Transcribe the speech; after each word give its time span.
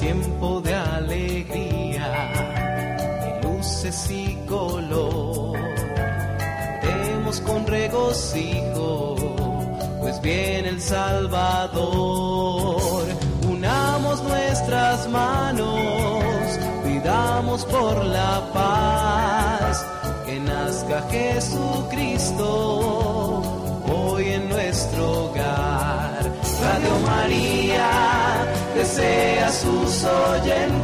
tiempo 0.00 0.60
de 0.60 0.74
alegría, 0.74 2.30
de 3.22 3.40
luces 3.42 4.10
y 4.10 4.36
color. 4.46 5.58
Cantemos 6.82 7.40
con 7.40 7.66
regocijo, 7.66 9.16
pues 10.00 10.20
viene 10.20 10.68
el 10.68 10.80
Salvador. 10.80 11.82
Unamos 13.50 14.22
nuestras 14.22 15.08
manos, 15.08 16.22
pidamos 16.84 17.64
por 17.64 18.04
la 18.04 18.50
paz, 18.52 19.84
que 20.26 20.38
nazca 20.40 21.02
Jesucristo 21.10 22.44
hoy 23.90 24.28
en 24.28 24.48
nuestro 24.48 25.24
hogar. 25.24 26.32
Radio 26.60 26.98
María 27.06 28.57
desea 28.98 29.52
sus 29.52 30.04
oyentes 30.04 30.82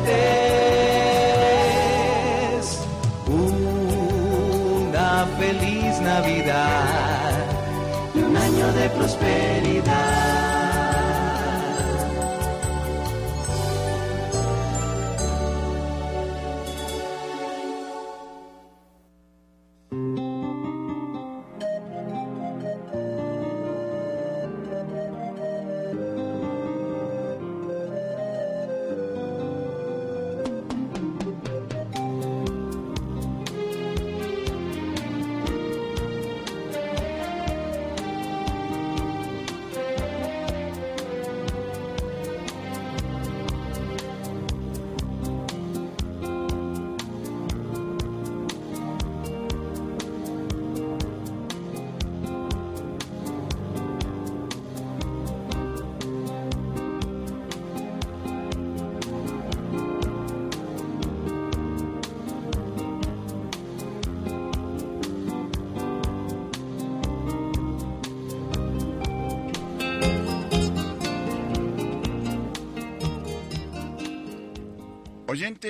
una 3.26 5.26
feliz 5.38 6.00
Navidad 6.00 7.32
y 8.14 8.18
un 8.18 8.36
año 8.36 8.72
de 8.72 8.88
prosperidad. 8.90 9.53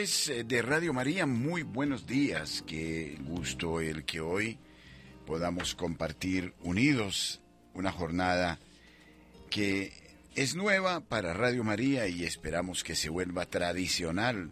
Eh, 0.05 0.44
de 0.44 0.60
Radio 0.60 0.92
María, 0.92 1.24
muy 1.24 1.62
buenos 1.62 2.06
días. 2.06 2.62
Qué 2.66 3.16
gusto 3.22 3.80
el 3.80 4.05
que 4.05 4.20
hoy 4.20 4.58
podamos 5.27 5.74
compartir 5.74 6.52
unidos 6.62 7.41
una 7.72 7.91
jornada 7.91 8.58
que 9.48 9.94
es 10.34 10.56
nueva 10.56 11.01
para 11.01 11.33
Radio 11.33 11.64
María 11.64 12.06
y 12.06 12.24
esperamos 12.24 12.84
que 12.84 12.96
se 12.96 13.08
vuelva 13.08 13.46
tradicional, 13.46 14.51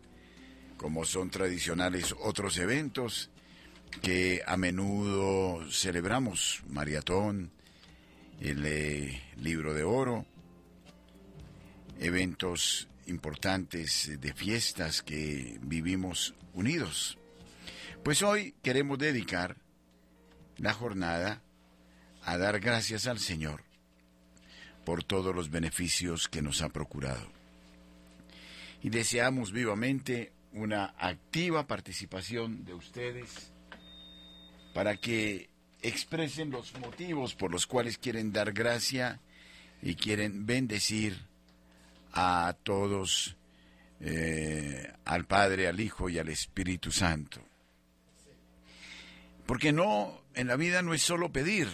como 0.78 1.04
son 1.04 1.28
tradicionales 1.28 2.14
otros 2.22 2.56
eventos 2.56 3.28
que 4.00 4.40
a 4.46 4.56
menudo 4.56 5.70
celebramos, 5.70 6.62
Maratón, 6.66 7.52
el 8.40 8.64
eh, 8.64 9.22
Libro 9.36 9.74
de 9.74 9.84
Oro, 9.84 10.24
eventos 12.00 12.88
importantes 13.06 14.20
de 14.20 14.32
fiestas 14.32 15.02
que 15.02 15.58
vivimos 15.62 16.34
unidos. 16.54 17.18
Pues 18.02 18.22
hoy 18.22 18.54
queremos 18.62 18.98
dedicar 18.98 19.56
la 20.58 20.72
jornada 20.72 21.42
a 22.24 22.38
dar 22.38 22.60
gracias 22.60 23.06
al 23.06 23.18
Señor 23.18 23.62
por 24.84 25.04
todos 25.04 25.34
los 25.34 25.50
beneficios 25.50 26.28
que 26.28 26.42
nos 26.42 26.62
ha 26.62 26.68
procurado. 26.68 27.30
Y 28.82 28.90
deseamos 28.90 29.52
vivamente 29.52 30.32
una 30.52 30.94
activa 30.98 31.66
participación 31.66 32.64
de 32.64 32.74
ustedes 32.74 33.52
para 34.74 34.96
que 34.96 35.48
expresen 35.82 36.50
los 36.50 36.78
motivos 36.78 37.34
por 37.34 37.50
los 37.50 37.66
cuales 37.66 37.98
quieren 37.98 38.32
dar 38.32 38.52
gracia 38.52 39.20
y 39.82 39.94
quieren 39.94 40.46
bendecir 40.46 41.31
a 42.12 42.56
todos, 42.62 43.36
eh, 44.00 44.92
al 45.04 45.26
Padre, 45.26 45.68
al 45.68 45.80
Hijo 45.80 46.08
y 46.08 46.18
al 46.18 46.28
Espíritu 46.28 46.90
Santo. 46.92 47.40
Porque 49.46 49.72
no, 49.72 50.22
en 50.34 50.46
la 50.46 50.56
vida 50.56 50.82
no 50.82 50.94
es 50.94 51.02
solo 51.02 51.32
pedir. 51.32 51.68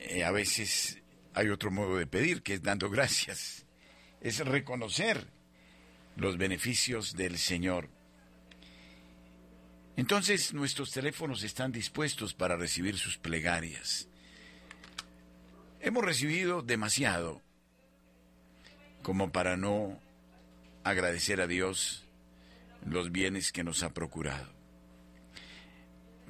Eh, 0.00 0.24
a 0.24 0.30
veces 0.30 1.00
hay 1.34 1.48
otro 1.48 1.70
modo 1.70 1.96
de 1.96 2.06
pedir, 2.06 2.42
que 2.42 2.54
es 2.54 2.62
dando 2.62 2.90
gracias. 2.90 3.66
Es 4.20 4.38
reconocer 4.38 5.26
los 6.16 6.36
beneficios 6.36 7.14
del 7.14 7.38
Señor. 7.38 7.88
Entonces 9.96 10.52
nuestros 10.54 10.90
teléfonos 10.90 11.42
están 11.44 11.70
dispuestos 11.70 12.34
para 12.34 12.56
recibir 12.56 12.98
sus 12.98 13.16
plegarias. 13.16 14.08
Hemos 15.80 16.04
recibido 16.04 16.62
demasiado 16.62 17.43
como 19.04 19.30
para 19.30 19.56
no 19.58 20.00
agradecer 20.82 21.42
a 21.42 21.46
Dios 21.46 22.04
los 22.86 23.12
bienes 23.12 23.52
que 23.52 23.62
nos 23.62 23.82
ha 23.82 23.92
procurado. 23.92 24.50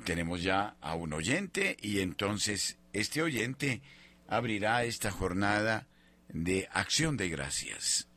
Tenemos 0.05 0.43
ya 0.43 0.77
a 0.81 0.95
un 0.97 1.13
oyente 1.13 1.77
y 1.81 2.01
entonces 2.01 2.77
este 2.93 3.23
oyente 3.23 3.81
abrirá 4.27 4.85
esta 4.85 5.13
jornada 5.13 5.87
de 6.29 6.69
acción 6.73 7.17
de 7.17 7.29
gracias. 7.29 8.09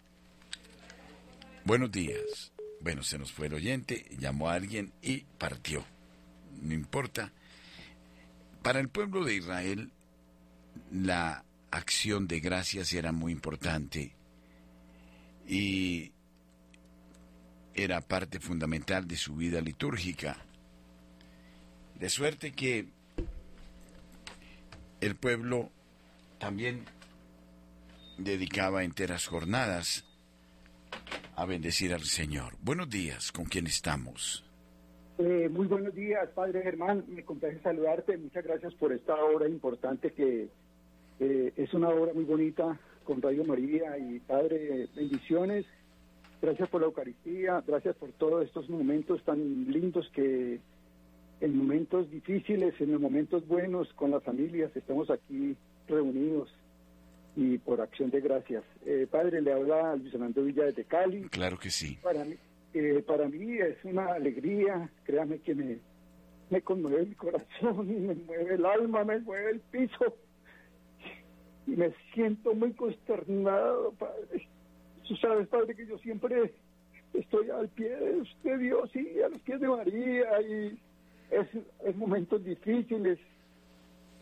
Buenos 1.64 1.92
días. 1.92 2.52
Bueno, 2.82 3.04
se 3.04 3.20
nos 3.20 3.32
fue 3.32 3.48
el 3.48 3.54
oyente, 3.54 4.08
llamó 4.18 4.50
a 4.50 4.56
alguien 4.56 4.92
y 5.04 5.20
partió. 5.38 5.86
No 6.64 6.74
importa. 6.74 7.32
Para 8.64 8.80
el 8.80 8.90
pueblo 8.90 9.24
de 9.24 9.36
Israel, 9.36 9.92
la 10.92 11.46
acción 11.70 12.28
de 12.28 12.40
gracias 12.40 12.92
era 12.94 13.12
muy 13.12 13.32
importante 13.32 14.17
y 15.48 16.12
era 17.74 18.02
parte 18.02 18.40
fundamental 18.40 19.08
de 19.08 19.16
su 19.16 19.36
vida 19.36 19.62
litúrgica. 19.62 20.38
De 21.96 22.10
suerte 22.10 22.52
que 22.52 22.88
el 25.00 25.16
pueblo 25.16 25.70
también 26.38 26.86
dedicaba 28.18 28.84
enteras 28.84 29.28
jornadas 29.28 30.06
a 31.36 31.46
bendecir 31.46 31.94
al 31.94 32.04
Señor. 32.04 32.54
Buenos 32.62 32.90
días, 32.90 33.32
¿con 33.32 33.46
quién 33.46 33.68
estamos? 33.68 34.44
Eh, 35.20 35.50
muy 35.50 35.68
buenos 35.68 35.96
días, 35.96 36.30
Padre 36.36 36.62
Germán. 36.62 37.06
Me 37.08 37.24
complace 37.24 37.60
saludarte. 37.62 38.18
Muchas 38.18 38.44
gracias 38.44 38.74
por 38.76 38.92
esta 38.92 39.16
obra 39.16 39.48
importante 39.48 40.12
que 40.14 40.50
eh, 41.20 41.54
es 41.56 41.74
una 41.74 41.90
obra 41.90 42.14
muy 42.14 42.24
bonita 42.24 42.80
con 43.08 43.22
Radio 43.22 43.46
María 43.46 43.98
y 43.98 44.20
Padre, 44.20 44.90
bendiciones. 44.94 45.66
Gracias 46.42 46.68
por 46.68 46.82
la 46.82 46.88
Eucaristía, 46.88 47.64
gracias 47.66 47.96
por 47.96 48.12
todos 48.12 48.46
estos 48.46 48.70
momentos 48.70 49.24
tan 49.24 49.72
lindos 49.72 50.12
que 50.14 50.60
en 51.40 51.58
momentos 51.58 52.12
difíciles, 52.12 52.74
en 52.82 52.92
los 52.92 53.00
momentos 53.00 53.48
buenos 53.48 53.88
con 53.94 54.12
las 54.12 54.22
familias, 54.24 54.76
estamos 54.76 55.10
aquí 55.10 55.56
reunidos 55.88 56.54
y 57.38 57.58
por 57.60 57.80
acción 57.80 58.10
de 58.10 58.20
gracias. 58.20 58.66
Eh, 58.86 59.08
padre, 59.10 59.42
le 59.42 59.54
habla 59.54 59.96
Luis 59.96 60.12
Fernando 60.12 60.44
Villa 60.44 60.66
desde 60.66 60.84
Cali. 60.84 61.30
Claro 61.30 61.58
que 61.58 61.70
sí. 61.70 61.98
Para 62.04 62.26
mí, 62.26 62.36
eh, 62.74 63.02
para 63.08 63.30
mí 63.30 63.58
es 63.58 63.78
una 63.86 64.08
alegría, 64.08 64.90
créame 65.06 65.40
que 65.40 65.56
me, 65.56 65.78
me 66.50 66.62
conmueve 66.62 67.04
el 67.04 67.16
corazón, 67.16 67.88
me 68.08 68.16
mueve 68.16 68.56
el 68.56 68.66
alma, 68.66 69.06
me 69.06 69.20
mueve 69.20 69.52
el 69.52 69.60
piso 69.62 70.14
y 71.68 71.72
me 71.72 71.92
siento 72.14 72.54
muy 72.56 72.72
consternado, 72.72 73.92
Padre. 74.00 74.48
Tú 75.08 75.16
sabes, 75.18 75.48
Padre, 75.48 75.76
que 75.76 75.86
yo 75.86 75.98
siempre 76.00 76.54
estoy 77.14 77.50
al 77.50 77.68
pie 77.70 77.90
de 78.44 78.58
Dios 78.58 78.96
y 78.96 79.22
a 79.22 79.30
los 79.30 79.40
pies 79.42 79.60
de 79.60 79.68
María 79.68 80.42
y 80.42 80.80
es, 81.30 81.48
es 81.86 81.96
momentos 81.96 82.44
difíciles 82.44 83.20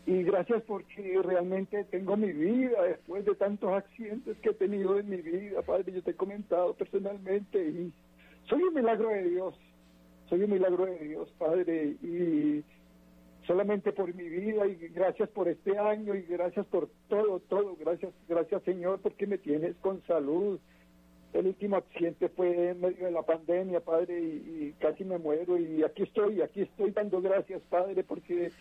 y 0.06 0.22
gracias 0.22 0.62
porque 0.62 1.20
realmente 1.22 1.84
tengo 1.84 2.16
mi 2.16 2.32
vida 2.32 2.82
después 2.82 3.24
de 3.24 3.34
tantos 3.34 3.72
accidentes 3.72 4.36
que 4.38 4.50
he 4.50 4.54
tenido 4.54 4.98
en 4.98 5.10
mi 5.10 5.16
vida, 5.16 5.62
Padre, 5.62 5.92
yo 5.92 6.02
te 6.02 6.12
he 6.12 6.14
comentado 6.14 6.74
personalmente 6.74 7.58
y 7.58 7.92
soy 8.48 8.62
un 8.62 8.74
milagro 8.74 9.08
de 9.08 9.28
Dios, 9.28 9.54
soy 10.28 10.44
un 10.44 10.50
milagro 10.50 10.86
de 10.86 10.98
Dios, 10.98 11.28
Padre, 11.38 11.96
y 12.02 12.62
solamente 13.46 13.92
por 13.92 14.12
mi 14.14 14.28
vida 14.28 14.66
y 14.66 14.74
gracias 14.88 15.28
por 15.30 15.48
este 15.48 15.78
año 15.78 16.14
y 16.14 16.22
gracias 16.22 16.66
por 16.66 16.88
todo, 17.08 17.40
todo, 17.40 17.76
gracias, 17.78 18.12
gracias 18.28 18.62
Señor 18.64 19.00
porque 19.00 19.26
me 19.26 19.38
tienes 19.38 19.76
con 19.76 20.02
salud. 20.06 20.58
El 21.32 21.48
último 21.48 21.76
accidente 21.76 22.28
fue 22.30 22.70
en 22.70 22.80
medio 22.80 23.04
de 23.04 23.10
la 23.10 23.22
pandemia, 23.22 23.80
Padre, 23.80 24.18
y, 24.20 24.74
casi 24.78 25.04
me 25.04 25.18
muero. 25.18 25.58
Y 25.58 25.82
aquí 25.82 26.04
estoy, 26.04 26.40
aquí 26.40 26.62
estoy 26.62 26.92
dando 26.92 27.20
gracias, 27.20 27.60
Padre, 27.68 28.04
porque 28.04 28.52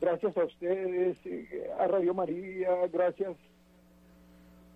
gracias 0.00 0.36
a 0.36 0.44
ustedes, 0.44 1.16
eh, 1.24 1.70
a 1.78 1.86
Radio 1.86 2.14
María, 2.14 2.70
gracias 2.92 3.36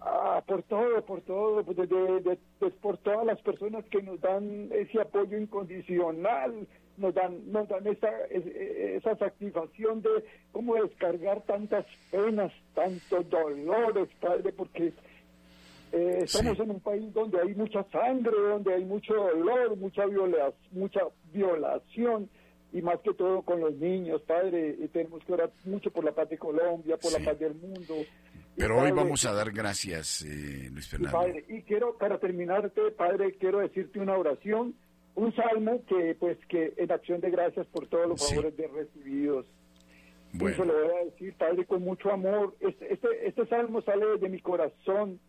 a, 0.00 0.42
por 0.46 0.62
todo, 0.62 1.02
por 1.04 1.20
todo, 1.22 1.64
pues, 1.64 2.74
por 2.74 2.98
todas 2.98 3.26
las 3.26 3.40
personas 3.40 3.84
que 3.86 4.02
nos 4.02 4.20
dan 4.20 4.68
ese 4.70 5.00
apoyo 5.00 5.36
incondicional, 5.36 6.68
nos 6.96 7.14
dan, 7.14 7.50
nos 7.50 7.68
dan 7.68 7.86
esa, 7.86 8.10
esa 8.30 9.16
satisfacción 9.16 10.02
de 10.02 10.10
cómo 10.52 10.74
descargar 10.74 11.42
tantas 11.42 11.86
penas, 12.10 12.52
tantos 12.74 13.28
dolores, 13.30 14.08
Padre, 14.20 14.52
porque 14.52 14.92
eh, 15.92 16.20
estamos 16.22 16.58
en 16.58 16.70
un 16.70 16.80
país 16.80 17.12
donde 17.12 17.40
hay 17.40 17.54
mucha 17.54 17.84
sangre, 17.90 18.32
donde 18.32 18.74
hay 18.74 18.84
mucho 18.84 19.14
dolor, 19.14 19.76
mucha, 19.76 20.06
viola, 20.06 20.52
mucha 20.70 21.00
violación 21.32 22.28
y 22.72 22.80
más 22.80 22.98
que 23.00 23.12
todo 23.12 23.42
con 23.42 23.60
los 23.60 23.74
niños, 23.74 24.22
Padre, 24.22 24.76
y 24.78 24.88
tenemos 24.88 25.22
que 25.24 25.32
orar 25.34 25.50
mucho 25.64 25.90
por 25.90 26.04
la 26.04 26.12
paz 26.12 26.30
de 26.30 26.38
Colombia, 26.38 26.96
por 26.96 27.12
la 27.12 27.22
paz 27.22 27.38
del 27.38 27.54
mundo. 27.54 27.94
Pero 28.56 28.80
hoy 28.80 28.90
vamos 28.90 29.24
a 29.26 29.32
dar 29.32 29.50
gracias, 29.50 30.22
eh, 30.22 30.70
Luis 30.72 30.88
Fernando. 30.88 31.18
padre, 31.18 31.44
y 31.48 31.62
quiero, 31.62 31.96
para 31.98 32.18
terminarte, 32.18 32.90
Padre, 32.92 33.34
quiero 33.38 33.60
decirte 33.60 33.98
una 33.98 34.16
oración 34.16 34.74
un 35.14 35.34
salmo 35.34 35.82
que 35.86 36.16
pues 36.18 36.38
que 36.46 36.72
en 36.76 36.90
acción 36.90 37.20
de 37.20 37.30
gracias 37.30 37.66
por 37.66 37.86
todos 37.86 38.08
los 38.08 38.28
favores 38.28 38.56
de 38.56 38.66
recibidos. 38.68 39.46
Bueno. 40.34 40.54
Eso 40.54 40.64
lo 40.64 40.72
voy 40.72 40.96
a 40.96 41.04
decir, 41.04 41.34
Padre, 41.34 41.66
con 41.66 41.82
mucho 41.82 42.10
amor. 42.10 42.54
Este, 42.60 42.94
este, 42.94 43.28
este 43.28 43.46
salmo 43.46 43.82
sale 43.82 44.16
de 44.18 44.28
mi 44.30 44.40
corazón, 44.40 45.20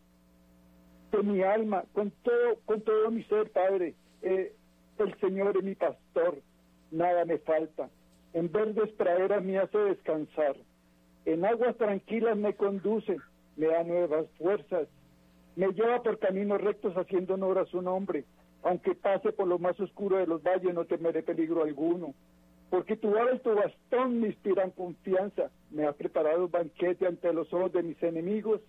de 1.11 1.23
mi 1.23 1.41
alma, 1.43 1.83
con 1.91 2.11
todo, 2.23 2.59
con 2.65 2.81
todo 2.81 3.11
mi 3.11 3.23
ser, 3.25 3.51
Padre. 3.51 3.95
Eh, 4.21 4.53
el 4.99 5.19
Señor 5.19 5.57
es 5.57 5.63
mi 5.63 5.75
pastor, 5.75 6.39
nada 6.91 7.25
me 7.25 7.37
falta. 7.39 7.89
En 8.33 8.49
verdes 8.49 8.91
praderas 8.93 9.43
me 9.43 9.57
hace 9.57 9.77
descansar. 9.77 10.55
En 11.25 11.43
aguas 11.43 11.75
tranquilas 11.77 12.37
me 12.37 12.53
conduce, 12.55 13.17
me 13.57 13.67
da 13.67 13.83
nuevas 13.83 14.25
fuerzas. 14.37 14.87
Me 15.57 15.67
lleva 15.67 16.01
por 16.01 16.17
caminos 16.19 16.61
rectos 16.61 16.95
haciendo 16.95 17.33
honor 17.33 17.59
a 17.59 17.65
su 17.65 17.81
nombre 17.81 18.23
aunque 18.63 18.95
pase 18.95 19.31
por 19.31 19.47
lo 19.47 19.59
más 19.59 19.79
oscuro 19.79 20.17
de 20.17 20.27
los 20.27 20.41
valles, 20.41 20.73
no 20.73 20.85
temeré 20.85 21.23
peligro 21.23 21.63
alguno. 21.63 22.13
Porque 22.69 22.95
tu 22.95 23.11
vara 23.11 23.35
y 23.35 23.39
tu 23.39 23.53
bastón 23.53 24.19
me 24.19 24.27
inspiran 24.27 24.71
confianza. 24.71 25.51
Me 25.69 25.85
ha 25.85 25.91
preparado 25.91 26.47
banquete 26.47 27.05
ante 27.05 27.31
los 27.31 27.53
ojos 27.53 27.71
de 27.73 27.83
mis 27.83 28.01
enemigos 28.01 28.61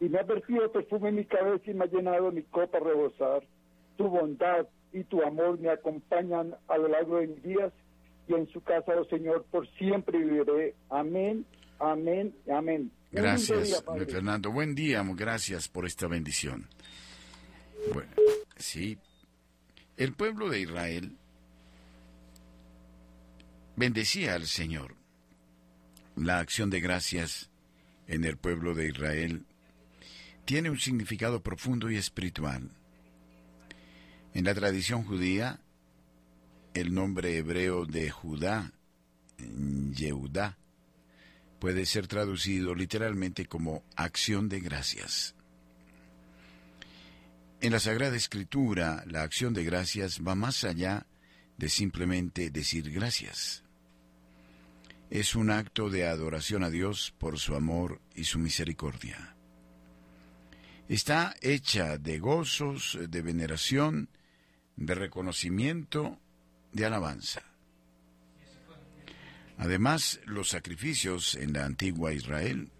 y 0.00 0.08
me 0.08 0.18
ha 0.18 0.22
vertido 0.22 0.70
perfume 0.70 1.08
en 1.08 1.16
mi 1.16 1.24
cabeza 1.24 1.70
y 1.70 1.74
me 1.74 1.84
ha 1.84 1.88
llenado 1.88 2.30
mi 2.30 2.42
copa 2.42 2.78
a 2.78 2.80
rebosar. 2.80 3.42
Tu 3.96 4.06
bondad 4.06 4.66
y 4.92 5.04
tu 5.04 5.22
amor 5.22 5.58
me 5.58 5.70
acompañan 5.70 6.54
a 6.68 6.78
lo 6.78 6.88
largo 6.88 7.18
de 7.18 7.28
mis 7.28 7.42
días 7.42 7.72
y 8.28 8.34
en 8.34 8.46
su 8.48 8.60
casa, 8.62 8.92
oh 8.96 9.04
Señor, 9.06 9.44
por 9.50 9.68
siempre 9.72 10.18
viviré. 10.18 10.74
Amén, 10.90 11.44
amén, 11.78 12.34
amén. 12.50 12.90
Gracias, 13.10 13.84
Fernando. 14.08 14.50
Buen 14.50 14.74
día, 14.74 15.04
gracias 15.14 15.68
por 15.68 15.86
esta 15.86 16.06
bendición. 16.06 16.66
Bueno, 17.92 18.10
sí, 18.56 18.98
el 19.96 20.12
pueblo 20.12 20.50
de 20.50 20.60
Israel 20.60 21.16
bendecía 23.76 24.34
al 24.34 24.46
Señor. 24.46 24.96
La 26.16 26.38
acción 26.38 26.70
de 26.70 26.80
gracias 26.80 27.50
en 28.06 28.24
el 28.24 28.36
pueblo 28.36 28.74
de 28.74 28.88
Israel 28.88 29.46
tiene 30.44 30.70
un 30.70 30.78
significado 30.78 31.42
profundo 31.42 31.90
y 31.90 31.96
espiritual. 31.96 32.70
En 34.32 34.44
la 34.44 34.54
tradición 34.54 35.04
judía, 35.04 35.60
el 36.74 36.92
nombre 36.92 37.36
hebreo 37.36 37.86
de 37.86 38.10
Judá, 38.10 38.72
Yehudá, 39.38 40.58
puede 41.60 41.86
ser 41.86 42.08
traducido 42.08 42.74
literalmente 42.74 43.46
como 43.46 43.84
acción 43.96 44.48
de 44.48 44.60
gracias. 44.60 45.34
En 47.64 47.72
la 47.72 47.80
Sagrada 47.80 48.14
Escritura, 48.14 49.02
la 49.06 49.22
acción 49.22 49.54
de 49.54 49.64
gracias 49.64 50.20
va 50.20 50.34
más 50.34 50.64
allá 50.64 51.06
de 51.56 51.70
simplemente 51.70 52.50
decir 52.50 52.90
gracias. 52.90 53.64
Es 55.08 55.34
un 55.34 55.50
acto 55.50 55.88
de 55.88 56.06
adoración 56.06 56.62
a 56.62 56.68
Dios 56.68 57.14
por 57.16 57.38
su 57.38 57.54
amor 57.54 58.02
y 58.14 58.24
su 58.24 58.38
misericordia. 58.38 59.34
Está 60.90 61.34
hecha 61.40 61.96
de 61.96 62.18
gozos, 62.18 62.98
de 63.08 63.22
veneración, 63.22 64.10
de 64.76 64.94
reconocimiento, 64.94 66.20
de 66.70 66.84
alabanza. 66.84 67.44
Además, 69.56 70.20
los 70.26 70.50
sacrificios 70.50 71.34
en 71.34 71.54
la 71.54 71.64
antigua 71.64 72.12
Israel 72.12 72.70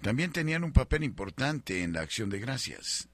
también 0.00 0.32
tenían 0.32 0.64
un 0.64 0.72
papel 0.72 1.04
importante 1.04 1.82
en 1.82 1.92
la 1.92 2.00
acción 2.00 2.30
de 2.30 2.38
gracias. 2.38 3.10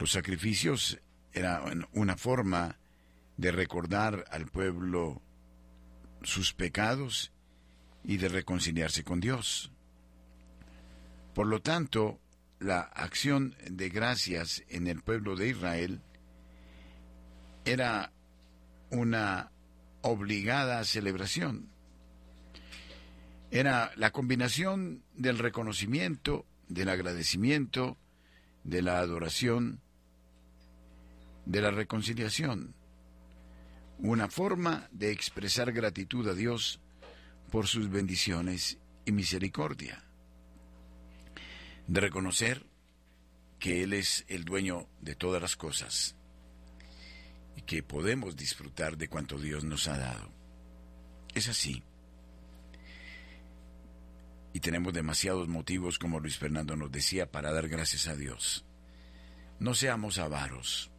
Los 0.00 0.12
sacrificios 0.12 0.98
eran 1.30 1.86
una 1.92 2.16
forma 2.16 2.78
de 3.36 3.52
recordar 3.52 4.24
al 4.30 4.46
pueblo 4.46 5.20
sus 6.22 6.54
pecados 6.54 7.32
y 8.02 8.16
de 8.16 8.30
reconciliarse 8.30 9.04
con 9.04 9.20
Dios. 9.20 9.70
Por 11.34 11.48
lo 11.48 11.60
tanto, 11.60 12.18
la 12.60 12.80
acción 12.80 13.54
de 13.70 13.90
gracias 13.90 14.64
en 14.70 14.86
el 14.86 15.02
pueblo 15.02 15.36
de 15.36 15.48
Israel 15.48 16.00
era 17.66 18.10
una 18.88 19.52
obligada 20.00 20.82
celebración. 20.84 21.68
Era 23.50 23.92
la 23.96 24.12
combinación 24.12 25.04
del 25.14 25.36
reconocimiento, 25.36 26.46
del 26.68 26.88
agradecimiento, 26.88 27.98
de 28.64 28.80
la 28.80 28.98
adoración 29.00 29.82
de 31.46 31.60
la 31.60 31.70
reconciliación, 31.70 32.74
una 33.98 34.28
forma 34.28 34.88
de 34.92 35.10
expresar 35.10 35.72
gratitud 35.72 36.28
a 36.28 36.34
Dios 36.34 36.80
por 37.50 37.66
sus 37.66 37.90
bendiciones 37.90 38.78
y 39.04 39.12
misericordia, 39.12 40.02
de 41.86 42.00
reconocer 42.00 42.64
que 43.58 43.82
Él 43.82 43.92
es 43.92 44.24
el 44.28 44.44
dueño 44.44 44.88
de 45.00 45.14
todas 45.14 45.42
las 45.42 45.56
cosas 45.56 46.16
y 47.56 47.62
que 47.62 47.82
podemos 47.82 48.36
disfrutar 48.36 48.96
de 48.96 49.08
cuanto 49.08 49.38
Dios 49.38 49.64
nos 49.64 49.86
ha 49.88 49.98
dado. 49.98 50.30
Es 51.34 51.48
así. 51.48 51.82
Y 54.52 54.60
tenemos 54.60 54.92
demasiados 54.92 55.46
motivos, 55.46 55.98
como 55.98 56.18
Luis 56.18 56.38
Fernando 56.38 56.74
nos 56.74 56.90
decía, 56.90 57.30
para 57.30 57.52
dar 57.52 57.68
gracias 57.68 58.08
a 58.08 58.16
Dios. 58.16 58.64
No 59.60 59.74
seamos 59.74 60.18
avaros. 60.18 60.89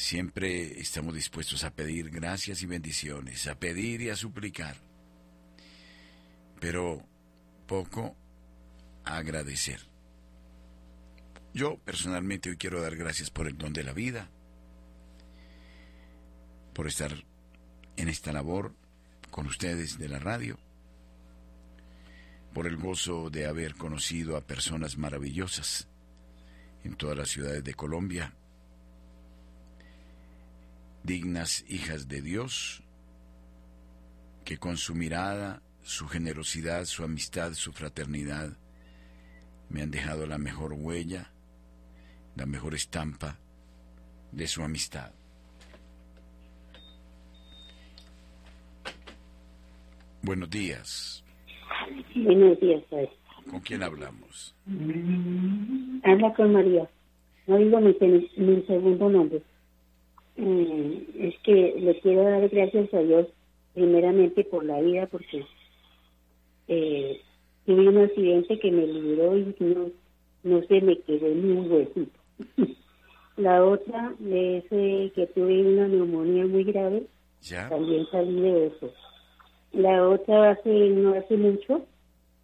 Siempre 0.00 0.80
estamos 0.80 1.14
dispuestos 1.14 1.62
a 1.62 1.74
pedir 1.74 2.08
gracias 2.08 2.62
y 2.62 2.66
bendiciones, 2.66 3.46
a 3.46 3.54
pedir 3.54 4.00
y 4.00 4.08
a 4.08 4.16
suplicar, 4.16 4.74
pero 6.58 7.04
poco 7.66 8.16
a 9.04 9.18
agradecer. 9.18 9.82
Yo 11.52 11.76
personalmente 11.84 12.48
hoy 12.48 12.56
quiero 12.56 12.80
dar 12.80 12.96
gracias 12.96 13.28
por 13.28 13.46
el 13.46 13.58
don 13.58 13.74
de 13.74 13.84
la 13.84 13.92
vida, 13.92 14.30
por 16.72 16.86
estar 16.86 17.12
en 17.98 18.08
esta 18.08 18.32
labor 18.32 18.74
con 19.30 19.46
ustedes 19.48 19.98
de 19.98 20.08
la 20.08 20.18
radio, 20.18 20.58
por 22.54 22.66
el 22.66 22.78
gozo 22.78 23.28
de 23.28 23.44
haber 23.44 23.74
conocido 23.74 24.38
a 24.38 24.46
personas 24.46 24.96
maravillosas 24.96 25.88
en 26.84 26.96
todas 26.96 27.18
las 27.18 27.28
ciudades 27.28 27.62
de 27.62 27.74
Colombia 27.74 28.34
dignas 31.02 31.64
hijas 31.68 32.08
de 32.08 32.22
Dios, 32.22 32.82
que 34.44 34.58
con 34.58 34.76
su 34.76 34.94
mirada, 34.94 35.62
su 35.82 36.08
generosidad, 36.08 36.84
su 36.84 37.04
amistad, 37.04 37.52
su 37.54 37.72
fraternidad, 37.72 38.56
me 39.68 39.82
han 39.82 39.90
dejado 39.90 40.26
la 40.26 40.38
mejor 40.38 40.72
huella, 40.72 41.30
la 42.36 42.46
mejor 42.46 42.74
estampa 42.74 43.38
de 44.32 44.46
su 44.46 44.62
amistad. 44.62 45.12
Buenos 50.22 50.50
días. 50.50 51.24
Buenos 52.14 52.60
días, 52.60 52.82
padre. 52.90 53.10
¿Con 53.50 53.60
quién 53.60 53.82
hablamos? 53.82 54.54
Habla 56.04 56.34
con 56.34 56.52
María. 56.52 56.88
No 57.46 57.56
digo 57.56 57.80
mi, 57.80 57.96
mi 58.36 58.62
segundo 58.66 59.08
nombre. 59.08 59.42
Eh, 60.42 61.06
es 61.18 61.34
que 61.40 61.74
le 61.78 62.00
quiero 62.00 62.22
dar 62.24 62.48
gracias 62.48 62.92
a 62.94 62.98
Dios 63.00 63.26
primeramente 63.74 64.42
por 64.44 64.64
la 64.64 64.80
vida 64.80 65.06
porque 65.06 65.44
eh, 66.68 67.20
tuve 67.66 67.88
un 67.88 67.98
accidente 67.98 68.58
que 68.58 68.70
me 68.70 68.86
libró 68.86 69.36
y 69.36 69.54
no, 69.60 69.90
no 70.44 70.62
se 70.66 70.80
me 70.80 70.98
quedó 71.00 71.28
ni 71.28 71.52
un 71.52 71.70
huesito. 71.70 72.20
la 73.36 73.64
otra 73.64 74.14
es 74.24 74.64
eh, 74.70 75.12
que 75.14 75.26
tuve 75.34 75.60
una 75.62 75.88
neumonía 75.88 76.46
muy 76.46 76.64
grave. 76.64 77.06
También 77.68 78.06
salí 78.10 78.40
de 78.40 78.66
eso. 78.68 78.92
La 79.72 80.08
otra 80.08 80.52
hace 80.52 80.88
no 80.90 81.14
hace 81.14 81.36
mucho 81.36 81.86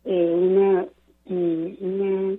eh, 0.05 0.31
una 0.35 0.87
mm, 1.27 1.77
una 1.81 2.37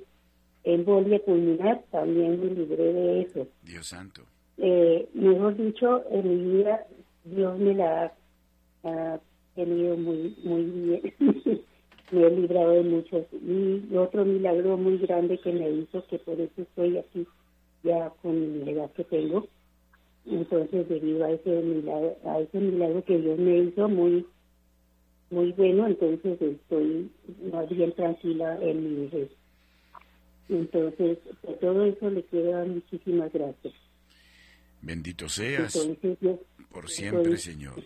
embolia 0.64 1.20
pulmonar 1.20 1.84
también 1.92 2.40
me 2.40 2.54
libré 2.54 2.94
de 2.94 3.22
eso. 3.22 3.48
Dios 3.64 3.88
santo. 3.88 4.24
Eh, 4.58 5.08
mejor 5.14 5.56
dicho, 5.56 6.04
en 6.10 6.30
mi 6.30 6.58
vida 6.58 6.86
Dios 7.24 7.60
me 7.60 7.76
la 7.76 8.14
ha 8.84 9.20
tenido 9.56 9.98
muy 9.98 10.36
muy 10.44 10.64
bien. 10.64 11.14
me 12.12 12.28
he 12.28 12.32
librado 12.32 12.72
de 12.72 12.84
muchos. 12.84 13.26
Y 13.34 13.96
otro 13.96 14.26
milagro 14.26 14.78
muy 14.78 14.98
grande 14.98 15.38
que 15.40 15.52
me 15.52 15.70
hizo, 15.70 16.06
que 16.08 16.20
por 16.20 16.40
eso 16.40 16.62
estoy 16.62 16.98
aquí 16.98 17.28
ya 17.84 18.10
con 18.22 18.66
la 18.66 18.72
edad 18.72 18.92
que 18.92 19.04
tengo. 19.04 19.48
Entonces, 20.26 20.90
debido 20.90 21.26
a 21.26 21.32
ese 21.32 21.50
milagro, 21.62 22.18
a 22.26 22.40
ese 22.40 22.60
milagro 22.60 23.04
que 23.04 23.18
Dios 23.18 23.40
me 23.40 23.60
hizo 23.60 23.88
muy 23.88 24.26
muy 25.30 25.52
bueno, 25.54 25.88
entonces 25.88 26.42
estoy 26.42 27.12
más 27.52 27.68
bien 27.70 27.92
tranquila 27.94 28.58
en 28.62 28.84
mi 28.84 29.02
vejez. 29.04 29.30
Entonces, 30.48 31.18
por 31.42 31.56
todo 31.56 31.84
eso 31.84 32.10
le 32.10 32.24
quiero 32.24 32.52
dar 32.52 32.68
muchísimas 32.68 33.32
gracias. 33.34 33.74
Bendito 34.88 35.28
seas 35.28 35.78
por 36.72 36.90
siempre, 36.90 37.38
Señor. 37.38 37.84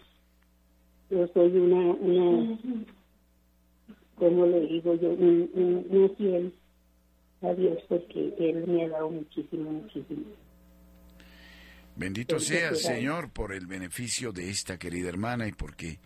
Yo 1.10 1.28
soy 1.34 1.50
una, 1.58 1.94
una 1.96 2.60
como 4.16 4.46
le 4.46 4.60
digo 4.68 4.94
yo, 5.02 5.10
un, 5.10 5.50
un, 5.90 6.16
fiel 6.16 6.54
a 7.42 7.56
Dios 7.56 7.80
porque 7.90 8.36
Él 8.38 8.68
me 8.68 8.86
ha 8.86 8.90
dado 8.90 9.10
muchísimo, 9.10 9.72
muchísimo. 9.72 10.26
Bendito 11.96 12.40
sea, 12.40 12.76
Señor, 12.76 13.32
por 13.32 13.52
el 13.52 13.66
beneficio 13.66 14.32
de 14.32 14.52
esta 14.52 14.78
querida 14.78 15.10
hermana 15.10 15.48
y 15.48 15.54
porque 15.54 15.98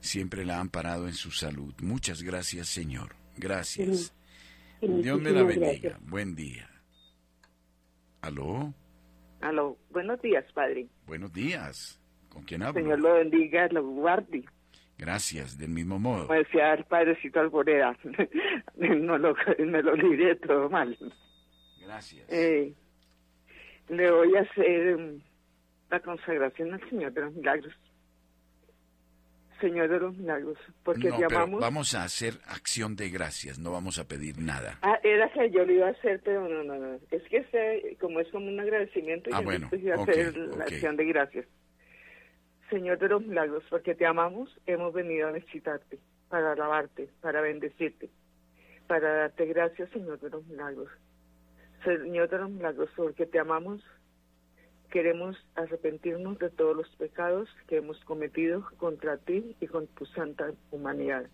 siempre 0.00 0.44
la 0.44 0.60
han 0.60 0.68
parado 0.68 1.08
en 1.08 1.14
su 1.14 1.32
salud. 1.32 1.74
Muchas 1.82 2.22
gracias, 2.22 2.68
Señor. 2.68 3.16
Gracias. 3.36 4.14
Dios 4.80 5.20
me 5.20 5.32
la 5.32 5.42
bendiga. 5.42 5.98
Buen 6.00 6.36
día. 6.36 6.70
¿Aló? 8.20 8.72
Aló. 9.40 9.76
Buenos 9.90 10.20
días, 10.20 10.44
Padre. 10.52 10.88
Buenos 11.06 11.32
días. 11.32 12.00
¿Con 12.28 12.42
quién 12.44 12.62
hablo? 12.62 12.80
Señor 12.80 13.00
lo 13.00 13.14
bendiga, 13.14 13.68
lo 13.68 13.86
guarde. 13.86 14.44
Gracias, 14.98 15.56
del 15.56 15.70
mismo 15.70 15.98
modo. 15.98 16.26
Como 16.26 16.38
decía 16.38 16.74
el 16.74 16.84
padrecito 16.84 17.38
Alboreda, 17.38 17.96
no 18.76 19.16
lo, 19.16 19.34
me 19.58 19.82
lo 19.82 19.94
libré 19.94 20.34
todo 20.36 20.68
mal. 20.68 20.98
Gracias. 21.80 22.26
Eh, 22.30 22.74
le 23.88 24.10
voy 24.10 24.36
a 24.36 24.40
hacer 24.40 24.96
um, 24.96 25.20
la 25.88 26.00
consagración 26.00 26.74
al 26.74 26.90
Señor 26.90 27.12
de 27.12 27.20
los 27.20 27.32
Milagros. 27.32 27.74
Señor 29.60 29.88
de 29.88 29.98
los 29.98 30.16
Milagros, 30.16 30.58
porque 30.84 31.08
no, 31.08 31.18
llamamos... 31.18 31.60
vamos 31.60 31.94
a 31.94 32.04
hacer 32.04 32.34
acción 32.46 32.94
de 32.96 33.10
gracias, 33.10 33.58
no 33.58 33.72
vamos 33.72 33.98
a 33.98 34.06
pedir 34.06 34.38
nada. 34.38 34.78
Ah, 34.82 34.98
era 35.02 35.28
que 35.30 35.50
yo 35.50 35.64
lo 35.64 35.72
iba 35.72 35.88
a 35.88 35.90
hacer, 35.90 36.20
pero 36.24 36.48
no, 36.48 36.62
no, 36.62 36.76
no. 36.76 36.98
Es 37.10 37.22
que 37.28 37.38
este, 37.38 37.96
como 38.00 38.20
es 38.20 38.28
como 38.30 38.46
un 38.48 38.60
agradecimiento, 38.60 39.30
ah, 39.32 39.40
yo 39.40 39.44
bueno, 39.44 39.68
iba 39.72 39.96
a 39.96 40.02
hacer 40.02 40.36
la 40.36 40.64
acción 40.64 40.96
de 40.96 41.04
gracias. 41.06 41.46
Señor 42.70 42.98
de 42.98 43.08
los 43.08 43.24
milagros, 43.24 43.64
porque 43.68 43.94
te 43.94 44.06
amamos, 44.06 44.56
hemos 44.66 44.92
venido 44.92 45.28
a 45.28 45.32
visitarte, 45.32 45.98
para 46.28 46.52
alabarte, 46.52 47.08
para 47.20 47.40
bendecirte, 47.40 48.10
para 48.86 49.12
darte 49.12 49.46
gracias, 49.46 49.90
Señor 49.90 50.20
de 50.20 50.30
los 50.30 50.46
milagros. 50.46 50.88
Señor 51.84 52.28
de 52.28 52.38
los 52.38 52.50
milagros, 52.50 52.90
porque 52.94 53.26
te 53.26 53.38
amamos, 53.38 53.82
queremos 54.90 55.36
arrepentirnos 55.54 56.38
de 56.38 56.50
todos 56.50 56.76
los 56.76 56.88
pecados 56.96 57.48
que 57.66 57.76
hemos 57.76 58.02
cometido 58.04 58.66
contra 58.78 59.18
ti 59.18 59.54
y 59.60 59.66
con 59.66 59.86
tu 59.88 60.06
santa 60.06 60.52
humanidad. 60.70 61.26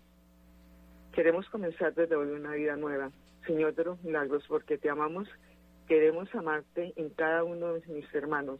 Queremos 1.13 1.49
comenzar 1.49 1.93
desde 1.93 2.15
hoy 2.15 2.29
una 2.29 2.51
vida 2.51 2.75
nueva. 2.75 3.11
Señor 3.47 3.75
de 3.75 3.85
los 3.85 4.03
milagros, 4.03 4.43
porque 4.47 4.77
te 4.77 4.89
amamos, 4.89 5.29
queremos 5.87 6.33
amarte 6.35 6.93
en 6.97 7.09
cada 7.11 7.43
uno 7.43 7.73
de 7.73 7.87
mis 7.87 8.13
hermanos, 8.13 8.59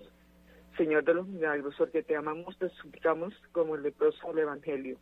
Señor 0.78 1.04
de 1.04 1.16
los 1.16 1.28
milagros, 1.28 1.76
porque 1.78 2.04
te 2.04 2.16
amamos, 2.16 2.58
te 2.58 2.70
suplicamos 2.70 3.34
como 3.52 3.76
el 3.76 3.84
leproso 3.84 4.28
del 4.30 4.40
Evangelio. 4.40 4.98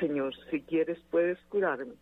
Señor, 0.00 0.34
si 0.50 0.62
quieres 0.62 0.98
puedes 1.10 1.38
curarme 1.48 1.94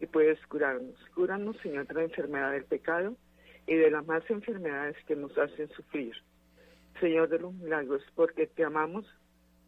y 0.00 0.06
puedes 0.06 0.38
curarnos. 0.46 0.96
Cúranos, 1.14 1.56
Señor, 1.62 1.86
de 1.86 1.94
la 1.94 2.02
enfermedad 2.04 2.52
del 2.52 2.64
pecado 2.64 3.16
y 3.66 3.74
de 3.74 3.90
las 3.90 4.06
más 4.06 4.22
enfermedades 4.30 4.96
que 5.06 5.16
nos 5.16 5.36
hacen 5.36 5.68
sufrir. 5.70 6.14
Señor 7.00 7.28
de 7.28 7.38
los 7.38 7.52
milagros, 7.54 8.02
porque 8.14 8.46
te 8.46 8.64
amamos, 8.64 9.04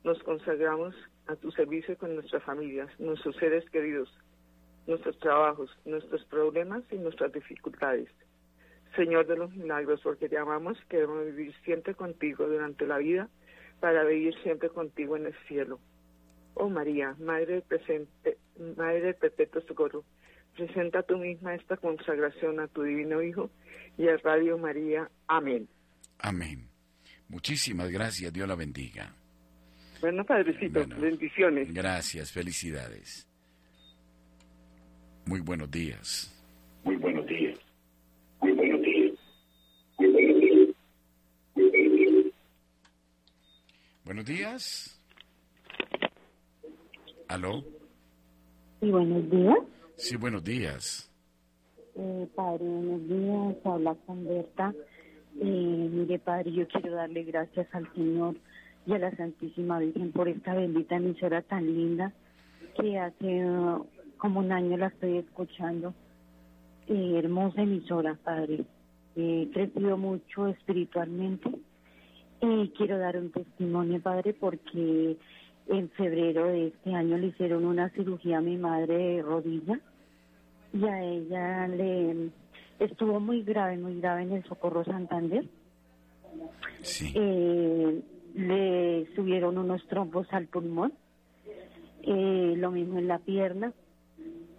nos 0.05 0.23
consagramos 0.23 0.95
a 1.27 1.37
tu 1.37 1.51
servicio 1.51 1.97
con 1.99 2.15
nuestras 2.15 2.43
familias, 2.45 2.89
nuestros 3.01 3.37
seres 3.37 3.69
queridos, 3.71 4.09
nuestros 4.87 5.19
trabajos, 5.19 5.71
nuestros 5.85 6.25
problemas 6.27 6.85
y 6.91 6.97
nuestras 6.97 7.33
dificultades. 7.33 8.09
Señor 8.95 9.27
de 9.27 9.37
los 9.37 9.55
milagros, 9.55 10.01
porque 10.03 10.29
te 10.29 10.39
amamos, 10.39 10.79
queremos 10.89 11.25
vivir 11.27 11.55
siempre 11.65 11.95
contigo 11.95 12.47
durante 12.47 12.87
la 12.87 12.99
vida, 12.99 13.29
para 13.81 14.05
vivir 14.05 14.35
siempre 14.43 14.71
contigo 14.71 15.17
en 15.17 15.27
el 15.27 15.35
cielo. 15.49 15.79
Oh 16.55 16.71
María, 16.71 17.15
Madre, 17.19 17.63
presente, 17.63 18.39
Madre 18.77 19.03
del 19.03 19.15
Perpetuo 19.17 19.61
Socorro, 19.63 20.05
presenta 20.57 21.03
tú 21.03 21.19
misma 21.19 21.55
esta 21.55 21.77
consagración 21.77 22.61
a 22.61 22.69
tu 22.69 22.83
Divino 22.83 23.23
Hijo 23.23 23.51
y 23.99 24.09
a 24.09 24.17
Radio 24.17 24.57
María. 24.57 25.11
Amén. 25.27 25.69
Amén. 26.19 26.76
Muchísimas 27.29 27.91
gracias, 27.91 28.33
Dios 28.33 28.49
la 28.49 28.55
bendiga. 28.55 29.13
Bueno, 30.01 30.25
Padrecito, 30.25 30.87
bendiciones. 30.99 31.73
Gracias, 31.73 32.31
felicidades. 32.31 33.27
Muy 35.25 35.41
buenos 35.41 35.71
días. 35.71 36.33
Muy 36.85 36.97
buenos 36.97 37.27
días. 37.27 37.59
Buenos 44.05 44.25
días. 44.25 45.01
¿Aló? 47.27 47.65
Sí, 48.81 48.91
buenos 48.91 49.29
días. 49.29 49.59
Sí, 49.97 50.17
buenos 50.17 50.45
días. 50.45 51.11
Eh, 51.97 52.29
padre, 52.37 52.65
buenos 52.65 53.09
días. 53.09 53.67
Habla 53.67 53.97
con 54.07 54.25
Berta. 54.25 54.73
Eh, 55.41 55.91
mire, 55.93 56.19
padre, 56.19 56.53
yo 56.53 56.67
quiero 56.69 56.95
darle 56.95 57.25
gracias 57.25 57.67
al 57.75 57.93
Señor 57.95 58.37
y 58.87 58.93
a 58.93 58.99
la 58.99 59.15
Santísima 59.17 59.79
Virgen 59.79 60.13
por 60.13 60.29
esta 60.29 60.55
bendita 60.55 60.97
emisora 60.97 61.43
tan 61.43 61.67
linda 61.67 62.13
que 62.81 62.99
hace 62.99 63.45
uh, 63.45 63.85
como 64.17 64.41
un 64.41 64.53
año 64.53 64.77
la 64.77 64.87
estoy 64.87 65.19
escuchando. 65.19 65.95
Eh, 66.89 67.19
hermosa 67.19 67.63
emisora, 67.63 68.17
padre. 68.23 68.65
He 69.17 69.49
crecido 69.53 69.97
mucho 69.97 70.47
espiritualmente 70.47 71.51
y 72.41 72.69
quiero 72.77 72.99
dar 72.99 73.17
un 73.17 73.31
testimonio, 73.31 74.01
padre, 74.01 74.35
porque 74.35 75.17
en 75.69 75.91
febrero 75.91 76.47
de 76.47 76.69
este 76.69 76.95
año 76.95 77.19
le 77.19 77.29
hicieron 77.29 77.65
una 77.65 77.89
cirugía 77.91 78.39
a 78.39 78.43
mi 78.43 78.57
madre 78.57 78.97
de 78.97 79.23
rodilla 79.23 79.81
y 80.73 80.85
a 80.85 81.03
ella 81.03 81.69
le 81.69 82.31
estuvo 82.79 83.21
muy 83.21 83.43
grave, 83.43 83.77
muy 83.77 84.01
grave 84.01 84.23
en 84.23 84.33
el 84.33 84.45
Socorro 84.45 84.85
Santander. 84.85 85.45
Sí. 86.83 87.13
Eh, 87.15 88.03
le 88.35 89.07
subieron 89.15 89.57
unos 89.57 89.87
trombos 89.89 90.27
al 90.31 90.47
pulmón, 90.47 90.93
eh, 92.03 92.55
lo 92.57 92.71
mismo 92.71 92.99
en 92.99 93.09
la 93.09 93.19
pierna, 93.19 93.73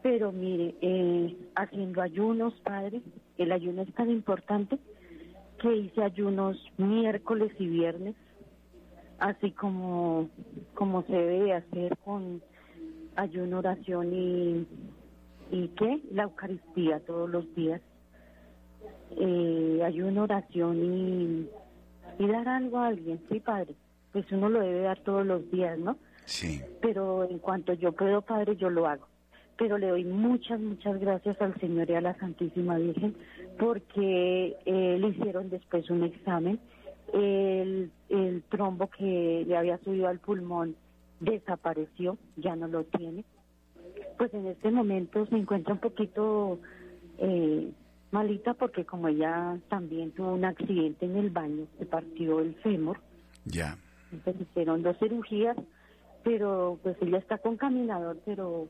pero 0.02 0.32
mire, 0.32 0.76
eh, 0.82 1.38
haciendo 1.56 2.02
ayunos, 2.02 2.54
padre, 2.64 3.02
el 3.38 3.52
ayuno 3.52 3.84
es 3.84 3.94
tan 3.94 4.10
importante 4.10 4.80
que 5.62 5.76
hice 5.76 6.04
ayunos 6.04 6.58
miércoles 6.78 7.52
y 7.60 7.68
viernes, 7.68 8.16
así 9.20 9.52
como, 9.52 10.30
como 10.74 11.04
se 11.04 11.14
debe 11.14 11.54
hacer 11.54 11.98
con 12.04 12.42
ayuno, 13.16 13.60
oración 13.60 14.14
y, 14.14 14.68
y 15.52 15.68
qué, 15.70 16.02
la 16.12 16.24
Eucaristía 16.24 17.00
todos 17.02 17.30
los 17.30 17.54
días. 17.56 17.82
Eh, 19.16 19.82
ayuno, 19.86 20.24
oración 20.24 20.78
y, 20.78 21.48
y 22.24 22.28
dar 22.28 22.48
algo 22.48 22.80
a 22.80 22.88
alguien, 22.88 23.20
sí, 23.30 23.40
padre. 23.40 23.74
Pues 24.12 24.32
uno 24.32 24.50
lo 24.50 24.60
debe 24.60 24.82
dar 24.82 25.00
todos 25.00 25.26
los 25.26 25.50
días, 25.52 25.78
¿no? 25.80 25.98
Sí. 26.26 26.62
Pero 26.82 27.24
en 27.24 27.40
cuanto 27.40 27.74
yo 27.74 27.94
puedo, 27.94 28.22
Padre, 28.22 28.58
yo 28.58 28.70
lo 28.70 28.88
hago. 28.88 29.08
Pero 29.58 29.78
le 29.78 29.88
doy 29.88 30.04
muchas, 30.04 30.60
muchas 30.60 31.00
gracias 31.00 31.42
al 31.42 31.58
Señor 31.60 31.90
y 31.90 31.96
a 31.96 32.02
la 32.02 32.16
Santísima 32.20 32.78
Virgen 32.78 33.16
porque 33.58 34.56
eh, 34.66 34.98
le 35.00 35.08
hicieron 35.08 35.50
después 35.50 35.90
un 35.90 36.04
examen. 36.04 36.60
El, 37.14 37.90
el 38.10 38.44
trombo 38.50 38.88
que 38.88 39.46
le 39.48 39.58
había 39.58 39.78
subido 39.80 40.10
al 40.10 40.20
pulmón 40.20 40.76
desapareció, 41.22 42.18
ya 42.36 42.56
no 42.56 42.68
lo 42.68 42.84
tiene. 42.84 43.24
Pues 44.18 44.34
en 44.34 44.48
este 44.48 44.70
momento 44.70 45.26
se 45.28 45.36
encuentra 45.36 45.74
un 45.74 45.80
poquito 45.80 46.60
eh, 47.18 47.72
malita 48.12 48.54
porque 48.54 48.86
como 48.86 49.08
ella 49.08 49.58
también 49.70 50.12
tuvo 50.12 50.34
un 50.34 50.46
accidente 50.46 51.06
en 51.06 51.18
el 51.18 51.30
baño, 51.30 51.66
se 51.78 51.86
partió 51.86 52.40
el 52.40 52.56
fémur. 52.56 53.00
Ya. 53.46 53.78
Entonces 54.12 54.48
hicieron 54.50 54.84
dos 54.84 54.98
cirugías, 55.00 55.58
pero 56.24 56.80
pues 56.84 56.96
ella 57.02 57.18
está 57.18 57.38
con 57.38 57.58
caminador, 57.58 58.18
pero 58.26 58.68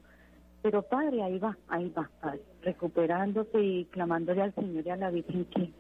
pero 0.62 0.82
padre, 0.82 1.22
ahí 1.24 1.38
va, 1.38 1.56
ahí 1.70 1.90
va, 1.96 2.10
padre, 2.20 2.42
recuperándose 2.62 3.62
y 3.62 3.86
clamándole 3.86 4.42
al 4.42 4.56
Señor 4.56 4.86
y 4.86 4.90
a 4.90 4.98
la 4.98 5.12
Virgen 5.12 5.46
que 5.46 5.72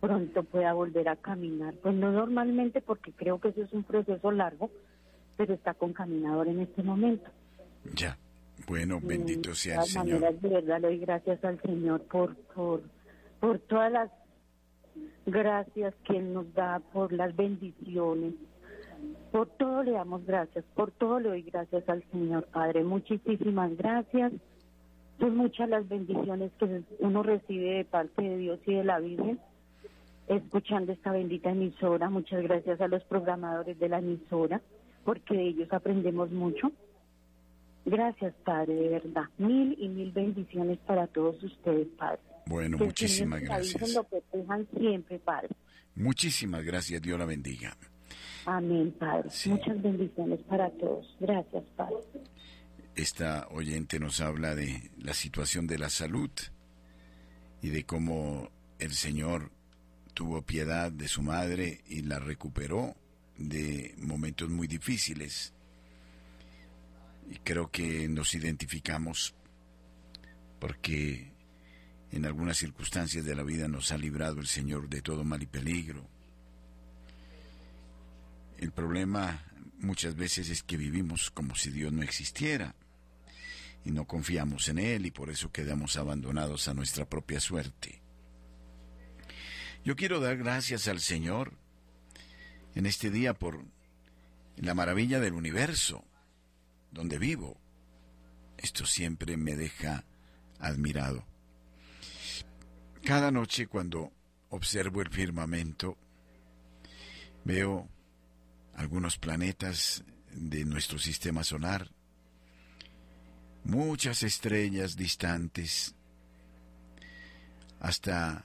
pronto 0.00 0.42
pueda 0.42 0.72
volver 0.72 1.08
a 1.08 1.16
caminar. 1.16 1.74
Pues 1.82 1.94
no 1.94 2.10
normalmente 2.12 2.80
porque 2.80 3.12
creo 3.12 3.40
que 3.40 3.48
eso 3.48 3.62
es 3.62 3.72
un 3.72 3.84
proceso 3.84 4.30
largo, 4.32 4.70
pero 5.36 5.54
está 5.54 5.74
con 5.74 5.92
caminador 5.92 6.48
en 6.48 6.60
este 6.60 6.82
momento. 6.82 7.30
Ya. 7.94 8.18
Bueno, 8.66 9.00
bendito 9.02 9.54
sea 9.54 9.80
el 9.80 9.86
Señor. 9.86 10.20
maneras, 10.20 10.42
de 10.42 10.48
verdad, 10.48 10.80
le 10.80 10.88
doy 10.88 10.98
gracias 10.98 11.44
al 11.44 11.60
Señor 11.62 12.02
por, 12.02 12.34
por, 12.54 12.82
por 13.40 13.58
todas 13.60 13.92
las 13.92 14.10
gracias 15.26 15.94
que 16.04 16.16
Él 16.18 16.32
nos 16.32 16.52
da, 16.54 16.80
por 16.92 17.12
las 17.12 17.34
bendiciones. 17.34 18.34
Por 19.30 19.48
todo 19.48 19.82
le 19.82 19.92
damos 19.92 20.24
gracias, 20.24 20.64
por 20.74 20.90
todo 20.92 21.20
le 21.20 21.28
doy 21.28 21.42
gracias 21.42 21.88
al 21.88 22.02
Señor 22.10 22.46
Padre. 22.46 22.82
Muchísimas 22.84 23.76
gracias. 23.76 24.32
Son 25.18 25.36
muchas 25.36 25.68
las 25.68 25.88
bendiciones 25.88 26.52
que 26.58 26.82
uno 26.98 27.22
recibe 27.22 27.76
de 27.76 27.84
parte 27.84 28.22
de 28.22 28.36
Dios 28.36 28.60
y 28.66 28.74
de 28.74 28.84
la 28.84 28.98
Virgen 28.98 29.38
escuchando 30.28 30.92
esta 30.92 31.12
bendita 31.12 31.50
emisora. 31.50 32.10
Muchas 32.10 32.42
gracias 32.42 32.80
a 32.80 32.88
los 32.88 33.02
programadores 33.04 33.78
de 33.78 33.88
la 33.88 33.98
emisora, 33.98 34.60
porque 35.04 35.34
de 35.34 35.48
ellos 35.48 35.72
aprendemos 35.72 36.30
mucho. 36.30 36.72
Gracias, 37.84 38.34
Padre, 38.44 38.74
de 38.74 38.88
verdad. 38.88 39.24
Mil 39.38 39.76
y 39.78 39.88
mil 39.88 40.10
bendiciones 40.10 40.78
para 40.78 41.06
todos 41.06 41.40
ustedes, 41.42 41.86
Padre. 41.96 42.20
Bueno, 42.46 42.78
Que 42.78 42.84
muchísimas 42.84 43.40
Virgen 43.40 43.56
gracias. 43.56 43.90
lo 43.92 44.04
protejan 44.04 44.66
siempre, 44.78 45.18
Padre. 45.18 45.48
Muchísimas 45.94 46.62
gracias. 46.64 47.02
Dios 47.02 47.18
la 47.18 47.24
bendiga. 47.24 47.76
Amén, 48.44 48.92
Padre. 48.98 49.28
Sí. 49.30 49.50
Muchas 49.50 49.82
bendiciones 49.82 50.40
para 50.48 50.70
todos. 50.78 51.16
Gracias, 51.20 51.64
Padre. 51.76 51.96
Esta 52.94 53.46
oyente 53.50 53.98
nos 53.98 54.20
habla 54.20 54.54
de 54.54 54.90
la 54.98 55.12
situación 55.14 55.66
de 55.66 55.78
la 55.78 55.90
salud 55.90 56.30
y 57.60 57.68
de 57.70 57.84
cómo 57.84 58.50
el 58.78 58.92
Señor 58.92 59.50
tuvo 60.14 60.42
piedad 60.42 60.90
de 60.92 61.08
su 61.08 61.22
madre 61.22 61.82
y 61.88 62.02
la 62.02 62.18
recuperó 62.18 62.94
de 63.36 63.94
momentos 63.98 64.48
muy 64.48 64.66
difíciles. 64.66 65.52
Y 67.28 67.34
creo 67.38 67.70
que 67.70 68.08
nos 68.08 68.34
identificamos 68.34 69.34
porque 70.60 71.32
en 72.12 72.24
algunas 72.24 72.56
circunstancias 72.56 73.24
de 73.24 73.34
la 73.34 73.42
vida 73.42 73.68
nos 73.68 73.92
ha 73.92 73.98
librado 73.98 74.40
el 74.40 74.46
Señor 74.46 74.88
de 74.88 75.02
todo 75.02 75.24
mal 75.24 75.42
y 75.42 75.46
peligro. 75.46 76.08
El 78.58 78.72
problema 78.72 79.42
muchas 79.78 80.14
veces 80.14 80.48
es 80.48 80.62
que 80.62 80.76
vivimos 80.76 81.30
como 81.30 81.54
si 81.54 81.70
Dios 81.70 81.92
no 81.92 82.02
existiera 82.02 82.74
y 83.84 83.90
no 83.90 84.06
confiamos 84.06 84.68
en 84.68 84.78
Él 84.78 85.06
y 85.06 85.10
por 85.10 85.30
eso 85.30 85.52
quedamos 85.52 85.96
abandonados 85.96 86.68
a 86.68 86.74
nuestra 86.74 87.08
propia 87.08 87.40
suerte. 87.40 88.00
Yo 89.84 89.94
quiero 89.94 90.18
dar 90.20 90.36
gracias 90.36 90.88
al 90.88 91.00
Señor 91.00 91.52
en 92.74 92.86
este 92.86 93.10
día 93.10 93.34
por 93.34 93.64
la 94.56 94.74
maravilla 94.74 95.20
del 95.20 95.34
universo 95.34 96.04
donde 96.90 97.18
vivo. 97.18 97.60
Esto 98.56 98.86
siempre 98.86 99.36
me 99.36 99.54
deja 99.54 100.04
admirado. 100.58 101.24
Cada 103.06 103.30
noche 103.30 103.68
cuando 103.68 104.10
observo 104.50 105.00
el 105.00 105.10
firmamento, 105.10 105.96
veo 107.44 107.88
algunos 108.74 109.16
planetas 109.16 110.02
de 110.32 110.64
nuestro 110.64 110.98
sistema 110.98 111.44
solar, 111.44 111.88
muchas 113.62 114.24
estrellas 114.24 114.96
distantes, 114.96 115.94
hasta 117.78 118.44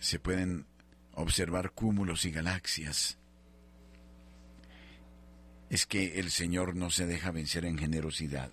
se 0.00 0.20
pueden 0.20 0.64
observar 1.12 1.72
cúmulos 1.72 2.24
y 2.24 2.30
galaxias. 2.30 3.18
Es 5.68 5.84
que 5.84 6.18
el 6.18 6.30
Señor 6.30 6.76
no 6.76 6.88
se 6.88 7.04
deja 7.04 7.30
vencer 7.30 7.66
en 7.66 7.76
generosidad. 7.76 8.50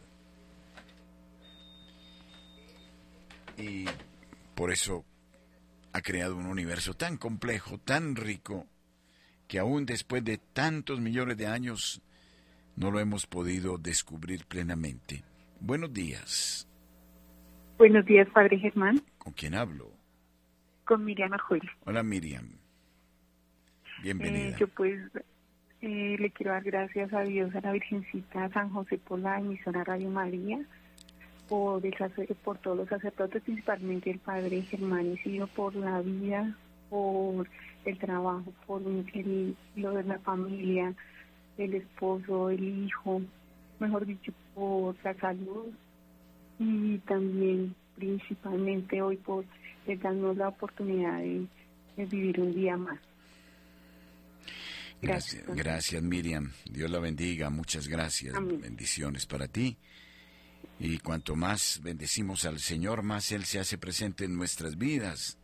Y 3.58 3.86
por 4.54 4.70
eso 4.72 5.06
ha 5.94 6.02
creado 6.02 6.36
un 6.36 6.48
universo 6.48 6.96
tan 6.96 7.18
complejo, 7.18 7.78
tan 7.78 8.16
rico, 8.16 8.66
que 9.48 9.60
aún 9.60 9.86
después 9.86 10.24
de 10.24 10.40
tantos 10.40 11.00
millones 11.00 11.38
de 11.38 11.48
años 11.48 12.02
no 12.76 12.90
lo 12.90 13.00
hemos 13.00 13.28
podido 13.28 13.78
descubrir 13.78 14.46
plenamente. 14.46 15.24
Buenos 15.60 15.94
días. 15.94 16.68
Buenos 17.78 18.06
días, 18.06 18.28
Padre 18.34 18.58
Germán. 18.58 19.02
¿Con 19.20 19.34
quién 19.34 19.54
hablo? 19.54 19.92
Con 20.86 21.06
Miriam 21.06 21.34
Ajuel. 21.34 21.62
Hola 21.86 22.04
Miriam. 22.04 22.50
Bienvenida. 24.02 24.50
Eh, 24.50 24.56
yo 24.60 24.68
pues 24.68 25.00
eh, 25.82 26.16
le 26.20 26.32
quiero 26.32 26.54
dar 26.54 26.64
gracias 26.64 27.14
a 27.14 27.22
Dios, 27.22 27.54
a 27.56 27.62
la 27.62 27.72
Virgencita, 27.72 28.46
a 28.46 28.50
San 28.50 28.70
José 28.70 28.98
por 28.98 29.20
la 29.20 29.40
emisora 29.40 29.84
Radio 29.84 30.10
María, 30.10 30.60
por, 31.54 31.86
el, 31.86 32.36
por 32.44 32.58
todos 32.58 32.78
los 32.78 32.90
sacerdotes, 32.90 33.44
principalmente 33.44 34.10
el 34.10 34.18
Padre 34.18 34.64
Germán 34.64 35.14
Isidro, 35.14 35.46
por 35.46 35.76
la 35.76 36.02
vida, 36.02 36.58
por 36.90 37.48
el 37.86 37.98
trabajo, 38.00 38.52
por 38.66 38.82
el- 38.82 39.56
lo 39.76 39.92
de 39.92 40.04
la 40.04 40.18
familia, 40.20 40.96
el 41.60 41.76
esposo, 41.76 42.50
el 42.50 42.86
hijo, 42.86 43.22
mejor 43.80 44.08
dicho, 44.08 44.32
por 44.56 44.96
la 45.04 45.14
salud 45.20 45.68
y 46.58 46.98
también 47.00 47.76
principalmente 47.98 49.00
hoy 49.04 49.18
por 49.18 49.46
eh, 49.86 49.96
darnos 49.98 50.36
la 50.36 50.48
oportunidad 50.48 51.20
de, 51.20 51.46
de 51.98 52.06
vivir 52.06 52.40
un 52.40 52.56
día 52.56 52.78
más. 52.78 53.00
Gracias, 55.02 55.44
gracias. 55.46 55.58
gracias 55.66 56.02
Miriam. 56.02 56.52
Dios 56.66 56.90
la 56.90 56.98
bendiga. 57.00 57.50
Muchas 57.52 57.88
gracias. 57.88 58.34
Amén. 58.34 58.60
Bendiciones 58.62 59.26
para 59.28 59.48
ti. 59.48 59.78
Y 60.84 60.98
cuanto 60.98 61.38
más 61.38 61.80
bendecimos 61.82 62.44
al 62.44 62.60
Señor, 62.60 63.04
más 63.04 63.32
Él 63.32 63.46
se 63.46 63.58
hace 63.58 63.78
presente 63.78 64.26
en 64.26 64.36
nuestras 64.36 64.78
vidas 64.78 65.38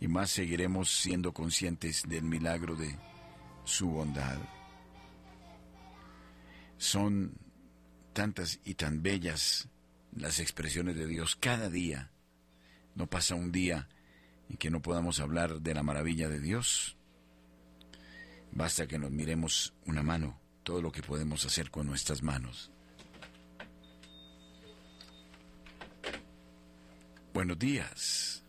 y 0.00 0.08
más 0.08 0.32
seguiremos 0.32 0.90
siendo 0.90 1.32
conscientes 1.32 2.02
del 2.08 2.24
milagro 2.24 2.74
de 2.74 2.98
su 3.62 3.88
bondad. 3.88 4.40
Son 6.78 7.32
tantas 8.12 8.58
y 8.64 8.74
tan 8.74 9.04
bellas 9.04 9.68
las 10.16 10.40
expresiones 10.40 10.96
de 10.96 11.06
Dios 11.06 11.36
cada 11.36 11.70
día. 11.70 12.10
No 12.96 13.06
pasa 13.06 13.36
un 13.36 13.52
día 13.52 13.88
en 14.50 14.56
que 14.56 14.70
no 14.70 14.82
podamos 14.82 15.20
hablar 15.20 15.60
de 15.60 15.74
la 15.74 15.84
maravilla 15.84 16.28
de 16.28 16.40
Dios. 16.40 16.96
Basta 18.50 18.88
que 18.88 18.98
nos 18.98 19.12
miremos 19.12 19.74
una 19.86 20.02
mano, 20.02 20.40
todo 20.64 20.82
lo 20.82 20.90
que 20.90 21.04
podemos 21.04 21.44
hacer 21.44 21.70
con 21.70 21.86
nuestras 21.86 22.24
manos. 22.24 22.72
Buenos 27.32 27.58
días. 27.58 28.44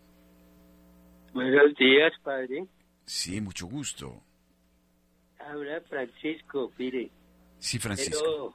Buenos 1.33 1.73
días, 1.75 2.13
padre. 2.21 2.65
Sí, 3.05 3.39
mucho 3.39 3.67
gusto. 3.67 4.21
Habla 5.39 5.81
Francisco, 5.81 6.71
mire. 6.77 7.09
Sí, 7.59 7.79
Francisco. 7.79 8.19
Quiero, 8.21 8.53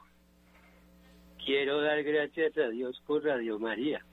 quiero 1.45 1.81
dar 1.81 2.03
gracias 2.03 2.57
a 2.57 2.69
Dios 2.69 3.01
por 3.05 3.23
Radio 3.23 3.59
María, 3.59 4.05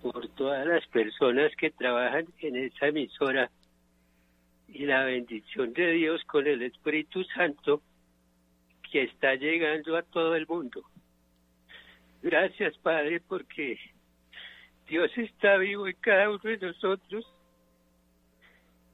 por 0.00 0.28
todas 0.30 0.66
las 0.66 0.86
personas 0.88 1.52
que 1.56 1.70
trabajan 1.70 2.26
en 2.38 2.56
esa 2.56 2.86
emisora 2.86 3.50
y 4.68 4.86
la 4.86 5.04
bendición 5.04 5.72
de 5.72 5.92
Dios 5.92 6.22
con 6.24 6.46
el 6.46 6.62
Espíritu 6.62 7.24
Santo 7.24 7.82
que 8.90 9.02
está 9.02 9.34
llegando 9.34 9.96
a 9.96 10.02
todo 10.02 10.34
el 10.36 10.46
mundo. 10.46 10.82
Gracias, 12.22 12.76
Padre, 12.78 13.20
porque 13.20 13.78
Dios 14.86 15.10
está 15.16 15.56
vivo 15.56 15.88
en 15.88 15.96
cada 16.00 16.30
uno 16.30 16.40
de 16.42 16.58
nosotros 16.58 17.26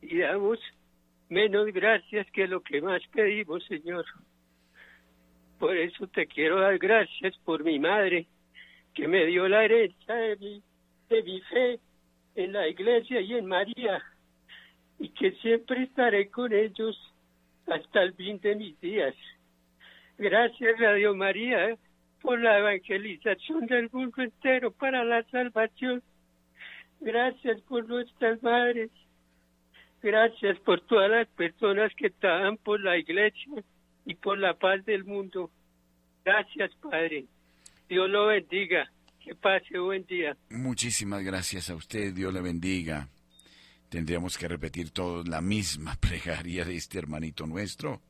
y 0.01 0.19
damos 0.19 0.59
menos 1.29 1.67
gracias 1.73 2.27
que 2.31 2.47
lo 2.47 2.63
que 2.63 2.81
más 2.81 3.03
pedimos, 3.13 3.65
Señor. 3.67 4.05
Por 5.59 5.77
eso 5.77 6.07
te 6.09 6.27
quiero 6.27 6.61
dar 6.61 6.79
gracias 6.79 7.37
por 7.45 7.63
mi 7.63 7.79
madre, 7.79 8.27
que 8.95 9.07
me 9.07 9.27
dio 9.27 9.49
la 9.49 9.65
herencia 9.65 10.15
de 10.15 10.37
mi, 10.37 10.63
de 11.09 11.23
mi 11.23 11.41
fe 11.43 11.79
en 12.35 12.53
la 12.53 12.69
iglesia 12.69 13.21
y 13.21 13.35
en 13.35 13.47
María, 13.47 14.03
y 14.99 15.11
que 15.11 15.33
siempre 15.33 15.85
estaré 15.85 16.31
con 16.31 16.53
ellos 16.53 16.99
hasta 17.67 18.03
el 18.03 18.15
fin 18.15 18.41
de 18.41 18.57
mis 18.57 18.81
días. 18.81 19.15
Gracias, 20.19 20.79
Radio 20.79 21.15
María, 21.15 21.77
por 22.23 22.41
la 22.41 22.59
evangelización 22.59 23.67
del 23.67 23.91
mundo 23.93 24.23
entero 24.23 24.71
para 24.71 25.05
la 25.05 25.23
salvación. 25.25 26.03
Gracias 27.01 27.61
por 27.63 27.87
nuestras 27.89 28.43
madres. 28.43 28.91
Gracias 30.03 30.59
por 30.61 30.81
todas 30.83 31.11
las 31.11 31.29
personas 31.29 31.93
que 31.97 32.11
trabajan 32.11 32.57
por 32.57 32.81
la 32.81 32.97
iglesia 32.97 33.63
y 34.05 34.15
por 34.15 34.39
la 34.39 34.55
paz 34.55 34.85
del 34.85 35.05
mundo. 35.05 35.51
Gracias, 36.25 36.71
Padre. 36.77 37.27
Dios 37.89 38.09
lo 38.09 38.27
bendiga. 38.27 38.91
Que 39.21 39.37
pase 39.37 39.79
buen 39.79 40.05
día. 40.07 40.37
Muchísimas 40.51 41.23
gracias 41.23 41.71
a 41.71 41.77
usted. 41.77 42.13
Dios 42.13 42.35
le 42.35 42.41
bendiga. 42.41 43.09
Tendríamos 43.89 44.37
que 44.37 44.49
repetir 44.49 44.91
todos 44.91 45.29
la 45.29 45.41
misma 45.41 45.95
plegaria 46.01 46.65
de 46.65 46.77
este 46.77 46.99
hermanito 46.99 47.47
nuestro 47.47 48.01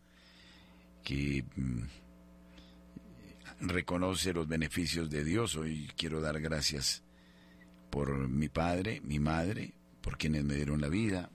que 1.03 1.44
mm, 1.57 1.83
reconoce 3.62 4.33
los 4.33 4.48
beneficios 4.48 5.09
de 5.09 5.25
Dios. 5.25 5.57
Hoy 5.57 5.90
quiero 5.96 6.20
dar 6.20 6.40
gracias 6.40 7.03
por 7.90 8.29
mi 8.29 8.48
padre, 8.48 9.01
mi 9.03 9.18
madre, 9.18 9.75
por 10.01 10.18
quienes 10.18 10.44
me 10.44 10.55
dieron 10.55 10.81
la 10.81 10.88
vida, 10.88 11.31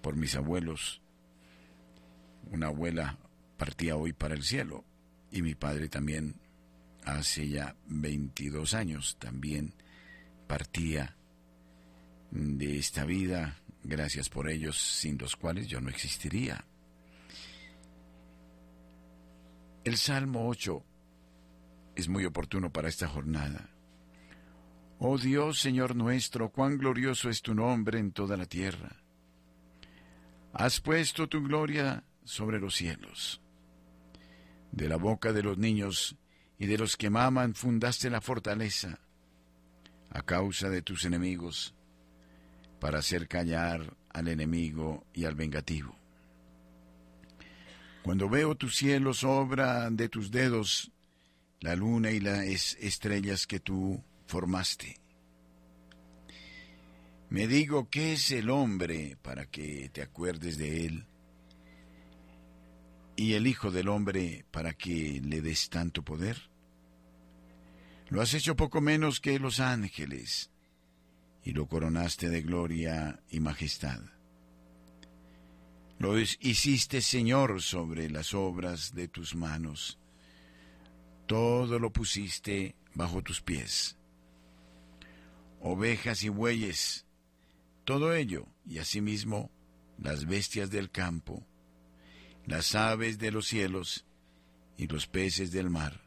por 0.00 0.16
mis 0.16 0.34
abuelos. 0.34 1.02
Una 2.50 2.68
abuela 2.68 3.18
partía 3.56 3.96
hoy 3.96 4.12
para 4.12 4.34
el 4.34 4.42
cielo 4.42 4.84
y 5.30 5.42
mi 5.42 5.54
padre 5.54 5.88
también 5.88 6.34
hace 7.04 7.48
ya 7.48 7.76
22 7.86 8.74
años 8.74 9.16
también 9.18 9.74
partía 10.46 11.16
de 12.30 12.78
esta 12.78 13.04
vida. 13.04 13.58
Gracias 13.84 14.28
por 14.28 14.48
ellos, 14.48 14.80
sin 14.80 15.18
los 15.18 15.36
cuales 15.36 15.66
yo 15.66 15.80
no 15.80 15.90
existiría. 15.90 16.64
El 19.84 19.96
Salmo 19.96 20.48
8 20.48 20.84
es 21.96 22.08
muy 22.08 22.24
oportuno 22.24 22.72
para 22.72 22.88
esta 22.88 23.08
jornada. 23.08 23.70
Oh 24.98 25.18
Dios, 25.18 25.58
Señor 25.58 25.96
nuestro, 25.96 26.50
cuán 26.50 26.78
glorioso 26.78 27.28
es 27.28 27.42
tu 27.42 27.54
nombre 27.54 27.98
en 27.98 28.12
toda 28.12 28.36
la 28.36 28.46
tierra. 28.46 29.02
Has 30.52 30.80
puesto 30.80 31.28
tu 31.28 31.42
gloria 31.42 32.04
sobre 32.24 32.60
los 32.60 32.76
cielos. 32.76 33.40
De 34.70 34.88
la 34.88 34.96
boca 34.96 35.32
de 35.32 35.42
los 35.42 35.58
niños 35.58 36.16
y 36.56 36.66
de 36.66 36.78
los 36.78 36.96
que 36.96 37.10
maman 37.10 37.54
fundaste 37.54 38.10
la 38.10 38.20
fortaleza, 38.20 39.00
a 40.10 40.22
causa 40.22 40.70
de 40.70 40.82
tus 40.82 41.04
enemigos, 41.04 41.74
para 42.78 43.00
hacer 43.00 43.26
callar 43.26 43.96
al 44.10 44.28
enemigo 44.28 45.04
y 45.12 45.24
al 45.24 45.34
vengativo. 45.34 45.96
Cuando 48.04 48.28
veo 48.28 48.54
tus 48.54 48.76
cielos, 48.76 49.24
obra 49.24 49.90
de 49.90 50.08
tus 50.08 50.30
dedos, 50.30 50.91
la 51.62 51.76
luna 51.76 52.10
y 52.10 52.18
las 52.18 52.74
estrellas 52.80 53.46
que 53.46 53.60
tú 53.60 54.02
formaste. 54.26 54.96
Me 57.30 57.46
digo, 57.46 57.88
¿qué 57.88 58.14
es 58.14 58.32
el 58.32 58.50
hombre 58.50 59.16
para 59.22 59.46
que 59.46 59.88
te 59.90 60.02
acuerdes 60.02 60.58
de 60.58 60.86
él? 60.86 61.06
¿Y 63.14 63.34
el 63.34 63.46
Hijo 63.46 63.70
del 63.70 63.88
Hombre 63.88 64.44
para 64.50 64.72
que 64.72 65.20
le 65.22 65.40
des 65.40 65.70
tanto 65.70 66.02
poder? 66.02 66.36
Lo 68.08 68.20
has 68.20 68.34
hecho 68.34 68.56
poco 68.56 68.80
menos 68.80 69.20
que 69.20 69.38
los 69.38 69.60
ángeles 69.60 70.50
y 71.44 71.52
lo 71.52 71.66
coronaste 71.66 72.28
de 72.28 72.42
gloria 72.42 73.20
y 73.30 73.40
majestad. 73.40 74.00
Lo 75.98 76.18
hiciste 76.18 77.00
Señor 77.00 77.62
sobre 77.62 78.10
las 78.10 78.34
obras 78.34 78.94
de 78.94 79.08
tus 79.08 79.34
manos 79.36 80.01
todo 81.32 81.78
lo 81.78 81.90
pusiste 81.90 82.76
bajo 82.92 83.22
tus 83.22 83.40
pies. 83.40 83.96
Ovejas 85.62 86.24
y 86.24 86.28
bueyes, 86.28 87.06
todo 87.84 88.14
ello, 88.14 88.46
y 88.66 88.76
asimismo 88.80 89.50
las 89.96 90.26
bestias 90.26 90.68
del 90.68 90.90
campo, 90.90 91.42
las 92.44 92.74
aves 92.74 93.18
de 93.18 93.30
los 93.30 93.46
cielos 93.46 94.04
y 94.76 94.88
los 94.88 95.06
peces 95.06 95.52
del 95.52 95.70
mar, 95.70 96.02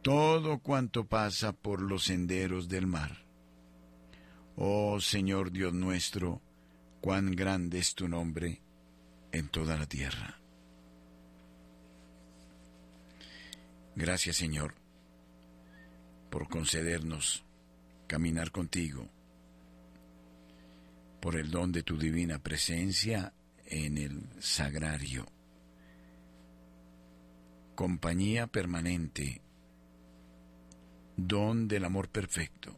todo 0.00 0.60
cuanto 0.60 1.06
pasa 1.06 1.52
por 1.52 1.82
los 1.82 2.04
senderos 2.04 2.66
del 2.66 2.86
mar. 2.86 3.26
Oh 4.56 5.02
Señor 5.02 5.52
Dios 5.52 5.74
nuestro, 5.74 6.40
cuán 7.02 7.32
grande 7.32 7.78
es 7.78 7.94
tu 7.94 8.08
nombre 8.08 8.62
en 9.32 9.48
toda 9.50 9.76
la 9.76 9.84
tierra. 9.84 10.40
Gracias 13.98 14.36
Señor 14.36 14.74
por 16.30 16.48
concedernos 16.48 17.44
caminar 18.06 18.52
contigo, 18.52 19.08
por 21.20 21.34
el 21.34 21.50
don 21.50 21.72
de 21.72 21.82
tu 21.82 21.98
divina 21.98 22.38
presencia 22.38 23.32
en 23.66 23.98
el 23.98 24.22
sagrario, 24.38 25.26
compañía 27.74 28.46
permanente, 28.46 29.40
don 31.16 31.66
del 31.66 31.84
amor 31.84 32.08
perfecto, 32.08 32.76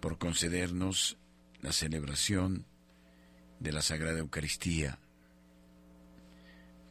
por 0.00 0.18
concedernos 0.18 1.16
la 1.62 1.72
celebración 1.72 2.66
de 3.60 3.72
la 3.72 3.80
Sagrada 3.80 4.18
Eucaristía, 4.18 4.98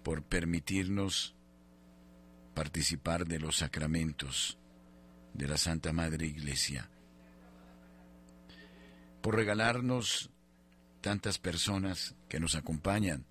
por 0.01 0.23
permitirnos 0.23 1.35
participar 2.53 3.25
de 3.25 3.39
los 3.39 3.57
sacramentos 3.57 4.57
de 5.33 5.47
la 5.47 5.57
Santa 5.57 5.93
Madre 5.93 6.27
Iglesia, 6.27 6.89
por 9.21 9.35
regalarnos 9.35 10.29
tantas 11.01 11.37
personas 11.37 12.15
que 12.27 12.39
nos 12.39 12.55
acompañan, 12.55 13.25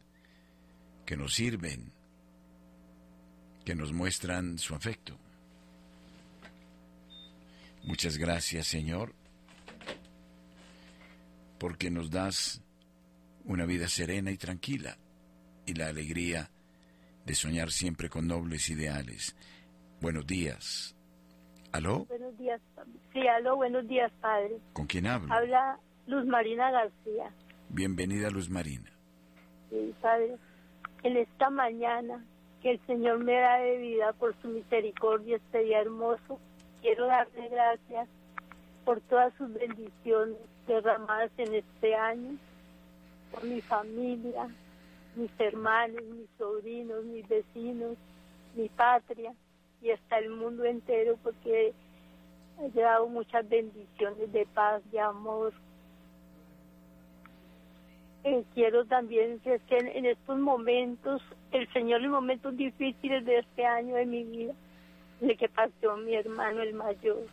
que 1.05 1.17
nos 1.17 1.35
sirven, 1.35 1.93
que 3.65 3.75
nos 3.75 3.93
muestran 3.93 4.59
su 4.59 4.75
afecto. 4.75 5.19
Muchas 7.85 8.17
gracias, 8.19 8.67
Señor, 8.67 9.15
porque 11.59 11.91
nos 11.91 12.11
das 12.11 12.63
una 13.45 13.65
vida 13.65 13.89
serena 13.89 14.31
y 14.31 14.37
tranquila 14.37 14.99
y 15.67 15.75
la 15.75 15.89
alegría 15.89 16.51
de 17.29 17.35
soñar 17.35 17.71
siempre 17.71 18.09
con 18.09 18.27
nobles 18.27 18.71
ideales. 18.71 19.37
Buenos 20.01 20.27
días. 20.27 20.97
¿Aló? 21.73 22.07
Buenos 22.07 22.39
días. 22.39 22.59
Sí, 23.13 23.21
aló, 23.29 23.57
buenos 23.57 23.87
días, 23.87 24.11
padre. 24.23 24.57
¿Con 24.73 24.87
quién 24.87 25.07
hablo? 25.07 25.31
Habla 25.31 25.79
Luz 26.07 26.25
Marina 26.25 26.71
García. 26.71 27.31
Bienvenida, 27.69 28.31
Luz 28.31 28.49
Marina. 28.49 28.91
Sí, 29.69 29.95
padre. 30.01 30.37
En 31.03 31.19
esta 31.19 31.51
mañana 31.51 32.25
que 32.63 32.71
el 32.71 32.81
Señor 32.87 33.19
me 33.19 33.35
da 33.35 33.59
de 33.59 33.77
vida 33.77 34.15
por 34.15 34.35
su 34.41 34.49
misericordia 34.49 35.37
este 35.37 35.65
día 35.65 35.81
hermoso, 35.83 36.41
quiero 36.81 37.09
darle 37.09 37.47
gracias 37.51 38.09
por 38.87 39.03
todas 39.03 39.35
sus 39.35 39.53
bendiciones 39.53 40.39
derramadas 40.67 41.31
en 41.37 41.57
este 41.57 41.95
año, 41.95 42.39
por 43.31 43.45
mi 43.45 43.61
familia, 43.61 44.49
mis 45.17 45.31
hermanos, 45.39 46.03
mis 46.05 46.29
sobrinos, 46.39 47.05
mis 47.05 47.27
vecinos, 47.29 47.97
mi 48.55 48.69
patria 48.69 49.35
y 49.83 49.91
hasta 49.91 50.19
el 50.19 50.31
mundo 50.31 50.65
entero 50.65 51.19
porque 51.23 51.73
ha 52.59 52.81
dado 52.81 53.09
muchas 53.09 53.49
bendiciones 53.49 54.33
de 54.33 54.47
paz, 54.47 54.83
de 54.91 55.01
amor. 55.01 55.53
Eh, 58.25 58.45
quiero 58.55 58.85
también 58.85 59.39
decir 59.39 59.61
que 59.69 59.79
en, 59.79 60.07
estos 60.07 60.39
momentos, 60.39 61.23
el 61.53 61.73
Señor 61.73 62.03
en 62.03 62.11
momentos 62.11 62.57
difíciles 62.57 63.25
de 63.25 63.39
este 63.39 63.65
año 63.65 63.95
de 63.95 64.07
mi 64.07 64.25
vida, 64.25 64.55
de 65.21 65.37
que 65.37 65.49
pasó 65.49 65.97
mi 65.99 66.15
hermano 66.15 66.63
el 66.63 66.75
mayor 66.75 67.27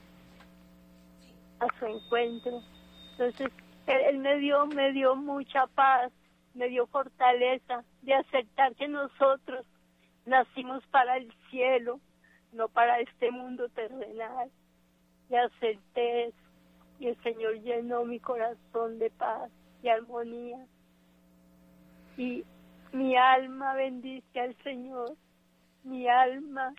a 1.60 1.68
su 1.80 1.86
encuentro. 1.88 2.62
Entonces, 3.12 3.52
él, 3.88 4.02
él 4.10 4.18
me 4.20 4.38
dio, 4.38 4.68
me 4.68 4.92
dio 4.92 5.16
mucha 5.16 5.66
paz, 5.68 6.12
me 6.56 6.70
dio 6.70 6.88
fortaleza 6.88 7.84
de 8.02 8.14
aceptar 8.14 8.74
que 8.76 8.88
nosotros 8.88 9.66
nacimos 10.26 10.84
para 10.88 11.18
el 11.18 11.32
cielo, 11.50 12.00
no 12.54 12.70
para 12.70 13.00
este 13.02 13.30
mundo 13.30 13.70
terrenal. 13.70 14.50
Y 15.30 15.36
acepté 15.36 16.28
eso. 16.28 16.38
Y 17.00 17.08
el 17.08 17.22
Señor 17.24 17.62
llenó 17.62 18.06
mi 18.06 18.20
corazón 18.20 19.00
de 19.00 19.10
paz 19.12 19.52
y 19.84 19.90
armonía. 19.90 20.66
Y 22.18 22.46
Mi 22.94 23.18
alma 23.18 23.74
bendice 23.74 24.40
al 24.40 24.56
Señor. 24.64 25.18
Mi 25.84 26.08
alma 26.08 26.74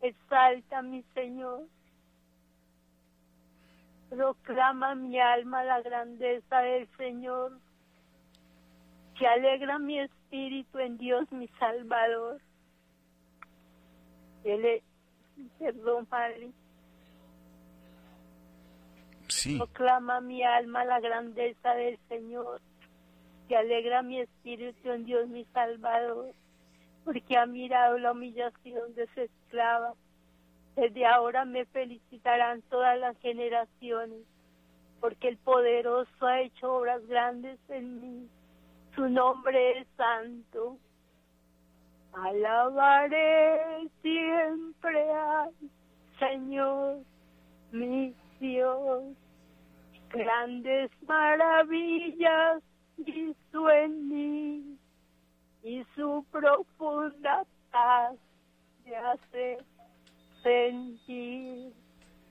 exalta 0.00 0.78
a 0.78 0.82
mi 0.82 1.02
Señor. 1.14 1.66
Proclama 4.08 4.94
mi 4.94 5.18
alma 5.18 5.64
la 5.64 5.82
grandeza 5.82 6.60
del 6.60 6.86
Señor. 6.96 7.58
Que 9.18 9.26
alegra 9.26 9.78
mi 9.78 10.00
espíritu 10.00 10.78
en 10.78 10.98
Dios 10.98 11.30
mi 11.30 11.48
Salvador. 11.58 12.40
Él 14.44 14.82
perdón, 15.58 16.06
Padre. 16.06 16.50
Sí. 19.28 19.56
Proclama 19.56 20.20
mi 20.20 20.42
alma 20.42 20.84
la 20.84 21.00
grandeza 21.00 21.74
del 21.74 21.98
Señor. 22.08 22.60
Que 23.48 23.56
alegra 23.56 24.02
mi 24.02 24.20
espíritu 24.20 24.90
en 24.90 25.04
Dios 25.04 25.28
mi 25.28 25.44
Salvador. 25.46 26.32
Porque 27.04 27.36
ha 27.36 27.46
mirado 27.46 27.98
la 27.98 28.12
humillación 28.12 28.94
de 28.94 29.06
su 29.14 29.20
esclava. 29.20 29.94
Desde 30.76 31.06
ahora 31.06 31.44
me 31.44 31.64
felicitarán 31.66 32.62
todas 32.62 32.98
las 32.98 33.18
generaciones. 33.20 34.20
Porque 35.00 35.28
el 35.28 35.36
poderoso 35.36 36.26
ha 36.26 36.40
hecho 36.40 36.74
obras 36.74 37.06
grandes 37.06 37.58
en 37.68 38.00
mí. 38.00 38.28
Su 38.94 39.08
nombre 39.08 39.80
es 39.80 39.88
santo. 39.96 40.78
Alabaré 42.12 43.88
siempre 44.02 45.10
al 45.10 45.50
Señor, 46.18 47.02
mi 47.72 48.14
Dios. 48.38 49.16
Grandes 50.10 50.90
maravillas 51.08 52.62
hizo 52.98 53.70
en 53.70 54.08
mí 54.08 54.78
y 55.64 55.84
su 55.96 56.24
profunda 56.30 57.44
paz 57.72 58.14
me 58.84 58.94
hace 58.94 59.58
sentir. 60.42 61.72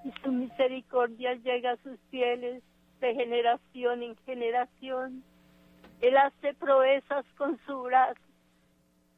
Y 0.06 0.12
su 0.23 0.32
misericordia 0.32 1.34
llega 1.36 1.71
a 1.71 1.78
sus 1.78 1.99
fieles 2.10 2.63
de 3.02 3.15
generación 3.15 4.04
en 4.04 4.15
generación. 4.26 5.23
Él 6.03 6.17
hace 6.17 6.53
proezas 6.55 7.25
con 7.37 7.57
su 7.65 7.81
brazo 7.83 8.19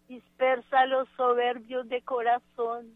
dispersa 0.07 0.81
a 0.81 0.85
los 0.85 1.09
soberbios 1.17 1.89
de 1.89 2.03
corazón, 2.03 2.95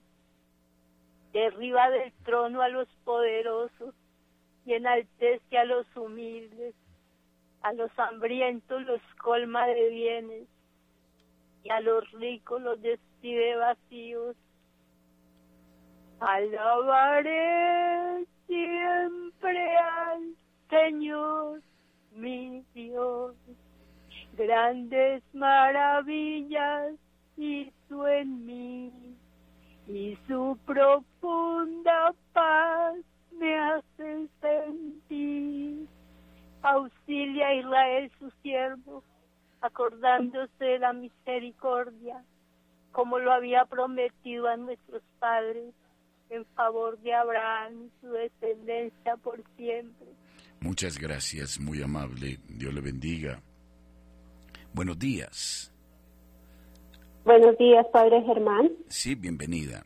derriba 1.34 1.90
del 1.90 2.14
trono 2.24 2.62
a 2.62 2.70
los 2.70 2.88
poderosos 3.04 3.96
y 4.64 4.74
enaltece 4.74 5.58
a 5.58 5.66
los 5.66 5.88
humildes, 5.96 6.76
a 7.64 7.74
los 7.74 7.90
hambrientos 7.98 8.84
los 8.84 9.02
colma 9.24 9.66
de 9.66 9.90
bienes 9.90 10.48
y 11.64 11.72
a 11.72 11.82
los 11.82 12.12
ricos 12.12 12.62
los 12.62 12.80
despide 12.84 13.56
vacíos. 13.56 14.36
Alabaré 16.20 18.24
siempre 18.46 19.78
al 19.78 20.36
Señor, 20.70 21.64
mi 22.12 22.64
Dios 22.76 23.36
grandes 24.40 25.22
maravillas 25.34 26.94
hizo 27.36 28.08
en 28.08 28.46
mí 28.46 28.92
y 29.86 30.18
su 30.28 30.58
profunda 30.66 32.14
paz 32.32 32.96
me 33.38 33.58
hace 33.58 34.30
sentir. 34.40 35.88
Auxilia 36.62 37.48
a 37.48 37.56
Israel 37.56 38.12
su 38.18 38.32
siervo, 38.42 39.04
acordándose 39.62 40.64
de 40.64 40.80
la 40.80 40.94
misericordia, 40.94 42.24
como 42.92 43.20
lo 43.20 43.34
había 43.34 43.66
prometido 43.66 44.48
a 44.48 44.56
nuestros 44.56 45.02
padres, 45.20 45.74
en 46.30 46.46
favor 46.56 46.98
de 47.00 47.14
Abraham 47.14 47.88
y 47.88 47.92
su 48.02 48.12
descendencia 48.12 49.18
por 49.18 49.44
siempre. 49.58 50.08
Muchas 50.62 50.98
gracias, 50.98 51.60
muy 51.60 51.82
amable. 51.82 52.40
Dios 52.48 52.74
le 52.74 52.82
bendiga. 52.82 53.42
Buenos 54.80 54.98
días. 54.98 55.74
Buenos 57.26 57.58
días, 57.58 57.86
Padre 57.92 58.22
Germán. 58.22 58.72
Sí, 58.88 59.14
bienvenida. 59.14 59.84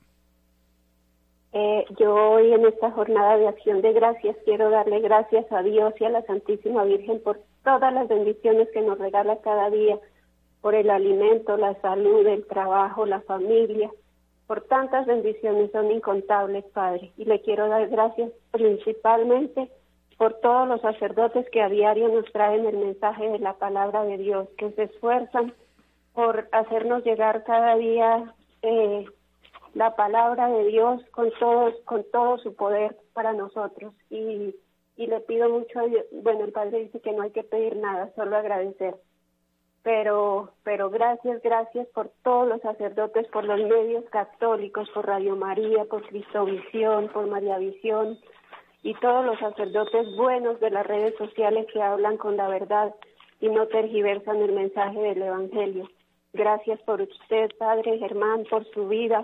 Eh, 1.51 1.85
yo 1.97 2.13
hoy 2.13 2.53
en 2.53 2.63
esta 2.67 2.91
jornada 2.91 3.37
de 3.37 3.47
acción 3.47 3.81
de 3.81 3.91
gracias 3.91 4.37
quiero 4.45 4.69
darle 4.69 4.99
gracias 4.99 5.51
a 5.51 5.63
Dios 5.63 5.95
y 5.99 6.05
a 6.05 6.09
la 6.09 6.21
Santísima 6.27 6.83
Virgen 6.83 7.19
por 7.23 7.41
todas 7.63 7.91
las 7.91 8.07
bendiciones 8.07 8.69
que 8.71 8.81
nos 8.81 8.99
regala 8.99 9.41
cada 9.41 9.71
día, 9.71 9.97
por 10.61 10.75
el 10.75 10.91
alimento, 10.91 11.57
la 11.57 11.73
salud, 11.81 12.27
el 12.27 12.45
trabajo, 12.45 13.07
la 13.07 13.21
familia, 13.21 13.89
por 14.45 14.61
tantas 14.67 15.07
bendiciones 15.07 15.71
son 15.71 15.89
incontables, 15.89 16.65
Padre. 16.65 17.13
Y 17.17 17.25
le 17.25 17.41
quiero 17.41 17.67
dar 17.67 17.87
gracias 17.87 18.31
principalmente 18.51 19.71
por 20.17 20.35
todos 20.35 20.67
los 20.67 20.81
sacerdotes 20.81 21.49
que 21.49 21.61
a 21.61 21.69
diario 21.69 22.09
nos 22.09 22.31
traen 22.31 22.65
el 22.65 22.77
mensaje 22.77 23.29
de 23.29 23.39
la 23.39 23.53
palabra 23.53 24.03
de 24.03 24.17
Dios, 24.17 24.47
que 24.57 24.71
se 24.71 24.83
esfuerzan 24.83 25.53
por 26.13 26.47
hacernos 26.51 27.03
llegar 27.03 27.43
cada 27.43 27.75
día 27.75 28.33
eh, 28.61 29.05
la 29.73 29.95
palabra 29.95 30.47
de 30.49 30.65
Dios 30.65 31.01
con 31.11 31.31
todo, 31.39 31.71
con 31.85 32.05
todo 32.11 32.37
su 32.37 32.55
poder 32.55 32.95
para 33.13 33.33
nosotros. 33.33 33.93
Y, 34.09 34.55
y 34.95 35.07
le 35.07 35.19
pido 35.21 35.49
mucho 35.49 35.79
a 35.79 35.83
Dios, 35.83 36.05
bueno, 36.11 36.45
el 36.45 36.51
Padre 36.51 36.83
dice 36.83 36.99
que 36.99 37.11
no 37.11 37.23
hay 37.23 37.31
que 37.31 37.43
pedir 37.43 37.75
nada, 37.77 38.11
solo 38.15 38.37
agradecer. 38.37 38.95
Pero, 39.81 40.51
pero 40.63 40.89
gracias, 40.89 41.41
gracias 41.41 41.87
por 41.87 42.09
todos 42.23 42.47
los 42.47 42.61
sacerdotes, 42.61 43.27
por 43.27 43.43
los 43.43 43.59
medios 43.59 44.05
católicos, 44.05 44.89
por 44.93 45.05
Radio 45.05 45.35
María, 45.35 45.83
por 45.85 46.07
Cristovisión, 46.07 47.09
por 47.09 47.27
María 47.27 47.57
Visión, 47.57 48.17
y 48.83 48.93
todos 48.95 49.25
los 49.25 49.39
sacerdotes 49.39 50.15
buenos 50.15 50.59
de 50.59 50.69
las 50.69 50.85
redes 50.85 51.15
sociales 51.17 51.65
que 51.73 51.81
hablan 51.81 52.17
con 52.17 52.35
la 52.35 52.49
verdad 52.49 52.93
y 53.39 53.47
no 53.49 53.67
tergiversan 53.67 54.41
el 54.41 54.51
mensaje 54.51 54.99
del 54.99 55.21
Evangelio. 55.21 55.89
Gracias 56.33 56.81
por 56.81 57.01
usted, 57.01 57.49
Padre 57.57 57.97
Germán, 57.97 58.43
por 58.49 58.69
su 58.73 58.87
vida, 58.87 59.21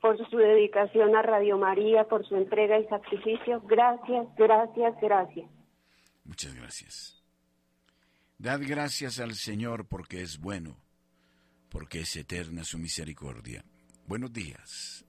por 0.00 0.16
su 0.30 0.36
dedicación 0.36 1.16
a 1.16 1.22
Radio 1.22 1.58
María, 1.58 2.04
por 2.04 2.26
su 2.26 2.36
entrega 2.36 2.78
y 2.78 2.86
sacrificio. 2.86 3.60
Gracias, 3.62 4.26
gracias, 4.36 4.94
gracias. 5.00 5.50
Muchas 6.24 6.54
gracias. 6.54 7.24
Dad 8.38 8.60
gracias 8.66 9.20
al 9.20 9.34
Señor 9.34 9.86
porque 9.88 10.20
es 10.20 10.40
bueno, 10.40 10.76
porque 11.70 12.00
es 12.00 12.16
eterna 12.16 12.64
su 12.64 12.78
misericordia. 12.78 13.64
Buenos 14.06 14.32
días. 14.32 15.04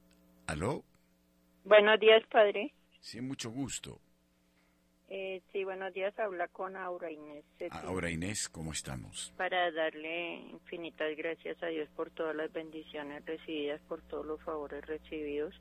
¿Aló? 0.48 0.84
Buenos 1.64 2.00
días, 2.00 2.24
Padre. 2.32 2.74
Sí, 3.04 3.20
mucho 3.20 3.52
gusto. 3.52 4.00
Eh, 5.10 5.42
sí, 5.52 5.66
buenos 5.66 5.94
días. 5.94 6.18
Habla 6.18 6.48
con 6.48 6.78
Aura 6.78 7.12
Inés. 7.12 7.44
Aura 7.70 8.10
Inés, 8.10 8.48
¿cómo 8.48 8.72
estamos? 8.72 9.34
Para 9.36 9.70
darle 9.72 10.36
infinitas 10.38 11.14
gracias 11.18 11.62
a 11.62 11.68
Dios 11.68 11.90
por 11.98 12.12
todas 12.12 12.34
las 12.34 12.52
bendiciones 12.54 13.26
recibidas, 13.26 13.82
por 13.90 14.02
todos 14.04 14.26
los 14.26 14.42
favores 14.42 14.86
recibidos, 14.88 15.54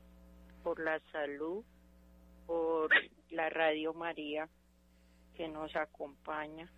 por 0.63 0.79
la 0.79 1.01
salud, 1.11 1.65
por 2.47 2.89
la 3.29 3.49
Radio 3.49 3.93
María 3.93 4.47
que 5.35 5.49
nos 5.49 5.75
acompaña, 5.75 6.71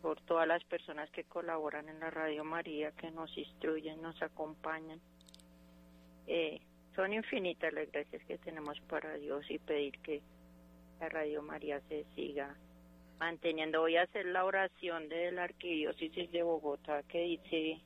por 0.00 0.22
todas 0.22 0.48
las 0.48 0.64
personas 0.64 1.10
que 1.10 1.24
colaboran 1.24 1.90
en 1.90 2.00
la 2.00 2.08
Radio 2.08 2.44
María, 2.44 2.92
que 2.92 3.10
nos 3.10 3.36
instruyen, 3.36 4.00
nos 4.00 4.20
acompañan. 4.22 5.02
Eh, 6.26 6.62
son 6.96 7.12
infinitas 7.12 7.72
las 7.74 7.92
gracias 7.92 8.24
que 8.24 8.38
tenemos 8.38 8.80
para 8.88 9.14
Dios 9.14 9.44
y 9.50 9.58
pedir 9.58 9.98
que 9.98 10.22
la 10.98 11.10
Radio 11.10 11.42
María 11.42 11.80
se 11.88 12.04
siga 12.16 12.56
manteniendo. 13.20 13.82
Voy 13.82 13.96
a 13.96 14.02
hacer 14.02 14.24
la 14.24 14.44
oración 14.44 15.08
de 15.10 15.30
la 15.30 15.44
Arquidiócesis 15.44 16.32
de 16.32 16.42
Bogotá 16.42 17.02
que 17.02 17.20
dice, 17.20 17.80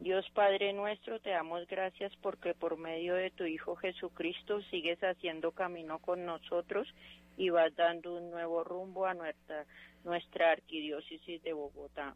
Dios 0.00 0.26
Padre 0.34 0.72
nuestro, 0.72 1.20
te 1.20 1.30
damos 1.30 1.66
gracias 1.66 2.12
porque 2.22 2.54
por 2.54 2.78
medio 2.78 3.14
de 3.14 3.30
tu 3.30 3.44
Hijo 3.44 3.76
Jesucristo 3.76 4.62
sigues 4.70 4.98
haciendo 5.00 5.52
camino 5.52 5.98
con 5.98 6.24
nosotros 6.24 6.88
y 7.36 7.50
vas 7.50 7.76
dando 7.76 8.16
un 8.16 8.30
nuevo 8.30 8.64
rumbo 8.64 9.04
a 9.04 9.12
nuestra, 9.12 9.66
nuestra 10.02 10.52
Arquidiócesis 10.52 11.42
de 11.42 11.52
Bogotá. 11.52 12.14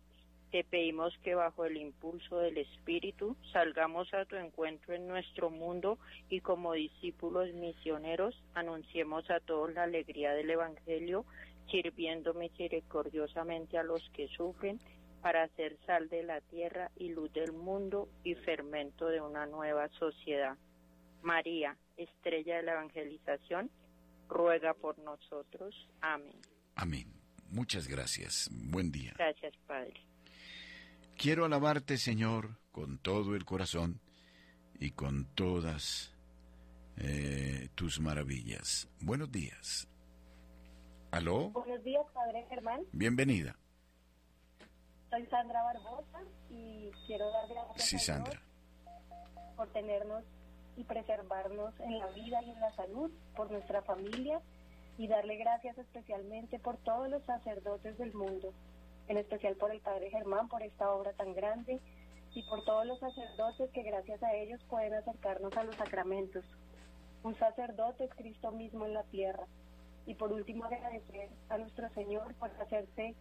Te 0.50 0.64
pedimos 0.64 1.16
que 1.22 1.36
bajo 1.36 1.64
el 1.64 1.76
impulso 1.76 2.38
del 2.38 2.58
Espíritu 2.58 3.36
salgamos 3.52 4.12
a 4.12 4.24
tu 4.24 4.34
encuentro 4.34 4.94
en 4.94 5.06
nuestro 5.06 5.48
mundo 5.48 5.98
y 6.28 6.40
como 6.40 6.72
discípulos 6.72 7.52
misioneros 7.54 8.34
anunciemos 8.54 9.30
a 9.30 9.38
todos 9.38 9.72
la 9.72 9.84
alegría 9.84 10.32
del 10.32 10.50
Evangelio, 10.50 11.24
sirviendo 11.70 12.34
misericordiosamente 12.34 13.78
a 13.78 13.84
los 13.84 14.10
que 14.10 14.26
sufren 14.28 14.80
para 15.22 15.44
hacer 15.44 15.76
sal 15.86 16.08
de 16.08 16.24
la 16.24 16.40
tierra 16.40 16.90
y 16.96 17.10
luz 17.10 17.32
del 17.32 17.52
mundo 17.52 18.08
y 18.24 18.34
fermento 18.34 19.06
de 19.06 19.20
una 19.20 19.46
nueva 19.46 19.88
sociedad. 20.00 20.56
María, 21.22 21.76
estrella 21.96 22.56
de 22.56 22.62
la 22.64 22.72
evangelización, 22.72 23.70
ruega 24.28 24.74
por 24.74 24.98
nosotros. 24.98 25.88
Amén. 26.00 26.40
Amén. 26.74 27.06
Muchas 27.50 27.86
gracias. 27.86 28.48
Buen 28.52 28.90
día. 28.90 29.12
Gracias, 29.16 29.54
Padre. 29.66 30.09
Quiero 31.20 31.44
alabarte, 31.44 31.98
Señor, 31.98 32.56
con 32.72 32.98
todo 32.98 33.36
el 33.36 33.44
corazón 33.44 34.00
y 34.78 34.92
con 34.92 35.26
todas 35.34 36.14
eh, 36.96 37.68
tus 37.74 38.00
maravillas. 38.00 38.88
Buenos 39.00 39.30
días. 39.30 39.86
¿Aló? 41.10 41.50
Buenos 41.50 41.84
días, 41.84 42.06
Padre 42.14 42.46
Germán. 42.48 42.80
Bienvenida. 42.92 43.54
Soy 45.10 45.26
Sandra 45.26 45.62
Barbosa 45.62 46.22
y 46.48 46.90
quiero 47.06 47.30
dar 47.30 47.48
gracias 47.48 47.84
Sí, 47.84 47.98
Sandra. 47.98 48.40
Por 49.56 49.70
tenernos 49.72 50.24
y 50.78 50.84
preservarnos 50.84 51.78
en 51.80 51.98
la 51.98 52.06
vida 52.12 52.42
y 52.42 52.50
en 52.50 52.60
la 52.60 52.74
salud, 52.76 53.10
por 53.36 53.50
nuestra 53.50 53.82
familia 53.82 54.40
y 54.96 55.06
darle 55.06 55.36
gracias 55.36 55.76
especialmente 55.76 56.58
por 56.58 56.78
todos 56.78 57.10
los 57.10 57.22
sacerdotes 57.24 57.98
del 57.98 58.14
mundo, 58.14 58.54
en 59.08 59.18
especial 59.18 59.56
por 59.56 59.72
el 59.72 59.80
Padre 59.80 60.10
Germán, 60.10 60.48
por 60.48 60.62
esta 60.62 60.92
obra 60.92 61.12
tan 61.12 61.34
grande 61.34 61.80
y 62.34 62.42
por 62.44 62.64
todos 62.64 62.86
los 62.86 62.98
sacerdotes 63.00 63.70
que 63.70 63.82
gracias 63.82 64.22
a 64.22 64.34
ellos 64.34 64.60
pueden 64.68 64.94
acercarnos 64.94 65.56
a 65.56 65.64
los 65.64 65.76
sacramentos. 65.76 66.44
Un 67.22 67.36
sacerdote 67.38 68.04
es 68.04 68.14
Cristo 68.14 68.50
mismo 68.52 68.86
en 68.86 68.94
la 68.94 69.02
tierra. 69.04 69.46
Y 70.06 70.14
por 70.14 70.32
último 70.32 70.64
agradecer 70.64 71.28
a 71.50 71.58
nuestro 71.58 71.88
Señor 71.90 72.34
por 72.36 72.50
hacerse 72.60 73.14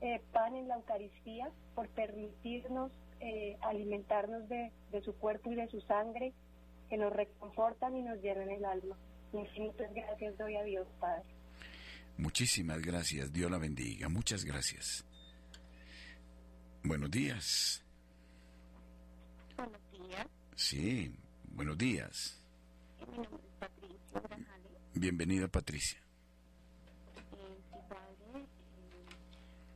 eh, 0.00 0.20
pan 0.32 0.56
en 0.56 0.68
la 0.68 0.76
Eucaristía, 0.76 1.50
por 1.74 1.88
permitirnos 1.90 2.90
eh, 3.20 3.56
alimentarnos 3.60 4.48
de, 4.48 4.72
de 4.90 5.02
su 5.02 5.14
cuerpo 5.16 5.52
y 5.52 5.54
de 5.54 5.68
su 5.68 5.80
sangre, 5.82 6.32
que 6.88 6.96
nos 6.96 7.12
reconfortan 7.12 7.96
y 7.96 8.02
nos 8.02 8.20
llenan 8.20 8.50
el 8.50 8.64
alma. 8.64 8.96
Infinitas 9.32 9.92
gracias 9.94 10.36
doy 10.38 10.56
a 10.56 10.62
Dios, 10.64 10.88
Padre. 10.98 11.39
Muchísimas 12.20 12.80
gracias. 12.82 13.32
Dios 13.32 13.50
la 13.50 13.56
bendiga. 13.58 14.08
Muchas 14.10 14.44
gracias. 14.44 15.04
Buenos 16.84 17.10
días. 17.10 17.82
Buenos 19.56 19.80
días, 19.90 20.26
Sí, 20.54 21.14
buenos 21.44 21.76
días. 21.78 22.38
mi 23.00 23.16
nombre 23.16 23.30
es 23.42 23.52
Patricia 23.58 24.20
Grajales. 24.20 24.72
Bienvenida, 24.94 25.48
Patricia. 25.48 25.98
Eh, 25.98 27.58
sí, 27.70 27.76
padre, 27.88 28.40
eh, 28.40 28.46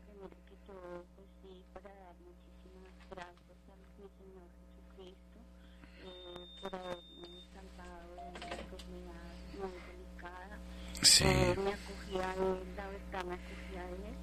primero 0.07 0.37
que 0.49 0.57
todo, 0.67 1.05
pues 1.17 1.27
sí, 1.43 1.63
para 1.73 1.89
dar 1.95 2.15
muchísimas 2.21 2.97
gracias 3.11 3.59
a 3.69 3.77
mi 3.77 4.09
Señor 4.19 4.49
Jesucristo 4.61 5.39
eh, 6.05 6.47
por 6.63 6.75
haberme 6.75 7.29
salvado 7.53 8.15
de 8.17 8.23
una 8.29 8.49
enfermedad 8.57 9.35
muy 9.59 9.73
delicada. 9.89 10.59
Sí. 11.03 11.25
Eh, 11.27 11.55
me 11.59 11.73
acogí 12.15 12.21
a 12.21 12.35
él, 12.35 12.59
la 12.77 12.87
verdad 12.87 13.25
me 13.25 13.35
acogí 13.35 13.77
a 13.77 13.89
él. 13.91 14.15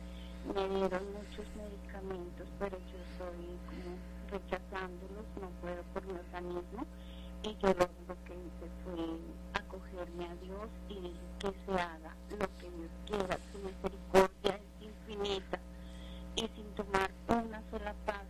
Me 0.55 0.75
dieron 0.75 1.03
muchos 1.13 1.45
medicamentos, 1.55 2.47
pero 2.59 2.77
yo 2.77 2.97
estoy 2.97 3.45
como 3.67 3.97
rechazándolos, 4.31 5.25
no 5.39 5.49
puedo 5.61 5.83
por 5.93 6.05
mi 6.05 6.13
organismo. 6.13 6.85
Y 7.43 7.55
yo 7.57 7.69
lo, 7.73 8.15
que 8.25 8.33
hice 8.35 8.67
fue 8.83 8.95
acogerme 9.53 10.25
a 10.25 10.35
Dios 10.35 10.69
y 10.89 11.13
que 11.39 11.53
se 11.65 11.71
haga 11.73 12.15
lo 12.29 12.47
que 12.57 12.69
Dios 12.69 12.91
quiera, 13.07 13.37
su 13.51 13.57
misericordia 13.59 14.55
es 14.55 14.87
infinita. 14.87 15.59
Y 16.35 16.41
sin 16.41 16.65
tomar 16.75 17.11
una 17.27 17.61
sola 17.71 17.93
pasta, 18.05 18.20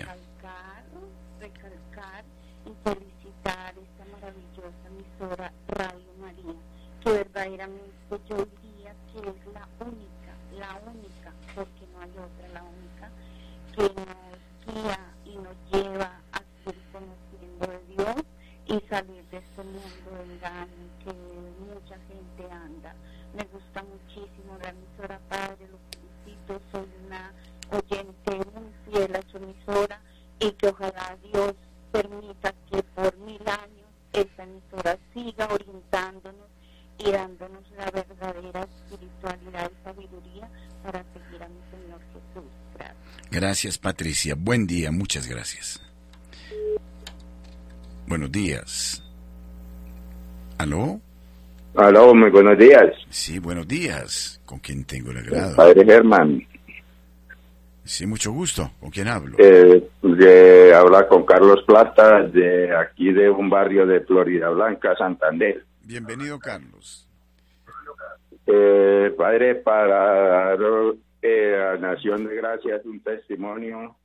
para 0.00 0.16
Gracias. 43.62 43.78
Patricia. 43.78 44.34
Buen 44.36 44.66
día. 44.66 44.90
Muchas 44.90 45.28
gracias. 45.28 45.80
Buenos 48.08 48.32
días. 48.32 49.00
¿Aló? 50.58 51.00
Aló, 51.76 52.12
muy 52.12 52.30
buenos 52.30 52.58
días. 52.58 52.92
Sí, 53.08 53.38
buenos 53.38 53.68
días. 53.68 54.40
¿Con 54.44 54.58
quién 54.58 54.84
tengo 54.84 55.12
el 55.12 55.18
agrado? 55.18 55.54
Padre 55.54 55.84
Germán, 55.84 56.44
Sí, 57.84 58.04
mucho 58.04 58.32
gusto. 58.32 58.68
¿Con 58.80 58.90
quién 58.90 59.06
hablo? 59.06 59.36
eh, 59.38 59.88
de 60.02 60.74
hablar 60.74 61.06
con 61.06 61.24
Carlos 61.24 61.62
Plata, 61.64 62.20
de 62.24 62.76
aquí 62.76 63.12
de 63.12 63.30
un 63.30 63.48
barrio 63.48 63.86
de 63.86 64.00
Florida 64.00 64.48
Blanca, 64.48 64.96
Santander. 64.98 65.64
Bienvenido, 65.84 66.40
Carlos. 66.40 67.06
Eh, 68.44 69.14
padre, 69.16 69.54
para 69.54 70.56
eh, 71.22 71.76
Nación 71.80 72.26
de 72.26 72.36
Gracias 72.36 72.84
un 72.84 73.00
testimonio 73.00 73.96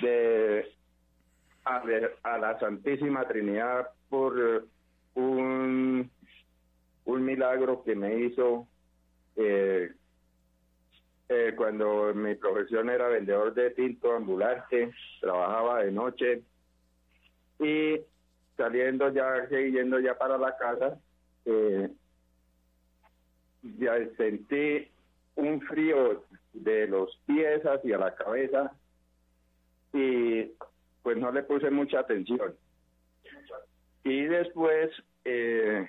de 0.00 0.72
a, 1.64 1.82
a 2.22 2.38
la 2.38 2.58
Santísima 2.58 3.26
Trinidad 3.26 3.90
por 4.08 4.64
un, 5.14 6.10
un 7.04 7.24
milagro 7.24 7.82
que 7.84 7.94
me 7.94 8.20
hizo 8.20 8.66
eh, 9.36 9.92
eh, 11.28 11.52
cuando 11.56 12.14
mi 12.14 12.34
profesión 12.36 12.88
era 12.88 13.08
vendedor 13.08 13.52
de 13.52 13.70
tinto 13.70 14.14
ambulante, 14.14 14.92
trabajaba 15.20 15.84
de 15.84 15.92
noche 15.92 16.42
y 17.60 18.00
saliendo 18.56 19.12
ya, 19.12 19.46
yendo 19.48 20.00
ya 20.00 20.16
para 20.16 20.38
la 20.38 20.56
casa, 20.56 20.98
eh, 21.44 21.88
ya 23.78 23.94
sentí 24.16 24.88
un 25.38 25.60
frío 25.62 26.24
de 26.52 26.88
los 26.88 27.16
pies 27.26 27.62
hacia 27.64 27.96
la 27.96 28.14
cabeza 28.14 28.72
y 29.92 30.52
pues 31.02 31.16
no 31.16 31.30
le 31.30 31.42
puse 31.44 31.70
mucha 31.70 32.00
atención. 32.00 32.54
Y 34.04 34.24
después, 34.24 34.90
eh, 35.24 35.88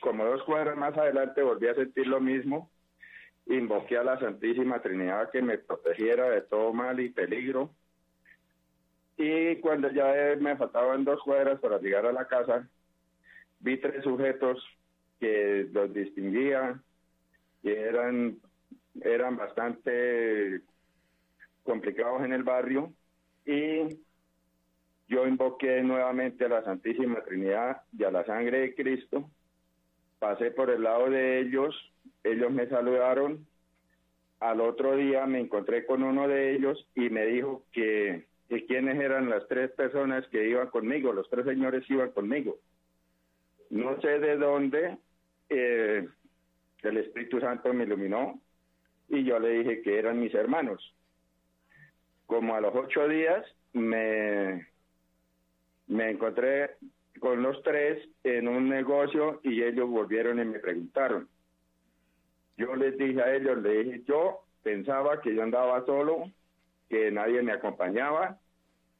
como 0.00 0.24
dos 0.24 0.42
cuadras 0.44 0.76
más 0.76 0.96
adelante, 0.96 1.42
volví 1.42 1.66
a 1.68 1.74
sentir 1.74 2.06
lo 2.06 2.20
mismo. 2.20 2.70
Invoqué 3.46 3.98
a 3.98 4.04
la 4.04 4.18
Santísima 4.18 4.80
Trinidad 4.80 5.30
que 5.30 5.42
me 5.42 5.58
protegiera 5.58 6.30
de 6.30 6.42
todo 6.42 6.72
mal 6.72 7.00
y 7.00 7.10
peligro. 7.10 7.70
Y 9.16 9.56
cuando 9.56 9.90
ya 9.90 10.36
me 10.38 10.56
faltaban 10.56 11.04
dos 11.04 11.20
cuadras 11.22 11.58
para 11.60 11.78
llegar 11.78 12.06
a 12.06 12.12
la 12.12 12.26
casa, 12.26 12.68
vi 13.60 13.78
tres 13.78 14.04
sujetos 14.04 14.62
que 15.18 15.68
los 15.72 15.92
distinguía, 15.92 16.80
que 17.62 17.80
eran, 17.80 18.38
eran 19.02 19.36
bastante 19.36 20.60
complicados 21.62 22.24
en 22.24 22.32
el 22.32 22.42
barrio 22.42 22.92
y 23.44 23.98
yo 25.08 25.26
invoqué 25.26 25.82
nuevamente 25.82 26.44
a 26.44 26.48
la 26.48 26.64
Santísima 26.64 27.22
Trinidad 27.22 27.82
y 27.96 28.04
a 28.04 28.10
la 28.10 28.24
sangre 28.24 28.60
de 28.60 28.74
Cristo. 28.74 29.30
Pasé 30.18 30.50
por 30.50 30.70
el 30.70 30.82
lado 30.82 31.10
de 31.10 31.40
ellos, 31.40 31.74
ellos 32.24 32.50
me 32.50 32.68
saludaron. 32.68 33.46
Al 34.40 34.60
otro 34.60 34.96
día 34.96 35.26
me 35.26 35.40
encontré 35.40 35.86
con 35.86 36.02
uno 36.02 36.28
de 36.28 36.54
ellos 36.54 36.86
y 36.94 37.08
me 37.08 37.24
dijo 37.26 37.64
que, 37.72 38.26
que 38.48 38.66
quiénes 38.66 38.98
eran 39.00 39.30
las 39.30 39.46
tres 39.48 39.70
personas 39.72 40.26
que 40.28 40.48
iban 40.48 40.68
conmigo, 40.68 41.12
los 41.12 41.28
tres 41.30 41.46
señores 41.46 41.88
iban 41.88 42.10
conmigo. 42.10 42.58
No 43.70 44.00
sé 44.00 44.18
de 44.18 44.36
dónde 44.36 44.98
eh, 45.48 46.08
el 46.82 46.96
Espíritu 46.96 47.40
Santo 47.40 47.72
me 47.72 47.84
iluminó 47.84 48.40
y 49.08 49.24
yo 49.24 49.38
le 49.38 49.50
dije 49.50 49.82
que 49.82 49.98
eran 49.98 50.20
mis 50.20 50.34
hermanos. 50.34 50.94
Como 52.26 52.54
a 52.54 52.60
los 52.60 52.74
ocho 52.74 53.06
días 53.08 53.44
me, 53.72 54.66
me 55.86 56.10
encontré 56.10 56.76
con 57.20 57.42
los 57.42 57.62
tres 57.62 58.08
en 58.24 58.48
un 58.48 58.68
negocio 58.68 59.40
y 59.42 59.62
ellos 59.62 59.88
volvieron 59.88 60.40
y 60.40 60.44
me 60.44 60.58
preguntaron. 60.58 61.28
yo 62.56 62.74
les 62.74 62.96
dije 62.98 63.22
a 63.22 63.34
ellos, 63.34 63.58
le 63.62 63.84
dije, 63.84 64.02
yo 64.06 64.44
pensaba 64.62 65.20
que 65.20 65.34
yo 65.34 65.42
andaba 65.42 65.84
solo, 65.86 66.30
que 66.88 67.10
nadie 67.10 67.42
me 67.42 67.52
acompañaba, 67.52 68.38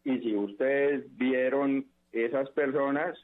y 0.05 0.19
si 0.21 0.37
ustedes 0.37 1.05
vieron 1.17 1.87
esas 2.13 2.49
personas 2.51 3.19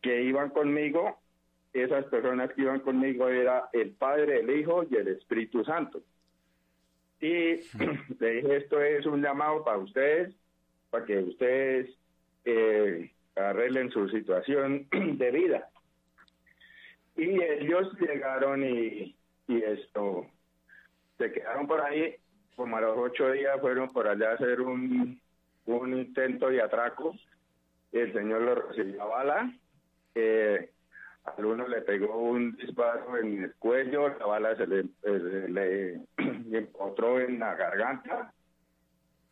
que 0.00 0.22
iban 0.22 0.50
conmigo, 0.50 1.18
esas 1.74 2.04
personas 2.06 2.52
que 2.52 2.62
iban 2.62 2.80
conmigo 2.80 3.28
era 3.28 3.68
el 3.72 3.90
Padre, 3.90 4.40
el 4.40 4.50
Hijo 4.58 4.84
y 4.88 4.94
el 4.96 5.08
Espíritu 5.08 5.64
Santo. 5.64 6.02
Y 7.20 7.60
le 8.20 8.30
dije, 8.30 8.56
esto 8.56 8.80
es 8.80 9.04
un 9.06 9.20
llamado 9.20 9.64
para 9.64 9.78
ustedes, 9.78 10.34
para 10.90 11.04
que 11.04 11.18
ustedes 11.18 11.90
eh, 12.44 13.10
arreglen 13.34 13.90
su 13.90 14.08
situación 14.08 14.86
de 14.92 15.30
vida. 15.32 15.68
Y 17.16 17.42
ellos 17.42 17.92
llegaron 18.00 18.64
y, 18.64 19.16
y 19.48 19.62
esto, 19.62 20.26
se 21.18 21.32
quedaron 21.32 21.66
por 21.66 21.80
ahí, 21.80 22.14
como 22.54 22.76
a 22.76 22.80
los 22.80 22.96
ocho 22.96 23.32
días 23.32 23.60
fueron 23.60 23.92
por 23.92 24.06
allá 24.06 24.30
a 24.30 24.34
hacer 24.34 24.60
un, 24.60 25.20
un 25.66 25.98
intento 25.98 26.48
de 26.48 26.62
atraco. 26.62 27.16
El 27.90 28.12
señor 28.12 28.42
lo 28.42 28.54
recibió 28.54 29.02
a 29.02 29.06
bala. 29.06 29.52
Eh, 30.14 30.70
al 31.24 31.44
uno 31.44 31.66
le 31.66 31.80
pegó 31.82 32.18
un 32.18 32.54
disparo 32.56 33.16
en 33.16 33.44
el 33.44 33.54
cuello, 33.54 34.08
la 34.08 34.26
bala 34.26 34.56
se 34.56 34.66
le, 34.66 34.80
eh, 34.80 35.46
le, 35.48 36.00
encontró 36.58 37.20
en 37.20 37.38
la 37.38 37.54
garganta. 37.54 38.32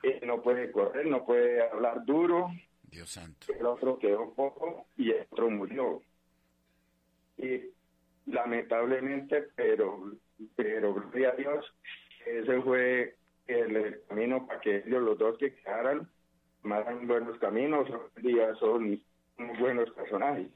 Eh, 0.03 0.21
no 0.25 0.43
puede 0.43 0.73
correr, 0.73 1.07
no 1.07 1.25
puede 1.25 1.63
hablar 1.69 2.05
duro. 2.05 2.49
Dios 2.83 3.11
santo. 3.11 3.53
El 3.53 3.67
otro 3.67 3.99
quedó 3.99 4.33
poco 4.35 4.87
y 4.97 5.11
el 5.11 5.27
otro 5.31 5.51
murió. 5.51 6.03
Y 7.37 7.71
lamentablemente, 8.27 9.49
pero, 9.55 10.13
pero 10.57 10.95
gloria 10.95 11.31
a 11.31 11.37
Dios, 11.37 11.75
ese 12.27 12.61
fue 12.63 13.17
el, 13.47 14.01
camino 14.09 14.47
para 14.47 14.61
que 14.61 14.79
ellos 14.79 15.03
los 15.03 15.19
dos 15.19 15.39
que 15.39 15.55
quedaran 15.55 16.09
tomaran 16.63 17.07
buenos 17.09 17.39
caminos, 17.39 17.89
hoy 17.91 18.23
día 18.23 18.55
son 18.55 19.03
muy 19.37 19.59
buenos 19.59 19.91
personajes. 19.91 20.49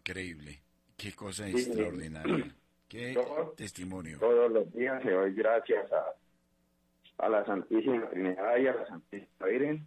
Increíble. 0.00 0.60
Qué 0.96 1.12
cosa 1.12 1.48
extraordinaria. 1.48 2.54
Qué 2.88 3.16
testimonio. 3.56 4.18
Todos 4.18 4.50
los 4.50 4.72
días 4.72 5.04
le 5.04 5.12
doy 5.12 5.32
gracias 5.34 5.86
a, 5.92 7.24
a 7.24 7.28
la 7.28 7.44
Santísima 7.44 8.10
Trinidad 8.10 8.56
y 8.58 8.66
a 8.66 8.74
la 8.74 8.86
Santísima 8.88 9.46
Virgen 9.46 9.86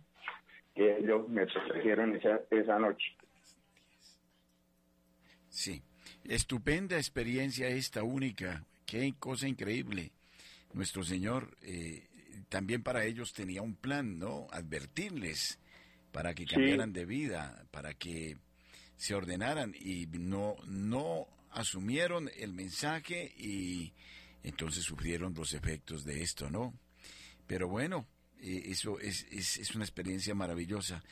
que 0.74 0.98
ellos 0.98 1.28
me 1.28 1.46
protegieron 1.46 2.16
esa, 2.16 2.40
esa 2.50 2.80
noche. 2.80 3.06
Sí, 5.50 5.84
estupenda 6.24 6.96
experiencia 6.98 7.68
esta 7.68 8.04
única. 8.04 8.64
Qué 8.86 9.14
cosa 9.20 9.48
increíble. 9.48 10.12
Nuestro 10.74 11.04
Señor 11.04 11.50
eh, 11.62 12.08
también 12.50 12.84
para 12.84 13.06
ellos 13.06 13.34
tenía 13.34 13.62
un 13.62 13.76
plan, 13.76 14.18
¿no? 14.18 14.48
Advertirles 14.52 15.60
para 16.12 16.34
que 16.34 16.46
cambiaran 16.46 16.94
de 16.94 17.06
vida, 17.06 17.66
para 17.72 17.94
que 17.94 18.38
se 19.04 19.16
ordenaran 19.16 19.76
y 19.78 20.08
no, 20.18 20.56
no 20.66 21.28
asumieron 21.52 22.30
el 22.38 22.54
mensaje 22.54 23.34
y 23.38 23.92
entonces 24.44 24.86
sufrieron 24.86 25.34
los 25.34 25.54
efectos 25.54 26.06
de 26.06 26.22
esto, 26.22 26.50
¿no? 26.50 26.74
Pero 27.46 27.68
bueno, 27.68 28.08
eh, 28.40 28.62
eso 28.68 29.02
es, 29.02 29.28
es, 29.30 29.58
es, 29.58 29.76
una 29.76 29.84
experiencia 29.84 30.34
maravillosa. 30.36 31.04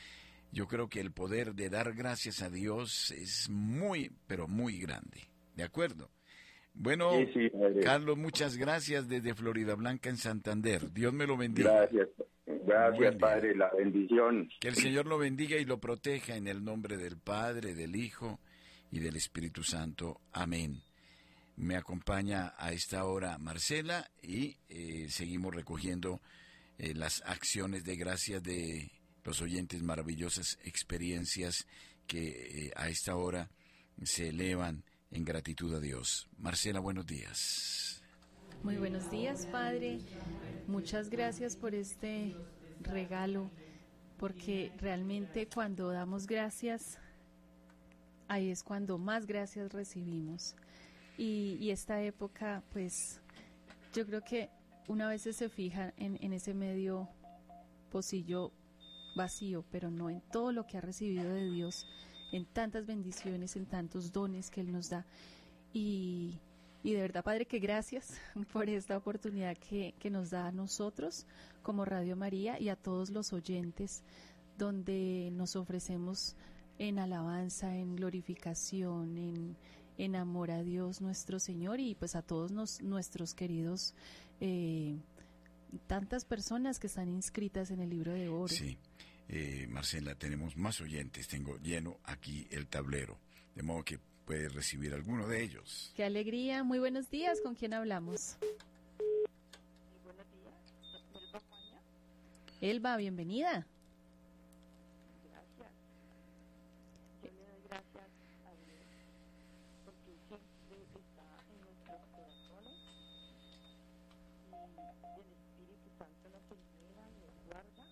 Yo 0.53 0.69
creo 0.69 0.87
que 0.87 1.01
el 1.01 1.11
poder 1.11 1.53
de 1.53 1.69
dar 1.69 1.91
gracias 1.93 2.41
a 2.41 2.49
Dios 2.49 3.11
es 3.11 3.49
muy, 3.49 4.09
pero 4.25 4.47
muy 4.47 4.79
grande. 4.79 5.27
¿De 5.57 5.63
acuerdo? 5.63 6.09
Bueno, 6.73 7.11
Carlos, 7.83 8.17
muchas 8.17 8.55
gracias 8.55 9.09
desde 9.09 9.33
Florida 9.33 9.75
Blanca 9.75 10.09
en 10.09 10.15
Santander. 10.15 10.93
Dios 10.93 11.11
me 11.11 11.27
lo 11.27 11.35
bendiga. 11.35 11.73
Gracias. 11.73 12.07
Gracias, 12.65 13.15
Padre, 13.15 13.55
la 13.55 13.71
bendición. 13.75 14.49
Que 14.59 14.67
el 14.67 14.75
Señor 14.75 15.05
lo 15.07 15.17
bendiga 15.17 15.57
y 15.57 15.65
lo 15.65 15.79
proteja 15.79 16.35
en 16.35 16.47
el 16.47 16.63
nombre 16.63 16.97
del 16.97 17.17
Padre, 17.17 17.73
del 17.73 17.95
Hijo 17.95 18.39
y 18.91 18.99
del 18.99 19.15
Espíritu 19.15 19.63
Santo. 19.63 20.21
Amén. 20.31 20.81
Me 21.55 21.75
acompaña 21.75 22.53
a 22.57 22.71
esta 22.71 23.05
hora 23.05 23.37
Marcela 23.37 24.09
y 24.21 24.57
eh, 24.69 25.07
seguimos 25.09 25.53
recogiendo 25.53 26.21
eh, 26.77 26.93
las 26.95 27.21
acciones 27.25 27.83
de 27.83 27.95
gracias 27.95 28.41
de 28.41 28.91
los 29.23 29.41
oyentes, 29.41 29.83
maravillosas 29.83 30.57
experiencias 30.63 31.67
que 32.07 32.29
eh, 32.67 32.71
a 32.75 32.89
esta 32.89 33.15
hora 33.15 33.49
se 34.03 34.29
elevan 34.29 34.83
en 35.11 35.23
gratitud 35.23 35.73
a 35.75 35.79
Dios. 35.79 36.27
Marcela, 36.37 36.79
buenos 36.79 37.05
días. 37.05 38.00
Muy 38.63 38.77
buenos 38.77 39.09
días, 39.09 39.47
Padre. 39.47 39.97
Muchas 40.67 41.09
gracias 41.09 41.55
por 41.55 41.73
este 41.73 42.35
regalo, 42.81 43.49
porque 44.17 44.71
realmente 44.77 45.47
cuando 45.51 45.89
damos 45.89 46.27
gracias, 46.27 46.99
ahí 48.27 48.51
es 48.51 48.61
cuando 48.61 48.99
más 48.99 49.25
gracias 49.25 49.73
recibimos. 49.73 50.55
Y, 51.17 51.71
esta 51.71 52.03
época, 52.03 52.63
pues, 52.71 53.19
yo 53.95 54.05
creo 54.05 54.23
que 54.23 54.51
una 54.87 55.07
vez 55.09 55.23
se 55.23 55.49
fija 55.49 55.91
en, 55.97 56.19
en 56.21 56.31
ese 56.31 56.53
medio 56.53 57.09
pocillo 57.91 58.51
vacío, 59.15 59.65
pero 59.71 59.89
no 59.89 60.11
en 60.11 60.21
todo 60.31 60.51
lo 60.51 60.67
que 60.67 60.77
ha 60.77 60.81
recibido 60.81 61.33
de 61.33 61.49
Dios, 61.49 61.87
en 62.31 62.45
tantas 62.45 62.85
bendiciones, 62.85 63.55
en 63.55 63.65
tantos 63.65 64.11
dones 64.11 64.51
que 64.51 64.61
Él 64.61 64.71
nos 64.71 64.91
da. 64.91 65.07
Y, 65.73 66.39
y 66.83 66.93
de 66.93 67.01
verdad, 67.01 67.23
Padre, 67.23 67.45
que 67.45 67.59
gracias 67.59 68.19
por 68.53 68.69
esta 68.69 68.97
oportunidad 68.97 69.57
que, 69.57 69.93
que, 69.99 70.09
nos 70.09 70.29
da 70.31 70.47
a 70.47 70.51
nosotros 70.51 71.25
como 71.61 71.85
Radio 71.85 72.15
María 72.15 72.59
y 72.59 72.69
a 72.69 72.75
todos 72.75 73.09
los 73.09 73.33
oyentes, 73.33 74.03
donde 74.57 75.29
nos 75.33 75.55
ofrecemos 75.55 76.35
en 76.79 76.99
alabanza, 76.99 77.75
en 77.75 77.95
glorificación, 77.95 79.17
en, 79.17 79.57
en 79.97 80.15
amor 80.15 80.51
a 80.51 80.63
Dios 80.63 81.01
nuestro 81.01 81.39
Señor 81.39 81.79
y 81.79 81.95
pues 81.95 82.15
a 82.15 82.21
todos 82.21 82.51
nos, 82.51 82.81
nuestros 82.81 83.35
queridos, 83.35 83.93
eh, 84.39 84.97
tantas 85.87 86.25
personas 86.25 86.79
que 86.79 86.87
están 86.87 87.09
inscritas 87.09 87.71
en 87.71 87.81
el 87.81 87.89
libro 87.89 88.13
de 88.13 88.27
oro. 88.29 88.47
Sí. 88.47 88.77
Eh, 89.29 89.67
Marcela, 89.69 90.15
tenemos 90.15 90.57
más 90.57 90.81
oyentes, 90.81 91.27
tengo 91.27 91.57
lleno 91.59 91.99
aquí 92.03 92.47
el 92.51 92.67
tablero, 92.67 93.17
de 93.55 93.63
modo 93.63 93.83
que 93.83 93.99
puede 94.31 94.47
recibir 94.47 94.93
alguno 94.93 95.27
de 95.27 95.43
ellos. 95.43 95.91
Qué 95.93 96.05
alegría, 96.05 96.63
muy 96.63 96.79
buenos 96.79 97.09
días, 97.09 97.41
¿con 97.41 97.53
quién 97.53 97.73
hablamos? 97.73 98.37
buenos 100.05 100.25
días, 100.31 100.55
Elba 102.61 102.61
Elba, 102.61 102.95
bienvenida. 102.95 103.67
Gracias. 105.27 105.73
Yo 107.21 107.29
le 107.29 107.43
doy 107.43 107.61
gracias 107.67 108.07
a 108.47 108.51
Dios 108.55 108.87
porque 109.83 110.15
siempre 110.29 110.79
está 110.95 111.27
en 111.51 111.59
nuestros 111.59 111.99
corazones 112.15 112.79
y 114.47 115.19
el 115.19 115.27
Espíritu 115.27 115.87
Santo 115.99 116.23
nos 116.31 116.45
ilumina 116.55 117.03
y 117.03 117.19
nos 117.19 117.35
guarda 117.51 117.83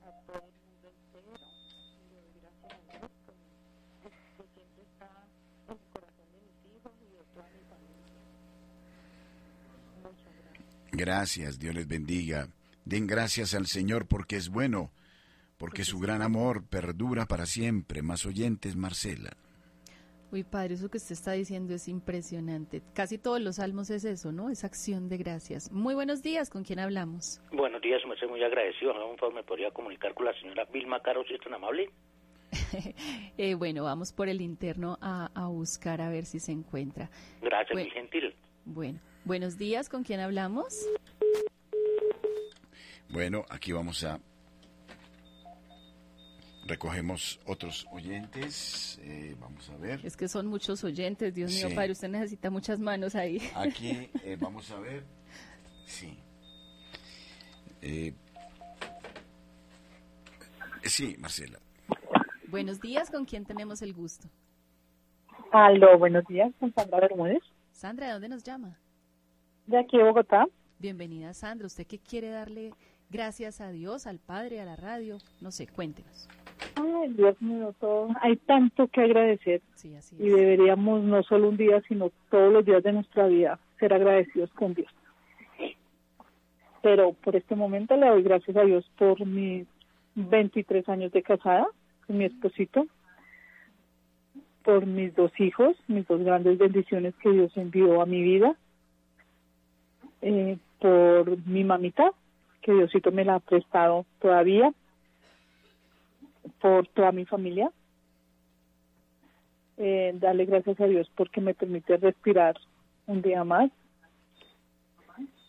a 0.00 0.10
todo 0.24 0.48
el 0.48 0.56
mundo 0.64 0.88
entero 0.96 1.36
y 1.36 2.08
le 2.08 2.24
doy 2.24 2.32
gracias 2.40 2.72
a 2.72 2.98
Dios 3.00 3.10
que 4.36 4.46
siempre 4.54 4.82
está 4.82 5.08
en 5.66 5.72
el 5.72 5.88
corazón 5.92 6.28
de 6.30 6.40
mis 6.46 6.58
hijos 6.76 6.92
y 7.00 7.08
de 7.10 7.22
toda 7.34 7.48
mi 7.50 7.62
familia. 7.66 8.06
Muchas 10.02 10.32
gracias. 10.96 11.58
Dios 11.58 11.74
les 11.74 11.86
bendiga. 11.86 12.48
Den 12.84 13.06
gracias 13.06 13.54
al 13.54 13.66
Señor 13.66 14.06
porque 14.06 14.36
es 14.36 14.48
bueno, 14.48 14.92
porque 15.58 15.84
su 15.84 15.98
gran 15.98 16.22
amor 16.22 16.64
perdura 16.68 17.26
para 17.26 17.46
siempre. 17.46 18.02
Más 18.02 18.26
oyentes, 18.26 18.76
Marcela. 18.76 19.36
Uy, 20.32 20.42
padre, 20.42 20.74
eso 20.74 20.90
que 20.90 20.98
usted 20.98 21.12
está 21.12 21.32
diciendo 21.32 21.74
es 21.74 21.88
impresionante. 21.88 22.82
Casi 22.94 23.16
todos 23.16 23.40
los 23.40 23.56
salmos 23.56 23.90
es 23.90 24.04
eso, 24.04 24.32
¿no? 24.32 24.50
Es 24.50 24.64
acción 24.64 25.08
de 25.08 25.18
gracias. 25.18 25.70
Muy 25.70 25.94
buenos 25.94 26.22
días, 26.22 26.50
¿con 26.50 26.64
quién 26.64 26.80
hablamos? 26.80 27.40
Buenos 27.52 27.80
días, 27.80 28.02
me 28.06 28.14
estoy 28.14 28.28
muy 28.28 28.42
agradecido. 28.42 28.92
¿no? 28.92 29.14
Por 29.16 29.32
me 29.32 29.44
podría 29.44 29.70
comunicar 29.70 30.14
con 30.14 30.26
la 30.26 30.34
señora 30.34 30.64
Vilma 30.64 31.00
Caro, 31.00 31.24
si 31.24 31.34
es 31.34 31.40
tan 31.40 31.54
amable. 31.54 31.90
eh, 33.38 33.54
bueno, 33.54 33.84
vamos 33.84 34.12
por 34.12 34.28
el 34.28 34.40
interno 34.40 34.98
a, 35.00 35.30
a, 35.34 35.46
buscar 35.46 36.00
a 36.00 36.08
ver 36.08 36.24
si 36.24 36.40
se 36.40 36.52
encuentra. 36.52 37.08
Gracias, 37.40 37.72
bueno, 37.72 37.88
muy 37.88 37.90
gentil. 37.90 38.34
Bueno, 38.64 39.00
buenos 39.26 39.58
días, 39.58 39.88
¿con 39.88 40.04
quién 40.04 40.20
hablamos? 40.20 40.86
Bueno, 43.10 43.44
aquí 43.50 43.72
vamos 43.72 44.02
a 44.04 44.20
recogemos 46.66 47.38
otros 47.44 47.86
oyentes. 47.92 48.98
Eh, 49.02 49.36
vamos 49.38 49.68
a 49.70 49.76
ver. 49.76 50.00
Es 50.04 50.16
que 50.16 50.28
son 50.28 50.46
muchos 50.46 50.82
oyentes, 50.84 51.34
Dios 51.34 51.52
mío, 51.52 51.74
padre, 51.74 51.92
usted 51.92 52.08
necesita 52.08 52.50
muchas 52.50 52.80
manos 52.80 53.14
ahí. 53.14 53.40
Aquí 53.54 54.10
eh, 54.24 54.36
vamos 54.40 54.70
a 54.70 54.80
ver. 54.80 55.04
Sí. 55.84 56.18
Eh, 57.82 58.12
sí, 60.82 61.16
Marcela. 61.18 61.58
Buenos 62.48 62.80
días, 62.80 63.10
¿con 63.10 63.24
quién 63.24 63.44
tenemos 63.44 63.82
el 63.82 63.92
gusto? 63.92 64.28
Aló, 65.52 65.98
buenos 65.98 66.24
días, 66.26 66.52
con 66.58 66.72
Sandra 66.74 67.00
Bermúdez. 67.00 67.42
Sandra, 67.72 68.06
¿de 68.06 68.12
dónde 68.12 68.28
nos 68.28 68.42
llama? 68.42 68.78
De 69.66 69.78
aquí 69.78 69.96
de 69.96 70.04
Bogotá. 70.04 70.46
Bienvenida, 70.78 71.34
Sandra. 71.34 71.66
¿Usted 71.66 71.86
qué 71.88 71.98
quiere 71.98 72.30
darle 72.30 72.70
gracias 73.10 73.60
a 73.60 73.70
Dios, 73.70 74.06
al 74.06 74.20
Padre, 74.20 74.60
a 74.60 74.64
la 74.64 74.76
radio? 74.76 75.18
No 75.40 75.50
sé, 75.50 75.66
cuéntenos. 75.66 76.28
Ay, 76.76 77.12
Dios 77.14 77.40
mío, 77.42 77.74
todo. 77.80 78.10
Hay 78.20 78.36
tanto 78.36 78.86
que 78.86 79.00
agradecer. 79.00 79.62
Sí, 79.74 79.92
así 79.96 80.14
Y 80.20 80.28
deberíamos 80.28 81.02
no 81.02 81.20
solo 81.24 81.48
un 81.48 81.56
día, 81.56 81.82
sino 81.88 82.12
todos 82.30 82.52
los 82.52 82.64
días 82.64 82.82
de 82.84 82.92
nuestra 82.92 83.26
vida 83.26 83.58
ser 83.80 83.92
agradecidos 83.92 84.50
con 84.52 84.72
Dios. 84.74 84.92
Pero 86.82 87.14
por 87.14 87.34
este 87.34 87.56
momento 87.56 87.96
le 87.96 88.06
doy 88.06 88.22
gracias 88.22 88.56
a 88.56 88.62
Dios 88.62 88.88
por 88.96 89.26
mis 89.26 89.66
23 90.14 90.88
años 90.88 91.10
de 91.10 91.22
casada 91.22 91.66
con 92.06 92.18
mi 92.18 92.26
esposito, 92.26 92.86
por 94.62 94.86
mis 94.86 95.12
dos 95.16 95.32
hijos, 95.40 95.76
mis 95.88 96.06
dos 96.06 96.20
grandes 96.20 96.56
bendiciones 96.56 97.14
que 97.16 97.30
Dios 97.30 97.50
envió 97.56 98.00
a 98.00 98.06
mi 98.06 98.22
vida, 98.22 98.56
eh, 100.28 100.58
por 100.80 101.38
mi 101.46 101.62
mamita, 101.62 102.10
que 102.60 102.72
Diosito 102.72 103.12
me 103.12 103.24
la 103.24 103.36
ha 103.36 103.40
prestado 103.40 104.04
todavía, 104.20 104.72
por 106.60 106.88
toda 106.88 107.12
mi 107.12 107.24
familia. 107.24 107.70
Eh, 109.76 110.12
darle 110.14 110.46
gracias 110.46 110.80
a 110.80 110.86
Dios 110.86 111.08
porque 111.14 111.40
me 111.40 111.54
permite 111.54 111.96
respirar 111.96 112.56
un 113.06 113.22
día 113.22 113.44
más. 113.44 113.70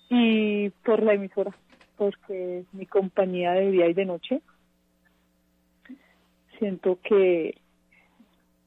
Y 0.09 0.69
por 0.85 1.01
la 1.01 1.13
emisora, 1.13 1.55
porque 1.97 2.59
es 2.59 2.73
mi 2.73 2.85
compañía 2.85 3.53
de 3.53 3.71
día 3.71 3.87
y 3.87 3.93
de 3.93 4.05
noche. 4.05 4.41
Siento 6.59 6.99
que, 7.01 7.57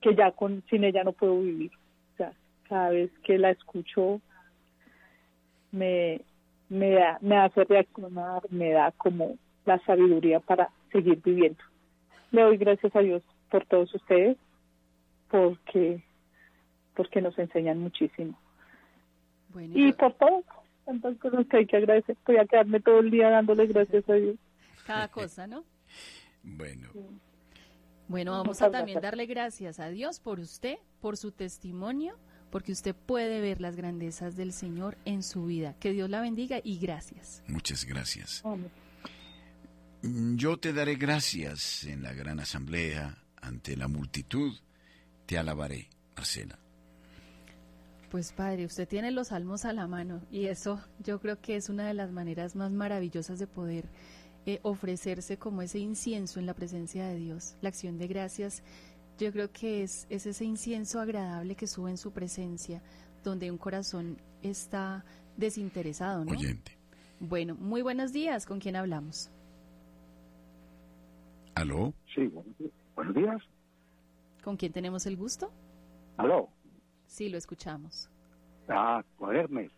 que 0.01 0.17
ya 0.17 0.33
con, 0.33 0.65
sin 0.69 0.83
ella 0.83 1.05
no 1.05 1.13
puedo 1.13 1.41
vivir. 1.41 1.71
O 2.15 2.17
sea, 2.17 2.33
cada 2.69 2.91
vez 2.91 3.13
que 3.23 3.39
la 3.39 3.51
escucho 3.51 4.21
me, 5.73 6.21
me, 6.68 6.91
da, 6.93 7.18
me 7.21 7.37
hace 7.37 7.64
reaccionar, 7.64 8.43
me 8.51 8.73
da 8.73 8.93
como 8.93 9.37
la 9.66 9.79
sabiduría 9.85 10.41
para 10.41 10.71
seguir 10.93 11.21
viviendo. 11.23 11.62
Le 12.31 12.43
doy 12.43 12.57
gracias 12.57 12.95
a 12.95 13.01
Dios 13.01 13.23
por 13.51 13.66
todos 13.66 13.93
ustedes, 13.95 14.37
porque, 15.31 16.03
porque 16.95 17.21
nos 17.21 17.39
enseñan 17.39 17.79
muchísimo. 17.79 18.39
Bueno, 19.53 19.73
Y 19.77 19.93
por 19.93 20.12
todo, 20.14 20.45
tantas 20.85 21.16
cosas 21.18 21.47
que 21.47 21.57
hay 21.59 21.66
que 21.66 21.77
agradecer. 21.77 22.16
Voy 22.27 22.37
a 22.37 22.47
quedarme 22.47 22.81
todo 22.81 23.01
el 23.01 23.11
día 23.11 23.31
dándole 23.31 23.66
gracias 23.66 24.09
a 24.09 24.14
Dios. 24.14 24.37
cada 24.87 25.09
cosa, 25.09 25.47
¿no? 25.47 25.64
Bueno, 26.43 26.89
Bueno, 28.09 28.33
vamos 28.33 28.62
a 28.62 28.71
también 28.71 29.01
darle 29.01 29.27
gracias 29.27 29.79
a 29.79 29.89
Dios 29.89 30.21
por 30.21 30.41
usted, 30.41 30.79
por 31.01 31.16
su 31.16 31.33
testimonio, 31.33 32.16
porque 32.51 32.73
usted 32.73 32.95
puede 32.95 33.41
ver 33.41 33.61
las 33.61 33.77
grandezas 33.77 34.37
del 34.37 34.53
Señor 34.53 34.97
en 35.05 35.23
su 35.23 35.47
vida. 35.47 35.75
Que 35.81 35.93
Dios 35.93 36.11
la 36.11 36.21
bendiga 36.21 36.61
y 36.63 36.79
gracias. 36.79 37.43
muchas 37.47 37.85
gracias. 37.85 38.43
Mm, 40.03 40.37
Yo 40.37 40.59
te 40.59 40.73
daré 40.73 40.97
gracias 40.97 41.85
en 41.85 42.03
la 42.03 42.13
gran 42.13 42.41
asamblea, 42.41 43.19
ante 43.41 43.77
la 43.77 43.89
multitud, 43.89 44.53
te 45.27 45.39
alabaré, 45.39 45.89
Marcela. 46.17 46.59
Pues 48.11 48.33
padre, 48.33 48.65
usted 48.67 48.89
tiene 48.89 49.13
los 49.13 49.29
salmos 49.29 49.65
a 49.65 49.73
la 49.73 49.87
mano 49.87 50.21
y 50.33 50.47
eso 50.47 50.83
yo 50.99 51.21
creo 51.21 51.41
que 51.41 51.55
es 51.55 51.69
una 51.69 51.87
de 51.87 51.95
las 51.95 52.11
maneras 52.11 52.57
más 52.57 52.73
maravillosas 52.73 53.39
de 53.39 53.47
poder 53.47 53.89
eh, 54.47 54.59
ofrecerse 54.63 55.37
como 55.39 55.63
ese 55.63 55.79
incienso 55.79 56.41
en 56.41 56.47
la 56.47 56.55
presencia 56.55 57.07
de 57.07 57.17
Dios. 57.17 57.55
La 57.61 57.69
acción 57.69 57.99
de 57.99 58.09
gracias, 58.09 58.65
yo 59.21 59.33
creo 59.33 59.53
que 59.53 59.83
es, 59.83 60.07
es 60.09 60.27
ese 60.27 60.45
incienso 60.45 61.01
agradable 61.01 61.55
que 61.55 61.66
sube 61.66 61.91
en 61.91 61.99
su 61.99 62.12
presencia, 62.12 62.83
donde 63.23 63.51
un 63.51 63.59
corazón 63.59 64.16
está 64.43 65.05
desinteresado, 65.37 66.25
¿no? 66.25 66.33
Oyente. 66.33 66.79
Bueno, 67.21 67.55
muy 67.55 67.83
buenos 67.83 68.12
días, 68.12 68.47
¿con 68.47 68.61
quién 68.61 68.77
hablamos? 68.77 69.31
¿Aló? 71.55 71.93
Sí, 72.14 72.33
buenos 72.95 73.14
días. 73.14 73.43
¿Con 74.43 74.57
quién 74.57 74.73
tenemos 74.73 75.05
el 75.05 75.16
gusto? 75.16 75.53
Aló. 76.16 76.49
Sí, 77.07 77.29
lo 77.29 77.37
escuchamos. 77.37 78.09
Ah, 78.68 79.05
con 79.16 79.37
Hermes, 79.37 79.71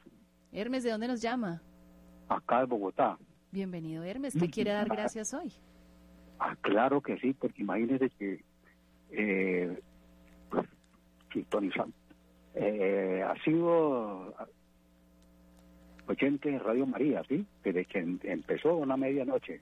Hermes, 0.53 0.85
¿de 0.85 0.91
dónde 0.91 1.09
nos 1.09 1.23
llama? 1.23 1.63
acá 2.29 2.61
de 2.61 2.67
Bogotá. 2.67 3.19
Bienvenido, 3.51 4.05
Hermes. 4.05 4.35
¿Qué 4.39 4.49
quiere 4.49 4.73
dar 4.73 4.89
gracias 4.89 5.35
hoy? 5.35 5.53
Ah, 6.39 6.57
claro 6.61 7.01
que 7.01 7.19
sí, 7.19 7.33
porque 7.35 7.63
imagínese 7.63 8.11
que 8.11 8.45
eh, 9.13 9.79
pues, 10.51 10.67
sintonizando. 11.33 11.95
Eh, 12.55 13.25
ha 13.27 13.35
sido 13.43 14.35
oyente 16.07 16.51
de 16.51 16.59
Radio 16.59 16.87
María, 16.87 17.23
¿sí? 17.29 17.47
Desde 17.63 17.85
que 17.85 17.99
em- 17.99 18.19
empezó 18.23 18.77
una 18.77 18.97
medianoche. 18.97 19.61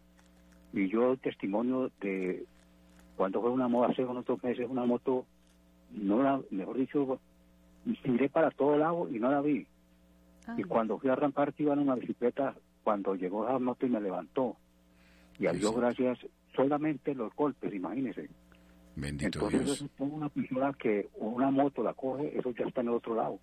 Y 0.73 0.89
yo 0.89 1.17
testimonio 1.17 1.91
de 2.01 2.45
cuando 3.17 3.41
fue 3.41 3.51
una 3.51 3.69
moda 3.69 3.89
hace 3.89 4.05
unos 4.05 4.25
dos 4.25 4.43
meses, 4.43 4.67
una 4.69 4.85
moto, 4.85 5.27
no 5.93 6.23
la, 6.23 6.41
mejor 6.51 6.79
dicho, 6.79 7.21
miré 8.05 8.29
para 8.29 8.51
todo 8.51 8.79
lado 8.79 9.09
y 9.11 9.19
no 9.19 9.31
la 9.31 9.41
vi. 9.41 9.67
Y 10.57 10.63
cuando 10.65 10.99
fui 10.99 11.11
a 11.11 11.13
arrancar 11.13 11.53
iba 11.59 11.75
en 11.75 11.81
una 11.81 11.97
bicicleta, 11.97 12.55
cuando 12.83 13.15
llegó 13.15 13.47
esa 13.47 13.59
moto 13.59 13.87
y 13.87 13.91
me 13.91 14.01
levantó. 14.01 14.57
Y 15.39 15.47
a 15.47 15.53
Dios 15.53 15.77
gracias, 15.77 16.19
solamente 16.55 17.15
los 17.15 17.35
golpes, 17.35 17.73
imagínese. 17.75 18.31
Bendito 19.01 19.39
Entonces 19.39 19.65
Dios. 19.65 19.83
es 19.83 19.91
una 19.99 20.29
persona 20.29 20.73
que 20.79 21.09
una 21.17 21.51
moto 21.51 21.83
la 21.83 21.95
coge, 21.95 22.37
eso 22.39 22.53
ya 22.53 22.67
está 22.67 22.81
en 22.81 22.89
el 22.89 22.95
otro 22.95 23.15
lado. 23.15 23.39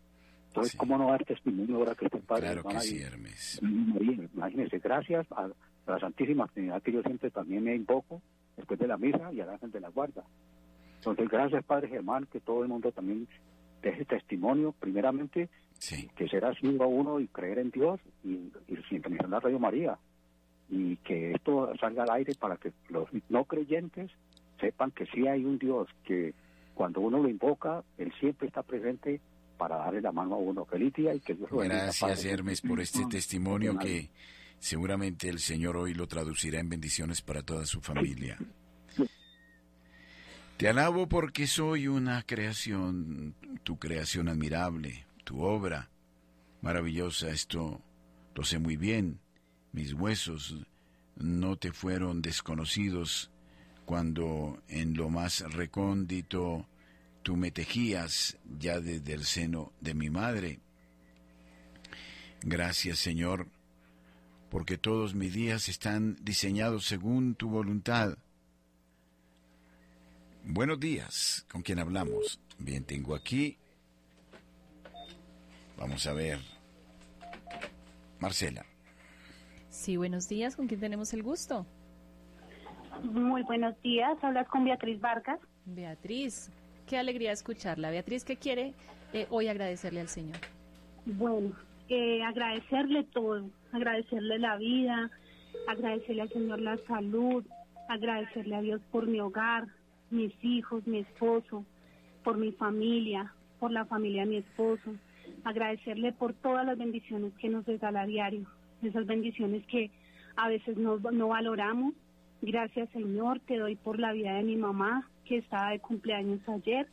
Entonces, 0.47 0.75
¿cómo 0.75 0.97
no 0.97 1.09
dar 1.09 1.23
testimonio 1.23 1.77
ahora 1.77 1.93
que 1.93 2.05
este 2.05 2.19
padre 2.19 2.43
Claro 2.43 2.63
que 2.63 2.79
sí, 2.79 2.99
Hermes. 2.99 3.59
María, 3.61 4.27
imagínese, 4.33 4.79
gracias 4.79 5.27
a, 5.31 5.45
a 5.45 5.91
la 5.91 5.99
Santísima 5.99 6.47
Trinidad 6.47 6.81
que 6.81 6.91
yo 6.91 7.01
siempre 7.03 7.29
también 7.29 7.63
me 7.63 7.75
invoco 7.75 8.21
después 8.55 8.79
de 8.79 8.87
la 8.87 8.97
misa 8.97 9.31
y 9.33 9.41
al 9.41 9.49
ángel 9.49 9.71
de 9.71 9.79
la 9.81 9.89
guarda. 9.89 10.23
Entonces, 10.95 11.29
gracias 11.29 11.63
Padre 11.63 11.89
Germán, 11.89 12.27
que 12.31 12.39
todo 12.39 12.63
el 12.63 12.69
mundo 12.69 12.91
también 12.91 13.27
deje 13.81 14.05
testimonio, 14.05 14.73
primeramente, 14.79 15.49
que 16.15 16.27
será 16.27 16.53
siendo 16.55 16.83
a 16.85 16.87
uno 16.87 17.19
y 17.19 17.27
creer 17.27 17.59
en 17.59 17.69
Dios 17.69 17.99
y, 18.23 18.51
y 18.67 18.77
sintonizar 18.89 19.29
la 19.29 19.39
Radio 19.39 19.59
María. 19.59 19.97
Y 20.69 20.97
que 20.97 21.31
esto 21.33 21.71
salga 21.79 22.03
al 22.03 22.11
aire 22.11 22.33
para 22.37 22.57
que 22.57 22.73
los 22.89 23.07
no 23.29 23.45
creyentes 23.45 24.11
sepan 24.59 24.91
que 24.91 25.05
sí 25.07 25.27
hay 25.27 25.45
un 25.45 25.57
Dios, 25.57 25.87
que 26.03 26.33
cuando 26.73 27.01
uno 27.01 27.21
lo 27.21 27.29
invoca, 27.29 27.83
Él 27.97 28.13
siempre 28.19 28.47
está 28.47 28.63
presente 28.63 29.19
para 29.57 29.77
darle 29.77 30.01
la 30.01 30.11
mano 30.11 30.35
a 30.35 30.37
uno. 30.37 30.65
Feliz 30.65 30.93
día 30.93 31.13
y 31.13 31.19
que 31.19 31.33
Dios 31.33 31.49
lo 31.51 31.57
bendiga, 31.57 31.83
Gracias. 31.83 32.25
Hermes, 32.25 32.61
por 32.61 32.79
este 32.79 33.05
testimonio 33.05 33.77
que 33.77 34.09
seguramente 34.59 35.29
el 35.29 35.39
Señor 35.39 35.77
hoy 35.77 35.93
lo 35.93 36.07
traducirá 36.07 36.59
en 36.59 36.69
bendiciones 36.69 37.21
para 37.21 37.41
toda 37.41 37.65
su 37.65 37.81
familia. 37.81 38.37
Te 40.57 40.67
alabo 40.67 41.07
porque 41.07 41.45
soy 41.45 41.87
una 41.87 42.23
creación, 42.23 43.35
tu 43.63 43.77
creación 43.77 44.27
admirable, 44.27 45.05
tu 45.23 45.41
obra 45.41 45.89
maravillosa, 46.61 47.29
esto 47.29 47.81
lo 48.33 48.43
sé 48.43 48.57
muy 48.57 48.75
bien. 48.75 49.19
Mis 49.71 49.93
huesos 49.93 50.57
no 51.15 51.57
te 51.57 51.71
fueron 51.71 52.21
desconocidos 52.21 53.31
cuando 53.87 54.61
en 54.67 54.97
lo 54.97 55.09
más 55.09 55.39
recóndito 55.53 56.67
tú 57.23 57.37
me 57.37 57.51
tejías 57.51 58.37
ya 58.59 58.81
desde 58.81 59.13
el 59.13 59.23
seno 59.23 59.71
de 59.79 59.93
mi 59.93 60.09
madre. 60.09 60.59
Gracias, 62.41 62.99
Señor, 62.99 63.47
porque 64.49 64.77
todos 64.77 65.15
mis 65.15 65.33
días 65.33 65.69
están 65.69 66.17
diseñados 66.21 66.83
según 66.83 67.35
tu 67.35 67.49
voluntad. 67.49 68.17
Buenos 70.43 70.81
días, 70.81 71.45
¿con 71.49 71.61
quién 71.61 71.79
hablamos? 71.79 72.41
Bien, 72.59 72.83
tengo 72.83 73.15
aquí. 73.15 73.57
Vamos 75.77 76.05
a 76.07 76.11
ver. 76.11 76.41
Marcela. 78.19 78.65
Sí, 79.69 79.95
buenos 79.95 80.27
días, 80.27 80.57
¿con 80.57 80.67
quién 80.67 80.81
tenemos 80.81 81.13
el 81.13 81.23
gusto? 81.23 81.65
Muy 83.03 83.43
buenos 83.43 83.79
días, 83.81 84.17
hablas 84.23 84.47
con 84.47 84.65
Beatriz 84.65 84.99
Vargas. 84.99 85.39
Beatriz, 85.65 86.51
qué 86.87 86.97
alegría 86.97 87.31
escucharla. 87.31 87.89
Beatriz, 87.89 88.23
¿qué 88.23 88.37
quiere 88.37 88.73
eh, 89.13 89.27
hoy 89.29 89.47
agradecerle 89.47 90.01
al 90.01 90.07
Señor? 90.07 90.37
Bueno, 91.05 91.51
eh, 91.89 92.23
agradecerle 92.23 93.03
todo, 93.05 93.49
agradecerle 93.71 94.39
la 94.39 94.57
vida, 94.57 95.11
agradecerle 95.67 96.23
al 96.23 96.29
Señor 96.29 96.59
la 96.59 96.77
salud, 96.87 97.45
agradecerle 97.87 98.55
a 98.55 98.61
Dios 98.61 98.81
por 98.91 99.07
mi 99.07 99.19
hogar, 99.19 99.67
mis 100.09 100.33
hijos, 100.43 100.85
mi 100.87 100.99
esposo, 100.99 101.65
por 102.23 102.37
mi 102.37 102.51
familia, 102.53 103.33
por 103.59 103.71
la 103.71 103.85
familia 103.85 104.23
de 104.23 104.29
mi 104.29 104.37
esposo, 104.37 104.95
agradecerle 105.43 106.13
por 106.13 106.33
todas 106.33 106.65
las 106.65 106.77
bendiciones 106.77 107.33
que 107.39 107.49
nos 107.49 107.65
regala 107.65 108.01
a 108.01 108.05
diario, 108.05 108.45
esas 108.81 109.05
bendiciones 109.05 109.65
que 109.67 109.91
a 110.35 110.47
veces 110.49 110.77
no, 110.77 110.97
no 110.97 111.27
valoramos. 111.29 111.93
Gracias 112.41 112.89
Señor, 112.91 113.39
te 113.41 113.57
doy 113.57 113.75
por 113.75 113.99
la 113.99 114.11
vida 114.13 114.33
de 114.35 114.43
mi 114.43 114.55
mamá 114.55 115.09
que 115.25 115.37
estaba 115.37 115.71
de 115.71 115.79
cumpleaños 115.79 116.39
ayer 116.47 116.87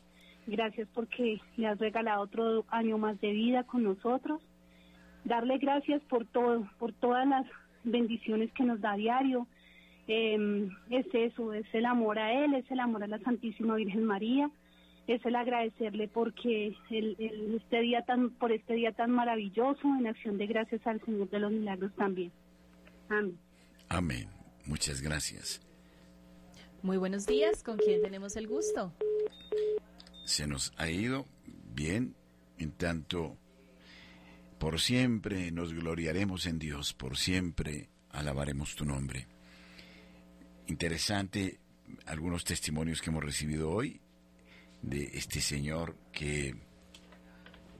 Gracias 0.47 0.87
porque 0.93 1.39
le 1.57 1.67
has 1.67 1.79
regalado 1.79 2.21
otro 2.21 2.65
año 2.69 2.97
más 2.97 3.19
de 3.19 3.31
vida 3.31 3.63
con 3.63 3.83
nosotros. 3.83 4.41
Darle 5.23 5.57
gracias 5.57 6.03
por 6.03 6.25
todo, 6.27 6.69
por 6.77 6.93
todas 6.93 7.27
las 7.27 7.47
bendiciones 7.83 8.51
que 8.53 8.63
nos 8.63 8.79
da 8.79 8.95
diario. 8.95 9.47
Eh, 10.07 10.69
es 10.91 11.07
eso, 11.13 11.51
es 11.53 11.65
el 11.73 11.85
amor 11.87 12.19
a 12.19 12.31
Él, 12.31 12.53
es 12.53 12.69
el 12.69 12.79
amor 12.79 13.03
a 13.03 13.07
la 13.07 13.17
Santísima 13.19 13.73
Virgen 13.73 14.03
María, 14.05 14.51
es 15.07 15.25
el 15.25 15.35
agradecerle 15.35 16.07
porque 16.07 16.75
el- 16.91 17.15
este 17.55 17.81
día 17.81 18.03
tan, 18.03 18.29
por 18.29 18.51
este 18.51 18.75
día 18.75 18.91
tan 18.91 19.09
maravilloso, 19.09 19.87
en 19.97 20.05
acción 20.05 20.37
de 20.37 20.45
gracias 20.45 20.85
al 20.85 21.01
Señor 21.05 21.27
de 21.31 21.39
los 21.39 21.51
Milagros 21.51 21.91
también. 21.95 22.31
Amén. 23.09 23.35
Amén. 23.89 24.34
Muchas 24.65 25.01
gracias. 25.01 25.61
Muy 26.81 26.97
buenos 26.97 27.25
días, 27.25 27.63
¿con 27.63 27.77
quién 27.77 28.01
tenemos 28.01 28.35
el 28.35 28.47
gusto? 28.47 28.93
Se 30.25 30.47
nos 30.47 30.73
ha 30.77 30.89
ido 30.89 31.27
bien, 31.73 32.15
en 32.57 32.71
tanto, 32.71 33.37
por 34.59 34.79
siempre 34.79 35.51
nos 35.51 35.73
gloriaremos 35.73 36.45
en 36.45 36.59
Dios, 36.59 36.93
por 36.93 37.17
siempre 37.17 37.89
alabaremos 38.09 38.75
tu 38.75 38.85
nombre. 38.85 39.27
Interesante 40.67 41.59
algunos 42.05 42.43
testimonios 42.43 43.01
que 43.01 43.09
hemos 43.09 43.23
recibido 43.23 43.69
hoy 43.69 44.01
de 44.81 45.11
este 45.13 45.41
señor 45.41 45.95
que 46.11 46.55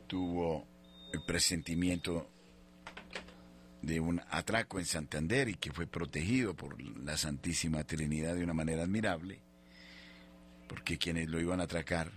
tuvo 0.07 0.67
el 1.13 1.23
presentimiento 1.25 2.29
de 3.85 3.99
un 3.99 4.19
atraco 4.31 4.79
en 4.79 4.85
Santander 4.85 5.47
y 5.47 5.55
que 5.55 5.71
fue 5.71 5.85
protegido 5.85 6.55
por 6.55 6.81
la 6.81 7.17
Santísima 7.17 7.83
Trinidad 7.83 8.35
de 8.35 8.43
una 8.43 8.53
manera 8.53 8.83
admirable, 8.83 9.39
porque 10.67 10.97
quienes 10.97 11.29
lo 11.29 11.39
iban 11.39 11.61
a 11.61 11.65
atracar 11.65 12.11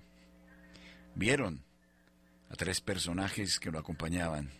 vieron 1.14 1.62
a 2.48 2.54
tres 2.54 2.80
personajes 2.80 3.60
que 3.60 3.70
lo 3.70 3.78
acompañaban 3.78 4.50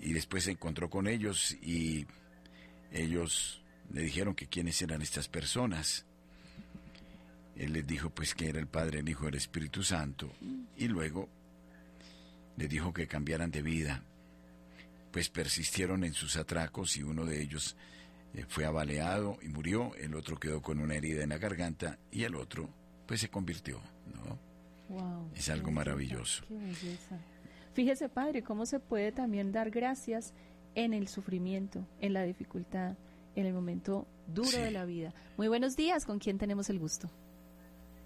y 0.00 0.12
después 0.12 0.44
se 0.44 0.52
encontró 0.52 0.88
con 0.88 1.08
ellos 1.08 1.56
y 1.60 2.06
ellos 2.92 3.60
le 3.92 4.02
dijeron 4.02 4.34
que 4.34 4.46
quiénes 4.46 4.80
eran 4.80 5.02
estas 5.02 5.28
personas. 5.28 6.04
Él 7.56 7.72
les 7.72 7.86
dijo 7.86 8.10
pues 8.10 8.34
que 8.34 8.48
era 8.48 8.60
el 8.60 8.68
Padre, 8.68 9.00
el 9.00 9.08
Hijo 9.08 9.26
el 9.26 9.34
Espíritu 9.34 9.82
Santo 9.82 10.32
y 10.76 10.86
luego 10.86 11.28
les 12.56 12.68
dijo 12.68 12.92
que 12.92 13.08
cambiaran 13.08 13.50
de 13.50 13.62
vida 13.62 14.04
pues 15.14 15.30
persistieron 15.30 16.02
en 16.02 16.12
sus 16.12 16.36
atracos 16.36 16.96
y 16.96 17.04
uno 17.04 17.24
de 17.24 17.40
ellos 17.40 17.76
eh, 18.34 18.44
fue 18.48 18.64
abaleado 18.64 19.38
y 19.42 19.48
murió, 19.48 19.94
el 19.94 20.16
otro 20.16 20.36
quedó 20.40 20.60
con 20.60 20.80
una 20.80 20.96
herida 20.96 21.22
en 21.22 21.28
la 21.28 21.38
garganta 21.38 22.00
y 22.10 22.24
el 22.24 22.34
otro 22.34 22.68
pues 23.06 23.20
se 23.20 23.28
convirtió, 23.28 23.80
¿no? 24.12 24.36
Wow, 24.88 25.30
Es 25.36 25.48
algo 25.50 25.66
qué 25.66 25.70
belleza, 25.70 25.70
maravilloso. 25.70 26.44
qué 26.48 26.54
belleza. 26.56 27.18
Fíjese, 27.74 28.08
Padre, 28.08 28.42
cómo 28.42 28.66
se 28.66 28.80
puede 28.80 29.12
también 29.12 29.52
dar 29.52 29.70
gracias 29.70 30.34
en 30.74 30.92
el 30.92 31.06
sufrimiento, 31.06 31.86
en 32.00 32.12
la 32.12 32.24
dificultad, 32.24 32.96
en 33.36 33.46
el 33.46 33.52
momento 33.54 34.08
duro 34.26 34.48
Sí. 34.50 34.58
de 34.60 34.72
la 34.72 34.84
vida. 34.84 35.14
Muy 35.36 35.46
buenos 35.46 35.76
días, 35.76 36.06
¿con 36.06 36.18
quién 36.18 36.38
tenemos 36.38 36.68
el 36.70 36.80
gusto? 36.80 37.08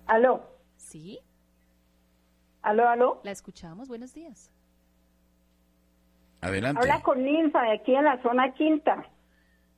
Aló, 0.07 0.47
Sí, 0.77 1.21
aló, 2.61 2.87
aló. 2.87 3.21
la 3.25 3.31
escuchamos, 3.31 3.89
buenos 3.89 4.13
días. 4.13 4.51
Adelante. 6.41 6.81
Habla 6.81 7.03
con 7.03 7.23
Ninfa 7.23 7.63
de 7.63 7.73
aquí 7.73 7.95
en 7.95 8.05
la 8.05 8.23
zona 8.23 8.53
quinta. 8.53 9.05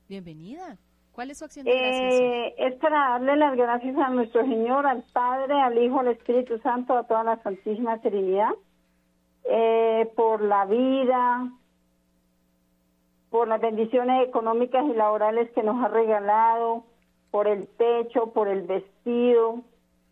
Bienvenida. 0.09 0.77
¿Cuál 1.13 1.31
es 1.31 1.39
su 1.39 1.45
acción 1.45 1.65
de 1.65 1.73
gracias? 1.73 2.15
Eh, 2.15 2.55
es 2.59 2.75
para 2.77 3.11
darle 3.11 3.37
las 3.37 3.57
gracias 3.57 3.97
a 3.97 4.11
nuestro 4.11 4.43
Señor, 4.43 4.87
al 4.87 5.05
Padre, 5.13 5.61
al 5.61 5.77
Hijo, 5.77 6.01
al 6.01 6.09
Espíritu 6.09 6.59
Santo, 6.59 6.97
a 6.97 7.05
toda 7.05 7.25
la 7.25 7.43
Santísima 7.43 7.99
Trinidad, 8.01 8.53
eh, 9.45 10.11
por 10.17 10.43
la 10.43 10.65
vida, 10.67 11.51
por 13.31 13.49
las 13.49 13.61
bendiciones 13.61 14.27
económicas 14.27 14.85
y 14.87 14.95
laborales 14.95 15.51
que 15.53 15.63
nos 15.63 15.83
ha 15.85 15.89
regalado, 15.89 16.85
por 17.31 17.47
el 17.49 17.69
techo, 17.69 18.33
por 18.33 18.49
el 18.49 18.63
vestido, 18.63 19.63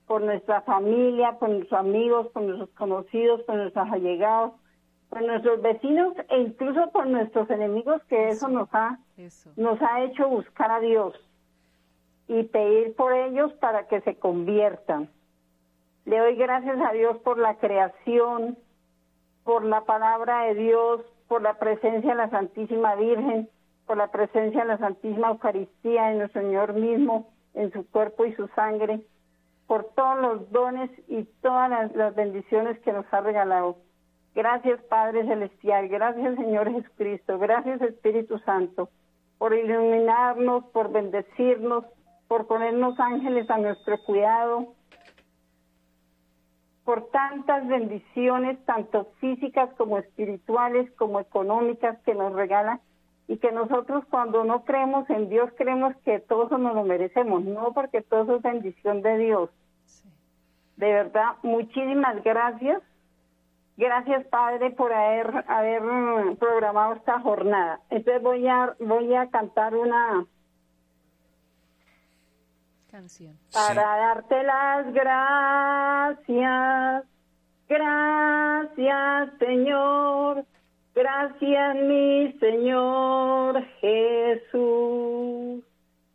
por 0.07 0.23
nuestra 0.23 0.63
familia, 0.63 1.39
por 1.39 1.51
nuestros 1.51 1.79
amigos, 1.79 2.29
por 2.29 2.43
nuestros 2.43 2.71
conocidos, 2.71 3.43
por 3.43 3.57
nuestros 3.57 3.89
allegados, 3.93 4.53
por 5.09 5.23
nuestros 5.23 5.63
vecinos 5.63 6.15
e 6.29 6.39
incluso 6.39 6.91
por 6.91 7.07
nuestros 7.07 7.49
enemigos, 7.51 8.03
que 8.05 8.29
eso 8.29 8.49
nos 8.49 8.69
ha 8.73 8.99
Eso. 9.17 9.51
nos 9.57 9.81
ha 9.81 10.03
hecho 10.03 10.29
buscar 10.29 10.71
a 10.71 10.81
Dios 10.81 11.15
y 12.29 12.43
pedir 12.45 12.95
por 12.95 13.15
ellos 13.15 13.53
para 13.55 13.89
que 13.89 14.01
se 14.03 14.17
conviertan. 14.17 15.09
Le 16.05 16.19
doy 16.19 16.37
gracias 16.37 16.79
a 16.87 16.93
Dios 16.93 17.17
por 17.19 17.39
la 17.39 17.57
creación, 17.57 18.59
por 19.45 19.65
la 19.65 19.83
palabra 19.85 20.45
de 20.45 20.55
Dios, 20.55 21.01
por 21.27 21.43
la 21.43 21.55
presencia 21.59 22.11
de 22.11 22.17
la 22.17 22.31
Santísima 22.31 22.95
Virgen, 22.97 23.49
por 23.87 23.97
la 23.97 24.11
presencia 24.11 24.61
de 24.61 24.69
la 24.69 24.79
Santísima 24.79 25.29
Eucaristía 25.29 26.09
de 26.09 26.17
nuestro 26.17 26.43
Señor 26.43 26.75
mismo 26.75 27.31
en 27.55 27.73
su 27.73 27.87
cuerpo 27.91 28.27
y 28.27 28.35
su 28.35 28.47
sangre, 28.49 29.01
por 29.67 29.85
todos 29.95 30.19
los 30.21 30.51
dones 30.51 30.91
y 31.09 31.25
todas 31.43 31.71
las, 31.71 31.95
las 31.95 32.15
bendiciones 32.15 32.79
que 32.81 32.93
nos 32.93 33.07
ha 33.13 33.21
regalado. 33.21 33.77
Gracias 34.39 34.81
Padre 34.85 35.27
Celestial, 35.27 35.89
gracias 35.89 36.37
Señor 36.37 36.71
Jesucristo, 36.71 37.41
gracias 37.41 37.83
Espíritu 37.83 38.39
Santo 38.39 38.89
por 39.37 39.53
iluminarnos, 39.53 40.63
por 40.67 40.93
bendecirnos, 40.93 41.85
por 42.29 42.47
ponernos 42.47 43.01
ángeles 43.01 43.51
a 43.51 43.59
nuestro 43.59 44.01
cuidado, 44.05 44.75
por 46.85 47.11
tantas 47.11 47.67
bendiciones, 47.67 48.65
tanto 48.65 49.09
físicas 49.19 49.71
como 49.77 49.99
espirituales, 49.99 50.89
como 50.93 51.19
económicas 51.19 51.99
que 52.05 52.15
nos 52.15 52.33
regala 52.33 52.79
y 53.27 53.39
que 53.39 53.51
nosotros 53.51 54.05
cuando 54.09 54.45
no 54.45 54.63
creemos 54.63 55.11
en 55.11 55.31
Dios 55.31 55.51
creemos 55.59 55.97
que 56.05 56.21
todo 56.21 56.47
eso 56.47 56.59
nos 56.59 56.77
lo 56.77 56.85
merecemos, 56.85 57.43
no 57.43 57.73
porque 57.73 58.03
todo 58.03 58.23
eso 58.23 58.37
es 58.37 58.43
bendición 58.43 59.03
de 59.03 59.19
Dios. 59.19 59.51
De 60.77 60.93
verdad, 60.93 61.33
muchísimas 61.43 62.23
gracias. 62.23 62.81
Gracias, 63.79 64.27
Padre, 64.27 64.73
por 64.73 64.93
haber, 64.93 65.45
haber 65.47 66.37
programado 66.37 66.95
esta 66.95 67.21
jornada. 67.21 67.81
Entonces 67.91 68.21
voy 68.21 68.49
a, 68.49 68.75
voy 68.81 69.15
a 69.15 69.31
cantar 69.31 69.77
una 69.77 70.27
Canción. 72.91 73.39
para 73.53 73.97
darte 73.97 74.43
las 74.43 74.93
gracias. 74.93 77.05
Gracias, 77.69 79.39
Señor. 79.39 80.45
Gracias, 80.93 81.77
mi 81.77 82.33
Señor 82.41 83.65
Jesús. 83.81 85.63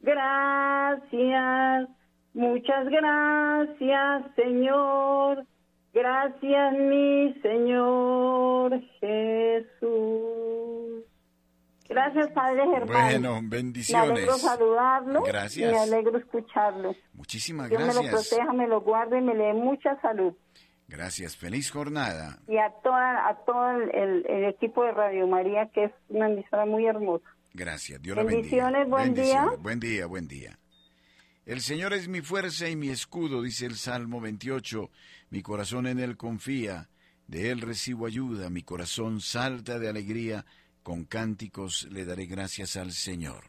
Gracias. 0.01 1.89
Muchas 2.34 2.89
gracias, 2.89 4.36
Señor. 4.36 5.45
Gracias, 5.94 6.74
mi 6.74 7.34
Señor 7.41 8.82
Jesús. 9.00 11.04
Gracias, 11.88 12.32
Padre 12.32 12.64
Germán. 12.66 12.88
Bueno, 13.12 13.41
Me 13.41 13.50
bendiciones. 13.50 14.10
alegro 14.12 14.38
saludarlo 14.38 15.22
Gracias. 15.24 15.70
y 15.70 15.74
me 15.76 15.80
alegro 15.80 16.18
escucharlo. 16.18 16.96
Muchísimas 17.14 17.70
Dios 17.70 17.82
me 17.82 17.94
lo 17.94 18.02
gracias. 18.02 18.30
proteja, 18.30 18.54
me 18.54 18.68
lo 18.68 18.82
guarde 18.82 19.20
y 19.20 19.22
me 19.22 19.36
le 19.36 19.44
dé 19.46 19.54
mucha 19.54 20.00
salud. 20.02 20.34
Gracias. 20.88 21.36
Feliz 21.38 21.70
jornada. 21.72 22.39
Y 22.48 22.58
a 22.58 22.72
toda 22.84 23.28
a 23.28 23.36
todo 23.46 23.72
el, 23.72 24.26
el- 24.26 24.46
equipo 24.46 24.84
de 24.84 24.91
Radio 24.91 25.28
María, 25.28 25.70
que 25.74 25.86
es 25.86 25.91
una 26.10 26.28
emisora 26.30 26.66
muy 26.66 26.86
hermosa. 26.88 27.26
Gracias. 27.54 28.02
Dios 28.02 28.18
la 28.18 28.24
bendiga. 28.24 28.41
Bendiciones, 28.41 28.89
buen 28.89 29.14
día. 29.14 29.46
Buen 29.60 29.80
día, 29.80 30.06
buen 30.08 30.28
día. 30.28 30.58
El 31.46 31.62
Señor 31.62 31.94
es 31.94 32.08
mi 32.08 32.22
fuerza 32.22 32.70
y 32.70 32.76
mi 32.76 32.89
escudo, 32.89 33.41
dice 33.44 33.66
el 33.66 33.76
Salmo 33.76 34.22
28. 34.22 34.89
Mi 35.34 35.42
corazón 35.42 35.88
en 35.88 35.98
Él 35.98 36.16
confía, 36.16 36.90
de 37.26 37.50
Él 37.50 37.62
recibo 37.62 38.06
ayuda, 38.06 38.52
mi 38.52 38.62
corazón 38.62 39.20
salta 39.20 39.80
de 39.80 39.90
alegría, 39.90 40.46
con 40.84 41.06
cánticos 41.06 41.88
le 41.92 42.06
daré 42.06 42.28
gracias 42.28 42.78
al 42.78 42.92
Señor. 42.92 43.46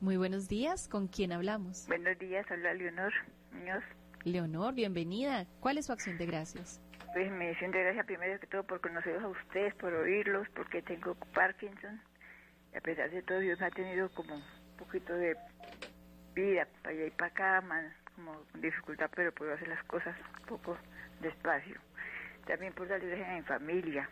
Muy 0.00 0.16
buenos 0.16 0.46
días, 0.46 0.86
¿con 0.86 1.08
quién 1.08 1.32
hablamos? 1.32 1.88
Buenos 1.88 2.16
días, 2.20 2.48
habla 2.48 2.72
Leonor 2.74 3.12
Muñoz. 3.50 3.82
Leonor, 4.22 4.72
bienvenida. 4.72 5.44
¿Cuál 5.58 5.78
es 5.78 5.86
su 5.86 5.92
acción 5.92 6.16
de 6.18 6.26
gracias? 6.26 6.80
Pues 7.14 7.32
me 7.32 7.52
siento 7.58 7.76
gracias 7.76 8.06
primero 8.06 8.38
que 8.38 8.46
todo 8.46 8.62
por 8.62 8.80
conocerlos 8.80 9.24
a 9.24 9.28
ustedes, 9.28 9.74
por 9.74 9.92
oírlos, 9.92 10.46
porque 10.54 10.82
tengo 10.82 11.16
Parkinson. 11.34 12.00
Y 12.72 12.76
a 12.76 12.80
pesar 12.80 13.10
de 13.10 13.22
todo, 13.22 13.40
Dios 13.40 13.58
me 13.58 13.66
ha 13.66 13.70
tenido 13.70 14.08
como 14.14 14.36
un 14.36 14.76
poquito 14.78 15.14
de 15.14 15.36
vida 16.36 16.68
para 16.80 16.94
allá 16.94 17.06
y 17.06 17.10
para 17.10 17.26
acá, 17.26 17.60
man, 17.62 17.92
como 18.24 18.44
con 18.52 18.60
dificultad, 18.60 19.10
pero 19.14 19.32
puedo 19.32 19.54
hacer 19.54 19.68
las 19.68 19.82
cosas 19.84 20.14
un 20.40 20.46
poco 20.46 20.76
despacio. 21.20 21.76
También 22.46 22.72
por 22.72 22.88
darle 22.88 23.08
gracias 23.08 23.28
a 23.28 23.34
mi 23.36 23.42
familia, 23.42 24.08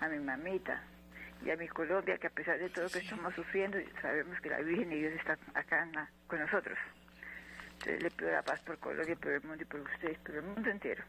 a 0.00 0.08
mi 0.08 0.18
mamita 0.18 0.82
y 1.44 1.50
a 1.50 1.56
mi 1.56 1.68
Colombia, 1.68 2.18
que 2.18 2.26
a 2.26 2.30
pesar 2.30 2.58
de 2.58 2.68
todo 2.70 2.88
que 2.88 2.98
estamos 2.98 3.34
sufriendo, 3.34 3.78
sabemos 4.00 4.38
que 4.40 4.50
la 4.50 4.58
Virgen 4.60 4.92
y 4.92 4.96
Dios 5.00 5.14
están 5.14 5.38
acá 5.54 5.86
la- 5.92 6.08
con 6.26 6.38
nosotros. 6.40 6.78
Entonces 7.72 8.02
le 8.02 8.10
pido 8.10 8.30
la 8.30 8.42
paz 8.42 8.60
por 8.60 8.78
Colombia, 8.78 9.16
por 9.16 9.32
el 9.32 9.42
mundo 9.42 9.62
y 9.62 9.66
por 9.66 9.80
ustedes, 9.80 10.18
por 10.18 10.34
el 10.34 10.42
mundo 10.42 10.68
entero. 10.70 11.02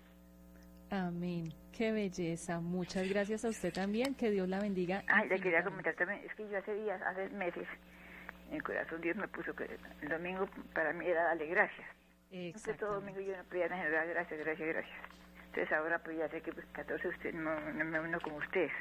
Amén. 0.90 1.54
Qué 1.78 1.92
belleza. 1.92 2.60
Muchas 2.60 3.08
gracias 3.10 3.46
a 3.46 3.50
usted 3.50 3.74
también. 3.74 4.14
Que 4.16 4.30
Dios 4.30 4.48
la 4.50 4.60
bendiga. 4.60 5.04
Ay, 5.08 5.28
le 5.30 5.40
quería 5.40 5.64
comentar 5.64 5.94
también, 5.96 6.22
es 6.26 6.34
que 6.36 6.50
yo 6.50 6.58
hace 6.58 6.74
días, 6.76 7.02
hace 7.02 7.30
meses, 7.30 7.68
en 8.50 8.56
el 8.56 8.64
corazón 8.64 9.00
Dios 9.02 9.16
me 9.18 9.28
puso 9.30 9.54
que 9.56 9.68
el 10.02 10.10
domingo 10.10 10.48
para 10.74 10.92
mí 10.94 11.06
era 11.08 11.24
darle 11.24 11.46
gracias. 11.48 11.88
Entonces 12.32 12.78
todo 12.78 12.96
domingo 12.96 13.20
yo 13.20 13.36
no 13.36 13.44
podía 13.44 13.68
dar 13.68 14.08
gracias, 14.08 14.40
gracias, 14.40 14.68
gracias. 14.68 14.98
Entonces 15.48 15.72
ahora 15.74 16.00
pues 16.00 16.18
ya 16.18 16.30
sé 16.30 16.42
que 16.42 16.54
pues 16.54 16.66
14 16.72 17.08
usted 17.08 17.34
no, 17.34 17.60
no 17.60 17.86
me 17.86 18.00
uno 18.00 18.20
como 18.22 18.38
ustedes. 18.38 18.72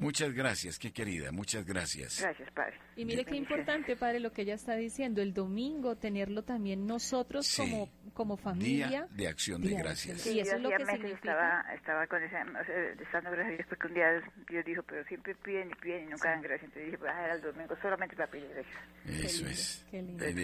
Muchas 0.00 0.32
gracias, 0.32 0.78
qué 0.78 0.92
querida, 0.92 1.30
muchas 1.30 1.64
gracias. 1.66 2.20
Gracias, 2.22 2.50
Padre. 2.52 2.74
Y 2.96 3.04
mire 3.04 3.24
qué 3.24 3.36
importante, 3.36 3.96
Padre, 3.96 4.18
lo 4.20 4.32
que 4.32 4.42
ella 4.42 4.54
está 4.54 4.74
diciendo. 4.74 5.20
El 5.22 5.32
domingo 5.34 5.96
tenerlo 5.96 6.42
también 6.42 6.86
nosotros 6.86 7.46
Sí. 7.46 7.62
como, 7.62 7.90
como 8.14 8.36
familia. 8.36 8.88
Día 8.88 9.06
de 9.10 9.28
acción 9.28 9.60
de 9.60 9.68
Día 9.68 9.76
de 9.78 9.82
gracias. 9.84 10.20
Sí, 10.22 10.40
eso 10.40 10.50
yo 10.52 10.56
es 10.56 10.62
lo 10.62 10.70
que 10.70 10.86
significa. 10.86 11.14
Estaba, 11.14 11.74
estaba 11.74 12.06
con 12.06 12.22
esa, 12.22 12.42
o 12.42 12.64
sea, 12.64 12.92
estando 13.02 13.30
gracias 13.30 13.52
a 13.52 13.56
Dios, 13.56 13.66
porque 13.68 13.86
un 13.86 13.94
día 13.94 14.06
Dios 14.48 14.64
dijo, 14.64 14.82
pero 14.82 15.04
siempre 15.04 15.34
piden 15.36 15.70
y 15.70 15.74
piden 15.76 16.04
y 16.04 16.10
nunca 16.10 16.30
dan 16.30 16.42
gracias. 16.42 16.64
Entonces 16.64 16.84
dije, 16.86 16.98
pues 16.98 17.12
era 17.12 17.34
el 17.34 17.40
domingo 17.42 17.76
solamente 17.82 18.16
para 18.16 18.30
pedir 18.30 18.48
gracias. 18.48 19.24
Eso 19.24 19.46
es. 19.46 19.86
lindo. 19.92 20.24
Eh, 20.24 20.34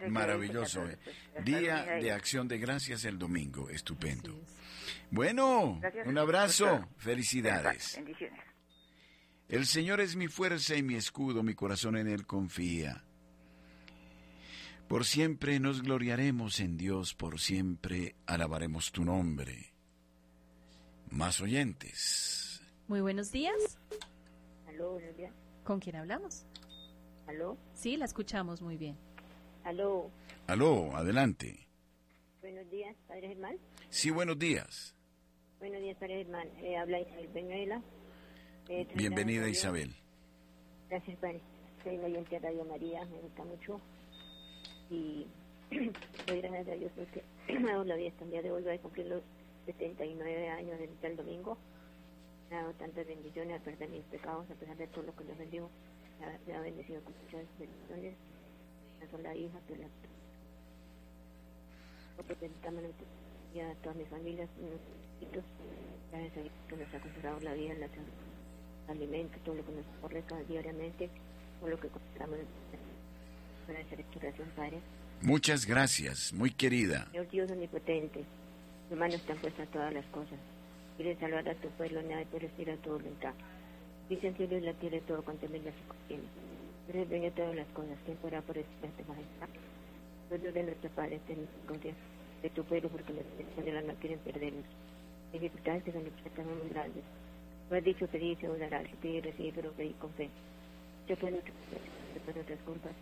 que 0.00 0.08
maravilloso. 0.08 0.82
dice 0.86 0.94
eh. 0.94 0.98
14, 0.98 1.32
pues, 1.34 1.44
Día 1.44 1.84
de 1.84 1.90
ahí. 1.92 2.08
acción 2.10 2.48
de 2.48 2.58
gracias 2.58 3.04
el 3.04 3.18
domingo. 3.18 3.68
Estupendo. 3.70 4.40
Bueno, 5.10 5.78
Gracias 5.80 6.06
un 6.06 6.18
abrazo. 6.18 6.88
Felicidades. 6.96 7.94
Bendiciones. 7.96 8.40
El 9.48 9.66
Señor 9.66 10.00
es 10.00 10.16
mi 10.16 10.28
fuerza 10.28 10.76
y 10.76 10.82
mi 10.82 10.94
escudo, 10.94 11.42
mi 11.42 11.54
corazón 11.54 11.96
en 11.96 12.08
Él 12.08 12.26
confía. 12.26 13.04
Por 14.88 15.04
siempre 15.04 15.58
nos 15.60 15.82
gloriaremos 15.82 16.60
en 16.60 16.76
Dios, 16.76 17.14
por 17.14 17.38
siempre 17.40 18.14
alabaremos 18.26 18.92
tu 18.92 19.04
nombre. 19.04 19.72
Más 21.10 21.40
oyentes. 21.40 22.62
Muy 22.88 23.00
buenos 23.00 23.30
días. 23.32 23.78
Aló, 24.68 24.92
buenos 24.92 25.16
días. 25.16 25.32
¿Con 25.64 25.80
quién 25.80 25.96
hablamos? 25.96 26.44
Aló, 27.26 27.56
Sí, 27.74 27.96
la 27.96 28.04
escuchamos 28.06 28.60
muy 28.62 28.76
bien. 28.76 28.96
aló. 29.64 30.10
Aló, 30.46 30.94
adelante. 30.96 31.68
Buenos 32.40 32.68
días, 32.70 32.96
Padre 33.06 33.28
Germán. 33.28 33.56
Sí, 33.90 34.10
buenos 34.10 34.38
días. 34.38 34.94
Buenos 35.60 35.80
días, 35.80 35.96
Padre 35.98 36.16
Germán. 36.24 36.48
Eh, 36.58 36.76
habla 36.76 37.00
Isabel 37.00 37.28
Peñuela. 37.28 37.82
Eh, 38.68 38.86
Bienvenida 38.94 39.48
Isabel. 39.48 39.94
Gracias, 40.88 41.16
Padre. 41.18 41.40
Soy 41.82 41.96
una 41.96 42.06
oyente 42.06 42.38
de 42.38 42.48
Radio 42.48 42.64
María, 42.64 43.04
me 43.06 43.18
gusta 43.18 43.44
mucho. 43.44 43.80
Y 44.90 45.26
doy 46.26 46.40
gracias 46.40 46.68
a 46.68 46.78
Dios 46.78 46.92
porque 46.94 47.22
me 47.58 47.70
ha 47.70 47.72
dado 47.72 47.84
la 47.84 47.96
vida 47.96 48.10
hasta 48.10 48.24
el 48.24 48.30
día 48.30 48.42
de 48.42 48.52
hoy. 48.52 48.62
Voy 48.62 48.74
a 48.74 48.78
cumplir 48.78 49.06
los 49.06 49.22
79 49.66 50.48
años 50.48 50.78
del 50.78 50.90
el 51.02 51.16
domingo. 51.16 51.58
Me 52.50 52.56
ha 52.56 52.60
dado 52.60 52.72
tantas 52.74 53.06
bendiciones 53.06 53.60
a 53.60 53.64
perder 53.64 53.88
mis 53.88 54.04
pecados, 54.04 54.48
a 54.50 54.54
pesar 54.54 54.76
de 54.76 54.86
todo 54.88 55.04
lo 55.04 55.16
que 55.16 55.24
Dios 55.24 55.38
bendijo. 55.38 55.70
Me 56.20 56.26
ha, 56.26 56.38
me 56.46 56.54
ha 56.54 56.60
bendecido 56.60 57.02
con 57.02 57.14
muchas 57.24 57.46
bendiciones. 57.58 58.14
Una 58.98 59.10
sola 59.10 59.34
hija 59.34 59.58
que 59.66 59.76
la 59.76 59.88
también 62.62 62.92
y 63.54 63.60
a 63.60 63.74
todas 63.82 63.96
mis 63.96 64.08
familias, 64.08 64.48
mis 64.58 64.80
hijitos, 65.20 65.44
gracias 66.10 66.36
a 66.36 66.40
Dios 66.40 66.52
que 66.68 66.76
nos 66.76 66.94
ha 66.94 67.00
conservado 67.00 67.40
la 67.40 67.52
vida, 67.54 67.74
la 67.74 67.88
salud, 67.88 68.31
el 68.88 68.96
alimento, 68.96 69.38
todo 69.44 69.54
lo 69.56 69.64
que 69.64 69.72
nos 69.72 69.86
corre 70.00 70.22
cada 70.26 70.42
diariamente, 70.44 71.10
todo 71.60 71.70
lo 71.70 71.80
que 71.80 71.88
consideramos 71.88 72.38
para 73.66 73.80
esa 73.80 73.96
restauración, 73.96 74.48
Padre. 74.56 74.78
Muchas 75.22 75.66
gracias, 75.66 76.32
muy 76.32 76.50
querida. 76.50 77.06
Señor 77.12 77.30
Dios 77.30 77.50
omnipotente, 77.50 78.24
tus 78.88 78.98
manos 78.98 79.16
están 79.16 79.38
puestas 79.38 79.68
todas 79.68 79.92
las 79.92 80.04
cosas. 80.06 80.38
Quieres 80.96 81.18
salvar 81.18 81.48
a 81.48 81.54
tu 81.54 81.68
pueblo, 81.70 82.02
nada 82.02 82.24
te 82.24 82.38
respira 82.38 82.76
tu 82.76 82.90
voluntad. 82.90 83.32
Dice 84.08 84.28
el 84.28 84.36
cielo 84.36 84.58
y 84.58 84.60
la 84.60 84.74
tierra 84.74 84.98
todo 85.06 85.22
cuanto 85.22 85.46
en 85.46 85.52
se 85.52 85.72
contiene. 85.88 86.24
Eres 86.88 87.08
dueño 87.08 87.24
de 87.24 87.30
todas 87.30 87.54
las 87.54 87.68
cosas. 87.68 87.96
¿Quién 88.04 88.16
podrá 88.18 88.42
por 88.42 88.56
tu 88.56 88.60
majestad? 89.08 89.48
Dios 90.40 90.54
de 90.54 90.62
nuestro 90.62 90.90
Padre, 90.90 91.20
ten 91.26 91.40
misericordia 91.40 91.94
de 92.42 92.50
tu 92.50 92.64
pueblo, 92.64 92.88
porque 92.88 93.12
los 93.12 93.22
que 93.56 93.62
del 93.62 93.76
alma 93.76 93.94
quieren 94.00 94.18
perdernos. 94.20 94.64
Dificultades 95.32 95.84
que 95.84 95.92
son 95.92 96.02
muy 96.02 96.68
grandes. 96.70 97.04
Tú 97.72 97.78
has 97.78 97.84
dicho 97.84 98.06
pedir 98.06 98.32
y 98.32 98.36
se 98.36 98.46
os 98.50 98.58
dará. 98.58 98.82
Si 98.82 98.94
pide 98.96 99.14
y 99.14 99.20
recibe, 99.22 99.52
pero 99.54 99.72
pedid 99.72 99.94
con 99.98 100.12
fe. 100.12 100.28
Yo 101.08 101.16
puedo 101.16 101.38
por 101.38 102.34
nuestras 102.34 102.60
culpas. 102.66 102.92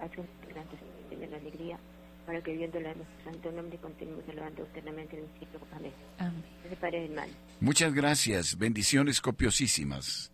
Haz 0.00 0.10
un 0.16 0.26
grandes 0.48 0.80
de 1.10 1.26
la 1.26 1.36
alegría, 1.36 1.78
para 2.24 2.40
que 2.40 2.56
viendo 2.56 2.80
la 2.80 2.94
santo 3.22 3.52
nombre 3.52 3.76
continuemos 3.76 4.24
alabando 4.30 4.62
eternamente 4.62 5.18
en 5.18 5.24
el 5.24 5.28
cielo. 5.38 5.66
Amén. 5.76 5.92
Amén. 6.16 6.42
Ese 6.64 6.74
Padre 6.76 7.04
hermano. 7.04 7.32
Muchas 7.60 7.92
gracias, 7.92 8.56
bendiciones 8.56 9.20
copiosísimas. 9.20 10.32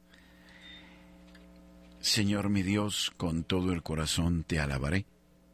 Señor 1.99 2.49
mi 2.49 2.62
Dios, 2.62 3.11
con 3.16 3.43
todo 3.43 3.72
el 3.72 3.82
corazón 3.82 4.45
te 4.45 4.61
alabaré 4.61 5.05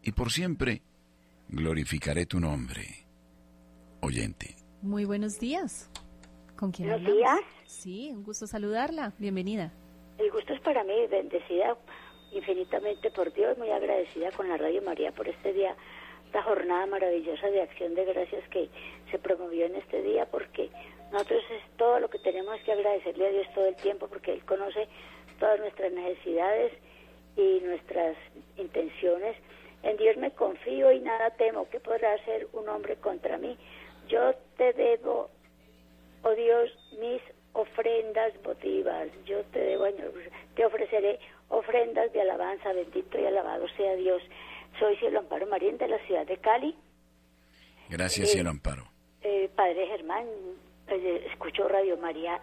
y 0.03 0.13
por 0.13 0.31
siempre 0.31 0.83
glorificaré 1.49 2.27
tu 2.27 2.39
nombre. 2.39 3.07
Oyente. 4.03 4.57
Muy 4.83 5.07
buenos 5.07 5.41
días. 5.41 5.89
¿Con 6.59 6.73
quién 6.73 6.89
Buenos 6.89 7.09
hablamos? 7.09 7.41
días. 7.45 7.53
Sí, 7.67 8.11
un 8.13 8.23
gusto 8.25 8.47
saludarla. 8.47 9.13
Bienvenida. 9.19 9.73
El 10.19 10.31
gusto 10.31 10.53
es 10.55 10.61
para 10.61 10.85
mí, 10.85 11.07
bendecida 11.09 11.77
infinitamente 12.33 13.11
por 13.11 13.33
Dios, 13.33 13.57
muy 13.59 13.71
agradecida 13.71 14.31
con 14.33 14.49
la 14.49 14.57
Radio 14.57 14.83
María 14.83 15.13
por 15.13 15.29
este 15.29 15.53
día, 15.53 15.77
esta 16.27 16.43
jornada 16.43 16.87
maravillosa 16.87 17.49
de 17.49 17.63
acción 17.63 17.95
de 17.95 18.05
gracias 18.05 18.47
que 18.49 18.69
se 19.11 19.19
promovió 19.19 19.67
en 19.67 19.77
este 19.77 20.03
día, 20.03 20.27
porque 20.27 20.71
nosotros 21.13 21.43
es 21.51 21.77
todo 21.77 22.01
lo 22.01 22.09
que 22.11 22.19
tenemos 22.19 22.59
que 22.65 22.73
agradecerle 22.73 23.27
a 23.27 23.31
Dios 23.31 23.47
todo 23.55 23.67
el 23.67 23.77
tiempo, 23.77 24.09
porque 24.09 24.33
Él 24.33 24.45
conoce 24.45 24.89
todas 25.39 25.61
nuestras 25.61 25.93
necesidades 25.93 26.73
y 27.37 27.61
nuestras 27.63 28.17
intenciones. 28.57 29.37
En 29.83 29.97
Dios 29.99 30.17
me 30.17 30.31
confío 30.33 30.91
y 30.91 31.01
nada 31.01 31.31
temo. 31.37 31.69
¿Qué 31.71 31.79
podrá 31.81 32.15
hacer 32.15 32.49
un 32.55 32.69
hombre 32.69 32.97
contra 32.97 33.39
mí? 33.39 33.57
Yo 34.09 34.35
te 34.57 34.73
debo, 34.73 35.31
oh 36.27 36.35
Dios, 36.35 36.71
mis 36.99 37.23
ofrendas 37.53 38.33
votivas. 38.43 39.09
Yo 39.25 39.43
te 39.53 39.61
debo, 39.61 39.87
te 40.55 40.67
ofreceré 40.67 41.19
ofrendas 41.49 42.13
de 42.13 42.21
alabanza. 42.21 42.73
Bendito 42.73 43.19
y 43.19 43.25
alabado 43.25 43.67
sea 43.77 43.95
Dios. 43.95 44.23
Soy 44.79 44.97
Cielo 44.97 45.21
Amparo 45.21 45.47
Marín 45.47 45.79
de 45.79 45.89
la 45.89 45.99
ciudad 46.07 46.27
de 46.27 46.37
Cali. 46.39 46.77
Gracias, 47.89 48.29
Eh, 48.29 48.33
cielo 48.33 48.51
amparo. 48.51 48.83
Eh, 49.23 49.49
Padre 49.55 49.87
Germán, 49.87 50.27
eh, 50.89 51.27
escucho 51.31 51.69
Radio 51.69 51.97
María 51.97 52.41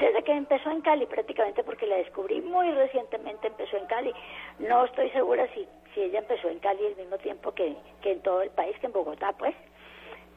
desde 0.00 0.22
que 0.22 0.32
empezó 0.32 0.70
en 0.70 0.82
Cali 0.82 1.06
prácticamente 1.06 1.64
porque 1.64 1.86
la 1.86 1.96
descubrí 1.96 2.40
muy 2.42 2.70
recientemente 2.72 3.46
empezó 3.46 3.78
en 3.78 3.86
Cali 3.86 4.12
no 4.58 4.84
estoy 4.84 5.10
segura 5.10 5.48
si 5.54 5.66
si 5.94 6.02
ella 6.02 6.18
empezó 6.18 6.48
en 6.50 6.58
Cali 6.58 6.86
al 6.86 6.96
mismo 6.96 7.16
tiempo 7.16 7.52
que, 7.54 7.74
que 8.02 8.12
en 8.12 8.20
todo 8.20 8.42
el 8.42 8.50
país 8.50 8.78
que 8.80 8.86
en 8.86 8.92
Bogotá 8.92 9.32
pues 9.32 9.54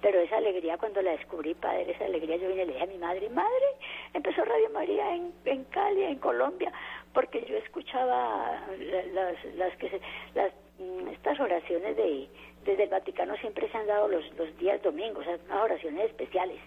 pero 0.02 0.20
esa 0.20 0.38
alegría 0.38 0.78
cuando 0.78 1.02
la 1.02 1.12
descubrí 1.12 1.54
padre 1.54 1.92
esa 1.92 2.06
alegría 2.06 2.38
yo 2.38 2.48
vine 2.50 2.64
y 2.64 2.66
le 2.66 2.74
dije 2.74 2.84
a 2.84 2.88
mi 2.88 2.98
madre 2.98 3.30
madre 3.30 3.66
empezó 4.14 4.44
Radio 4.44 4.70
María 4.72 5.16
en, 5.16 5.32
en 5.46 5.64
Cali 5.66 6.04
en 6.04 6.18
Colombia 6.20 6.72
porque 7.14 7.44
yo 7.48 7.58
escuchaba 7.58 8.62
la- 8.80 9.04
las 9.06 9.46
las 9.56 9.76
que 9.78 9.90
se- 9.90 10.02
las 10.34 10.52
mm, 10.80 11.08
estas 11.10 11.40
oraciones 11.40 11.96
de 11.98 12.28
desde 12.66 12.84
el 12.84 12.90
Vaticano 12.90 13.36
siempre 13.38 13.70
se 13.72 13.78
han 13.78 13.88
dado 13.88 14.08
los, 14.08 14.24
los 14.38 14.56
días 14.60 14.82
domingos, 14.84 15.26
unas 15.26 15.64
oraciones 15.64 16.06
especiales 16.06 16.60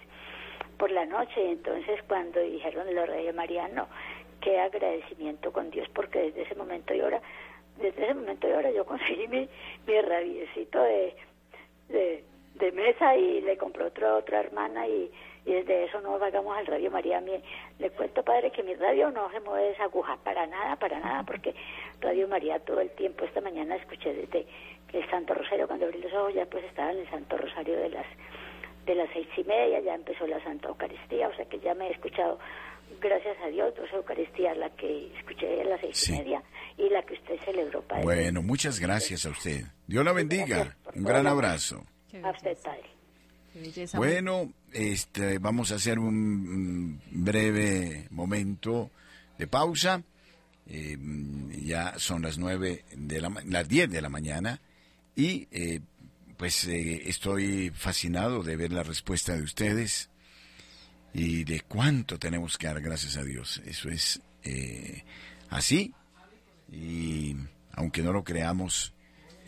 por 0.77 0.91
la 0.91 1.07
noche. 1.07 1.53
Entonces, 1.53 2.03
cuando 2.09 2.41
dijeron 2.41 2.93
la 2.93 3.07
Radio 3.07 3.33
María, 3.33 3.69
no, 3.69 3.87
qué 4.41 4.59
agradecimiento 4.59 5.53
con 5.53 5.71
Dios, 5.71 5.89
porque 5.95 6.19
desde 6.19 6.43
ese 6.43 6.57
momento 6.57 6.93
y 6.95 7.01
ahora, 7.01 7.23
desde 7.79 8.03
ese 8.07 8.15
momento 8.15 8.49
y 8.49 8.53
ahora 8.55 8.73
yo 8.73 8.85
conseguí 8.93 9.29
mi, 9.29 9.49
mi 9.87 10.01
radiecito 10.01 10.83
de, 10.83 11.15
de, 11.91 12.25
de 12.55 12.73
mesa 12.73 13.17
y 13.17 13.41
le 13.41 13.57
compré 13.57 13.85
otro 13.85 14.09
a 14.09 14.17
otra 14.17 14.41
hermana 14.41 14.87
y, 14.87 15.11
y 15.45 15.53
desde 15.53 15.85
eso 15.85 16.01
no 16.01 16.19
vagamos 16.19 16.57
al 16.57 16.67
Radio 16.67 16.91
María. 16.91 17.21
Mi- 17.21 17.43
le 17.79 17.91
cuento, 17.91 18.23
padre, 18.23 18.51
que 18.53 18.63
mi 18.63 18.75
radio 18.75 19.11
no 19.11 19.31
se 19.33 19.41
mueve 19.41 19.71
esa 19.73 19.85
aguja 19.85 20.17
para 20.25 20.47
nada, 20.47 20.77
para 20.77 21.01
nada, 21.01 21.23
porque 21.25 21.55
Radio 22.01 22.29
María 22.29 22.59
todo 22.61 22.81
el 22.81 22.91
tiempo, 22.91 23.25
esta 23.25 23.41
mañana 23.41 23.77
escuché 23.77 24.15
desde 24.15 24.47
el 24.93 25.11
Santo 25.11 25.35
Rosario, 25.35 25.67
cuando 25.67 25.87
abrí 25.87 26.01
los 26.01 26.13
ojos 26.13 26.35
ya 26.35 26.47
pues 26.47 26.65
estaba 26.65 26.93
en 26.93 26.99
el 26.99 27.11
Santo 27.11 27.37
Rosario 27.37 27.77
de 27.79 27.89
las 27.91 28.07
de 28.87 28.95
las 28.95 29.09
seis 29.15 29.27
y 29.37 29.45
media, 29.45 29.81
ya 29.81 29.95
empezó 29.95 30.27
la 30.27 30.39
Santa 30.45 30.69
Eucaristía, 30.69 31.27
o 31.29 31.35
sea 31.35 31.47
que 31.47 31.59
ya 31.59 31.75
me 31.75 31.89
he 31.89 31.93
escuchado, 31.93 32.39
gracias 33.01 33.35
a 33.43 33.49
Dios, 33.49 33.75
dos 33.75 33.91
Eucaristías, 33.95 34.57
la 34.59 34.69
que 34.77 35.11
escuché 35.17 35.63
a 35.63 35.65
las 35.65 35.81
seis 35.81 36.09
y 36.11 36.13
media 36.13 36.43
y 36.77 36.91
la 36.91 37.03
que 37.03 37.15
usted 37.15 37.41
celebró, 37.47 37.81
Padre. 37.81 38.05
Bueno, 38.05 38.43
muchas 38.43 38.79
gracias 38.79 39.25
a 39.25 39.31
usted. 39.31 39.63
Dios 39.87 40.05
la 40.05 40.13
bendiga. 40.13 40.77
Un 40.95 41.03
gran 41.03 41.27
abrazo. 41.27 41.83
Bueno, 43.95 44.53
este, 44.73 45.39
vamos 45.39 45.71
a 45.71 45.77
hacer 45.77 45.99
un 45.99 46.95
mm, 46.95 47.01
breve 47.11 48.09
momento 48.11 48.91
de 49.39 49.47
pausa. 49.47 50.03
Eh, 50.67 50.97
ya 51.63 51.99
son 51.99 52.23
las 52.23 52.39
nueve 52.39 52.85
de 52.97 53.21
la, 53.21 53.31
las 53.45 53.69
10 53.69 53.91
de 53.91 54.01
la 54.01 54.09
mañana 54.09 54.61
y 55.15 55.47
eh, 55.53 55.81
pues 56.39 56.65
eh, 56.65 57.03
estoy 57.07 57.71
fascinado 57.71 58.43
de 58.43 58.57
ver 58.57 58.73
la 58.73 58.83
respuesta 58.83 59.37
de 59.37 59.43
ustedes 59.43 60.09
y 61.13 61.45
de 61.45 61.61
cuánto 61.61 62.19
tenemos 62.19 62.57
que 62.57 62.67
dar 62.67 62.81
gracias 62.81 63.19
a 63.19 63.25
Dios. 63.25 63.61
Eso 63.67 63.91
es 63.91 64.21
así 65.51 65.93
y 66.73 67.37
aunque 67.73 68.03
no 68.03 68.13
lo 68.13 68.25
creamos, 68.25 68.94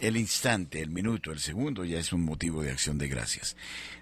el 0.00 0.16
instante, 0.16 0.82
el 0.82 0.90
minuto, 0.90 1.32
el 1.32 1.40
segundo 1.40 1.84
ya 1.84 1.98
es 1.98 2.12
un 2.12 2.24
motivo 2.24 2.62
de 2.62 2.70
acción 2.70 2.98
de 2.98 3.08
gracias. 3.08 3.56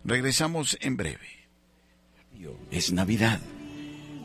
Regresamos 0.04 0.76
en 0.80 0.96
breve. 0.96 1.28
Es 2.70 2.92
Navidad. 2.92 3.40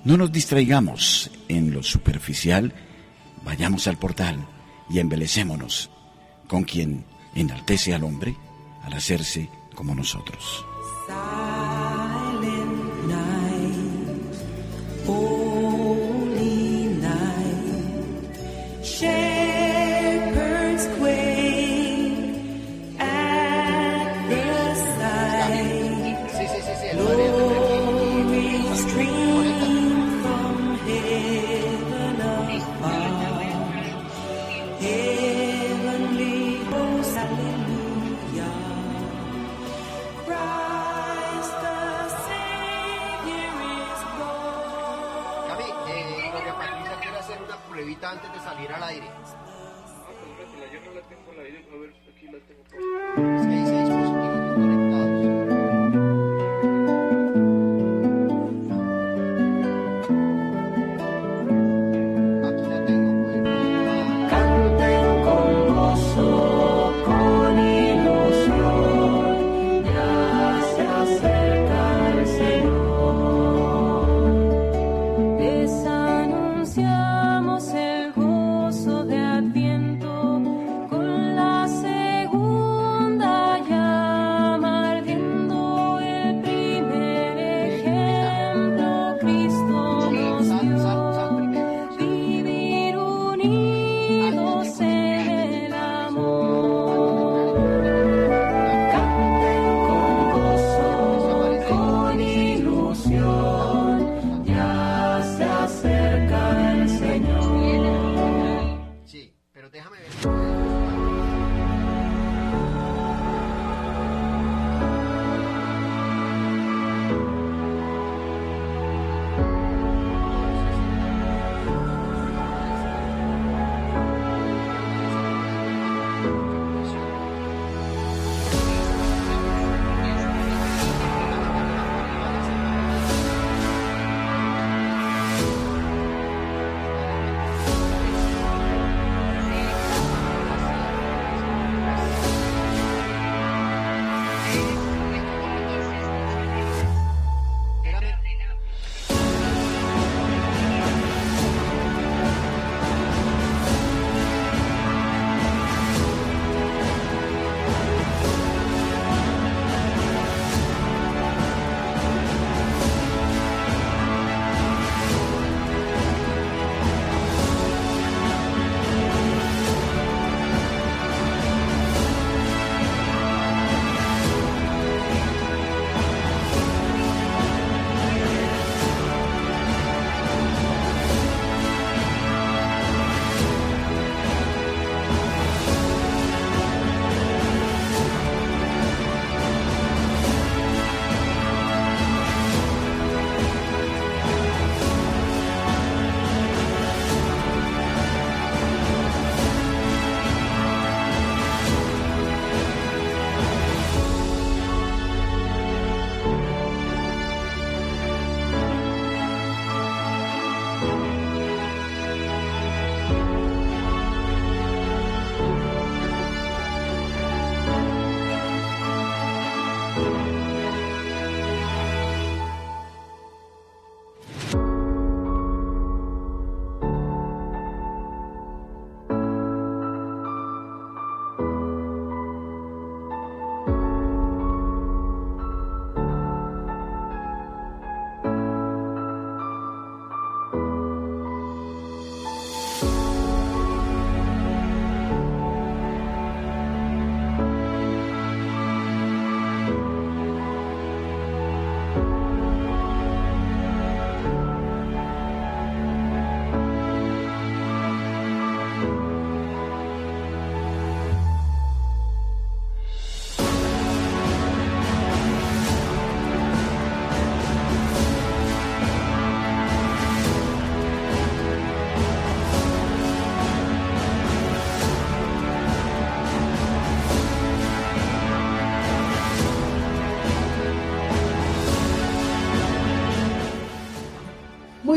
No 0.03 0.17
nos 0.17 0.32
distraigamos 0.32 1.30
en 1.47 1.74
lo 1.74 1.84
superficial, 1.84 2.74
vayamos 3.43 3.88
al 3.88 3.99
portal 3.99 4.47
y 4.89 4.99
embelecémonos 4.99 5.91
con 6.47 6.63
quien 6.63 7.05
enaltece 7.36 7.93
al 7.93 8.03
hombre 8.03 8.36
al 8.84 8.93
hacerse 8.93 9.49
como 9.76 9.93
nosotros. 9.93 10.65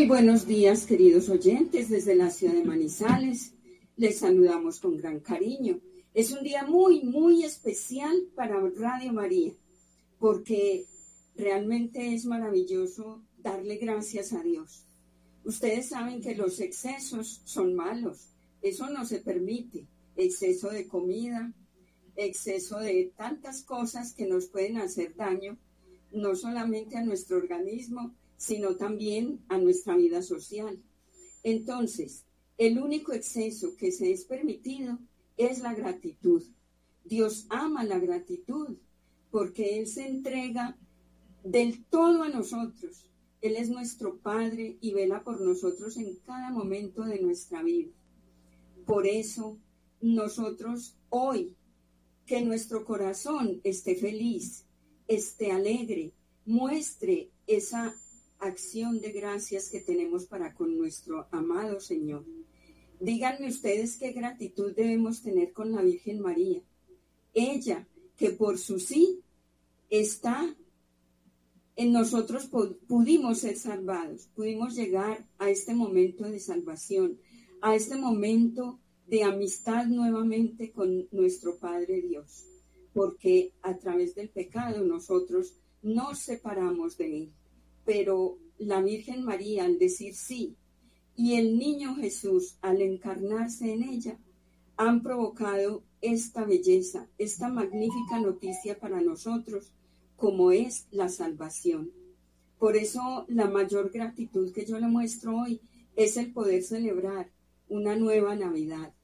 Buenos 0.09 0.49
días, 0.49 0.85
queridos 0.85 1.29
oyentes, 1.29 1.89
desde 1.89 2.17
la 2.17 2.31
ciudad 2.31 2.55
de 2.55 2.65
Manizales. 2.65 3.55
Les 3.97 4.19
saludamos 4.19 4.81
con 4.81 4.97
gran 4.97 5.21
cariño. 5.21 5.81
Es 6.13 6.33
un 6.33 6.43
día 6.43 6.65
muy, 6.67 7.03
muy 7.05 7.45
especial 7.45 8.29
para 8.35 8.61
Radio 8.77 9.13
María, 9.13 9.53
porque 10.19 10.87
realmente 11.37 12.15
es 12.15 12.25
maravilloso 12.25 13.23
darle 13.39 13.77
gracias 13.77 14.33
a 14.33 14.43
Dios. 14.43 14.87
Ustedes 15.45 15.91
saben 15.91 16.21
que 16.21 16.35
los 16.35 16.59
excesos 16.59 17.41
son 17.45 17.75
malos, 17.75 18.29
eso 18.61 18.91
no 18.91 19.05
se 19.05 19.21
permite. 19.21 19.87
Exceso 20.17 20.71
de 20.71 20.89
comida, 20.89 21.53
exceso 22.17 22.81
de 22.81 23.13
tantas 23.17 23.63
cosas 23.63 24.15
que 24.15 24.27
nos 24.27 24.47
pueden 24.47 24.79
hacer 24.79 25.15
daño, 25.15 25.59
no 26.11 26.35
solamente 26.35 26.97
a 26.97 27.05
nuestro 27.05 27.37
organismo, 27.37 28.15
sino 28.43 28.75
también 28.75 29.39
a 29.49 29.57
nuestra 29.57 29.97
vida 29.97 30.21
social. 30.21 30.77
Entonces, 31.45 32.25
el 32.59 32.81
único 32.81 33.13
exceso 33.13 33.77
que 33.77 33.93
se 33.93 34.11
es 34.11 34.25
permitido 34.25 34.99
es 35.37 35.61
la 35.61 35.75
gratitud. 35.75 36.43
Dios 37.05 37.47
ama 37.51 37.85
la 37.85 38.01
gratitud 38.01 38.79
porque 39.31 39.79
Él 39.79 39.87
se 39.87 40.09
entrega 40.09 40.77
del 41.45 41.85
todo 41.85 42.25
a 42.25 42.31
nosotros. 42.31 43.09
Él 43.43 43.55
es 43.55 43.71
nuestro 43.71 44.19
Padre 44.19 44.77
y 44.81 44.93
vela 44.93 45.23
por 45.23 45.41
nosotros 45.41 45.97
en 45.97 46.17
cada 46.27 46.51
momento 46.51 47.05
de 47.05 47.21
nuestra 47.21 47.63
vida. 47.63 47.93
Por 48.85 49.07
eso, 49.07 49.57
nosotros 50.01 50.97
hoy, 51.11 51.55
que 52.27 52.43
nuestro 52.43 52.85
corazón 52.85 53.61
esté 53.63 53.95
feliz, 53.95 54.65
esté 55.07 55.53
alegre, 55.53 56.13
muestre 56.45 57.31
esa 57.47 57.95
acción 58.43 59.01
de 59.01 59.13
gracias 59.13 59.71
que 59.71 59.81
tenemos 59.81 60.27
para 60.27 60.53
con 60.55 60.77
nuestro 60.77 61.29
amado 61.31 61.81
Señor. 61.81 62.25
Díganme 63.01 63.49
ustedes 63.49 63.97
qué 63.97 64.13
gratitud 64.13 64.75
debemos 64.75 65.23
tener 65.23 65.53
con 65.53 65.73
la 65.73 65.83
Virgen 65.83 66.21
María. 66.21 66.61
Ella, 67.35 67.87
que 68.17 68.31
por 68.31 68.59
su 68.59 68.79
sí 68.79 69.21
está 69.91 70.57
en 71.77 71.93
nosotros, 71.93 72.51
pudimos 72.87 73.39
ser 73.39 73.57
salvados, 73.57 74.29
pudimos 74.35 74.75
llegar 74.75 75.27
a 75.39 75.49
este 75.49 75.75
momento 75.75 76.25
de 76.25 76.41
salvación, 76.41 77.19
a 77.61 77.75
este 77.75 77.97
momento 77.97 78.81
de 79.07 79.23
amistad 79.23 79.87
nuevamente 79.87 80.73
con 80.73 81.09
nuestro 81.13 81.59
Padre 81.59 82.03
Dios, 82.03 82.45
porque 82.93 83.53
a 83.63 83.77
través 83.79 84.15
del 84.15 84.29
pecado 84.31 84.85
nosotros 84.85 85.55
nos 85.81 86.19
separamos 86.19 86.97
de 86.97 87.19
Él. 87.19 87.33
Pero 87.85 88.39
la 88.59 88.81
Virgen 88.81 89.25
María 89.25 89.65
al 89.65 89.79
decir 89.79 90.15
sí 90.15 90.57
y 91.17 91.35
el 91.35 91.59
niño 91.59 91.95
Jesús 91.97 92.57
al 92.63 92.81
encarnarse 92.81 93.73
en 93.73 93.83
ella 93.83 94.19
han 94.77 95.03
provocado 95.03 95.85
esta 96.01 96.45
belleza, 96.45 97.09
esta 97.19 97.49
magnífica 97.49 98.19
noticia 98.19 98.79
para 98.79 99.01
nosotros, 99.01 99.73
como 100.17 100.53
es 100.53 100.87
la 100.91 101.09
salvación. 101.09 101.93
Por 102.59 102.77
eso 102.77 103.25
la 103.29 103.49
mayor 103.49 103.91
gratitud 103.91 104.53
que 104.53 104.65
yo 104.65 104.79
le 104.79 104.89
muestro 104.89 105.37
hoy 105.37 105.61
es 105.97 106.17
el 106.17 106.33
poder 106.33 106.63
celebrar 106.63 107.31
una 107.69 107.97
nueva 107.97 108.35
Navidad, 108.35 108.95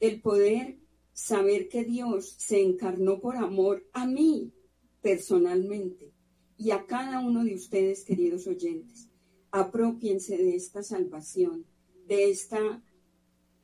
el 0.00 0.20
poder 0.20 0.78
saber 1.12 1.68
que 1.68 1.84
Dios 1.84 2.34
se 2.38 2.62
encarnó 2.62 3.20
por 3.20 3.36
amor 3.36 3.84
a 3.92 4.06
mí 4.06 4.52
personalmente 5.02 6.12
y 6.58 6.72
a 6.72 6.86
cada 6.86 7.20
uno 7.20 7.44
de 7.44 7.54
ustedes, 7.54 8.04
queridos 8.04 8.48
oyentes. 8.48 9.08
Apropiense 9.52 10.36
de 10.36 10.56
esta 10.56 10.82
salvación, 10.82 11.64
de 12.08 12.30
esta, 12.30 12.82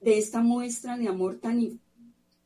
de 0.01 0.17
esta 0.17 0.43
muestra 0.43 0.97
de 0.97 1.09
amor 1.09 1.41
tan, 1.41 1.81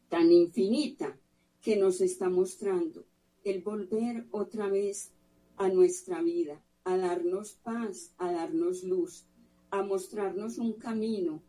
tan 0.09 0.33
infinita 0.33 1.17
que 1.61 1.77
nos 1.77 2.01
está 2.01 2.31
mostrando, 2.31 3.05
el 3.45 3.61
volver 3.63 4.27
otra 4.31 4.69
vez 4.69 5.13
a 5.57 5.69
nuestra 5.69 6.23
vida, 6.23 6.65
a 6.85 6.97
darnos 6.97 7.53
paz, 7.63 8.15
a 8.17 8.33
darnos 8.33 8.83
luz, 8.85 9.27
a 9.71 9.83
mostrarnos 9.83 10.57
un 10.57 10.73
camino 10.73 11.43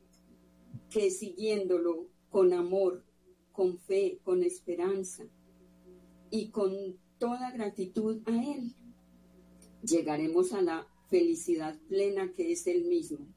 que 0.90 1.10
siguiéndolo 1.10 2.08
con 2.30 2.52
amor, 2.52 3.06
con 3.54 3.78
fe, 3.78 4.20
con 4.24 4.44
esperanza 4.44 5.24
y 6.30 6.50
con 6.50 6.98
toda 7.18 7.52
gratitud 7.52 8.22
a 8.26 8.32
Él, 8.32 8.76
llegaremos 9.84 10.54
a 10.54 10.62
la 10.62 10.88
felicidad 11.10 11.78
plena 11.88 12.34
que 12.34 12.52
es 12.52 12.68
Él 12.68 12.86
mismo. 12.86 13.28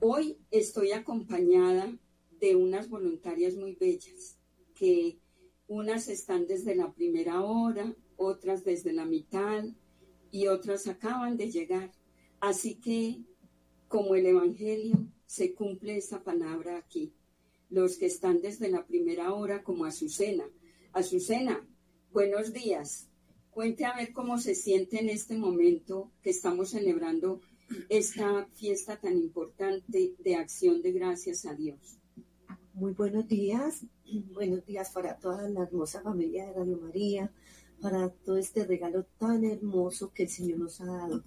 Hoy 0.00 0.38
estoy 0.50 0.92
acompañada 0.92 1.96
de 2.40 2.56
unas 2.56 2.88
voluntarias 2.88 3.54
muy 3.54 3.74
bellas, 3.74 4.38
que 4.74 5.18
unas 5.66 6.08
están 6.08 6.46
desde 6.46 6.74
la 6.74 6.92
primera 6.92 7.42
hora, 7.42 7.94
otras 8.16 8.64
desde 8.64 8.92
la 8.92 9.04
mitad 9.04 9.64
y 10.30 10.48
otras 10.48 10.86
acaban 10.88 11.36
de 11.36 11.50
llegar. 11.50 11.92
Así 12.40 12.74
que, 12.74 13.22
como 13.88 14.14
el 14.14 14.26
Evangelio, 14.26 15.06
se 15.26 15.54
cumple 15.54 15.96
esa 15.96 16.22
palabra 16.22 16.76
aquí. 16.76 17.14
Los 17.70 17.96
que 17.96 18.06
están 18.06 18.40
desde 18.40 18.68
la 18.68 18.86
primera 18.86 19.32
hora, 19.32 19.62
como 19.62 19.84
Azucena. 19.84 20.44
Azucena, 20.92 21.66
buenos 22.12 22.52
días. 22.52 23.08
Cuente 23.54 23.84
a 23.84 23.94
ver 23.94 24.12
cómo 24.12 24.38
se 24.38 24.56
siente 24.56 24.98
en 24.98 25.08
este 25.08 25.38
momento 25.38 26.10
que 26.24 26.30
estamos 26.30 26.70
celebrando 26.70 27.40
esta 27.88 28.48
fiesta 28.54 28.96
tan 28.96 29.16
importante 29.16 30.16
de 30.18 30.34
acción 30.34 30.82
de 30.82 30.90
gracias 30.90 31.46
a 31.46 31.54
Dios. 31.54 32.00
Muy 32.72 32.94
buenos 32.94 33.28
días, 33.28 33.86
buenos 34.32 34.66
días 34.66 34.90
para 34.90 35.16
toda 35.18 35.48
la 35.48 35.62
hermosa 35.62 36.02
familia 36.02 36.46
de 36.46 36.52
Radio 36.52 36.78
María, 36.78 37.30
para 37.80 38.08
todo 38.08 38.38
este 38.38 38.64
regalo 38.64 39.06
tan 39.18 39.44
hermoso 39.44 40.12
que 40.12 40.24
el 40.24 40.30
Señor 40.30 40.58
nos 40.58 40.80
ha 40.80 40.86
dado. 40.86 41.22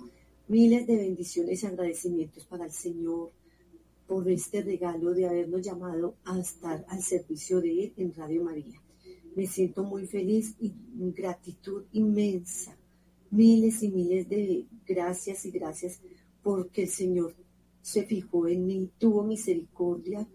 Miles 0.50 0.86
de 0.86 0.98
bendiciones 0.98 1.64
y 1.64 1.66
agradecimientos 1.66 2.46
para 2.46 2.66
el 2.66 2.74
Señor 2.74 3.32
por 4.06 4.30
este 4.30 4.62
regalo 4.64 5.14
de 5.14 5.30
habernos 5.30 5.62
llamado 5.62 6.18
a 6.26 6.38
estar 6.38 6.84
al 6.90 7.02
servicio 7.02 7.62
de 7.62 7.86
Él 7.86 7.94
en 7.96 8.14
Radio 8.14 8.44
María. 8.44 8.82
Me 9.38 9.46
siento 9.46 9.84
muy 9.84 10.08
feliz 10.08 10.56
y 10.60 10.74
gratitud 11.16 11.84
inmensa. 11.92 12.76
Miles 13.30 13.84
y 13.84 13.90
miles 13.90 14.28
de 14.28 14.66
gracias 14.84 15.46
y 15.46 15.52
gracias 15.52 16.02
porque 16.42 16.82
el 16.82 16.90
Señor 16.90 17.36
se 17.84 18.02
fijó 18.02 18.48
en 18.48 18.66
mí, 18.66 18.90
tuvo 18.98 19.22
misericordia 19.22 20.28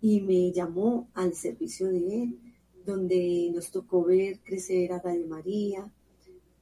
y 0.00 0.22
me 0.22 0.50
llamó 0.50 1.08
al 1.14 1.34
servicio 1.34 1.86
de 1.86 2.22
Él, 2.22 2.38
donde 2.84 3.48
nos 3.54 3.70
tocó 3.70 4.04
ver 4.04 4.40
crecer 4.40 4.92
a 4.92 4.98
Radio 4.98 5.28
María, 5.28 5.92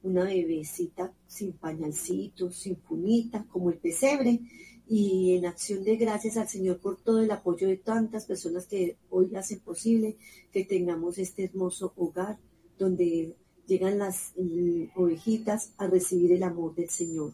una 0.03 0.25
bebecita 0.25 1.11
sin 1.25 1.53
pañalcito, 1.53 2.51
sin 2.51 2.75
punita, 2.75 3.43
como 3.49 3.71
el 3.71 3.79
pesebre, 3.79 4.39
y 4.89 5.35
en 5.35 5.45
acción 5.45 5.83
de 5.83 5.97
gracias 5.97 6.37
al 6.37 6.47
Señor 6.47 6.79
por 6.79 6.97
todo 6.97 7.21
el 7.21 7.31
apoyo 7.31 7.67
de 7.67 7.77
tantas 7.77 8.25
personas 8.25 8.67
que 8.67 8.97
hoy 9.09 9.35
hacen 9.35 9.59
posible 9.59 10.17
que 10.51 10.63
tengamos 10.63 11.17
este 11.17 11.43
hermoso 11.45 11.91
hogar 11.97 12.39
donde 12.77 13.35
llegan 13.65 13.99
las 13.99 14.31
mm, 14.37 14.83
ovejitas 14.95 15.73
a 15.77 15.87
recibir 15.87 16.31
el 16.31 16.43
amor 16.43 16.73
del 16.75 16.89
Señor. 16.89 17.33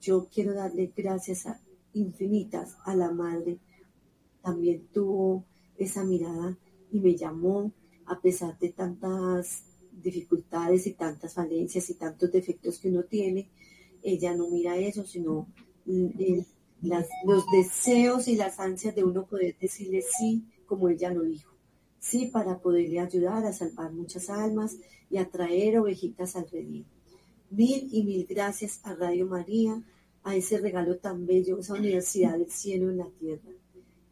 Yo 0.00 0.28
quiero 0.32 0.52
darle 0.52 0.92
gracias 0.94 1.46
a, 1.46 1.58
infinitas 1.94 2.76
a 2.84 2.94
la 2.94 3.10
Madre. 3.10 3.58
También 4.42 4.86
tuvo 4.92 5.44
esa 5.78 6.04
mirada 6.04 6.58
y 6.92 7.00
me 7.00 7.16
llamó 7.16 7.72
a 8.04 8.20
pesar 8.20 8.58
de 8.58 8.70
tantas 8.70 9.64
dificultades 9.90 10.86
y 10.86 10.92
tantas 10.92 11.32
falencias 11.32 11.88
y 11.88 11.94
tantos 11.94 12.30
defectos 12.30 12.78
que 12.78 12.90
uno 12.90 13.04
tiene. 13.04 13.48
Ella 14.02 14.34
no 14.34 14.50
mira 14.50 14.76
eso, 14.76 15.06
sino 15.06 15.48
mm, 15.86 16.08
el- 16.18 16.46
las- 16.84 17.08
los 17.26 17.44
deseos 17.52 18.28
y 18.28 18.36
las 18.36 18.60
ansias 18.60 18.94
de 18.94 19.04
uno 19.04 19.26
poder 19.26 19.56
decirle 19.58 20.02
sí, 20.02 20.44
como 20.66 20.88
ella 20.88 21.10
lo 21.12 21.22
dijo. 21.22 21.52
Sí, 21.98 22.26
para 22.26 22.58
poderle 22.58 23.00
ayudar 23.00 23.44
a 23.46 23.52
salvar 23.52 23.92
muchas 23.92 24.28
almas 24.30 24.76
y 25.10 25.16
a 25.16 25.28
traer 25.30 25.78
ovejitas 25.78 26.36
al 26.36 26.48
redil. 26.50 26.84
Mil 27.50 27.88
y 27.92 28.02
mil 28.02 28.26
gracias 28.28 28.80
a 28.82 28.94
Radio 28.94 29.26
María, 29.26 29.82
a 30.22 30.34
ese 30.36 30.58
regalo 30.58 30.96
tan 30.98 31.26
bello, 31.26 31.58
esa 31.58 31.74
universidad 31.74 32.36
del 32.38 32.50
cielo 32.50 32.90
en 32.90 32.98
la 32.98 33.08
tierra. 33.18 33.50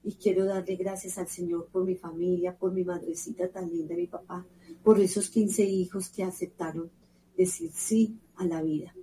Y 0.04 0.12
quiero 0.14 0.44
darle 0.44 0.76
gracias 0.76 1.16
al 1.18 1.28
Señor 1.28 1.68
por 1.72 1.84
mi 1.84 1.94
familia, 1.94 2.56
por 2.56 2.72
mi 2.72 2.84
madrecita 2.84 3.48
tan 3.48 3.70
linda, 3.70 3.94
mi 3.94 4.06
papá, 4.06 4.44
por 4.82 5.00
esos 5.00 5.28
15 5.30 5.64
hijos 5.64 6.08
que 6.08 6.22
aceptaron 6.24 6.90
decir 7.36 7.70
sí 7.72 8.16
a 8.36 8.44
la 8.44 8.62
vida. 8.62 8.94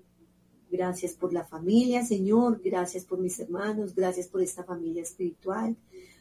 Gracias 0.71 1.13
por 1.13 1.33
la 1.33 1.43
familia, 1.45 2.05
Señor, 2.05 2.61
gracias 2.63 3.03
por 3.05 3.19
mis 3.19 3.39
hermanos, 3.39 3.95
gracias 3.95 4.27
por 4.27 4.41
esta 4.41 4.63
familia 4.63 5.01
espiritual, 5.01 5.75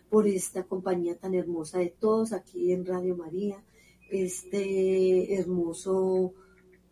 por 0.08 0.26
esta 0.26 0.64
compañía 0.64 1.16
tan 1.16 1.34
hermosa 1.34 1.78
de 1.78 1.94
todos 1.98 2.32
aquí 2.32 2.72
en 2.72 2.86
Radio 2.86 3.14
María, 3.14 3.62
este 4.10 5.34
hermoso 5.34 6.32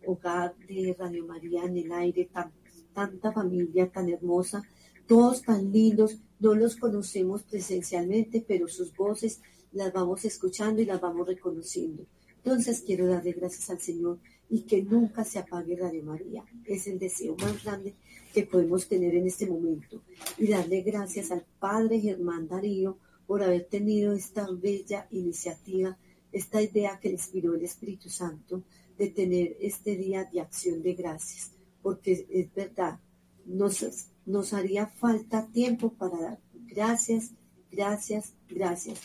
hogar 0.07 0.55
de 0.69 0.95
Radio 0.99 1.27
María 1.27 1.65
en 1.65 1.79
el 1.79 1.93
aire, 1.93 2.29
tan- 2.31 2.53
tanta 2.93 3.33
familia 3.33 3.91
tan 3.91 4.09
hermosa 4.11 4.63
todos 5.07 5.43
tan 5.43 5.71
lindos, 5.73 6.19
no 6.41 6.55
los 6.55 6.75
conocemos 6.75 7.45
presencialmente, 7.45 8.45
pero 8.47 8.67
sus 8.67 8.93
voces 8.95 9.41
las 9.73 9.93
vamos 9.93 10.25
escuchando 10.25 10.83
y 10.83 10.85
las 10.85 11.01
vamos 11.01 11.29
reconociendo. 11.29 12.05
Entonces 12.39 12.83
quiero 12.85 13.07
darle 13.07 13.31
gracias 13.33 13.71
al 13.71 13.79
Señor 13.81 14.19
y 14.49 14.63
que 14.63 14.83
nunca 14.83 15.25
se 15.25 15.39
apague 15.39 15.77
Radio 15.77 16.03
María. 16.05 16.45
Es 16.65 16.87
el 16.87 16.99
deseo 16.99 17.37
más 17.41 17.63
grande 17.65 17.95
que 18.33 18.45
podemos 18.45 18.89
tener 18.89 19.15
en 19.15 19.27
este 19.27 19.47
momento. 19.47 20.03
Y 20.39 20.49
darle 20.49 20.83
gracias 20.83 21.31
al 21.31 21.45
Padre 21.59 22.01
Germán 22.01 22.49
Darío 22.49 22.99
por 23.27 23.43
haber 23.43 23.65
tenido 23.65 24.13
esta 24.13 24.47
bella 24.51 25.09
iniciativa, 25.11 25.99
esta 26.33 26.63
idea 26.63 26.99
que 27.01 27.09
le 27.09 27.15
inspiró 27.15 27.55
el 27.55 27.65
Espíritu 27.65 28.09
Santo 28.09 28.63
de 28.97 29.09
tener 29.09 29.57
este 29.61 29.97
día 29.97 30.25
de 30.25 30.41
acción 30.41 30.83
de 30.83 30.95
gracias. 30.95 31.53
Porque 31.83 32.27
es 32.31 32.55
verdad, 32.55 33.01
nos, 33.45 33.85
nos 34.25 34.53
haría 34.53 34.87
falta 34.87 35.47
tiempo 35.49 35.93
para 35.93 36.21
dar 36.21 36.41
gracias, 36.53 37.33
gracias, 37.71 38.35
gracias. 38.49 39.01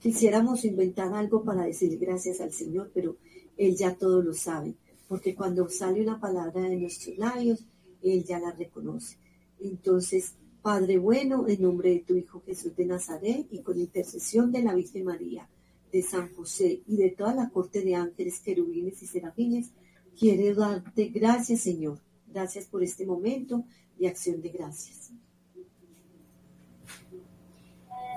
Quisiéramos 0.00 0.64
inventar 0.64 1.12
algo 1.14 1.42
para 1.42 1.64
decir 1.64 1.98
gracias 1.98 2.40
al 2.40 2.52
Señor, 2.52 2.90
pero 2.94 3.16
Él 3.56 3.76
ya 3.76 3.94
todo 3.94 4.22
lo 4.22 4.34
sabe, 4.34 4.74
porque 5.08 5.34
cuando 5.34 5.68
sale 5.68 6.02
una 6.02 6.20
palabra 6.20 6.62
de 6.62 6.76
nuestros 6.76 7.16
labios, 7.18 7.64
Él 8.02 8.24
ya 8.24 8.38
la 8.38 8.52
reconoce. 8.52 9.16
Entonces, 9.60 10.34
Padre 10.62 10.98
bueno, 10.98 11.46
en 11.46 11.62
nombre 11.62 11.90
de 11.90 12.00
tu 12.00 12.16
Hijo 12.16 12.42
Jesús 12.44 12.74
de 12.74 12.86
Nazaret 12.86 13.46
y 13.50 13.60
con 13.60 13.78
intercesión 13.78 14.50
de 14.50 14.62
la 14.62 14.74
Virgen 14.74 15.04
María, 15.04 15.48
de 15.92 16.02
San 16.02 16.34
José 16.34 16.82
y 16.86 16.96
de 16.96 17.10
toda 17.10 17.34
la 17.34 17.50
corte 17.50 17.82
de 17.82 17.94
ángeles, 17.94 18.40
querubines 18.40 19.00
y 19.02 19.06
serafines, 19.06 19.70
quiero 20.18 20.60
darte 20.60 21.06
gracias, 21.06 21.60
Señor. 21.60 22.00
Gracias 22.26 22.66
por 22.66 22.82
este 22.82 23.06
momento 23.06 23.64
de 23.98 24.08
acción 24.08 24.42
de 24.42 24.48
gracias. 24.48 25.12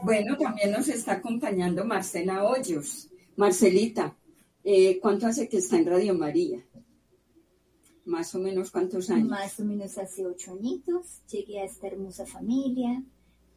Bueno, 0.03 0.37
también 0.37 0.71
nos 0.71 0.87
está 0.87 1.13
acompañando 1.13 1.85
Marcela 1.85 2.43
Hoyos. 2.43 3.09
Marcelita, 3.35 4.17
eh, 4.63 4.99
¿cuánto 4.99 5.27
hace 5.27 5.47
que 5.47 5.57
está 5.57 5.77
en 5.77 5.85
Radio 5.85 6.13
María? 6.13 6.65
Más 8.05 8.33
o 8.35 8.39
menos 8.39 8.71
cuántos 8.71 9.09
años. 9.09 9.29
Más 9.29 9.59
o 9.59 9.65
menos 9.65 9.97
hace 9.97 10.25
ocho 10.25 10.53
añitos 10.53 11.21
llegué 11.31 11.59
a 11.59 11.65
esta 11.65 11.87
hermosa 11.87 12.25
familia 12.25 13.03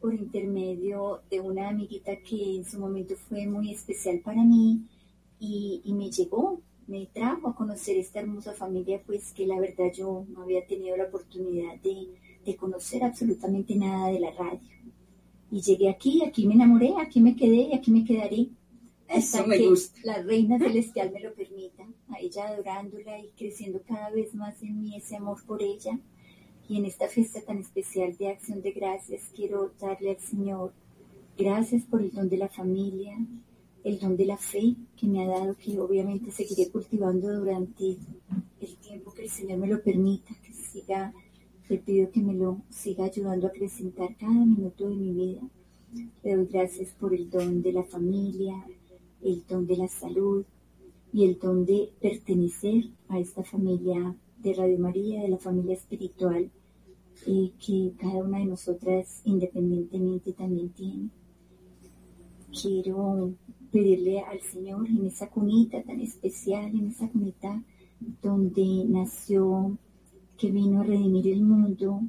por 0.01 0.15
intermedio 0.15 1.23
de 1.31 1.41
una 1.41 1.69
amiguita 1.69 2.17
que 2.17 2.57
en 2.57 2.65
su 2.65 2.79
momento 2.79 3.15
fue 3.17 3.47
muy 3.47 3.73
especial 3.73 4.19
para 4.19 4.43
mí 4.43 4.83
y, 5.39 5.81
me 5.95 6.11
llegó, 6.11 6.61
me 6.87 7.07
trajo 7.07 7.49
a 7.49 7.55
conocer 7.55 7.97
esta 7.97 8.21
hermosa 8.21 8.53
familia, 8.53 9.01
pues 9.07 9.33
que 9.33 9.47
la 9.47 9.59
verdad 9.59 9.93
yo 9.93 10.25
no 10.29 10.43
había 10.43 10.67
tenido 10.67 10.97
la 10.97 11.05
oportunidad 11.05 11.77
de, 11.83 12.09
de 12.45 12.57
conocer 12.57 13.03
absolutamente 13.03 13.75
nada 13.75 14.09
de 14.09 14.21
la 14.21 14.31
radio. 14.33 14.61
Y 15.51 15.61
llegué 15.61 15.89
aquí, 15.89 16.23
aquí 16.25 16.47
me 16.47 16.55
enamoré, 16.55 16.95
aquí 17.01 17.21
me 17.21 17.37
quedé 17.37 17.69
y 17.71 17.75
aquí 17.75 17.91
me 17.91 18.05
quedaré. 18.05 18.49
Eso 19.13 19.39
Hasta 19.39 19.47
me 19.47 19.59
que 19.59 19.69
gusta. 19.69 20.01
la 20.05 20.23
reina 20.23 20.59
celestial 20.59 21.13
me 21.13 21.21
lo 21.21 21.35
permita, 21.35 21.87
a 22.09 22.19
ella 22.21 22.49
adorándola 22.49 23.19
y 23.19 23.31
creciendo 23.33 23.83
cada 23.87 24.11
vez 24.11 24.35
más 24.35 24.63
en 24.63 24.81
mí 24.81 24.97
ese 24.97 25.17
amor 25.17 25.45
por 25.47 25.63
ella. 25.63 25.99
Y 26.69 26.79
en 26.79 26.87
esta 26.87 27.09
fiesta 27.09 27.41
tan 27.43 27.59
especial 27.59 28.17
de 28.17 28.29
acción 28.29 28.63
de 28.63 28.73
gracias 28.73 29.31
quiero 29.35 29.73
darle 29.79 30.11
al 30.11 30.21
Señor 30.21 30.73
gracias 31.37 31.83
por 31.85 32.01
el 32.03 32.11
don 32.13 32.29
de 32.29 32.37
la 32.39 32.49
familia, 32.49 33.17
el 33.85 33.99
don 33.99 34.17
de 34.17 34.27
la 34.27 34.37
fe 34.37 34.77
que 34.97 35.07
me 35.07 35.23
ha 35.23 35.27
dado, 35.29 35.57
que 35.57 35.79
obviamente 35.79 36.31
seguiré 36.31 36.71
cultivando 36.71 37.33
durante 37.35 37.97
el 38.61 38.77
tiempo 38.77 39.13
que 39.13 39.25
el 39.25 39.31
Señor 39.31 39.59
me 39.59 39.67
lo 39.67 39.83
permita, 39.83 40.35
que 40.43 40.53
siga, 40.53 41.13
le 41.69 41.79
pido 41.79 42.11
que 42.11 42.21
me 42.21 42.35
lo 42.35 42.63
siga 42.71 43.05
ayudando 43.07 43.47
a 43.47 43.51
acrecentar 43.51 44.17
cada 44.17 44.33
minuto 44.33 44.89
de 44.89 44.95
mi 44.97 45.13
vida. 45.13 45.43
Le 46.23 46.37
doy 46.37 46.47
gracias 46.47 46.95
por 46.95 47.13
el 47.15 47.29
don 47.29 47.61
de 47.63 47.73
la 47.73 47.83
familia, 47.85 48.55
el 49.23 49.45
don 49.49 49.67
de 49.67 49.77
la 49.77 49.89
salud 49.89 50.45
y 51.13 51.25
el 51.25 51.39
don 51.39 51.65
de 51.65 51.91
pertenecer 52.01 52.85
a 53.09 53.19
esta 53.19 53.45
familia 53.45 54.15
de 54.39 54.55
Radio 54.55 54.79
María, 54.79 55.23
de 55.23 55.29
la 55.29 55.39
familia 55.39 55.75
espiritual 55.75 56.51
eh, 57.27 57.53
que 57.65 57.93
cada 57.99 58.25
una 58.25 58.39
de 58.39 58.47
nosotras 58.47 59.21
independientemente 59.25 60.33
también 60.33 60.71
tiene. 60.71 61.09
Quiero 62.51 63.33
pedirle 63.71 64.21
al 64.21 64.41
Señor 64.41 64.89
en 64.89 65.07
esa 65.07 65.31
cunita 65.31 65.83
tan 65.83 66.01
especial, 66.01 66.75
en 66.75 66.89
esa 66.89 67.09
cunita 67.09 67.63
donde 68.21 68.85
nació, 68.89 69.79
que 70.37 70.51
vino 70.51 70.81
a 70.81 70.85
redimir 70.85 71.29
el 71.29 71.43
mundo 71.43 72.01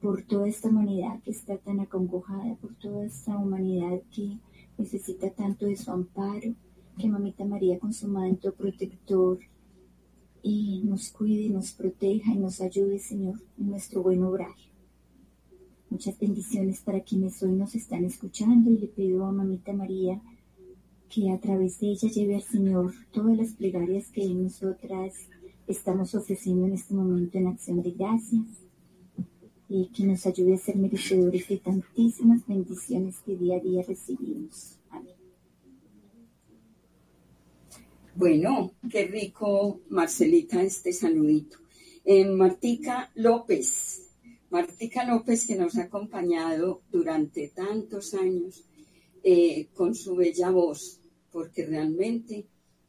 por 0.00 0.22
toda 0.22 0.48
esta 0.48 0.68
humanidad 0.68 1.20
que 1.24 1.32
está 1.32 1.58
tan 1.58 1.80
acongojada, 1.80 2.54
por 2.54 2.74
toda 2.76 3.04
esta 3.04 3.36
humanidad 3.36 4.00
que 4.14 4.38
necesita 4.78 5.30
tanto 5.30 5.66
de 5.66 5.76
su 5.76 5.90
amparo, 5.90 6.54
que 6.98 7.08
Mamita 7.08 7.44
María 7.44 7.78
con 7.78 7.92
su 7.92 8.08
manto 8.08 8.52
protector 8.52 9.38
y 10.42 10.82
nos 10.84 11.10
cuide, 11.10 11.48
nos 11.48 11.72
proteja 11.72 12.32
y 12.32 12.38
nos 12.38 12.60
ayude, 12.60 12.98
Señor, 12.98 13.40
en 13.58 13.70
nuestro 13.70 14.02
buen 14.02 14.22
obrar. 14.22 14.54
Muchas 15.88 16.18
bendiciones 16.18 16.80
para 16.80 17.00
quienes 17.00 17.42
hoy 17.42 17.52
nos 17.52 17.74
están 17.74 18.04
escuchando 18.04 18.70
y 18.70 18.78
le 18.78 18.86
pido 18.86 19.26
a 19.26 19.32
Mamita 19.32 19.72
María 19.72 20.20
que 21.08 21.30
a 21.30 21.40
través 21.40 21.80
de 21.80 21.88
ella 21.88 22.08
lleve 22.08 22.36
al 22.36 22.42
Señor 22.42 22.92
todas 23.12 23.36
las 23.36 23.52
plegarias 23.52 24.10
que 24.10 24.26
nosotras 24.32 25.14
estamos 25.66 26.14
ofreciendo 26.14 26.66
en 26.66 26.74
este 26.74 26.94
momento 26.94 27.38
en 27.38 27.48
acción 27.48 27.82
de 27.82 27.90
gracias 27.90 28.46
y 29.72 29.86
que 29.86 30.02
nos 30.02 30.26
ayude 30.26 30.54
a 30.54 30.58
ser 30.58 30.74
merecedores 30.74 31.46
de 31.48 31.58
tantísimas 31.58 32.44
bendiciones 32.44 33.18
que 33.24 33.36
día 33.36 33.56
a 33.56 33.60
día 33.60 33.84
recibimos. 33.86 34.80
Amén. 34.90 35.14
Bueno, 38.16 38.72
qué 38.90 39.06
rico, 39.06 39.80
Marcelita, 39.88 40.60
este 40.60 40.92
saludito. 40.92 41.58
Eh, 42.04 42.24
Martica 42.24 43.12
López, 43.14 44.08
Martica 44.50 45.04
López 45.04 45.46
que 45.46 45.54
nos 45.54 45.76
ha 45.76 45.84
acompañado 45.84 46.82
durante 46.90 47.46
tantos 47.46 48.14
años 48.14 48.64
eh, 49.22 49.68
con 49.72 49.94
su 49.94 50.16
bella 50.16 50.50
voz, 50.50 50.98
porque 51.30 51.64
realmente 51.64 52.44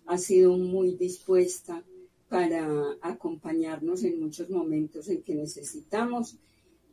ha 0.08 0.18
sido 0.18 0.58
muy 0.58 0.95
dispuesta 0.95 1.84
para 2.28 2.68
acompañarnos 3.02 4.03
en 4.03 4.20
muchos 4.20 4.49
momentos 4.49 5.10
en 5.10 5.22
que 5.22 5.36
necesitamos 5.36 6.40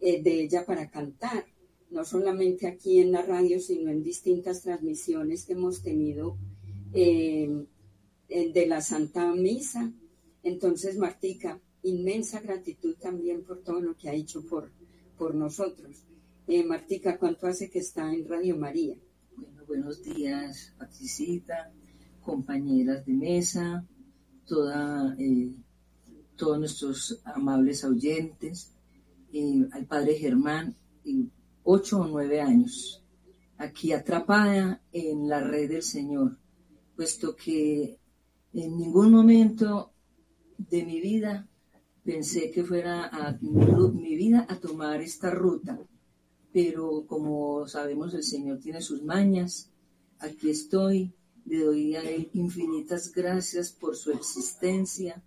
eh, 0.00 0.22
de 0.22 0.42
ella 0.42 0.64
para 0.64 0.90
cantar, 0.90 1.46
no 1.90 2.04
solamente 2.04 2.66
aquí 2.66 3.00
en 3.00 3.12
la 3.12 3.22
radio, 3.22 3.60
sino 3.60 3.90
en 3.90 4.02
distintas 4.02 4.62
transmisiones 4.62 5.44
que 5.44 5.54
hemos 5.54 5.82
tenido 5.82 6.36
eh, 6.92 7.66
de 8.28 8.66
la 8.66 8.80
Santa 8.80 9.32
Misa. 9.34 9.92
Entonces, 10.42 10.98
Martica, 10.98 11.60
inmensa 11.82 12.40
gratitud 12.40 12.96
también 12.96 13.42
por 13.42 13.62
todo 13.62 13.80
lo 13.80 13.96
que 13.96 14.08
ha 14.08 14.14
hecho 14.14 14.44
por, 14.44 14.70
por 15.16 15.34
nosotros. 15.34 16.04
Eh, 16.46 16.64
Martica, 16.64 17.18
¿cuánto 17.18 17.46
hace 17.46 17.68
que 17.68 17.80
está 17.80 18.12
en 18.12 18.26
Radio 18.26 18.56
María? 18.56 18.96
Bueno, 19.36 19.64
buenos 19.66 20.02
días, 20.02 20.72
Patricita, 20.78 21.70
compañeras 22.22 23.04
de 23.04 23.12
mesa, 23.12 23.86
toda, 24.46 25.14
eh, 25.18 25.50
todos 26.36 26.58
nuestros 26.58 27.20
amables 27.24 27.84
oyentes, 27.84 28.72
eh, 29.32 29.68
al 29.72 29.86
padre 29.86 30.14
Germán, 30.14 30.76
y 31.04 31.30
ocho 31.64 32.00
o 32.00 32.06
nueve 32.06 32.40
años, 32.40 33.04
aquí 33.56 33.92
atrapada 33.92 34.82
en 34.92 35.28
la 35.28 35.40
red 35.40 35.68
del 35.68 35.82
Señor, 35.82 36.38
puesto 36.96 37.36
que 37.36 37.98
en 38.52 38.76
ningún 38.76 39.10
momento 39.10 39.92
de 40.56 40.84
mi 40.84 41.00
vida 41.00 41.48
pensé 42.02 42.50
que 42.50 42.64
fuera 42.64 43.06
a, 43.06 43.38
mi, 43.40 44.16
vida 44.16 44.46
a 44.48 44.56
tomar 44.58 45.00
esta 45.02 45.30
ruta, 45.30 45.78
pero 46.52 47.06
como 47.06 47.66
sabemos 47.68 48.14
el 48.14 48.22
Señor 48.22 48.58
tiene 48.60 48.80
sus 48.80 49.02
mañas, 49.02 49.70
aquí 50.18 50.50
estoy, 50.50 51.12
le 51.44 51.64
doy 51.64 51.96
a 51.96 52.02
infinitas 52.32 53.12
gracias 53.12 53.72
por 53.72 53.94
su 53.94 54.10
existencia, 54.12 55.22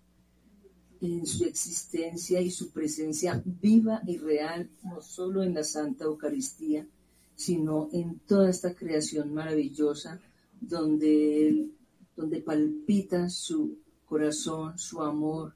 en 1.02 1.26
su 1.26 1.44
existencia 1.44 2.40
y 2.40 2.50
su 2.50 2.70
presencia 2.70 3.42
viva 3.44 4.00
y 4.06 4.16
real, 4.16 4.70
no 4.82 5.02
solo 5.02 5.42
en 5.42 5.52
la 5.52 5.64
Santa 5.64 6.04
Eucaristía, 6.04 6.86
sino 7.34 7.90
en 7.92 8.20
toda 8.20 8.48
esta 8.48 8.74
creación 8.74 9.34
maravillosa 9.34 10.18
donde 10.60 11.68
donde 12.16 12.40
palpita 12.40 13.28
su 13.28 13.78
corazón, 14.06 14.78
su 14.78 15.02
amor 15.02 15.54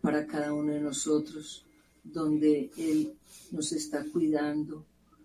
para 0.00 0.26
cada 0.26 0.52
uno 0.52 0.72
de 0.72 0.80
nosotros, 0.80 1.64
donde 2.04 2.70
Él 2.76 3.14
nos 3.50 3.72
está 3.72 4.04
cuidando, 4.04 4.84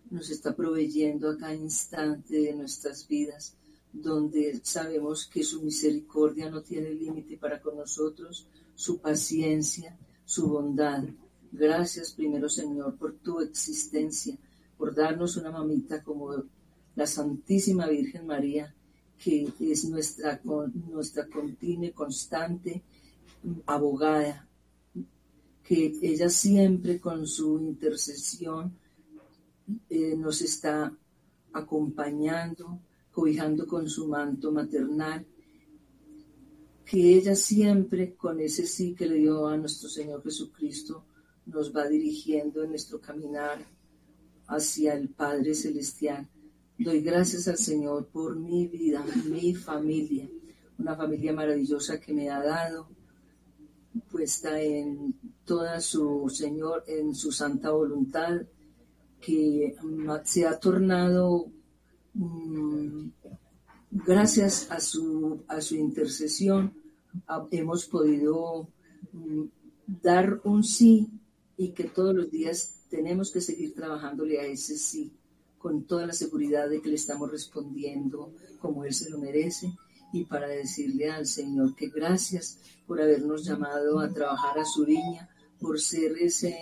nos 0.09 0.29
está 0.29 0.55
proveyendo 0.55 1.29
a 1.29 1.37
cada 1.37 1.53
instante 1.53 2.41
de 2.41 2.53
nuestras 2.53 3.07
vidas, 3.07 3.55
donde 3.93 4.59
sabemos 4.63 5.27
que 5.27 5.43
su 5.43 5.61
misericordia 5.61 6.49
no 6.49 6.61
tiene 6.61 6.89
límite 6.89 7.37
para 7.37 7.61
con 7.61 7.77
nosotros, 7.77 8.47
su 8.75 8.99
paciencia, 8.99 9.97
su 10.25 10.47
bondad. 10.47 11.03
Gracias 11.51 12.13
primero, 12.13 12.49
Señor, 12.49 12.95
por 12.97 13.13
tu 13.13 13.41
existencia, 13.41 14.37
por 14.77 14.95
darnos 14.95 15.37
una 15.37 15.51
mamita 15.51 16.03
como 16.03 16.43
la 16.95 17.07
Santísima 17.07 17.87
Virgen 17.87 18.25
María, 18.25 18.73
que 19.17 19.47
es 19.59 19.85
nuestra, 19.85 20.41
nuestra 20.89 21.27
continua 21.27 21.91
constante 21.91 22.81
abogada, 23.65 24.47
que 25.63 25.93
ella 26.01 26.29
siempre 26.29 26.99
con 26.99 27.27
su 27.27 27.59
intercesión 27.59 28.73
eh, 29.89 30.15
nos 30.17 30.41
está 30.41 30.91
acompañando, 31.53 32.79
cobijando 33.11 33.67
con 33.67 33.87
su 33.89 34.07
manto 34.07 34.51
maternal, 34.51 35.25
que 36.85 37.15
ella 37.15 37.35
siempre 37.35 38.15
con 38.15 38.39
ese 38.39 38.65
sí 38.65 38.93
que 38.93 39.07
le 39.07 39.15
dio 39.15 39.47
a 39.47 39.57
nuestro 39.57 39.89
Señor 39.89 40.23
Jesucristo 40.23 41.05
nos 41.45 41.75
va 41.75 41.87
dirigiendo 41.87 42.63
en 42.63 42.69
nuestro 42.69 42.99
caminar 42.99 43.65
hacia 44.47 44.93
el 44.93 45.09
Padre 45.09 45.55
Celestial. 45.55 46.27
Doy 46.77 47.01
gracias 47.01 47.47
al 47.47 47.57
Señor 47.57 48.07
por 48.07 48.35
mi 48.35 48.67
vida, 48.67 49.05
mi 49.29 49.53
familia, 49.53 50.29
una 50.77 50.95
familia 50.95 51.33
maravillosa 51.33 51.99
que 51.99 52.13
me 52.13 52.29
ha 52.29 52.43
dado, 52.43 52.89
puesta 54.09 54.59
en 54.59 55.15
toda 55.45 55.79
su 55.81 56.29
Señor, 56.29 56.83
en 56.87 57.13
su 57.13 57.31
santa 57.31 57.71
voluntad, 57.71 58.41
que 59.19 59.75
se 60.23 60.47
ha 60.47 60.59
tornado 60.59 61.51
mm, 62.13 63.09
gracias 63.91 64.69
a 64.71 64.79
su, 64.79 65.43
a 65.47 65.61
su 65.61 65.75
intercesión, 65.75 66.73
a- 67.27 67.47
hemos 67.51 67.85
podido 67.85 68.67
mm, 69.11 69.43
dar 70.01 70.39
un 70.43 70.63
sí 70.63 71.09
y 71.57 71.69
que 71.69 71.83
todos 71.85 72.15
los 72.15 72.31
días 72.31 72.75
tenemos 72.89 73.31
que 73.31 73.41
seguir 73.41 73.73
trabajándole 73.73 74.39
a 74.39 74.45
ese 74.45 74.77
sí, 74.77 75.11
con 75.57 75.83
toda 75.83 76.07
la 76.07 76.13
seguridad 76.13 76.69
de 76.69 76.81
que 76.81 76.89
le 76.89 76.95
estamos 76.95 77.29
respondiendo 77.29 78.33
como 78.59 78.83
Él 78.85 78.93
se 78.93 79.09
lo 79.09 79.17
merece 79.19 79.71
y 80.13 80.25
para 80.25 80.47
decirle 80.47 81.09
al 81.09 81.25
Señor 81.25 81.75
que 81.75 81.89
gracias 81.89 82.57
por 82.87 83.01
habernos 83.01 83.45
llamado 83.45 83.99
a 83.99 84.09
trabajar 84.11 84.59
a 84.59 84.65
su 84.65 84.85
viña, 84.85 85.29
por 85.59 85.79
ser 85.79 86.13
ese, 86.19 86.57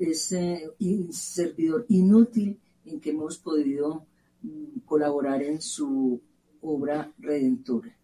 ese 0.00 0.70
servidor 1.12 1.86
inútil 1.88 2.58
en 2.84 3.00
que 3.00 3.10
hemos 3.10 3.38
podido 3.38 4.04
mm, 4.42 4.80
colaborar 4.84 5.42
en 5.42 5.62
su 5.62 6.20
obra 6.62 7.12
redentora. 7.18 7.96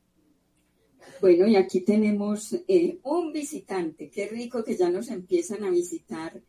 Bueno, 1.21 1.47
y 1.47 1.57
aquí 1.57 1.81
tenemos 1.81 2.55
eh, 2.67 2.99
un 3.03 3.33
visitante. 3.33 4.11
Qué 4.11 4.29
rico 4.29 4.65
que 4.65 4.77
ya 4.77 4.91
nos 4.91 5.09
empiezan 5.09 5.65
a 5.65 5.71
visitar 5.71 6.41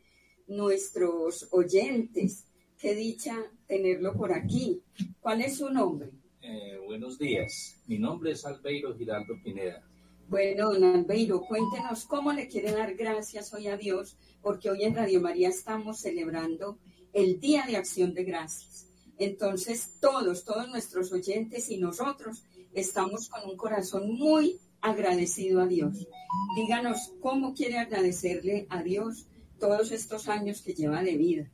nuestros 0.48 1.48
oyentes. 1.52 2.46
Qué 2.78 2.96
dicha 2.96 3.36
tenerlo 3.68 4.14
por 4.14 4.34
aquí. 4.34 4.82
¿Cuál 5.20 5.42
es 5.42 5.58
su 5.58 5.70
nombre? 5.70 6.12
Eh, 6.42 6.80
buenos 6.86 7.18
días, 7.18 7.82
mi 7.88 7.98
nombre 7.98 8.32
es 8.34 8.46
Albeiro 8.46 8.96
Giraldo 8.96 9.34
Pineda. 9.44 9.84
Bueno, 10.28 10.74
don 10.74 10.84
Albeiro, 10.84 11.42
cuéntenos 11.42 12.06
cómo 12.06 12.34
le 12.34 12.48
quiere 12.48 12.72
dar 12.72 12.96
gracias 12.96 13.54
hoy 13.54 13.68
a 13.68 13.78
Dios, 13.78 14.18
porque 14.42 14.70
hoy 14.70 14.84
en 14.84 14.96
Radio 14.96 15.22
María 15.22 15.50
estamos 15.50 16.00
celebrando 16.00 16.78
el 17.14 17.40
Día 17.40 17.66
de 17.68 17.78
Acción 17.78 18.14
de 18.14 18.26
Gracias. 18.26 18.88
Entonces, 19.18 19.98
todos, 20.02 20.44
todos 20.44 20.68
nuestros 20.70 21.12
oyentes 21.12 21.70
y 21.70 21.78
nosotros 21.78 22.44
estamos 22.74 23.30
con 23.30 23.50
un 23.50 23.58
corazón 23.58 24.14
muy 24.14 24.60
agradecido 24.82 25.62
a 25.62 25.68
Dios. 25.68 26.08
Díganos 26.56 27.14
cómo 27.22 27.54
quiere 27.54 27.78
agradecerle 27.78 28.68
a 28.70 28.84
Dios 28.84 29.28
todos 29.60 29.92
estos 29.92 30.28
años 30.28 30.62
que 30.62 30.74
lleva 30.74 31.02
de 31.02 31.18
vida. 31.18 31.52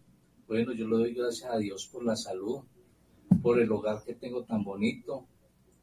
Bueno, 0.47 0.73
yo 0.73 0.87
le 0.87 0.97
doy 0.97 1.13
gracias 1.13 1.49
a 1.49 1.57
Dios 1.57 1.87
por 1.87 2.03
la 2.03 2.15
salud, 2.15 2.61
por 3.41 3.59
el 3.59 3.71
hogar 3.71 4.03
que 4.03 4.15
tengo 4.15 4.43
tan 4.43 4.63
bonito 4.63 5.25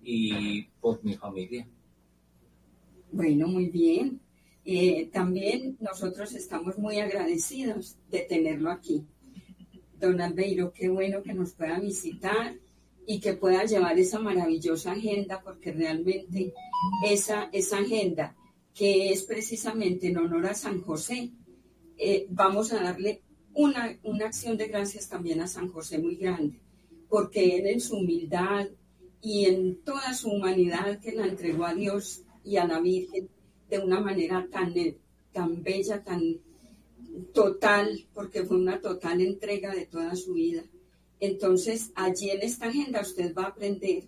y 0.03 0.65
por 0.81 1.03
mi 1.05 1.15
familia. 1.15 1.67
Bueno, 3.11 3.49
muy 3.49 3.67
bien. 3.67 4.21
Eh, 4.65 5.09
también 5.11 5.79
nosotros 5.81 6.35
estamos 6.35 6.77
muy 6.77 6.99
agradecidos 6.99 7.97
de 8.11 8.21
tenerlo 8.21 8.71
aquí. 8.71 9.07
Don 10.01 10.21
Albeiro, 10.21 10.73
qué 10.73 10.89
bueno 10.89 11.23
que 11.23 11.35
nos 11.35 11.53
pueda 11.53 11.79
visitar 11.79 12.55
y 13.07 13.21
que 13.21 13.35
pueda 13.35 13.65
llevar 13.65 13.99
esa 13.99 14.19
maravillosa 14.19 14.93
agenda, 14.93 15.41
porque 15.43 15.73
realmente 15.73 16.53
esa, 17.05 17.49
esa 17.53 17.79
agenda, 17.79 18.37
que 18.75 19.11
es 19.11 19.25
precisamente 19.25 20.09
en 20.09 20.19
honor 20.19 20.47
a 20.47 20.55
San 20.55 20.83
José, 20.83 21.31
eh, 21.97 22.27
vamos 22.31 22.73
a 22.73 22.83
darle 22.83 23.23
una, 23.55 23.99
una 24.05 24.27
acción 24.27 24.57
de 24.57 24.69
gracias 24.69 25.09
también 25.09 25.41
a 25.41 25.49
San 25.49 25.69
José 25.69 25.99
muy 25.99 26.17
grande, 26.17 26.61
porque 27.09 27.57
él 27.57 27.67
en 27.67 27.81
su 27.81 27.97
humildad 27.97 28.69
y 29.21 29.47
en 29.47 29.83
toda 29.83 30.15
su 30.15 30.31
humanidad 30.31 31.01
que 31.01 31.13
la 31.13 31.27
entregó 31.27 31.65
a 31.65 31.75
Dios 31.75 32.23
y 32.45 32.57
a 32.57 32.67
la 32.67 32.79
Virgen 32.79 33.29
de 33.69 33.79
una 33.79 34.01
manera 34.01 34.47
tan, 34.51 34.75
tan 35.33 35.63
bella, 35.63 36.03
tan 36.05 36.39
total, 37.33 38.07
porque 38.15 38.45
fue 38.45 38.57
una 38.57 38.81
total 38.81 39.21
entrega 39.21 39.75
de 39.75 39.87
toda 39.87 40.15
su 40.17 40.35
vida. 40.35 40.65
Entonces, 41.21 41.91
allí 41.95 42.31
en 42.31 42.43
esta 42.43 42.67
agenda 42.67 43.01
usted 43.01 43.35
va 43.35 43.45
a 43.45 43.49
aprender 43.49 44.05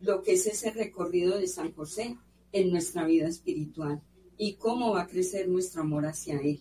lo 0.00 0.22
que 0.22 0.32
es 0.34 0.46
ese 0.46 0.70
recorrido 0.70 1.38
de 1.38 1.46
San 1.46 1.72
José 1.72 2.16
en 2.52 2.70
nuestra 2.70 3.06
vida 3.06 3.28
espiritual 3.28 4.00
y 4.36 4.54
cómo 4.54 4.92
va 4.92 5.02
a 5.02 5.06
crecer 5.06 5.48
nuestro 5.48 5.82
amor 5.82 6.06
hacia 6.06 6.38
él. 6.38 6.60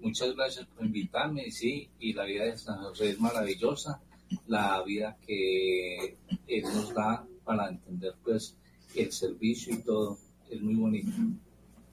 Muchas 0.00 0.34
gracias 0.34 0.66
por 0.66 0.84
invitarme, 0.84 1.50
sí, 1.50 1.88
y 1.98 2.12
la 2.12 2.24
vida 2.24 2.44
de 2.44 2.58
San 2.58 2.78
José 2.82 3.10
es 3.10 3.20
maravillosa, 3.20 4.02
la 4.46 4.82
vida 4.84 5.16
que 5.26 6.16
Él 6.46 6.62
nos 6.62 6.92
da 6.92 7.26
para 7.44 7.70
entender 7.70 8.14
pues 8.22 8.56
el 8.94 9.10
servicio 9.12 9.74
y 9.74 9.78
todo, 9.78 10.18
es 10.50 10.60
muy 10.60 10.74
bonito. 10.74 11.10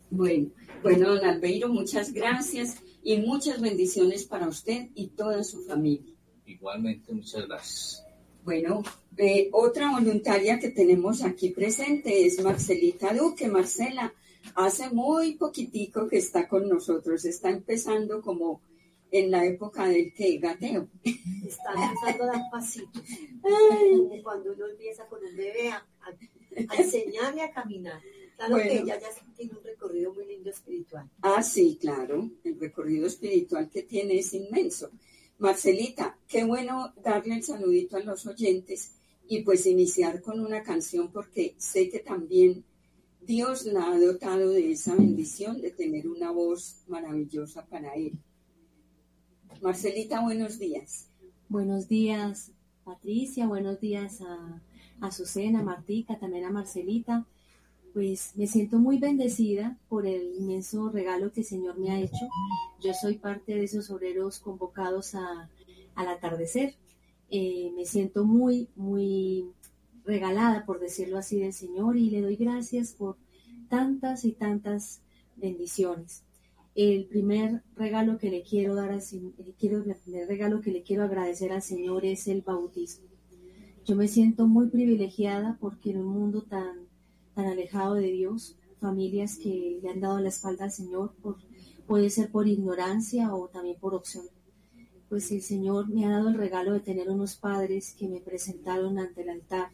Bueno, 0.10 0.50
bueno, 0.84 1.16
don 1.16 1.26
Albeiro, 1.26 1.70
muchas 1.70 2.12
gracias 2.12 2.82
y 3.04 3.18
muchas 3.18 3.62
bendiciones 3.62 4.26
para 4.26 4.48
usted 4.48 4.90
y 4.96 5.08
toda 5.08 5.44
su 5.44 5.64
familia. 5.64 6.14
Igualmente, 6.46 7.14
muchas 7.14 7.48
gracias. 7.48 8.06
Bueno, 8.44 8.84
eh, 9.18 9.50
otra 9.52 9.92
voluntaria 9.92 10.60
que 10.60 10.70
tenemos 10.70 11.24
aquí 11.24 11.50
presente 11.50 12.26
es 12.26 12.42
Marcelita 12.44 13.14
Duque. 13.14 13.48
Marcela, 13.48 14.14
hace 14.56 14.90
muy 14.90 15.36
poquitico 15.36 16.08
que 16.08 16.18
está 16.18 16.48
con 16.48 16.68
nosotros, 16.68 17.26
está 17.26 17.50
empezando 17.50 18.22
como 18.22 18.62
en 19.12 19.30
la 19.30 19.46
época 19.46 19.88
del 19.88 20.14
que 20.14 20.38
gateo. 20.38 20.88
Está 21.04 21.74
empezando 21.74 22.24
a 22.24 22.28
dar 22.28 22.50
pasitos. 22.52 23.04
Como 23.42 24.24
cuando 24.24 24.54
uno 24.54 24.68
empieza 24.68 25.06
con 25.08 25.20
un 25.24 25.36
bebé 25.36 25.70
a, 25.70 25.86
a- 26.70 26.76
enseñarle 26.82 27.42
a 27.42 27.52
caminar. 27.52 28.02
Claro 28.36 28.56
que 28.58 28.64
Bueno. 28.64 28.82
ella 28.84 29.00
ya 29.00 29.08
tiene 29.36 29.54
un 29.58 29.64
recorrido 29.64 30.14
muy 30.14 30.26
lindo 30.26 30.50
espiritual. 30.50 31.10
Ah, 31.22 31.44
sí, 31.44 31.78
claro, 31.80 32.30
el 32.44 32.60
recorrido 32.60 33.06
espiritual 33.08 33.70
que 33.70 33.84
tiene 33.84 34.18
es 34.20 34.34
inmenso. 34.34 34.90
Marcelita, 35.38 36.18
qué 36.28 36.44
bueno 36.44 36.94
darle 37.04 37.36
el 37.36 37.44
saludito 37.44 37.98
a 37.98 38.02
los 38.02 38.26
oyentes 38.26 38.94
y 39.28 39.42
pues 39.44 39.66
iniciar 39.66 40.22
con 40.22 40.40
una 40.40 40.62
canción 40.64 41.12
porque 41.12 41.56
sé 41.58 41.90
que 41.90 42.00
también 42.00 42.64
Dios 43.22 43.66
la 43.66 43.92
ha 43.92 44.00
dotado 44.00 44.50
de 44.50 44.72
esa 44.72 44.96
bendición 44.96 45.62
de 45.62 45.72
tener 45.72 46.08
una 46.08 46.32
voz 46.32 46.78
maravillosa 46.88 47.66
para 47.68 47.94
él. 47.94 48.14
Marcelita, 49.62 50.22
buenos 50.22 50.58
días. 50.58 51.08
Buenos 51.50 51.88
días, 51.88 52.52
Patricia. 52.84 53.48
Buenos 53.48 53.80
días 53.80 54.22
a 54.22 54.62
Azucena, 55.02 55.62
Martica, 55.64 56.18
también 56.18 56.46
a 56.46 56.52
Marcelita. 56.52 57.26
Pues 57.94 58.32
me 58.36 58.48
siento 58.48 58.80
muy 58.80 59.00
bendecida 59.00 59.78
por 59.90 60.06
el 60.08 60.34
inmenso 60.38 60.90
regalo 60.90 61.32
que 61.34 61.42
el 61.42 61.46
Señor 61.46 61.78
me 61.78 61.92
ha 61.92 62.00
hecho. 62.00 62.26
Yo 62.82 62.94
soy 62.94 63.18
parte 63.18 63.54
de 63.56 63.66
esos 63.66 63.90
obreros 63.90 64.40
convocados 64.40 65.14
a, 65.16 65.50
al 65.96 66.08
atardecer. 66.08 66.76
Eh, 67.30 67.72
me 67.76 67.86
siento 67.86 68.24
muy, 68.24 68.70
muy 68.78 69.46
regalada, 70.06 70.66
por 70.66 70.80
decirlo 70.80 71.18
así, 71.18 71.40
del 71.40 71.52
Señor 71.54 71.98
y 71.98 72.10
le 72.10 72.22
doy 72.22 72.38
gracias 72.38 72.94
por 72.94 73.18
tantas 73.70 74.24
y 74.24 74.32
tantas 74.32 75.02
bendiciones. 75.36 76.24
El 76.76 77.06
primer 77.06 77.62
regalo 77.76 78.18
que 78.18 78.32
le 78.32 78.44
quiero 78.44 78.76
dar 78.76 78.92
al 78.92 79.02
el 79.02 79.54
quiero- 79.60 79.84
el 79.84 79.96
primer 79.96 80.28
regalo 80.30 80.62
que 80.62 80.72
le 80.72 80.84
quiero 80.84 81.04
agradecer 81.04 81.52
al 81.52 81.62
Señor 81.62 82.06
es 82.06 82.28
el 82.30 82.42
bautismo. 82.42 83.11
Yo 83.86 83.96
me 83.96 84.08
siento 84.08 84.48
muy 84.48 84.68
privilegiada 84.68 85.58
porque 85.60 85.90
en 85.90 85.98
un 85.98 86.08
mundo 86.08 86.44
tan, 86.44 86.88
tan 87.34 87.46
alejado 87.46 87.96
de 87.96 88.12
Dios, 88.12 88.56
familias 88.80 89.38
que 89.38 89.80
le 89.82 89.90
han 89.90 90.00
dado 90.00 90.20
la 90.20 90.30
espalda 90.30 90.66
al 90.66 90.72
Señor, 90.72 91.14
puede 91.88 92.10
ser 92.12 92.32
por 92.32 92.48
ignorancia 92.48 93.34
o 93.34 93.48
también 93.48 93.78
por 93.80 93.96
opción. 93.96 94.26
Pues 95.10 95.32
el 95.32 95.42
Señor 95.42 95.90
me 95.90 96.06
ha 96.06 96.10
dado 96.10 96.30
el 96.30 96.36
regalo 96.36 96.74
de 96.74 96.80
tener 96.80 97.10
unos 97.10 97.36
padres 97.36 97.96
que 97.98 98.08
me 98.08 98.22
presentaron 98.22 99.00
ante 99.00 99.24
el 99.24 99.30
altar 99.30 99.70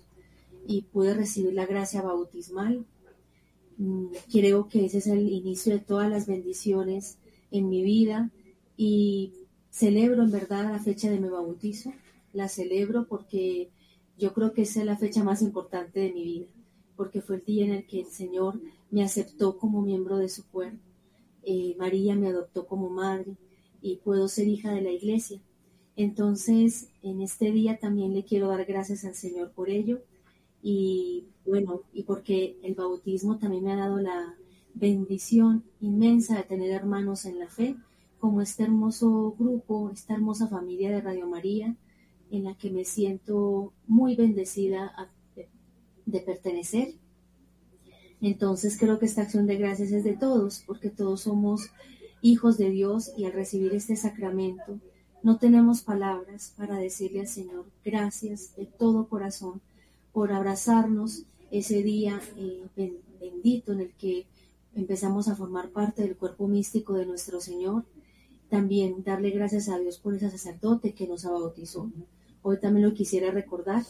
y 0.65 0.84
pude 0.84 1.13
recibir 1.13 1.53
la 1.53 1.65
gracia 1.65 2.01
bautismal. 2.01 2.85
Mm, 3.77 4.07
Creo 4.31 4.67
que 4.69 4.85
ese 4.85 4.99
es 4.99 5.07
el 5.07 5.29
inicio 5.29 5.73
de 5.73 5.79
todas 5.79 6.09
las 6.09 6.27
bendiciones 6.27 7.17
en 7.51 7.69
mi 7.69 7.84
vida 7.84 8.31
y 8.77 9.34
celebro 9.69 10.23
en 10.23 10.31
verdad 10.31 10.71
la 10.71 10.79
fecha 10.79 11.11
de 11.11 11.19
mi 11.19 11.29
bautizo, 11.29 11.91
la 12.34 12.47
celebro 12.47 13.07
porque 13.07 13.69
yo 14.18 14.34
creo 14.34 14.53
que 14.53 14.64
esa 14.64 14.80
es 14.80 14.85
la 14.85 14.98
fecha 14.98 15.23
más 15.23 15.41
importante 15.41 15.99
de 15.99 16.14
mi 16.14 16.23
vida, 16.23 16.48
porque 16.95 17.22
fue 17.22 17.38
el 17.38 17.45
día 17.45 17.65
en 17.65 17.72
el 17.72 17.85
que 17.85 18.02
el 18.02 18.07
Señor 18.07 18.60
me 18.89 19.03
aceptó 19.03 19.57
como 19.57 19.81
miembro 19.81 20.18
de 20.18 20.30
su 20.30 20.48
cuerpo. 20.48 20.80
Eh, 21.44 21.76
María 21.77 22.15
me 22.15 22.27
adoptó 22.27 22.65
como 22.65 22.89
madre 22.89 23.38
y 23.81 23.98
puedo 23.98 24.27
ser 24.27 24.48
hija 24.48 24.72
de 24.72 24.81
la 24.81 24.91
iglesia. 24.91 25.39
Entonces, 25.95 26.89
en 27.02 27.22
este 27.22 27.52
día 27.52 27.80
también 27.80 28.14
le 28.14 28.23
quiero 28.23 28.49
dar 28.49 28.65
gracias 28.65 29.06
al 29.06 29.15
Señor 29.15 29.52
por 29.52 29.69
ello 29.69 30.02
y 30.61 31.26
bueno, 31.45 31.81
y 31.94 32.03
porque 32.03 32.60
el 32.64 32.76
bautismo 32.76 33.38
también 33.38 33.64
me 33.64 33.72
ha 33.72 33.77
dado 33.77 33.99
la 33.99 34.35
bendición 34.73 35.64
inmensa 35.80 36.35
de 36.35 36.44
tener 36.44 36.72
hermanos 36.72 37.26
en 37.26 37.39
la 37.39 37.48
fe, 37.48 37.76
como 38.19 38.41
este 38.41 38.64
hermoso 38.64 39.35
grupo, 39.38 39.89
esta 39.91 40.14
hermosa 40.14 40.48
familia 40.48 40.91
de 40.91 41.02
Radio 41.02 41.27
María, 41.27 41.76
en 42.31 42.43
la 42.43 42.55
que 42.55 42.69
me 42.69 42.85
siento 42.85 43.73
muy 43.87 44.15
bendecida 44.15 45.11
de 46.05 46.19
pertenecer. 46.21 46.93
Entonces 48.21 48.77
creo 48.79 48.97
que 48.99 49.05
esta 49.05 49.21
acción 49.23 49.45
de 49.45 49.57
gracias 49.57 49.91
es 49.91 50.03
de 50.03 50.15
todos, 50.15 50.63
porque 50.65 50.89
todos 50.89 51.21
somos 51.21 51.69
hijos 52.21 52.57
de 52.57 52.69
Dios 52.71 53.11
y 53.17 53.25
al 53.25 53.33
recibir 53.33 53.73
este 53.73 53.95
sacramento 53.95 54.79
no 55.23 55.37
tenemos 55.37 55.81
palabras 55.81 56.53
para 56.57 56.77
decirle 56.77 57.21
al 57.21 57.27
Señor 57.27 57.65
gracias 57.83 58.55
de 58.55 58.65
todo 58.65 59.07
corazón 59.07 59.61
por 60.13 60.31
abrazarnos 60.31 61.23
ese 61.51 61.83
día 61.83 62.19
eh, 62.37 62.63
ben- 62.75 62.97
bendito 63.19 63.73
en 63.73 63.81
el 63.81 63.91
que 63.93 64.25
empezamos 64.75 65.27
a 65.27 65.35
formar 65.35 65.69
parte 65.69 66.01
del 66.03 66.15
cuerpo 66.15 66.47
místico 66.47 66.93
de 66.93 67.05
nuestro 67.05 67.39
Señor. 67.39 67.83
También 68.49 69.03
darle 69.03 69.31
gracias 69.31 69.69
a 69.69 69.77
Dios 69.77 69.97
por 69.97 70.15
ese 70.15 70.29
sacerdote 70.29 70.93
que 70.93 71.07
nos 71.07 71.23
bautizó. 71.25 71.89
Hoy 72.49 72.57
también 72.61 72.88
lo 72.88 72.94
quisiera 72.94 73.30
recordar. 73.30 73.84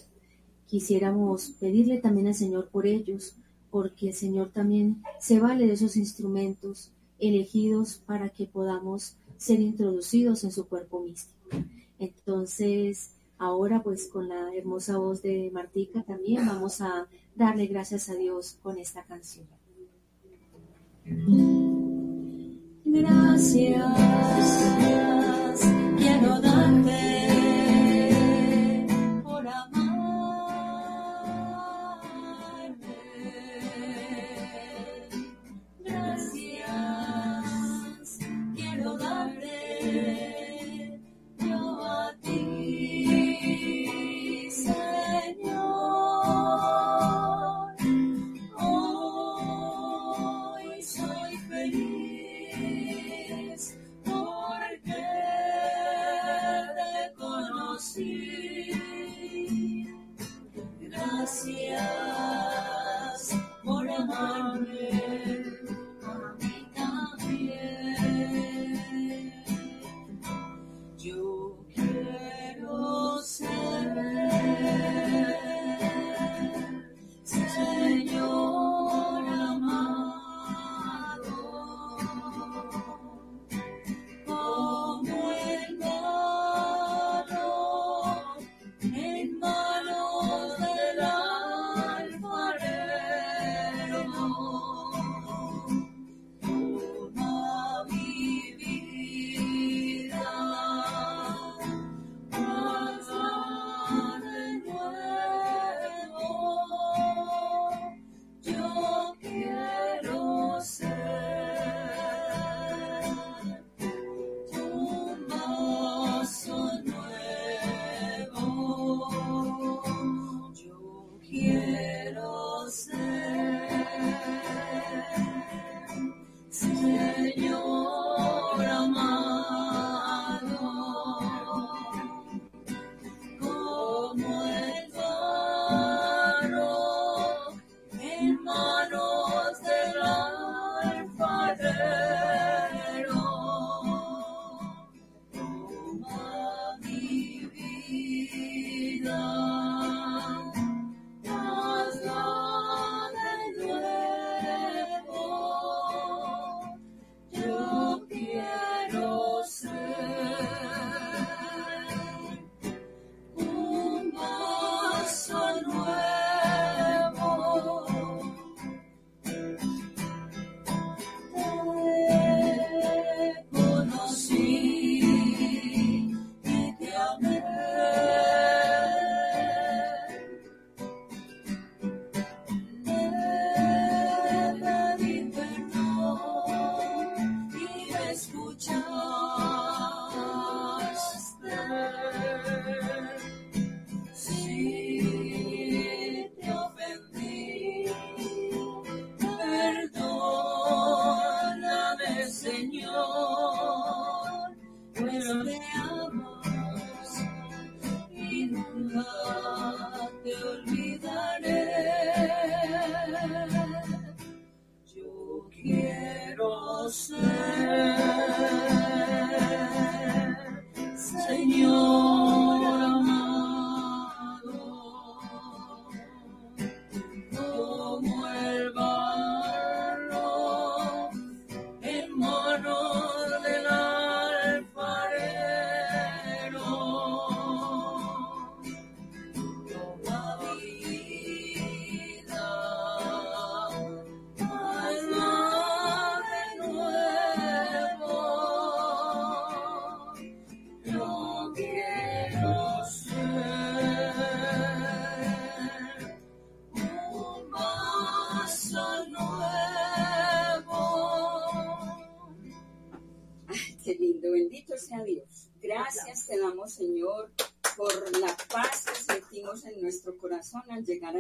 Quisiéramos 0.66 1.52
pedirle 1.60 2.00
también 2.00 2.26
al 2.26 2.34
Señor 2.34 2.70
por 2.70 2.88
ellos, 2.88 3.36
porque 3.70 4.08
el 4.08 4.16
Señor 4.16 4.50
también 4.50 5.04
se 5.20 5.40
vale 5.40 5.68
de 5.68 5.74
esos 5.74 5.96
instrumentos 5.96 6.92
elegidos 7.20 8.02
para 8.04 8.30
que 8.30 8.48
podamos 8.48 9.16
ser 9.38 9.60
introducidos 9.60 10.44
en 10.44 10.52
su 10.52 10.68
cuerpo 10.68 11.02
místico. 11.02 11.50
Entonces, 12.00 13.12
ahora 13.38 13.84
pues 13.84 14.08
con 14.08 14.28
la 14.28 14.52
hermosa 14.56 14.98
voz 14.98 15.22
de 15.22 15.52
Martica 15.54 16.02
también 16.02 16.44
vamos 16.48 16.82
a 16.82 17.08
darle 17.36 17.68
gracias 17.68 18.10
a 18.10 18.16
Dios 18.16 18.58
con 18.64 18.80
esta 18.80 19.04
canción. 19.04 19.46
Gracias, 22.86 23.86
quiero 26.00 26.42
darte 26.42 27.07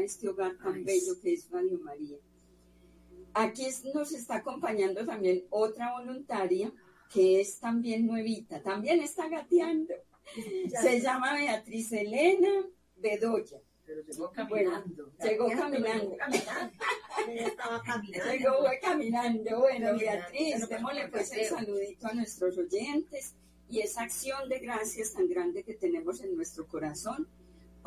este 0.07 0.27
hogar 0.29 0.57
tan 0.57 0.83
bello 0.83 1.13
que 1.21 1.33
es 1.33 1.49
Radio 1.51 1.79
María. 1.79 2.17
Aquí 3.33 3.65
es- 3.65 3.85
nos 3.93 4.11
está 4.13 4.37
acompañando 4.37 5.05
también 5.05 5.45
otra 5.49 5.91
voluntaria 5.99 6.71
que 7.13 7.39
es 7.39 7.59
también 7.59 8.05
nuevita, 8.07 8.61
también 8.61 8.99
está 9.01 9.29
gateando. 9.29 9.93
Se 10.81 10.99
llama 10.99 11.35
Beatriz 11.35 11.91
Elena 11.93 12.65
Bedoya. 12.97 13.61
Pero 13.85 14.01
llegó 14.01 14.31
caminando. 14.33 15.13
llegó 15.23 15.47
caminando. 15.47 16.17
estaba 17.27 17.81
caminando. 17.83 18.31
Llegó 18.33 18.57
fue 18.65 18.79
caminando. 18.81 19.59
Bueno, 19.59 19.85
Caminando. 19.87 19.99
Beatriz, 19.99 20.67
démosle 20.67 21.07
pues 21.07 21.31
el 21.31 21.45
saludito 21.45 22.07
a 22.07 22.13
nuestros 22.13 22.57
oyentes 22.57 23.35
y 23.69 23.79
esa 23.79 24.01
acción 24.01 24.49
de 24.49 24.59
gracias 24.59 25.13
tan 25.13 25.29
grande 25.29 25.63
que 25.63 25.73
tenemos 25.75 26.21
en 26.21 26.35
nuestro 26.35 26.67
corazón 26.67 27.29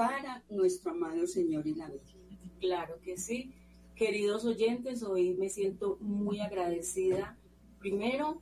para 0.01 0.43
nuestro 0.49 0.93
amado 0.93 1.27
Señor 1.27 1.67
y 1.67 1.75
la 1.75 1.91
Virgen. 1.91 2.23
Claro 2.59 2.99
que 3.03 3.19
sí. 3.19 3.53
Queridos 3.95 4.47
oyentes, 4.47 5.03
hoy 5.03 5.35
me 5.35 5.51
siento 5.51 5.99
muy 6.01 6.41
agradecida, 6.41 7.39
primero, 7.79 8.41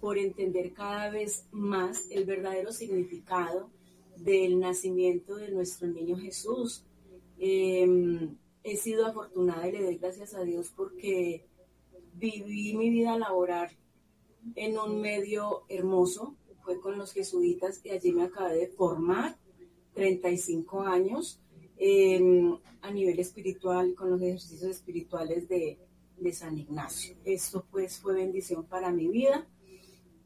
por 0.00 0.18
entender 0.18 0.72
cada 0.72 1.08
vez 1.08 1.46
más 1.52 2.10
el 2.10 2.24
verdadero 2.24 2.72
significado 2.72 3.70
del 4.16 4.58
nacimiento 4.58 5.36
de 5.36 5.52
nuestro 5.52 5.86
niño 5.86 6.16
Jesús. 6.16 6.84
Eh, 7.38 8.28
he 8.64 8.76
sido 8.76 9.06
afortunada 9.06 9.68
y 9.68 9.72
le 9.72 9.84
doy 9.84 9.96
gracias 9.96 10.34
a 10.34 10.42
Dios 10.42 10.72
porque 10.74 11.46
viví 12.14 12.74
mi 12.74 12.90
vida 12.90 13.16
laboral 13.16 13.70
en 14.56 14.76
un 14.76 15.00
medio 15.00 15.62
hermoso, 15.68 16.34
fue 16.64 16.80
con 16.80 16.98
los 16.98 17.12
jesuitas 17.12 17.80
y 17.84 17.90
allí 17.90 18.10
me 18.10 18.24
acabé 18.24 18.56
de 18.56 18.66
formar, 18.66 19.38
35 19.94 20.82
años, 20.82 21.40
eh, 21.76 22.20
a 22.82 22.90
nivel 22.90 23.18
espiritual, 23.18 23.94
con 23.94 24.10
los 24.10 24.22
ejercicios 24.22 24.70
espirituales 24.70 25.48
de, 25.48 25.78
de 26.20 26.32
San 26.32 26.58
Ignacio. 26.58 27.16
Esto 27.24 27.64
pues 27.70 27.98
fue 27.98 28.14
bendición 28.14 28.64
para 28.64 28.90
mi 28.92 29.08
vida. 29.08 29.46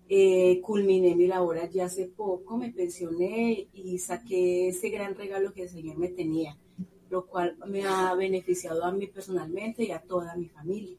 Eh, 0.09 0.61
culminé 0.61 1.15
mi 1.15 1.27
labor 1.27 1.59
allí 1.59 1.81
hace 1.81 2.07
poco, 2.07 2.59
me 2.59 2.71
pensioné 2.71 3.69
y 3.73 3.99
saqué 3.99 4.69
ese 4.69 4.91
gran 4.91 5.15
regalo 5.15 5.55
que 5.55 5.63
el 5.63 5.71
Señor 5.71 5.97
me 5.97 6.09
tenía, 6.09 6.59
lo 7.09 7.27
cual 7.27 7.57
me 7.67 7.87
ha 7.87 8.15
beneficiado 8.15 8.85
a 8.85 8.93
mí 8.93 9.07
personalmente 9.07 9.85
y 9.85 9.93
a 9.93 10.03
toda 10.03 10.37
mi 10.37 10.49
familia. 10.49 10.99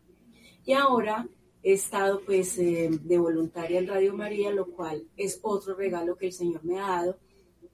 Y 0.65 0.73
ahora 0.73 1.29
he 1.61 1.73
estado 1.73 2.21
pues 2.25 2.57
eh, 2.57 2.89
de 3.03 3.17
voluntaria 3.19 3.77
en 3.77 3.87
Radio 3.87 4.15
María, 4.15 4.51
lo 4.51 4.71
cual 4.71 5.07
es 5.15 5.39
otro 5.43 5.75
regalo 5.75 6.17
que 6.17 6.27
el 6.27 6.33
Señor 6.33 6.65
me 6.65 6.79
ha 6.79 6.87
dado 6.87 7.17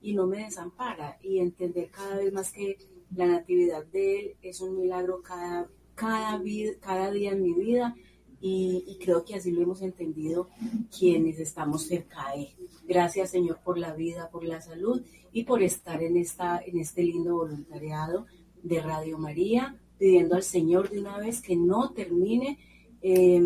y 0.02 0.14
no 0.14 0.28
me 0.28 0.44
desampara 0.44 1.18
y 1.22 1.40
entender 1.40 1.90
cada 1.90 2.18
vez 2.18 2.34
más 2.34 2.52
que 2.52 2.78
la 3.16 3.28
natividad 3.28 3.86
de 3.86 4.20
Él 4.20 4.36
es 4.42 4.62
un 4.62 4.76
milagro 4.76 5.22
cada, 5.22 5.70
cada, 5.96 6.42
cada 6.80 7.12
día 7.12 7.32
en 7.32 7.44
mi 7.44 7.54
vida 7.54 7.96
y, 8.44 8.98
creo 9.00 9.24
que 9.24 9.36
así 9.36 9.52
lo 9.52 9.62
hemos 9.62 9.84
entendido 9.84 10.50
quienes 10.98 11.40
estamos 11.40 11.84
cerca 11.84 12.32
de 12.32 12.42
Él. 12.42 12.48
Gracias 12.88 13.30
Señor 13.30 13.60
por 13.64 13.78
la 13.78 13.94
vida, 13.94 14.30
por 14.32 14.44
la 14.44 14.62
salud 14.62 15.02
y 15.32 15.44
por 15.44 15.62
estar 15.62 16.02
en, 16.02 16.18
esta, 16.18 16.60
en 16.60 16.80
este 16.80 17.04
lindo 17.04 17.36
voluntariado 17.36 18.26
de 18.64 18.82
Radio 18.82 19.20
María, 19.20 19.80
pidiendo 20.00 20.36
al 20.36 20.44
Señor 20.44 20.90
de 20.90 21.00
una 21.00 21.18
vez 21.18 21.42
que 21.42 21.56
no 21.56 21.92
termine 21.92 22.58
eh, 23.04 23.40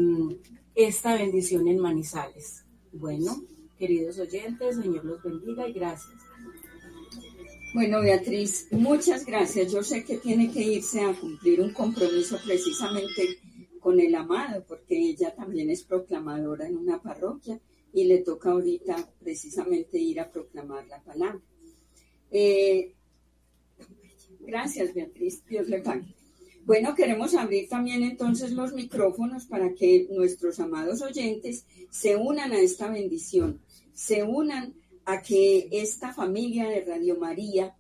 esta 0.76 1.16
bendición 1.16 1.68
en 1.68 1.80
Manizales. 1.80 2.66
Bueno, 2.94 3.44
queridos 3.78 4.18
oyentes, 4.20 4.78
Señor 4.78 5.04
los 5.04 5.22
bendiga 5.22 5.68
y 5.68 5.74
gracias. 5.74 6.25
Bueno, 7.76 8.00
Beatriz, 8.00 8.70
muchas 8.72 9.26
gracias. 9.26 9.70
Yo 9.70 9.84
sé 9.84 10.06
que 10.06 10.16
tiene 10.16 10.50
que 10.50 10.62
irse 10.62 11.02
a 11.02 11.14
cumplir 11.14 11.60
un 11.60 11.74
compromiso 11.74 12.40
precisamente 12.42 13.38
con 13.82 14.00
el 14.00 14.16
amado, 14.16 14.64
porque 14.66 14.98
ella 14.98 15.36
también 15.36 15.70
es 15.70 15.84
proclamadora 15.84 16.70
en 16.70 16.78
una 16.78 17.02
parroquia 17.02 17.60
y 17.92 18.06
le 18.06 18.20
toca 18.20 18.52
ahorita 18.52 19.10
precisamente 19.20 20.00
ir 20.00 20.22
a 20.22 20.32
proclamar 20.32 20.88
la 20.88 21.04
palabra. 21.04 21.42
Eh, 22.32 22.94
gracias, 24.40 24.94
Beatriz. 24.94 25.46
Dios 25.46 25.68
le 25.68 25.82
pague. 25.82 26.16
Bueno, 26.64 26.96
queremos 26.96 27.36
abrir 27.36 27.68
también 27.68 28.04
entonces 28.04 28.54
los 28.54 28.72
micrófonos 28.72 29.48
para 29.48 29.74
que 29.74 30.08
nuestros 30.12 30.62
amados 30.62 31.02
oyentes 31.02 31.66
se 31.90 32.16
unan 32.16 32.54
a 32.54 32.60
esta 32.62 32.90
bendición, 32.90 33.60
se 33.94 34.24
unan 34.24 34.76
a 35.06 35.22
que 35.22 35.70
esta 35.72 36.14
familia 36.14 36.68
de 36.68 36.84
Radio 36.84 37.18
María 37.18 37.76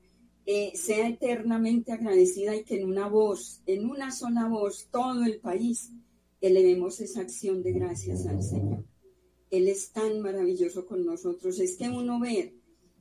eh, 0.46 0.74
sea 0.76 1.10
eternamente 1.10 1.92
agradecida 1.92 2.56
y 2.56 2.64
que 2.64 2.80
en 2.80 2.88
una 2.88 3.08
voz, 3.08 3.62
en 3.66 3.90
una 3.90 4.12
sola 4.12 4.48
voz, 4.48 4.88
todo 4.92 5.24
el 5.24 5.40
país 5.40 5.92
elevemos 6.40 7.00
esa 7.02 7.22
acción 7.22 7.64
de 7.64 7.74
gracias 7.74 8.28
al 8.28 8.44
Señor. 8.44 8.86
Él 9.50 9.68
es 9.68 9.92
tan 9.92 10.22
maravilloso 10.22 10.86
con 10.86 11.06
nosotros. 11.06 11.60
Es 11.60 11.78
que 11.78 11.90
uno 11.90 12.20
ver 12.20 12.54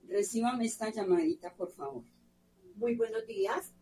recíbame 0.08 0.66
esta 0.66 0.90
llamadita, 0.90 1.54
por 1.54 1.72
favor. 1.72 2.04
Muy 2.76 2.96
buenos 2.96 3.26
días. 3.26 3.72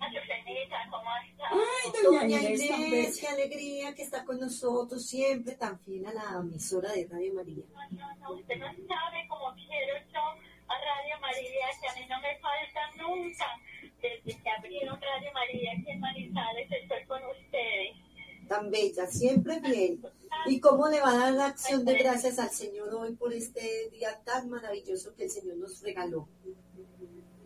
Azucenita, 0.00 0.76
¿cómo 0.90 1.10
estás? 1.28 1.52
Ay, 1.52 1.90
doña 2.04 2.20
Doña 2.20 2.50
Inés, 2.50 3.18
qué 3.20 3.26
alegría 3.26 3.94
que 3.94 4.02
está 4.02 4.24
con 4.24 4.38
nosotros 4.38 5.04
siempre 5.04 5.54
tan 5.56 5.78
fiel 5.80 6.06
a 6.06 6.12
la 6.12 6.40
emisora 6.40 6.92
de 6.92 7.08
Radio 7.10 7.34
María. 7.34 7.64
No, 7.90 8.16
no, 8.16 8.34
usted 8.34 8.56
no 8.58 8.66
sabe 8.66 9.26
cómo 9.28 9.54
quiero 9.54 9.94
yo 10.12 10.20
a 10.68 10.74
Radio 10.78 11.20
María, 11.20 11.66
que 11.80 11.88
a 11.88 11.94
mí 11.94 12.06
no 12.08 12.20
me 12.20 12.38
falta 12.38 12.80
nunca. 12.96 13.46
Desde 14.00 14.40
que 14.40 14.50
abrieron 14.50 15.00
Radio 15.00 15.32
María 15.32 15.72
aquí 15.72 15.90
en 15.90 16.00
Manizales 16.00 16.70
estoy 16.70 17.04
con 17.06 17.20
ustedes. 17.24 17.96
Tan 18.48 18.70
bella, 18.70 19.06
siempre 19.06 19.60
bien. 19.60 20.00
¿Y 20.46 20.60
cómo 20.60 20.88
le 20.88 21.00
va 21.00 21.10
a 21.10 21.18
dar 21.18 21.32
la 21.32 21.46
acción 21.46 21.84
de 21.84 21.94
gracias 21.98 22.38
al 22.38 22.50
Señor 22.50 22.94
hoy? 22.94 23.14
por 23.16 23.32
este 23.32 23.90
día 23.90 24.08
tan 24.24 24.48
maravilloso 24.48 25.14
que 25.14 25.24
el 25.24 25.30
Señor 25.30 25.56
nos 25.58 25.82
regaló. 25.82 26.28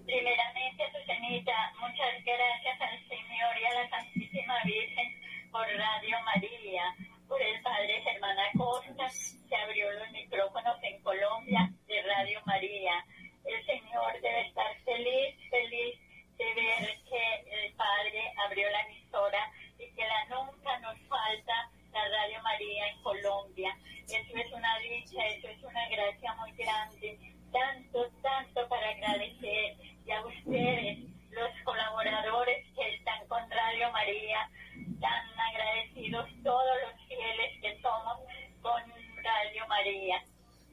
Primeramente, 0.05 0.83
Susanita, 0.93 1.53
muchas 1.81 2.25
gracias 2.25 2.81
al 2.81 2.99
Señor 3.09 3.53
y 3.61 3.65
a 3.65 3.83
la 3.83 3.91
Santísima 3.91 4.55
Virgen 4.65 5.09
por 5.51 5.67
Radio 5.67 6.17
María, 6.25 6.83
por 7.27 7.41
el 7.41 7.61
Padre 7.63 8.01
Germán 8.03 8.37
Acosta, 8.39 9.07
que 9.49 9.57
abrió 9.57 9.91
los 9.93 10.11
micrófonos 10.13 10.77
en 10.83 11.03
Colombia 11.03 11.73
de 11.87 12.03
Radio 12.03 12.41
María. 12.47 13.05
El 13.45 13.67
Señor 13.67 14.13
debe 14.21 14.49
estar 14.49 14.77
feliz, 14.85 15.35
feliz 15.51 15.99
de 16.39 16.55
ver 16.55 16.99
que 17.09 17.65
el 17.65 17.75
Padre 17.75 18.33
abrió 18.47 18.71
la 18.71 18.83
emisora 18.83 19.51
la 20.07 20.37
nunca 20.37 20.79
nos 20.81 20.99
falta 21.09 21.71
la 21.93 22.09
Radio 22.09 22.43
María 22.43 22.89
en 22.89 23.03
Colombia. 23.03 23.77
Eso 24.07 24.37
es 24.37 24.53
una 24.53 24.79
dicha, 24.79 25.27
eso 25.27 25.49
es 25.49 25.63
una 25.63 25.89
gracia 25.89 26.35
muy 26.35 26.53
grande. 26.53 27.19
Tanto, 27.53 28.11
tanto 28.23 28.69
para 28.69 28.91
agradecer 28.91 29.77
y 30.07 30.11
a 30.11 30.25
ustedes, 30.25 30.99
los 31.31 31.51
colaboradores 31.65 32.67
que 32.75 32.95
están 32.95 33.27
con 33.29 33.41
Radio 33.51 33.91
María, 33.93 34.51
tan 35.01 35.25
agradecidos 35.39 36.29
todos 36.43 36.77
los 36.83 37.07
fieles 37.07 37.61
que 37.61 37.81
somos 37.81 38.19
con 38.63 38.83
Radio 39.23 39.67
María. 39.69 40.25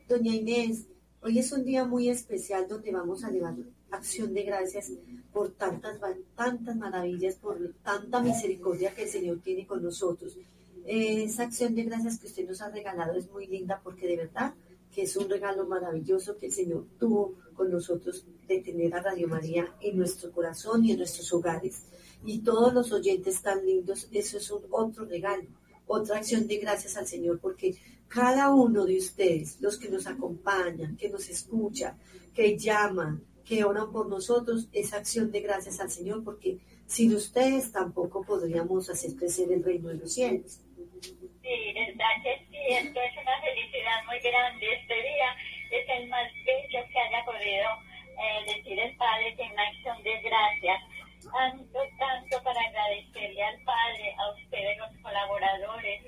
Doña 0.08 0.34
Inés, 0.34 0.88
hoy 1.22 1.40
es 1.40 1.52
un 1.52 1.66
día 1.66 1.86
muy 1.86 2.10
especial 2.10 2.68
donde 2.68 2.92
vamos 2.92 3.24
a 3.24 3.30
llevar 3.30 3.56
acción 3.92 4.34
de 4.34 4.44
gracias 4.44 4.92
por 5.32 5.52
tantas, 5.52 6.00
tantas 6.36 6.76
maravillas, 6.76 7.36
por 7.36 7.58
tanta 7.84 8.22
misericordia 8.22 8.94
que 8.94 9.04
el 9.04 9.10
Señor 9.10 9.40
tiene 9.42 9.66
con 9.66 9.84
nosotros. 9.84 10.38
Esa 10.86 11.44
acción 11.44 11.76
de 11.76 11.84
gracias 11.84 12.20
que 12.20 12.28
usted 12.28 12.48
nos 12.48 12.62
ha 12.62 12.70
regalado 12.70 13.18
es 13.18 13.30
muy 13.30 13.48
linda 13.48 13.80
porque 13.84 14.08
de 14.08 14.18
verdad 14.18 14.54
que 14.94 15.04
es 15.04 15.16
un 15.16 15.30
regalo 15.30 15.68
maravilloso 15.68 16.38
que 16.38 16.48
el 16.48 16.52
Señor 16.52 16.86
tuvo 16.98 17.36
con 17.54 17.72
nosotros 17.72 18.26
de 18.48 18.60
tener 18.60 18.96
a 18.96 19.02
Radio 19.02 19.28
María 19.28 19.76
en 19.82 19.98
nuestro 19.98 20.32
corazón 20.32 20.84
y 20.84 20.92
en 20.92 20.98
nuestros 20.98 21.32
hogares. 21.34 21.84
Y 22.26 22.40
todos 22.40 22.74
los 22.74 22.92
oyentes 22.92 23.42
tan 23.42 23.66
lindos, 23.66 24.08
eso 24.12 24.38
es 24.38 24.52
otro 24.52 25.06
regalo, 25.06 25.48
otra 25.86 26.18
acción 26.18 26.48
de 26.48 26.58
gracias 26.58 26.98
al 26.98 27.08
Señor, 27.08 27.40
porque 27.40 27.76
cada 28.08 28.52
uno 28.52 28.86
de 28.86 28.98
ustedes, 28.98 29.62
los 29.62 29.78
que 29.78 29.90
nos 29.90 30.08
acompañan, 30.08 30.98
que 30.98 31.10
nos 31.10 31.30
escuchan, 31.30 31.98
que 32.34 32.58
llaman, 32.58 33.24
que 33.50 33.64
oran 33.64 33.92
por 33.92 34.08
nosotros, 34.08 34.70
es 34.74 34.94
acción 34.94 35.32
de 35.32 35.42
gracias 35.42 35.80
al 35.80 35.90
Señor, 35.90 36.24
porque 36.24 36.60
sin 36.86 37.16
ustedes 37.16 37.72
tampoco 37.72 38.22
podríamos 38.22 38.88
hacer 38.92 39.16
crecer 39.18 39.52
el 39.52 39.64
reino 39.64 39.90
de 39.90 39.96
los 39.96 40.14
cielos. 40.14 40.62
Sí, 41.42 41.74
verdad 41.74 42.14
que 42.22 42.46
sí, 42.46 42.62
esto 42.70 43.00
es 43.02 43.14
una 43.18 43.42
felicidad 43.42 44.06
muy 44.06 44.20
grande. 44.20 44.72
Este 44.72 44.94
día 44.94 45.30
es 45.72 45.90
el 45.98 46.10
más 46.10 46.30
bello 46.46 46.86
que 46.94 47.00
haya 47.00 47.26
podido 47.26 47.70
eh, 48.22 48.54
decir 48.54 48.80
el 48.80 48.96
Padre 48.98 49.36
que 49.36 49.42
una 49.42 49.64
acción 49.64 50.04
de 50.04 50.22
gracias. 50.22 50.80
Tanto, 51.34 51.80
tanto 51.98 52.44
para 52.44 52.62
agradecerle 52.62 53.44
al 53.44 53.64
Padre, 53.64 54.14
a 54.16 54.30
ustedes 54.30 54.78
los 54.78 54.94
colaboradores, 55.02 56.02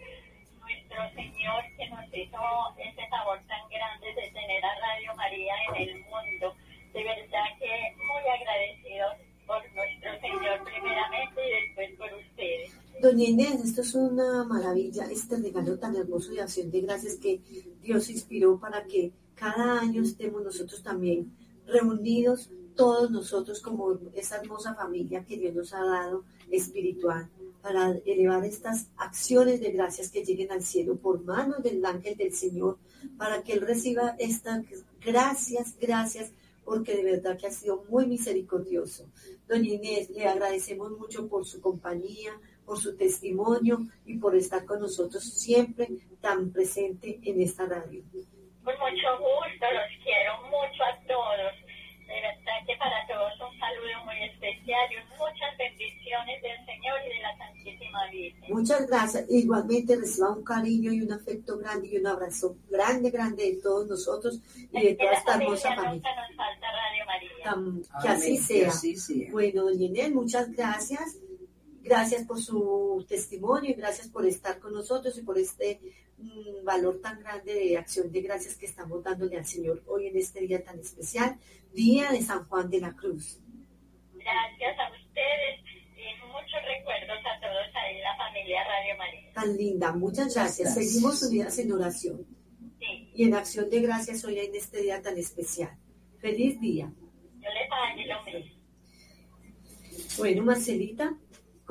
nuestro 0.62 1.10
Señor 1.16 1.64
que 1.76 1.90
nos 1.90 2.06
hizo 2.14 2.38
ese 2.78 3.08
favor 3.10 3.42
tan 3.48 3.68
grande 3.70 4.14
de 4.14 4.30
tener 4.30 4.64
a 4.64 4.76
Radio 4.76 5.16
María 5.16 5.54
en 5.70 5.90
el 5.90 6.06
mundo. 6.06 6.56
De 6.94 7.04
verdad 7.04 7.48
que 7.60 7.96
muy 7.98 8.24
agradecidos 8.28 9.32
por 9.48 9.62
nuestro 9.76 10.12
Señor 10.22 10.64
primeramente 10.64 11.42
y 11.48 11.52
después 11.68 11.98
por 11.98 12.20
ustedes. 12.20 12.72
Doña 13.02 13.24
Inés, 13.24 13.66
esto 13.66 13.82
es 13.82 13.96
una 13.96 14.44
maravilla, 14.44 15.06
este 15.10 15.38
regalo 15.38 15.80
tan 15.80 15.96
hermoso 15.96 16.32
de 16.32 16.42
acción 16.42 16.70
de 16.70 16.82
gracias 16.82 17.16
que 17.16 17.42
Dios 17.82 18.10
inspiró 18.10 18.60
para 18.60 18.84
que 18.86 19.12
cada 19.36 19.80
año 19.80 20.04
estemos 20.04 20.44
nosotros 20.44 20.84
también 20.84 21.36
reunidos, 21.66 22.52
todos 22.76 23.10
nosotros 23.10 23.60
como 23.62 23.98
esa 24.14 24.38
hermosa 24.38 24.76
familia 24.76 25.26
que 25.26 25.38
Dios 25.38 25.56
nos 25.56 25.74
ha 25.74 25.84
dado 25.84 26.24
espiritual, 26.52 27.30
para 27.62 27.92
elevar 28.06 28.44
estas 28.46 28.88
acciones 28.98 29.62
de 29.62 29.72
gracias 29.72 30.12
que 30.12 30.24
lleguen 30.24 30.52
al 30.52 30.64
cielo 30.64 30.96
por 30.96 31.24
manos 31.24 31.64
del 31.64 31.84
ángel 31.86 32.18
del 32.18 32.34
Señor, 32.34 32.78
para 33.18 33.44
que 33.44 33.54
Él 33.54 33.62
reciba 33.62 34.16
estas 34.20 34.64
gracias, 35.04 35.76
gracias, 35.80 36.32
porque 36.64 36.96
de 36.96 37.04
verdad 37.04 37.38
que 37.38 37.48
ha 37.48 37.52
sido 37.52 37.84
muy 37.90 38.06
misericordioso. 38.06 39.10
Doña 39.48 39.74
Inés, 39.74 40.10
le 40.10 40.26
agradecemos 40.28 40.92
mucho 40.92 41.28
por 41.28 41.46
su 41.46 41.62
compañía, 41.62 42.34
por 42.66 42.78
su 42.78 42.96
testimonio 42.96 43.80
y 44.06 44.18
por 44.18 44.36
estar 44.36 44.66
con 44.66 44.80
nosotros 44.80 45.24
siempre 45.24 45.90
tan 46.22 46.52
presente 46.52 47.20
en 47.24 47.42
esta 47.42 47.66
radio. 47.66 48.04
Con 48.64 48.76
mucho 48.78 49.18
gusto, 49.18 49.66
los 49.74 50.04
quiero 50.04 50.42
mucho 50.44 50.84
a 50.84 51.08
todos. 51.08 51.71
Que 52.68 52.76
para 52.78 53.08
todos 53.08 53.34
un 53.52 53.60
saludo 53.60 54.06
muy 54.06 54.24
especial 54.24 54.88
y 54.92 54.96
muchas 55.18 55.58
bendiciones 55.58 56.42
del 56.44 56.66
Señor 56.68 57.00
y 57.06 57.10
de 57.16 57.20
la 57.22 57.38
Santísima 57.38 58.08
Virgen. 58.12 58.54
Muchas 58.54 58.88
gracias. 58.88 59.26
Igualmente 59.30 59.96
reciba 59.96 60.30
un 60.32 60.44
cariño 60.44 60.94
y 60.94 61.02
un 61.02 61.12
afecto 61.12 61.58
grande 61.58 61.88
y 61.92 61.98
un 61.98 62.06
abrazo 62.08 62.56
grande, 62.70 63.10
grande 63.10 63.44
de 63.56 63.62
todos 63.62 63.88
nosotros 63.88 64.40
y 64.72 64.82
de 64.82 64.94
toda 64.96 65.12
esta 65.14 65.36
hermosa 65.36 65.70
familia. 65.76 65.94
Nunca 65.94 66.10
nos 66.16 66.36
falta 66.36 66.68
Radio 66.72 67.06
María. 67.08 67.44
Tam- 67.44 68.02
que 68.04 68.08
así 68.08 68.36
que 68.38 68.42
sea. 68.44 68.68
así 68.70 68.96
sea. 68.96 69.32
Bueno, 69.32 69.72
Inés, 69.72 70.12
muchas 70.12 70.52
gracias. 70.52 71.18
Gracias 71.84 72.26
por 72.26 72.40
su 72.40 73.04
testimonio 73.08 73.72
y 73.72 73.74
gracias 73.74 74.08
por 74.08 74.26
estar 74.26 74.60
con 74.60 74.74
nosotros 74.74 75.18
y 75.18 75.24
por 75.24 75.38
este 75.38 75.80
mm, 76.18 76.64
valor 76.64 77.02
tan 77.02 77.20
grande 77.20 77.54
de 77.56 77.78
acción 77.78 78.12
de 78.12 78.22
gracias 78.22 78.56
que 78.56 78.68
estamos 78.68 79.04
dándole 79.04 79.38
al 79.38 79.46
Señor 79.46 79.82
hoy 79.88 80.08
en 80.08 80.18
este 80.18 80.42
día 80.42 80.64
tan 80.64 80.80
especial, 80.80 81.40
Día 81.74 82.12
de 82.12 82.22
San 82.22 82.46
Juan 82.46 82.70
de 82.70 82.82
la 82.82 82.94
Cruz. 82.94 83.40
Gracias 84.14 84.78
a 84.80 84.92
ustedes 84.92 85.60
y 85.98 86.28
muchos 86.28 86.62
recuerdos 86.68 87.20
a 87.26 87.40
todos 87.40 87.76
ahí 87.76 87.98
en 87.98 88.04
la 88.04 88.18
familia 88.18 88.64
Radio 88.64 88.98
María. 88.98 89.34
Tan 89.34 89.58
linda, 89.58 89.92
muchas 89.94 90.36
gracias. 90.36 90.76
Gracias. 90.76 90.92
Seguimos 90.92 91.24
unidas 91.24 91.58
en 91.58 91.72
oración 91.72 92.26
Sí, 92.80 93.10
y 93.16 93.24
en 93.24 93.34
acción 93.34 93.70
de 93.70 93.82
gracias 93.82 94.24
hoy 94.24 94.40
en 94.40 94.54
este 94.54 94.82
día 94.82 95.02
tan 95.02 95.18
especial. 95.18 95.76
Feliz 96.20 96.60
día. 96.62 96.94
yo 97.40 97.50
les 97.50 97.70
pague 97.70 98.06
lo 98.06 98.24
mismo. 98.24 98.62
Bueno, 100.18 100.44
Marcelita, 100.44 101.18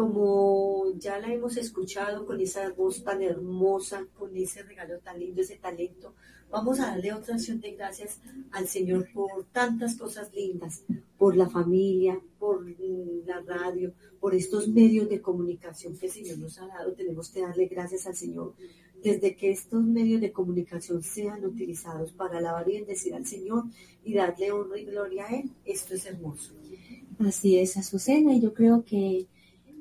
como 0.00 0.94
ya 0.96 1.18
la 1.18 1.30
hemos 1.30 1.58
escuchado 1.58 2.24
con 2.24 2.40
esa 2.40 2.70
voz 2.70 3.04
tan 3.04 3.20
hermosa, 3.20 4.06
con 4.18 4.34
ese 4.34 4.62
regalo 4.62 4.98
tan 5.00 5.20
lindo, 5.20 5.42
ese 5.42 5.56
talento, 5.56 6.14
vamos 6.50 6.80
a 6.80 6.86
darle 6.86 7.12
otra 7.12 7.34
acción 7.34 7.60
de 7.60 7.72
gracias 7.72 8.18
al 8.50 8.66
Señor 8.66 9.12
por 9.12 9.44
tantas 9.52 9.96
cosas 9.96 10.32
lindas, 10.32 10.84
por 11.18 11.36
la 11.36 11.50
familia, 11.50 12.18
por 12.38 12.64
la 13.26 13.42
radio, 13.42 13.92
por 14.18 14.34
estos 14.34 14.68
medios 14.68 15.06
de 15.10 15.20
comunicación 15.20 15.98
que 15.98 16.06
el 16.06 16.12
Señor 16.12 16.38
nos 16.38 16.58
ha 16.58 16.66
dado. 16.66 16.94
Tenemos 16.94 17.28
que 17.28 17.42
darle 17.42 17.66
gracias 17.66 18.06
al 18.06 18.16
Señor. 18.16 18.54
Desde 19.04 19.36
que 19.36 19.50
estos 19.50 19.84
medios 19.84 20.22
de 20.22 20.32
comunicación 20.32 21.02
sean 21.02 21.44
utilizados 21.44 22.12
para 22.12 22.38
alabar 22.38 22.66
y 22.70 22.78
bendecir 22.78 23.14
al 23.14 23.26
Señor 23.26 23.64
y 24.02 24.14
darle 24.14 24.50
honra 24.50 24.78
y 24.78 24.86
gloria 24.86 25.26
a 25.26 25.36
Él, 25.36 25.50
esto 25.66 25.92
es 25.92 26.06
hermoso. 26.06 26.54
Así 27.18 27.58
es, 27.58 27.76
Azucena, 27.76 28.32
y 28.32 28.40
yo 28.40 28.54
creo 28.54 28.82
que 28.82 29.28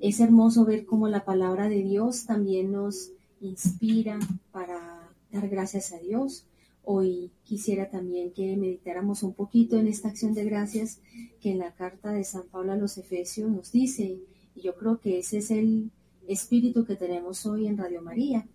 es 0.02 0.20
hermoso 0.20 0.66
ver 0.66 0.86
cómo 0.86 1.08
la 1.08 1.26
palabra 1.26 1.68
de 1.68 1.84
Dios 1.84 2.26
también 2.26 2.72
nos 2.72 3.12
inspira 3.42 4.20
para 4.52 5.12
dar 5.32 5.50
gracias 5.50 5.92
a 5.92 6.00
Dios. 6.00 6.46
Hoy 6.84 7.32
quisiera 7.44 7.90
también 7.90 8.32
que 8.32 8.56
meditáramos 8.56 9.24
un 9.24 9.34
poquito 9.34 9.78
en 9.78 9.88
esta 9.88 10.08
acción 10.08 10.34
de 10.34 10.46
gracias 10.46 11.00
que 11.42 11.52
en 11.52 11.60
la 11.60 11.74
carta 11.74 12.12
de 12.12 12.24
San 12.24 12.44
Pablo 12.48 12.72
a 12.72 12.78
los 12.78 12.98
Efesios 12.98 13.52
nos 13.52 13.72
dice, 13.72 14.20
y 14.56 14.62
yo 14.62 14.76
creo 14.76 15.00
que 15.00 15.20
ese 15.20 15.40
es 15.40 15.52
el 15.52 15.92
espíritu 16.28 16.86
que 16.86 16.96
tenemos 16.96 17.46
hoy 17.46 17.68
en 17.68 17.78
Radio 17.78 18.02
María, 18.02 18.48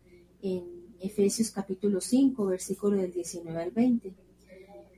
en 0.43 0.65
Efesios 1.01 1.51
capítulo 1.51 2.01
5, 2.01 2.47
versículo 2.47 2.97
del 2.97 3.13
19 3.13 3.63
al 3.63 3.71
20. 3.71 4.15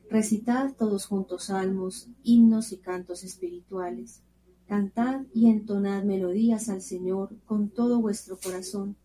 Recitad 0.09 0.75
todos 0.77 1.07
juntos 1.07 1.45
salmos, 1.45 2.09
himnos 2.23 2.71
y 2.73 2.77
cantos 2.77 3.25
espirituales. 3.25 4.23
Cantad 4.67 5.23
y 5.33 5.49
entonad 5.49 6.03
melodías 6.03 6.69
al 6.69 6.83
Señor 6.83 7.31
con 7.47 7.69
todo 7.69 8.01
vuestro 8.01 8.37
corazón, 8.37 8.97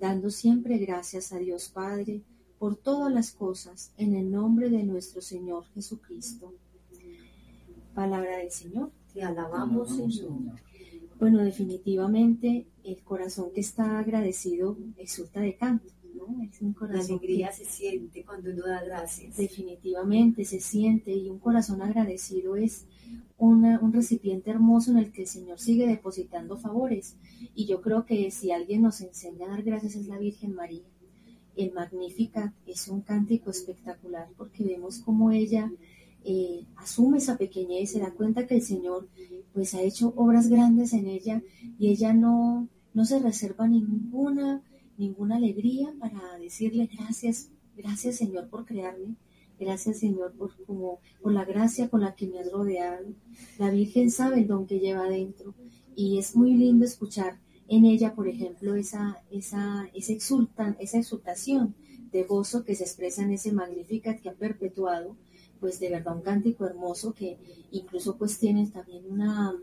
dando 0.00 0.30
siempre 0.30 0.78
gracias 0.78 1.32
a 1.32 1.38
Dios 1.38 1.68
Padre 1.68 2.22
por 2.58 2.76
todas 2.76 3.12
las 3.12 3.30
cosas 3.30 3.92
en 3.96 4.16
el 4.16 4.30
nombre 4.30 4.70
de 4.70 4.82
nuestro 4.82 5.20
Señor 5.20 5.64
Jesucristo. 5.74 6.52
Palabra 7.94 8.38
del 8.38 8.50
Señor. 8.50 8.90
Te 9.12 9.22
alabamos, 9.22 9.94
Señor. 9.94 10.32
Bueno, 11.20 11.44
definitivamente 11.44 12.66
el 12.82 13.00
corazón 13.02 13.52
que 13.54 13.60
está 13.60 14.00
agradecido 14.00 14.76
exulta 14.96 15.40
de 15.40 15.56
canto, 15.56 15.93
¿no? 16.28 16.42
Es 16.42 16.60
un 16.62 16.74
La 16.88 17.00
alegría 17.00 17.48
que- 17.50 17.56
se 17.56 17.64
siente 17.64 18.24
cuando 18.24 18.50
uno 18.50 18.66
da 18.66 18.82
gracias. 18.84 19.36
definitivamente 19.36 20.44
se 20.44 20.60
siente 20.60 21.12
y 21.14 21.28
un 21.30 21.38
corazón 21.38 21.82
agradecido 21.82 22.56
es 22.56 22.86
una- 23.38 23.78
un 23.80 23.92
recipiente 23.92 24.50
hermoso 24.50 24.90
en 24.92 24.98
el 24.98 25.12
que 25.12 25.22
el 25.22 25.28
Señor 25.28 25.58
sigue 25.58 25.86
depositando 25.86 26.56
favores. 26.56 27.16
Y 27.54 27.66
yo 27.66 27.80
creo 27.80 28.04
que 28.06 28.30
si 28.30 28.50
alguien 28.52 28.82
nos 28.82 29.00
enseña 29.00 29.46
a 29.46 29.50
dar 29.50 29.62
gracias 29.62 29.96
es 29.96 30.06
la 30.06 30.18
Virgen 30.18 30.54
María. 30.54 30.82
el 31.56 31.70
Magnificat 31.72 32.52
es 32.66 32.88
un 32.88 33.00
cántico 33.02 33.48
espectacular 33.50 34.26
porque 34.36 34.64
vemos 34.64 34.98
cómo 34.98 35.30
ella 35.30 35.70
eh, 36.24 36.64
asume 36.76 37.18
esa 37.18 37.36
pequeñez 37.36 37.82
y 37.82 37.86
se 37.86 38.00
da 38.00 38.10
cuenta 38.10 38.44
que 38.46 38.56
el 38.56 38.62
Señor 38.62 39.06
pues 39.52 39.72
ha 39.74 39.82
hecho 39.82 40.12
obras 40.16 40.48
grandes 40.48 40.92
en 40.94 41.06
ella 41.06 41.42
y 41.78 41.90
ella 41.90 42.12
no, 42.12 42.66
no 42.92 43.04
se 43.04 43.20
reserva 43.20 43.68
ninguna, 43.68 44.62
ninguna 44.96 45.36
alegría 45.36 45.94
para 45.98 46.38
decirle 46.38 46.88
gracias, 46.92 47.50
gracias 47.76 48.16
Señor 48.16 48.48
por 48.48 48.64
crearme, 48.64 49.16
gracias 49.58 49.98
Señor 49.98 50.32
por, 50.32 50.54
como, 50.64 51.00
por 51.22 51.32
la 51.32 51.44
gracia 51.44 51.88
con 51.88 52.00
la 52.00 52.14
que 52.14 52.26
me 52.26 52.40
has 52.40 52.50
rodeado. 52.50 53.06
La 53.58 53.70
Virgen 53.70 54.10
sabe 54.10 54.40
el 54.40 54.46
don 54.46 54.66
que 54.66 54.80
lleva 54.80 55.04
adentro 55.04 55.54
y 55.96 56.18
es 56.18 56.36
muy 56.36 56.54
lindo 56.54 56.84
escuchar 56.84 57.38
en 57.68 57.84
ella, 57.84 58.14
por 58.14 58.28
ejemplo, 58.28 58.74
esa, 58.74 59.22
esa, 59.30 59.88
esa, 59.94 60.12
exultan, 60.12 60.76
esa 60.80 60.98
exultación 60.98 61.74
de 62.12 62.24
gozo 62.24 62.64
que 62.64 62.74
se 62.74 62.84
expresa 62.84 63.22
en 63.22 63.32
ese 63.32 63.52
Magnificat 63.52 64.20
que 64.20 64.28
ha 64.28 64.34
perpetuado, 64.34 65.16
pues 65.60 65.80
de 65.80 65.88
verdad 65.88 66.16
un 66.16 66.22
cántico 66.22 66.66
hermoso 66.66 67.14
que 67.14 67.38
incluso 67.70 68.16
pues 68.16 68.38
tiene 68.38 68.68
también 68.68 69.04
una, 69.08 69.54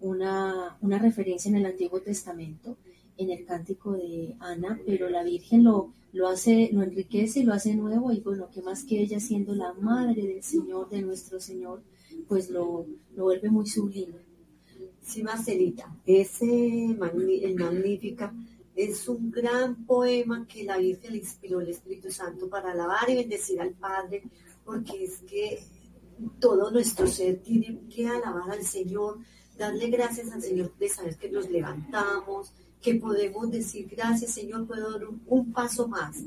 una, 0.00 0.78
una 0.80 0.98
referencia 0.98 1.50
en 1.50 1.56
el 1.56 1.66
Antiguo 1.66 2.00
Testamento, 2.00 2.78
en 3.16 3.30
el 3.30 3.44
cántico 3.44 3.92
de 3.92 4.34
Ana, 4.40 4.80
pero 4.86 5.08
la 5.08 5.22
Virgen 5.22 5.64
lo, 5.64 5.92
lo 6.12 6.28
hace, 6.28 6.70
lo 6.72 6.82
enriquece 6.82 7.40
y 7.40 7.42
lo 7.44 7.54
hace 7.54 7.74
nuevo 7.74 8.12
y 8.12 8.20
bueno, 8.20 8.48
que 8.52 8.62
más 8.62 8.84
que 8.84 9.00
ella 9.00 9.20
siendo 9.20 9.54
la 9.54 9.72
madre 9.74 10.22
del 10.22 10.42
Señor, 10.42 10.88
de 10.88 11.02
nuestro 11.02 11.40
Señor, 11.40 11.82
pues 12.28 12.50
lo, 12.50 12.86
lo 13.16 13.24
vuelve 13.24 13.50
muy 13.50 13.66
sublime. 13.66 14.14
Sí, 15.02 15.22
Marcelita, 15.22 15.94
ese 16.06 16.86
el 16.86 17.54
Magnífica 17.56 18.32
es 18.74 19.08
un 19.08 19.30
gran 19.30 19.84
poema 19.86 20.46
que 20.48 20.64
la 20.64 20.78
Virgen 20.78 21.12
le 21.12 21.18
inspiró 21.18 21.60
el 21.60 21.68
Espíritu 21.68 22.10
Santo 22.10 22.48
para 22.48 22.72
alabar 22.72 23.08
y 23.08 23.16
bendecir 23.16 23.60
al 23.60 23.72
Padre, 23.72 24.22
porque 24.64 25.04
es 25.04 25.18
que 25.28 25.60
todo 26.40 26.70
nuestro 26.70 27.06
ser 27.06 27.42
tiene 27.42 27.80
que 27.94 28.06
alabar 28.06 28.50
al 28.50 28.64
Señor, 28.64 29.18
darle 29.56 29.88
gracias 29.90 30.32
al 30.32 30.42
Señor 30.42 30.72
de 30.78 30.88
saber 30.88 31.16
que 31.16 31.30
nos 31.30 31.50
levantamos, 31.50 32.52
que 32.84 32.96
podemos 32.96 33.50
decir 33.50 33.88
gracias 33.90 34.34
Señor, 34.34 34.66
puedo 34.66 34.92
dar 34.92 35.08
un, 35.26 35.52
paso 35.52 35.88
más, 35.88 36.22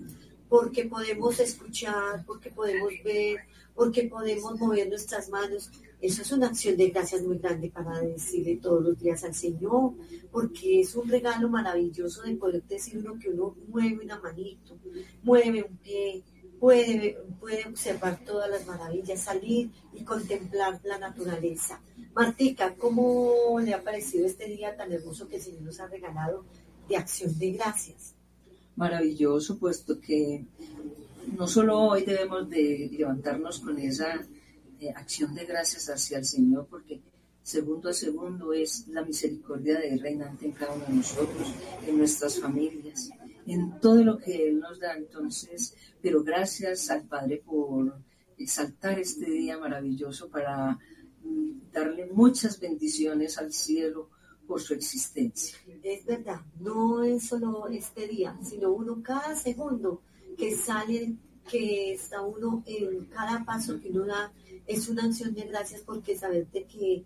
porque 0.49 0.85
podemos 0.85 1.39
escuchar, 1.39 2.25
porque 2.25 2.49
podemos 2.49 2.91
ver, 3.05 3.41
porque 3.75 4.05
podemos 4.05 4.59
mover 4.59 4.89
nuestras 4.89 5.29
manos. 5.29 5.69
Eso 6.01 6.23
es 6.23 6.31
una 6.31 6.47
acción 6.47 6.75
de 6.75 6.89
gracias 6.89 7.21
muy 7.21 7.38
grande 7.38 7.69
para 7.69 7.99
decirle 8.01 8.57
todos 8.57 8.84
los 8.84 8.99
días 8.99 9.23
al 9.23 9.35
Señor, 9.35 9.93
porque 10.31 10.81
es 10.81 10.95
un 10.95 11.07
regalo 11.07 11.47
maravilloso 11.47 12.23
de 12.23 12.35
poder 12.35 12.63
decir 12.63 12.97
uno 12.97 13.19
que 13.19 13.29
uno 13.29 13.55
mueve 13.67 14.03
una 14.03 14.19
manito, 14.19 14.77
mueve 15.21 15.63
un 15.63 15.77
pie, 15.77 16.23
puede, 16.59 17.17
puede 17.39 17.65
observar 17.67 18.19
todas 18.25 18.49
las 18.49 18.65
maravillas, 18.65 19.21
salir 19.21 19.71
y 19.93 20.03
contemplar 20.03 20.79
la 20.84 20.97
naturaleza. 20.97 21.81
Martica, 22.13 22.75
¿cómo 22.75 23.59
le 23.59 23.73
ha 23.73 23.84
parecido 23.84 24.25
este 24.25 24.45
día 24.45 24.75
tan 24.75 24.91
hermoso 24.91 25.27
que 25.27 25.38
el 25.38 25.41
Señor 25.41 25.61
nos 25.61 25.79
ha 25.79 25.88
regalado 25.88 26.45
de 26.88 26.97
acción 26.97 27.38
de 27.38 27.51
gracias? 27.51 28.17
maravilloso, 28.77 29.57
puesto 29.57 29.99
que 29.99 30.45
no 31.35 31.47
solo 31.47 31.79
hoy 31.79 32.05
debemos 32.05 32.49
de 32.49 32.89
levantarnos 32.93 33.59
con 33.59 33.77
esa 33.79 34.25
eh, 34.79 34.91
acción 34.95 35.35
de 35.35 35.45
gracias 35.45 35.89
hacia 35.89 36.19
el 36.19 36.25
Señor, 36.25 36.67
porque 36.69 37.01
segundo 37.41 37.89
a 37.89 37.93
segundo 37.93 38.53
es 38.53 38.88
la 38.88 39.03
misericordia 39.03 39.79
de 39.79 39.89
Él 39.89 39.99
reinante 39.99 40.45
en 40.45 40.51
cada 40.51 40.73
uno 40.73 40.85
de 40.85 40.93
nosotros, 40.93 41.53
en 41.85 41.97
nuestras 41.97 42.39
familias, 42.39 43.09
en 43.48 43.80
todo 43.80 44.03
lo 44.03 44.18
que 44.18 44.49
Él 44.49 44.60
nos 44.60 44.80
da. 44.80 44.95
Entonces, 44.95 45.74
pero 46.02 46.24
gracias 46.24 46.90
al 46.90 47.03
Padre 47.06 47.41
por 47.45 47.98
exaltar 48.38 48.99
este 48.99 49.30
día 49.30 49.57
maravilloso 49.57 50.30
para 50.30 50.78
mm, 51.24 51.72
darle 51.72 52.06
muchas 52.07 52.60
bendiciones 52.60 53.38
al 53.38 53.52
cielo 53.52 54.10
por 54.45 54.61
su 54.61 54.74
existencia. 54.74 55.57
Es 55.84 56.06
verdad, 56.06 56.41
no 56.60 57.03
es 57.03 57.28
solo 57.28 57.68
este 57.68 58.07
día, 58.07 58.38
sino 58.41 58.72
uno 58.72 59.02
cada 59.03 59.36
segundo 59.36 60.02
que 60.38 60.56
sale, 60.56 61.15
que 61.49 61.94
está 61.94 62.22
uno 62.22 62.64
en 62.65 63.06
cada 63.06 63.44
paso 63.44 63.80
que 63.80 63.90
uno 63.90 64.06
da, 64.06 64.32
es 64.65 64.88
una 64.88 65.03
acción 65.06 65.34
de 65.34 65.44
gracias 65.44 65.82
porque 65.82 66.18
saber 66.18 66.48
de 66.52 66.65
que 66.65 67.03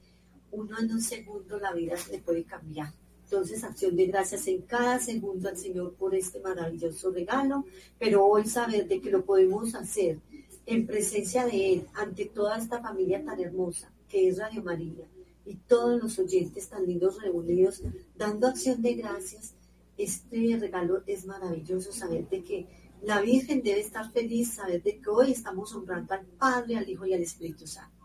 uno 0.52 0.78
en 0.80 0.92
un 0.92 1.02
segundo 1.02 1.60
la 1.60 1.74
vida 1.74 1.98
se 1.98 2.20
puede 2.20 2.44
cambiar. 2.44 2.94
Entonces, 3.32 3.64
acción 3.64 3.96
de 3.96 4.08
gracias 4.08 4.46
en 4.48 4.64
cada 4.64 5.00
segundo 5.00 5.48
al 5.48 5.56
Señor 5.56 5.94
por 5.94 6.14
este 6.14 6.42
maravilloso 6.42 7.12
regalo, 7.12 7.64
pero 7.98 8.26
hoy 8.26 8.44
saber 8.46 8.90
de 8.90 9.00
que 9.00 9.10
lo 9.10 9.24
podemos 9.24 9.74
hacer 9.74 10.20
en 10.66 10.86
presencia 10.86 11.46
de 11.46 11.76
Él, 11.76 11.88
ante 11.94 12.26
toda 12.26 12.58
esta 12.58 12.82
familia 12.82 13.24
tan 13.24 13.40
hermosa 13.40 13.90
que 14.10 14.28
es 14.28 14.38
Radio 14.38 14.62
María 14.64 15.06
y 15.46 15.56
todos 15.56 16.04
los 16.04 16.20
oyentes 16.20 16.68
tan 16.68 16.86
lindos 16.86 17.22
reunidos, 17.22 17.82
dando 18.18 18.48
acción 18.48 18.82
de 18.82 18.96
gracias. 18.96 19.54
Este 19.98 20.58
regalo 20.60 21.02
es 21.08 21.26
maravilloso, 21.26 21.94
saber 21.94 22.28
de 22.28 22.44
que 22.44 22.68
la 23.02 23.22
Virgen 23.22 23.64
debe 23.64 23.80
estar 23.80 24.12
feliz, 24.12 24.56
saber 24.56 24.84
de 24.84 25.00
que 25.00 25.10
hoy 25.10 25.32
estamos 25.32 25.74
honrando 25.74 26.16
al 26.16 26.26
Padre, 26.26 26.76
al 26.76 26.90
Hijo 26.90 27.06
y 27.06 27.14
al 27.14 27.22
Espíritu 27.22 27.66
Santo. 27.66 27.96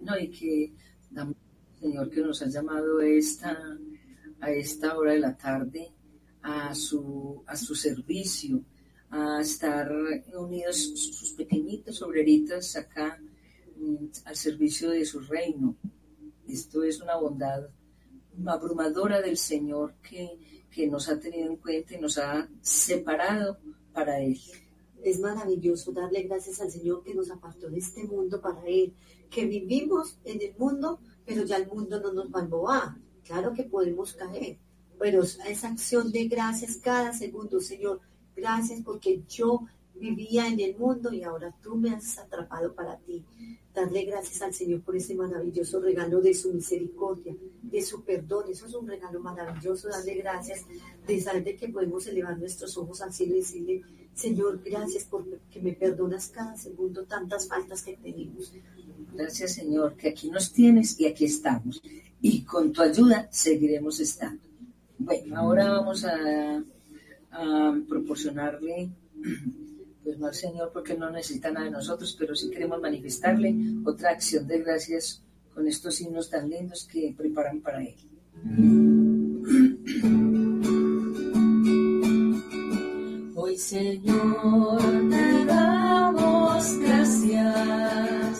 No, 0.00 0.18
y 0.18 0.28
que 0.28 0.72
Señor 1.78 2.10
que 2.10 2.20
nos 2.20 2.42
ha 2.42 2.48
llamado 2.48 3.00
esta, 3.00 3.78
a 4.42 4.50
esta 4.50 4.98
hora 4.98 5.12
de 5.12 5.20
la 5.20 5.36
tarde 5.36 5.92
a 6.42 6.74
su, 6.74 7.44
a 7.46 7.56
su 7.56 7.76
servicio, 7.76 8.60
a 9.08 9.40
estar 9.40 9.88
unidos 10.34 10.76
sus 10.76 11.32
pequeñitos 11.34 12.02
obreritas 12.02 12.74
acá 12.76 13.20
mm, 13.76 14.06
al 14.24 14.36
servicio 14.36 14.90
de 14.90 15.04
su 15.04 15.20
reino. 15.20 15.76
Esto 16.48 16.82
es 16.82 17.00
una 17.00 17.16
bondad 17.16 17.68
abrumadora 18.44 19.20
del 19.20 19.36
Señor 19.36 19.94
que, 20.02 20.66
que 20.68 20.88
nos 20.88 21.08
ha 21.08 21.20
tenido 21.20 21.46
en 21.46 21.56
cuenta 21.58 21.94
y 21.94 22.00
nos 22.00 22.18
ha 22.18 22.48
separado 22.60 23.58
para 23.92 24.20
Él. 24.20 24.40
Es 25.04 25.20
maravilloso 25.20 25.92
darle 25.92 26.22
gracias 26.22 26.60
al 26.60 26.70
Señor 26.72 27.04
que 27.04 27.14
nos 27.14 27.30
apartó 27.30 27.70
de 27.70 27.78
este 27.78 28.02
mundo 28.04 28.40
para 28.40 28.66
Él, 28.66 28.92
que 29.30 29.46
vivimos 29.46 30.18
en 30.24 30.42
el 30.42 30.56
mundo, 30.58 30.98
pero 31.24 31.44
ya 31.44 31.58
el 31.58 31.68
mundo 31.68 32.00
no 32.00 32.12
nos 32.12 32.26
va 32.26 32.40
a 32.40 32.42
embobar. 32.42 33.11
Claro 33.24 33.52
que 33.54 33.64
podemos 33.64 34.12
caer, 34.14 34.58
pero 34.98 35.22
esa 35.22 35.68
acción 35.68 36.10
de 36.10 36.28
gracias 36.28 36.76
cada 36.76 37.12
segundo, 37.12 37.60
Señor, 37.60 38.00
gracias 38.34 38.80
porque 38.84 39.22
yo 39.28 39.66
vivía 39.94 40.48
en 40.48 40.58
el 40.58 40.76
mundo 40.76 41.12
y 41.12 41.22
ahora 41.22 41.54
tú 41.62 41.76
me 41.76 41.90
has 41.90 42.18
atrapado 42.18 42.74
para 42.74 42.98
ti. 42.98 43.24
Darle 43.72 44.04
gracias 44.04 44.42
al 44.42 44.52
Señor 44.52 44.82
por 44.82 44.96
ese 44.96 45.14
maravilloso 45.14 45.80
regalo 45.80 46.20
de 46.20 46.34
su 46.34 46.52
misericordia, 46.52 47.34
de 47.62 47.82
su 47.82 48.02
perdón. 48.02 48.44
Eso 48.50 48.66
es 48.66 48.74
un 48.74 48.88
regalo 48.88 49.20
maravilloso, 49.20 49.88
darle 49.88 50.14
gracias, 50.14 50.66
de 51.06 51.20
saber 51.20 51.44
de 51.44 51.56
que 51.56 51.68
podemos 51.68 52.06
elevar 52.06 52.38
nuestros 52.38 52.76
ojos 52.76 53.00
al 53.00 53.12
cielo 53.12 53.34
y 53.36 53.38
decirle, 53.38 53.82
Señor, 54.14 54.60
gracias 54.62 55.04
porque 55.04 55.60
me 55.62 55.72
perdonas 55.72 56.28
cada 56.28 56.56
segundo 56.56 57.04
tantas 57.04 57.48
faltas 57.48 57.82
que 57.82 57.96
tenemos. 57.96 58.52
Gracias 59.14 59.54
Señor, 59.54 59.96
que 59.96 60.08
aquí 60.08 60.30
nos 60.30 60.52
tienes 60.52 60.98
y 60.98 61.06
aquí 61.06 61.26
estamos. 61.26 61.80
Y 62.22 62.42
con 62.42 62.72
tu 62.72 62.82
ayuda 62.82 63.28
seguiremos 63.30 63.98
estando. 63.98 64.40
Bueno, 64.96 65.36
ahora 65.36 65.70
vamos 65.72 66.04
a, 66.04 66.62
a 67.32 67.76
proporcionarle, 67.88 68.88
pues 70.04 70.18
no 70.18 70.26
al 70.28 70.34
Señor 70.34 70.70
porque 70.72 70.96
no 70.96 71.10
necesita 71.10 71.50
nada 71.50 71.66
de 71.66 71.72
nosotros, 71.72 72.16
pero 72.16 72.36
sí 72.36 72.48
queremos 72.48 72.80
manifestarle 72.80 73.54
otra 73.84 74.10
acción 74.10 74.46
de 74.46 74.60
gracias 74.60 75.20
con 75.52 75.66
estos 75.66 75.96
signos 75.96 76.30
tan 76.30 76.48
lindos 76.48 76.84
que 76.84 77.12
preparan 77.16 77.60
para 77.60 77.82
Él. 77.82 77.94
Hoy 83.34 83.58
Señor 83.58 84.80
te 85.10 85.44
damos 85.44 86.78
gracias 86.78 88.31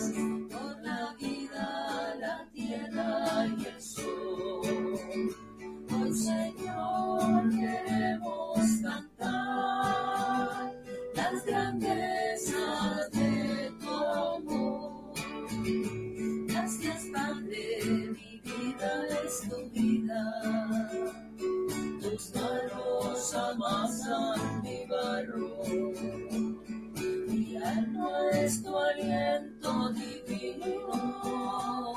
mi 27.27 27.57
alma 27.57 28.29
es 28.31 28.63
tu 28.63 28.77
aliento 28.77 29.89
divino, 29.93 30.77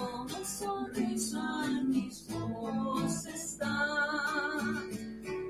mi 0.01 0.06
sonrisa 0.59 1.65
en 1.67 1.91
mis 1.91 2.27
ojos 2.31 3.27
está. 3.27 3.87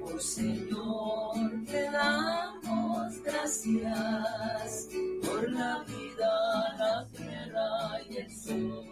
Oh 0.03 0.19
Señor, 0.19 1.37
te 1.67 1.83
damos 1.91 3.23
gracias 3.23 4.89
por 5.25 5.51
la 5.51 5.85
vida, 5.85 6.77
la 6.79 7.09
tierra 7.13 8.03
y 8.09 8.17
el 8.17 8.31
sol. 8.31 8.85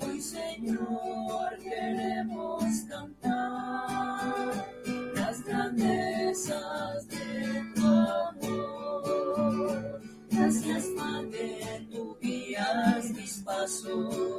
Hoy 0.00 0.20
Señor, 0.20 1.58
queremos 1.62 2.64
cantar 2.88 4.66
las 5.14 5.44
grandezas 5.44 7.08
de 7.08 7.64
tu 7.74 7.86
amor. 7.86 10.00
Gracias, 10.30 10.86
Padre, 10.96 11.86
tú 11.90 12.16
guías 12.20 13.10
mis 13.10 13.38
pasos. 13.44 14.37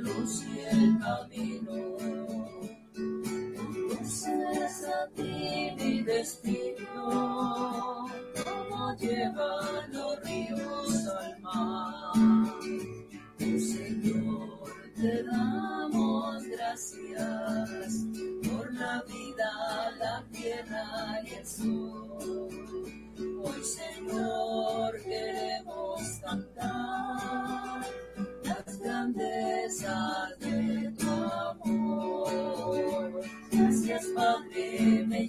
Luz 0.00 0.44
y 0.44 0.60
el 0.60 0.98
camino. 0.98 1.96
Conduces 3.56 4.84
a 4.84 5.08
ti 5.14 5.70
mi 5.76 6.02
destino, 6.02 8.06
como 8.44 8.96
llevan 8.96 9.92
los 9.92 10.20
ríos 10.24 11.06
al 11.06 11.40
mar. 11.40 12.12
Señor, 13.38 14.64
te 14.96 15.22
damos 15.24 16.42
gracias 16.44 18.06
por 18.48 18.72
la 18.72 19.02
vida, 19.02 19.90
la 19.98 20.24
tierra 20.32 21.20
y 21.24 21.34
el 21.34 21.46
sol. 21.46 22.48
Hoy, 23.42 23.64
Señor, 23.64 24.96
queremos 25.02 26.02
cantar 26.22 27.69
grandezas 29.12 30.38
de 30.38 30.92
tu 30.98 31.10
amor. 31.10 32.30
Padre, 34.14 35.04
me. 35.06 35.28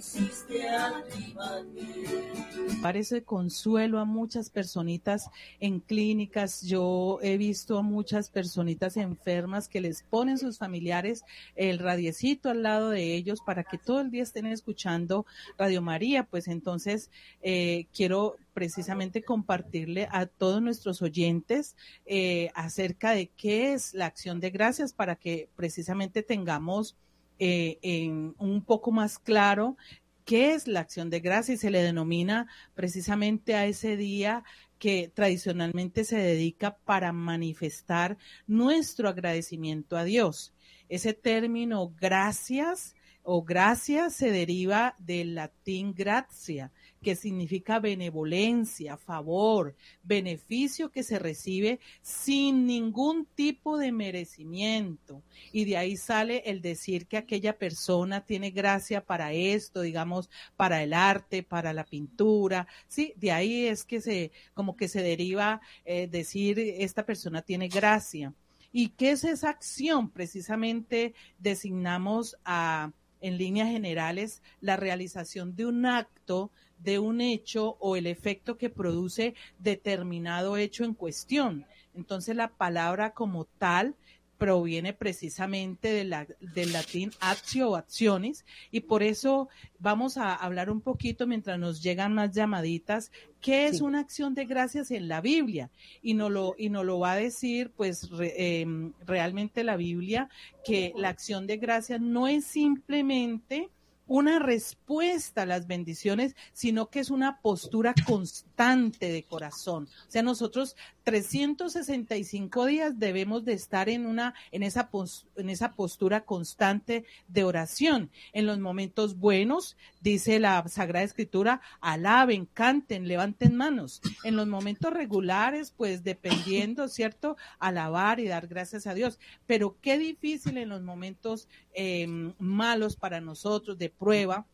Parece 2.80 3.22
consuelo 3.22 3.98
a 3.98 4.04
muchas 4.04 4.50
personitas 4.50 5.30
en 5.60 5.80
clínicas. 5.80 6.62
Yo 6.62 7.18
he 7.22 7.36
visto 7.36 7.78
a 7.78 7.82
muchas 7.82 8.30
personitas 8.30 8.96
enfermas 8.96 9.68
que 9.68 9.80
les 9.80 10.02
ponen 10.02 10.38
sus 10.38 10.58
familiares 10.58 11.24
el 11.54 11.78
radiecito 11.78 12.50
al 12.50 12.62
lado 12.62 12.90
de 12.90 13.14
ellos 13.14 13.40
para 13.44 13.64
que 13.64 13.78
todo 13.78 14.00
el 14.00 14.10
día 14.10 14.22
estén 14.22 14.46
escuchando 14.46 15.26
Radio 15.58 15.82
María. 15.82 16.24
Pues 16.24 16.48
entonces 16.48 17.10
eh, 17.42 17.86
quiero 17.94 18.36
precisamente 18.54 19.22
compartirle 19.22 20.08
a 20.10 20.26
todos 20.26 20.60
nuestros 20.60 21.02
oyentes 21.02 21.76
eh, 22.06 22.50
acerca 22.54 23.12
de 23.12 23.28
qué 23.28 23.72
es 23.72 23.94
la 23.94 24.06
acción 24.06 24.40
de 24.40 24.50
gracias 24.50 24.92
para 24.92 25.16
que 25.16 25.48
precisamente 25.56 26.22
tengamos 26.22 26.96
eh, 27.44 27.80
en 27.82 28.36
un 28.38 28.62
poco 28.62 28.92
más 28.92 29.18
claro 29.18 29.76
qué 30.24 30.54
es 30.54 30.68
la 30.68 30.78
acción 30.78 31.10
de 31.10 31.18
gracia 31.18 31.54
y 31.54 31.56
se 31.56 31.72
le 31.72 31.82
denomina 31.82 32.46
precisamente 32.74 33.56
a 33.56 33.66
ese 33.66 33.96
día 33.96 34.44
que 34.78 35.10
tradicionalmente 35.12 36.04
se 36.04 36.18
dedica 36.18 36.76
para 36.84 37.12
manifestar 37.12 38.16
nuestro 38.46 39.08
agradecimiento 39.08 39.96
a 39.96 40.04
Dios. 40.04 40.54
Ese 40.88 41.14
término 41.14 41.92
gracias 42.00 42.94
o 43.24 43.42
gracia 43.42 44.10
se 44.10 44.30
deriva 44.30 44.94
del 45.00 45.34
latín 45.34 45.94
gratia, 45.94 46.70
que 47.02 47.16
significa 47.16 47.80
benevolencia, 47.80 48.96
favor, 48.96 49.74
beneficio 50.02 50.90
que 50.90 51.02
se 51.02 51.18
recibe 51.18 51.80
sin 52.00 52.66
ningún 52.66 53.26
tipo 53.26 53.76
de 53.76 53.92
merecimiento. 53.92 55.22
Y 55.52 55.64
de 55.64 55.76
ahí 55.76 55.96
sale 55.96 56.42
el 56.46 56.62
decir 56.62 57.06
que 57.06 57.18
aquella 57.18 57.58
persona 57.58 58.24
tiene 58.24 58.50
gracia 58.50 59.04
para 59.04 59.32
esto, 59.32 59.82
digamos, 59.82 60.30
para 60.56 60.82
el 60.82 60.94
arte, 60.94 61.42
para 61.42 61.72
la 61.72 61.84
pintura. 61.84 62.66
Sí, 62.88 63.12
de 63.16 63.32
ahí 63.32 63.66
es 63.66 63.84
que 63.84 64.00
se, 64.00 64.30
como 64.54 64.76
que 64.76 64.88
se 64.88 65.02
deriva 65.02 65.60
eh, 65.84 66.06
decir 66.06 66.58
esta 66.58 67.04
persona 67.04 67.42
tiene 67.42 67.68
gracia. 67.68 68.32
¿Y 68.72 68.90
qué 68.90 69.10
es 69.10 69.24
esa 69.24 69.50
acción? 69.50 70.08
Precisamente 70.08 71.12
designamos 71.38 72.36
a 72.44 72.92
en 73.22 73.38
líneas 73.38 73.68
generales 73.68 74.42
la 74.60 74.76
realización 74.76 75.56
de 75.56 75.66
un 75.66 75.86
acto, 75.86 76.50
de 76.82 76.98
un 76.98 77.20
hecho 77.20 77.76
o 77.80 77.96
el 77.96 78.06
efecto 78.06 78.56
que 78.56 78.70
produce 78.70 79.34
determinado 79.58 80.56
hecho 80.56 80.84
en 80.84 80.94
cuestión. 80.94 81.66
Entonces 81.94 82.36
la 82.36 82.48
palabra 82.48 83.12
como 83.12 83.44
tal 83.44 83.94
proviene 84.42 84.92
precisamente 84.92 85.92
de 85.92 86.02
la, 86.02 86.26
del 86.40 86.72
latín 86.72 87.12
actio 87.20 87.70
o 87.70 87.76
acciones 87.76 88.44
y 88.72 88.80
por 88.80 89.04
eso 89.04 89.48
vamos 89.78 90.16
a 90.16 90.34
hablar 90.34 90.68
un 90.68 90.80
poquito 90.80 91.28
mientras 91.28 91.60
nos 91.60 91.80
llegan 91.80 92.12
más 92.12 92.32
llamaditas 92.32 93.12
qué 93.40 93.68
es 93.68 93.80
una 93.80 94.00
acción 94.00 94.34
de 94.34 94.44
gracias 94.44 94.90
en 94.90 95.06
la 95.06 95.20
Biblia 95.20 95.70
y 96.02 96.14
no 96.14 96.28
lo 96.28 96.56
y 96.58 96.70
no 96.70 96.82
lo 96.82 96.98
va 96.98 97.12
a 97.12 97.16
decir 97.16 97.70
pues 97.76 98.10
re, 98.10 98.34
eh, 98.36 98.66
realmente 99.06 99.62
la 99.62 99.76
Biblia 99.76 100.28
que 100.64 100.92
la 100.96 101.10
acción 101.10 101.46
de 101.46 101.58
gracias 101.58 102.00
no 102.00 102.26
es 102.26 102.44
simplemente 102.44 103.70
una 104.12 104.38
respuesta 104.38 105.40
a 105.40 105.46
las 105.46 105.66
bendiciones, 105.66 106.36
sino 106.52 106.90
que 106.90 107.00
es 107.00 107.08
una 107.08 107.40
postura 107.40 107.94
constante 108.06 109.10
de 109.10 109.22
corazón. 109.22 109.88
O 110.06 110.10
sea, 110.10 110.22
nosotros 110.22 110.76
365 111.04 112.66
días 112.66 112.98
debemos 112.98 113.44
de 113.44 113.52
estar 113.52 113.88
en 113.88 114.06
una 114.06 114.34
en 114.50 114.62
esa 114.62 114.90
en 115.36 115.50
esa 115.50 115.74
postura 115.74 116.24
constante 116.24 117.04
de 117.28 117.44
oración. 117.44 118.10
En 118.32 118.46
los 118.46 118.58
momentos 118.58 119.18
buenos, 119.18 119.76
dice 120.00 120.38
la 120.38 120.66
Sagrada 120.68 121.04
Escritura, 121.04 121.60
alaben, 121.80 122.46
canten, 122.46 123.08
levanten 123.08 123.56
manos. 123.56 124.00
En 124.24 124.36
los 124.36 124.46
momentos 124.46 124.92
regulares, 124.92 125.72
pues 125.76 126.04
dependiendo, 126.04 126.88
¿cierto? 126.88 127.36
Alabar 127.58 128.20
y 128.20 128.28
dar 128.28 128.46
gracias 128.46 128.86
a 128.86 128.94
Dios. 128.94 129.18
Pero 129.46 129.76
qué 129.80 129.98
difícil 129.98 130.58
en 130.58 130.68
los 130.68 130.82
momentos 130.82 131.48
eh, 131.74 132.06
malos 132.38 132.96
para 132.96 133.20
nosotros 133.20 133.78
de 133.78 133.90
prueba 133.90 134.46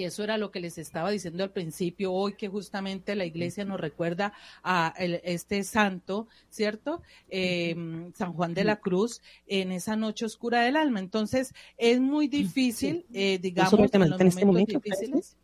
que 0.00 0.06
eso 0.06 0.24
era 0.24 0.38
lo 0.38 0.50
que 0.50 0.60
les 0.60 0.78
estaba 0.78 1.10
diciendo 1.10 1.44
al 1.44 1.50
principio, 1.50 2.10
hoy 2.10 2.32
que 2.32 2.48
justamente 2.48 3.14
la 3.14 3.26
iglesia 3.26 3.66
nos 3.66 3.78
recuerda 3.78 4.32
a 4.62 4.94
el, 4.96 5.20
este 5.24 5.62
santo, 5.62 6.26
¿cierto? 6.48 7.02
Eh, 7.28 7.76
San 8.14 8.32
Juan 8.32 8.54
de 8.54 8.64
la 8.64 8.76
Cruz, 8.76 9.20
en 9.46 9.72
esa 9.72 9.96
noche 9.96 10.24
oscura 10.24 10.62
del 10.62 10.76
alma. 10.76 11.00
Entonces, 11.00 11.52
es 11.76 12.00
muy 12.00 12.28
difícil, 12.28 13.04
eh, 13.12 13.38
digamos, 13.42 13.74
en, 13.92 14.08
los 14.08 14.18
en 14.18 14.26
este 14.26 14.46
momento, 14.46 14.80
difíciles. 14.80 15.36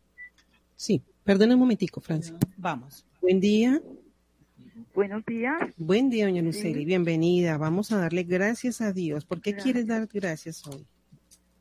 Sí, 0.75 1.03
perdón 1.23 1.51
un 1.51 1.59
momentico, 1.59 2.01
Francia. 2.01 2.35
Vamos. 2.57 3.05
Buen 3.21 3.39
día. 3.39 3.79
Buenos 4.95 5.23
días. 5.23 5.61
Buen 5.77 6.09
día, 6.09 6.25
doña 6.25 6.41
Luceli. 6.41 6.79
Sí. 6.79 6.85
Bienvenida. 6.85 7.59
Vamos 7.59 7.91
a 7.91 7.99
darle 7.99 8.23
gracias 8.23 8.81
a 8.81 8.91
Dios. 8.91 9.23
¿Por 9.23 9.39
qué 9.39 9.51
Gracias. 9.51 9.63
quieres 9.63 9.85
dar 9.85 10.07
gracias 10.11 10.65
hoy? 10.65 10.83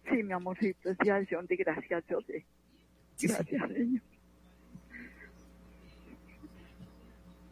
Sí, 0.08 0.22
mi 0.22 0.32
amorcito, 0.32 0.88
es 0.88 0.96
de 0.96 1.10
acción 1.10 1.46
de 1.46 1.56
gracias, 1.56 2.02
yo 2.08 2.22
sé. 2.22 2.46
Gracias, 3.20 3.70
Señor. 3.72 4.02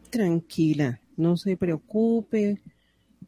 Tranquila, 0.09 0.99
no 1.17 1.35
se 1.35 1.57
preocupe. 1.57 2.61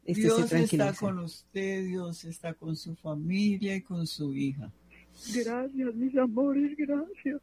Estése 0.05 0.21
Dios 0.21 0.53
está 0.53 0.93
con 0.93 1.19
usted, 1.19 1.85
Dios 1.85 2.23
está 2.23 2.53
con 2.53 2.75
su 2.77 2.95
familia 2.95 3.75
y 3.75 3.81
con 3.81 4.07
su 4.07 4.33
hija. 4.33 4.71
Gracias, 5.33 5.95
mis 5.95 6.15
amores, 6.15 6.77
gracias. 6.77 7.41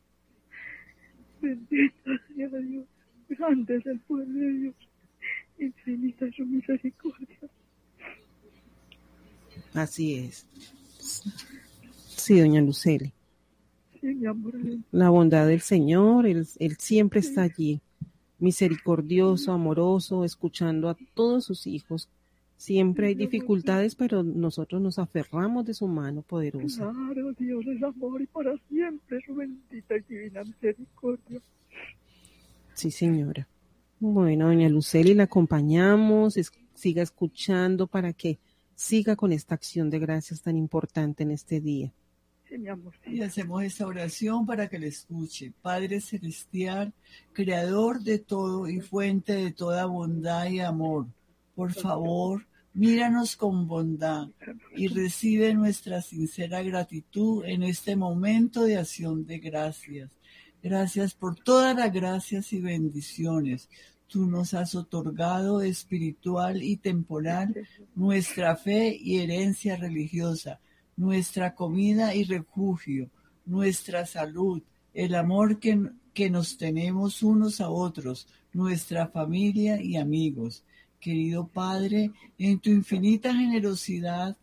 Bendito 1.40 2.10
sea 2.34 2.48
Dios. 2.48 2.86
Grande 3.28 3.76
es 3.76 3.86
el 3.86 4.00
pueblo 4.00 4.38
de 4.38 4.52
Dios. 4.52 4.74
Infinita 5.58 6.26
es 6.26 6.36
su 6.36 6.46
misericordia. 6.46 7.38
Así 9.74 10.14
es. 10.14 10.46
Sí, 12.16 12.38
doña 12.38 12.60
Luceli. 12.60 13.13
La 14.92 15.10
bondad 15.10 15.46
del 15.46 15.60
Señor, 15.60 16.26
Él, 16.26 16.46
él 16.58 16.76
siempre 16.78 17.20
está 17.20 17.42
allí, 17.42 17.80
misericordioso, 18.38 19.52
amoroso, 19.52 20.24
escuchando 20.24 20.88
a 20.88 20.96
todos 21.14 21.44
sus 21.44 21.66
hijos. 21.66 22.08
Siempre 22.56 23.08
hay 23.08 23.14
dificultades, 23.14 23.94
pero 23.94 24.22
nosotros 24.22 24.80
nos 24.80 24.98
aferramos 24.98 25.66
de 25.66 25.74
su 25.74 25.88
mano 25.88 26.22
poderosa. 26.22 26.90
Claro, 26.92 27.32
Dios 27.32 27.66
es 27.66 27.82
amor 27.82 28.22
y 28.22 28.26
para 28.26 28.54
siempre 28.68 29.20
su 29.26 29.34
bendita 29.34 29.96
y 29.96 30.00
divina 30.08 30.44
misericordia. 30.44 31.40
Sí, 32.74 32.90
señora. 32.90 33.46
Bueno, 34.00 34.46
doña 34.46 34.68
Luceli, 34.68 35.14
la 35.14 35.24
acompañamos, 35.24 36.36
es- 36.36 36.52
siga 36.74 37.02
escuchando 37.02 37.86
para 37.86 38.12
que 38.12 38.38
siga 38.74 39.14
con 39.16 39.32
esta 39.32 39.54
acción 39.54 39.90
de 39.90 39.98
gracias 39.98 40.42
tan 40.42 40.56
importante 40.56 41.22
en 41.22 41.30
este 41.30 41.60
día. 41.60 41.92
Y 43.06 43.22
hacemos 43.22 43.62
esta 43.62 43.86
oración 43.86 44.46
para 44.46 44.68
que 44.68 44.78
le 44.78 44.88
escuche. 44.88 45.52
Padre 45.62 46.00
Celestial, 46.00 46.92
Creador 47.32 48.00
de 48.00 48.18
todo 48.18 48.68
y 48.68 48.80
fuente 48.80 49.34
de 49.34 49.52
toda 49.52 49.86
bondad 49.86 50.46
y 50.46 50.60
amor, 50.60 51.06
por 51.54 51.72
favor, 51.72 52.46
míranos 52.74 53.36
con 53.36 53.66
bondad 53.66 54.28
y 54.76 54.88
recibe 54.88 55.54
nuestra 55.54 56.02
sincera 56.02 56.62
gratitud 56.62 57.44
en 57.44 57.62
este 57.62 57.96
momento 57.96 58.64
de 58.64 58.76
acción 58.76 59.26
de 59.26 59.38
gracias. 59.38 60.10
Gracias 60.62 61.14
por 61.14 61.36
todas 61.36 61.76
las 61.76 61.92
gracias 61.92 62.52
y 62.52 62.60
bendiciones. 62.60 63.68
tú 64.06 64.26
nos 64.26 64.54
has 64.54 64.74
otorgado 64.76 65.60
espiritual 65.60 66.62
y 66.62 66.76
temporal 66.76 67.66
nuestra 67.96 68.54
fe 68.54 68.96
y 69.00 69.18
herencia 69.18 69.76
religiosa, 69.76 70.60
nuestra 70.96 71.54
comida 71.54 72.14
y 72.14 72.24
refugio, 72.24 73.10
nuestra 73.46 74.06
salud, 74.06 74.62
el 74.92 75.14
amor 75.14 75.58
que, 75.58 75.90
que 76.12 76.30
nos 76.30 76.56
tenemos 76.56 77.22
unos 77.22 77.60
a 77.60 77.70
otros, 77.70 78.26
nuestra 78.52 79.08
familia 79.08 79.82
y 79.82 79.96
amigos. 79.96 80.64
Querido 81.00 81.46
Padre, 81.46 82.12
en 82.38 82.58
tu 82.60 82.70
infinita 82.70 83.34
generosidad, 83.34 84.36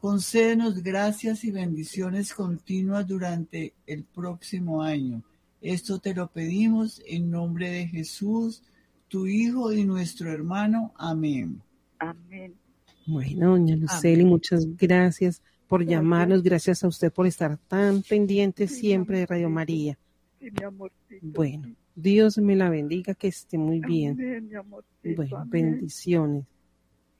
concédenos 0.00 0.82
gracias 0.82 1.44
y 1.44 1.52
bendiciones 1.52 2.34
continuas 2.34 3.06
durante 3.06 3.74
el 3.86 4.02
próximo 4.02 4.82
año. 4.82 5.22
Esto 5.60 6.00
te 6.00 6.12
lo 6.12 6.26
pedimos 6.26 7.00
en 7.06 7.30
nombre 7.30 7.70
de 7.70 7.86
Jesús, 7.86 8.62
tu 9.06 9.28
Hijo 9.28 9.72
y 9.72 9.84
nuestro 9.84 10.32
hermano. 10.32 10.92
Amén. 10.96 11.62
Amén. 12.00 12.61
Bueno, 13.06 13.50
doña 13.50 13.76
Luceli, 13.76 14.24
muchas 14.24 14.66
gracias 14.76 15.42
por 15.68 15.84
llamarnos. 15.84 16.42
Gracias 16.42 16.84
a 16.84 16.88
usted 16.88 17.12
por 17.12 17.26
estar 17.26 17.58
tan 17.68 18.02
pendiente 18.02 18.68
siempre 18.68 19.18
de 19.20 19.26
Radio 19.26 19.50
María. 19.50 19.98
Sí, 20.38 20.50
mi 20.50 20.64
amorcito. 20.64 21.20
Bueno, 21.22 21.74
Dios 21.94 22.38
me 22.38 22.56
la 22.56 22.70
bendiga, 22.70 23.14
que 23.14 23.28
esté 23.28 23.58
muy 23.58 23.80
bien. 23.80 24.12
Amén, 24.12 24.48
mi 24.48 24.54
amorcito. 24.54 25.16
Bueno, 25.16 25.36
amén. 25.38 25.72
bendiciones. 25.72 26.44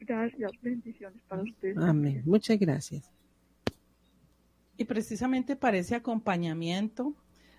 Gracias, 0.00 0.50
bendiciones 0.60 1.22
para 1.28 1.42
usted. 1.42 1.76
Amén. 1.78 2.22
Muchas 2.26 2.58
gracias. 2.58 3.10
Y 4.76 4.84
precisamente 4.84 5.56
para 5.56 5.78
ese 5.78 5.94
acompañamiento 5.94 7.14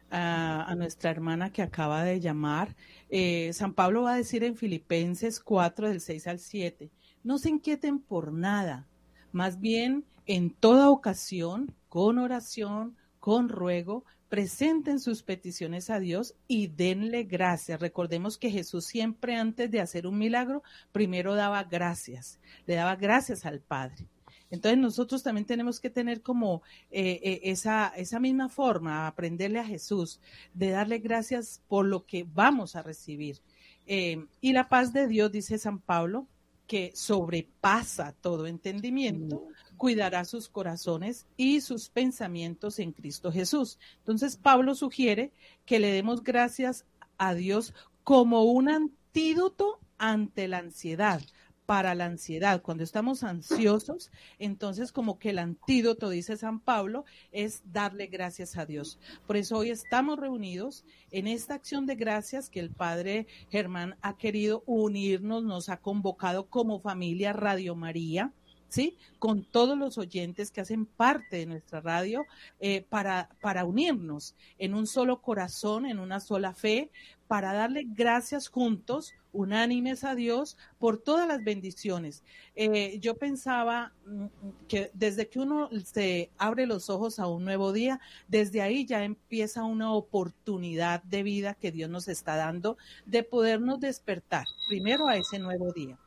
a, 0.10 0.64
a 0.70 0.76
nuestra 0.76 1.10
hermana 1.10 1.52
que 1.52 1.62
acaba 1.62 2.04
de 2.04 2.20
llamar, 2.20 2.76
eh, 3.10 3.52
San 3.54 3.74
Pablo 3.74 4.04
va 4.04 4.14
a 4.14 4.18
decir 4.18 4.44
en 4.44 4.56
Filipenses 4.56 5.40
4 5.40 5.90
del 5.90 6.02
6 6.02 6.28
al 6.28 6.40
7, 6.40 6.92
no 7.24 7.38
se 7.38 7.50
inquieten 7.50 8.00
por 8.00 8.34
nada, 8.34 8.88
más 9.32 9.60
bien 9.60 10.06
en 10.26 10.52
toda 10.52 10.90
ocasión, 10.90 11.74
con 11.90 12.18
oración, 12.18 12.96
con 13.20 13.50
ruego, 13.50 14.06
presenten 14.30 15.00
sus 15.00 15.22
peticiones 15.22 15.90
a 15.90 16.00
Dios 16.00 16.34
y 16.48 16.68
denle 16.68 17.24
gracias. 17.24 17.80
Recordemos 17.80 18.38
que 18.38 18.50
Jesús 18.50 18.86
siempre 18.86 19.36
antes 19.36 19.70
de 19.70 19.80
hacer 19.80 20.08
un 20.08 20.18
milagro, 20.18 20.64
primero 20.92 21.36
daba 21.36 21.64
gracias, 21.64 22.40
le 22.66 22.76
daba 22.76 22.96
gracias 22.96 23.46
al 23.46 23.60
Padre. 23.60 24.08
Entonces 24.50 24.80
nosotros 24.80 25.24
también 25.24 25.46
tenemos 25.46 25.80
que 25.80 25.90
tener 25.90 26.22
como 26.22 26.62
eh, 26.92 27.20
eh, 27.24 27.42
esa, 27.44 27.88
esa 27.96 28.20
misma 28.20 28.50
forma, 28.50 29.08
aprenderle 29.08 29.60
a 29.60 29.66
Jesús, 29.66 30.20
de 30.54 30.70
darle 30.70 31.00
gracias 31.00 31.62
por 31.68 31.86
lo 31.86 32.06
que 32.06 32.24
vamos 32.24 32.76
a 32.76 32.84
recibir. 32.84 33.40
Eh, 33.86 34.26
y 34.42 34.54
la 34.54 34.68
paz 34.68 34.94
de 34.94 35.08
Dios, 35.08 35.32
dice 35.32 35.58
San 35.58 35.80
Pablo, 35.80 36.28
que 36.68 36.92
sobrepasa 36.96 38.14
todo 38.22 38.48
entendimiento, 38.48 39.48
cuidará 39.78 40.26
sus 40.26 40.50
corazones 40.50 41.28
y 41.36 41.62
sus 41.62 41.90
pensamientos 41.90 42.80
en 42.80 42.92
Cristo 42.92 43.32
Jesús. 43.32 43.80
Entonces 44.00 44.38
Pablo 44.38 44.76
sugiere 44.76 45.32
que 45.66 45.80
le 45.80 45.92
demos 45.92 46.24
gracias 46.24 46.86
a 47.18 47.34
Dios 47.34 47.74
como 48.04 48.44
un 48.44 48.70
antídoto 48.70 49.80
ante 49.98 50.48
la 50.48 50.60
ansiedad, 50.60 51.22
para 51.66 51.96
la 51.96 52.06
ansiedad. 52.06 52.62
Cuando 52.62 52.84
estamos 52.84 53.24
ansiosos, 53.24 54.12
entonces 54.40 54.92
como 54.92 55.20
que 55.20 55.30
el 55.32 55.40
antídoto, 55.40 56.10
dice 56.10 56.38
San 56.38 56.60
Pablo, 56.60 57.06
es 57.32 57.62
darle 57.66 58.08
gracias 58.08 58.58
a 58.58 58.66
Dios. 58.66 59.00
Por 59.28 59.38
eso 59.38 59.58
hoy 59.58 59.70
estamos 59.70 60.20
reunidos 60.20 60.86
en 61.12 61.28
esta 61.28 61.56
acción 61.56 61.86
de 61.86 61.96
gracias 61.96 62.50
que 62.50 62.60
el 62.60 62.72
Padre 62.72 63.28
Germán 63.50 63.96
ha 64.02 64.18
querido 64.18 64.64
unirnos, 64.66 65.44
nos 65.44 65.70
ha 65.70 65.78
convocado 65.78 66.48
como 66.50 66.80
familia 66.80 67.34
Radio 67.34 67.76
María. 67.76 68.34
Con 69.20 69.44
todos 69.44 69.78
los 69.78 69.98
oyentes 69.98 70.52
que 70.52 70.62
hacen 70.62 70.86
parte 70.86 71.38
de 71.38 71.46
nuestra 71.46 71.80
radio 71.82 72.26
eh, 72.60 72.86
para, 72.90 73.30
para 73.42 73.66
unirnos 73.66 74.36
en 74.58 74.74
un 74.74 74.88
solo 74.88 75.22
corazón, 75.22 75.86
en 75.86 76.00
una 76.00 76.20
sola 76.20 76.54
fe, 76.54 76.90
para 77.28 77.54
darle 77.54 77.86
gracias 77.88 78.48
juntos, 78.48 79.14
unánimes 79.32 80.04
a 80.04 80.16
Dios, 80.16 80.58
por 80.78 80.98
todas 80.98 81.28
las 81.28 81.44
bendiciones. 81.44 82.24
Eh, 82.56 83.00
yo 83.00 83.18
pensaba 83.18 83.94
mm, 84.06 84.26
que 84.68 84.92
desde 84.94 85.28
que 85.28 85.40
uno 85.40 85.70
se 85.84 86.32
abre 86.38 86.66
los 86.66 86.90
ojos 86.90 87.20
a 87.20 87.28
un 87.28 87.44
nuevo 87.44 87.74
día, 87.74 88.00
desde 88.28 88.62
ahí 88.62 88.86
ya 88.86 89.04
empieza 89.04 89.64
una 89.64 89.94
oportunidad 89.94 91.02
de 91.04 91.24
vida 91.24 91.54
que 91.54 91.72
Dios 91.72 91.90
nos 91.90 92.08
está 92.08 92.36
dando 92.36 92.78
de 93.06 93.24
podernos 93.24 93.80
despertar, 93.80 94.46
primero 94.68 95.08
a 95.08 95.16
ese 95.16 95.40
nuevo 95.40 95.72
día. 95.74 95.98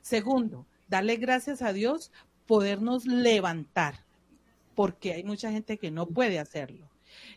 Segundo, 0.00 0.66
darle 0.92 1.16
gracias 1.16 1.62
a 1.62 1.72
Dios, 1.72 2.12
podernos 2.46 3.06
levantar, 3.06 4.04
porque 4.74 5.14
hay 5.14 5.24
mucha 5.24 5.50
gente 5.50 5.78
que 5.78 5.90
no 5.90 6.04
puede 6.04 6.38
hacerlo. 6.38 6.86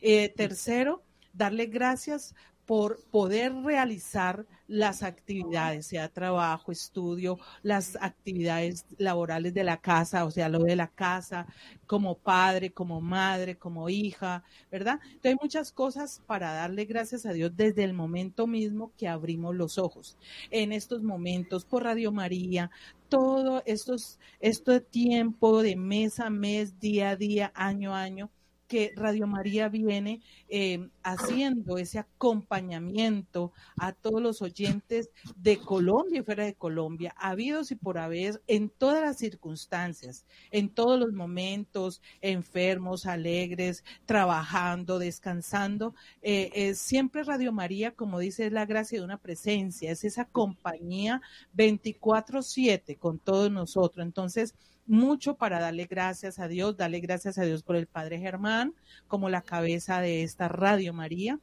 Eh, 0.02 0.28
tercero, 0.28 1.04
darle 1.32 1.68
gracias 1.68 2.36
por 2.66 3.04
poder 3.12 3.54
realizar 3.64 4.46
las 4.68 5.04
actividades, 5.04 5.86
sea 5.88 6.10
trabajo, 6.10 6.72
estudio, 6.72 7.38
las 7.62 7.98
actividades 8.02 8.86
laborales 8.98 9.54
de 9.54 9.64
la 9.64 9.78
casa, 9.78 10.26
o 10.26 10.32
sea, 10.32 10.50
lo 10.50 10.60
de 10.60 10.76
la 10.76 10.88
casa, 10.88 11.46
como 11.86 12.18
padre, 12.18 12.72
como 12.72 13.02
madre, 13.02 13.58
como 13.58 13.90
hija, 13.90 14.44
¿verdad? 14.72 15.00
Entonces 15.04 15.32
hay 15.32 15.38
muchas 15.40 15.72
cosas 15.72 16.22
para 16.26 16.54
darle 16.54 16.86
gracias 16.86 17.26
a 17.26 17.34
Dios 17.34 17.52
desde 17.56 17.84
el 17.84 17.94
momento 17.94 18.48
mismo 18.48 18.92
que 18.98 19.08
abrimos 19.08 19.56
los 19.56 19.78
ojos. 19.78 20.18
En 20.50 20.72
estos 20.72 21.04
momentos, 21.04 21.66
por 21.66 21.84
Radio 21.84 22.12
María, 22.12 22.72
todo 23.10 23.62
estos, 23.66 24.20
este 24.40 24.82
tiempo 24.82 25.62
de 25.62 25.76
mes 25.76 26.20
a 26.20 26.32
mes, 26.32 26.80
día 26.80 27.12
a 27.12 27.16
día, 27.16 27.52
año 27.56 27.94
a 27.94 28.02
año, 28.02 28.32
que 28.68 28.94
Radio 28.96 29.28
María 29.28 29.70
viene 29.70 30.22
eh, 30.50 30.90
haciendo 31.04 31.78
ese 31.78 32.00
acompañamiento 32.00 33.52
a 33.78 33.94
todos 33.94 34.22
los 34.22 34.42
oyentes 34.42 35.10
de 35.36 35.58
Colombia 35.58 36.20
y 36.20 36.24
fuera 36.24 36.46
de 36.46 36.56
Colombia, 36.56 37.14
habidos 37.18 37.72
y 37.72 37.76
por 37.76 37.98
haber, 37.98 38.42
en 38.48 38.70
todas 38.70 39.02
las 39.02 39.18
circunstancias, 39.18 40.26
en 40.52 40.70
todos 40.70 41.00
los 41.00 41.14
momentos, 41.14 42.02
enfermos, 42.22 43.06
alegres, 43.06 43.84
trabajando, 44.06 45.00
descansando. 45.00 45.94
Eh, 46.22 46.52
es 46.54 46.80
siempre 46.80 47.24
Radio 47.24 47.52
María, 47.52 47.92
como 47.92 48.20
dice, 48.20 48.48
es 48.48 48.52
la 48.52 48.66
gracia 48.66 49.00
de 49.00 49.06
una 49.06 49.18
presencia, 49.18 49.92
es 49.92 50.04
esa 50.04 50.26
compañía 50.26 51.22
24/7 51.54 52.98
con 52.98 53.20
todos 53.20 53.52
nosotros. 53.52 54.06
Entonces, 54.06 54.56
mucho 54.86 55.36
para 55.36 55.60
darle 55.60 55.86
gracias 55.86 56.40
a 56.40 56.48
Dios, 56.48 56.78
darle 56.78 57.00
gracias 57.00 57.38
a 57.38 57.44
Dios 57.44 57.64
por 57.64 57.76
el 57.76 57.88
Padre 57.88 58.20
Germán 58.20 58.74
como 59.08 59.30
la 59.30 59.42
cabeza 59.42 60.02
de 60.02 60.24
esta 60.24 60.48
Radio 60.48 60.94
María. 60.94 61.40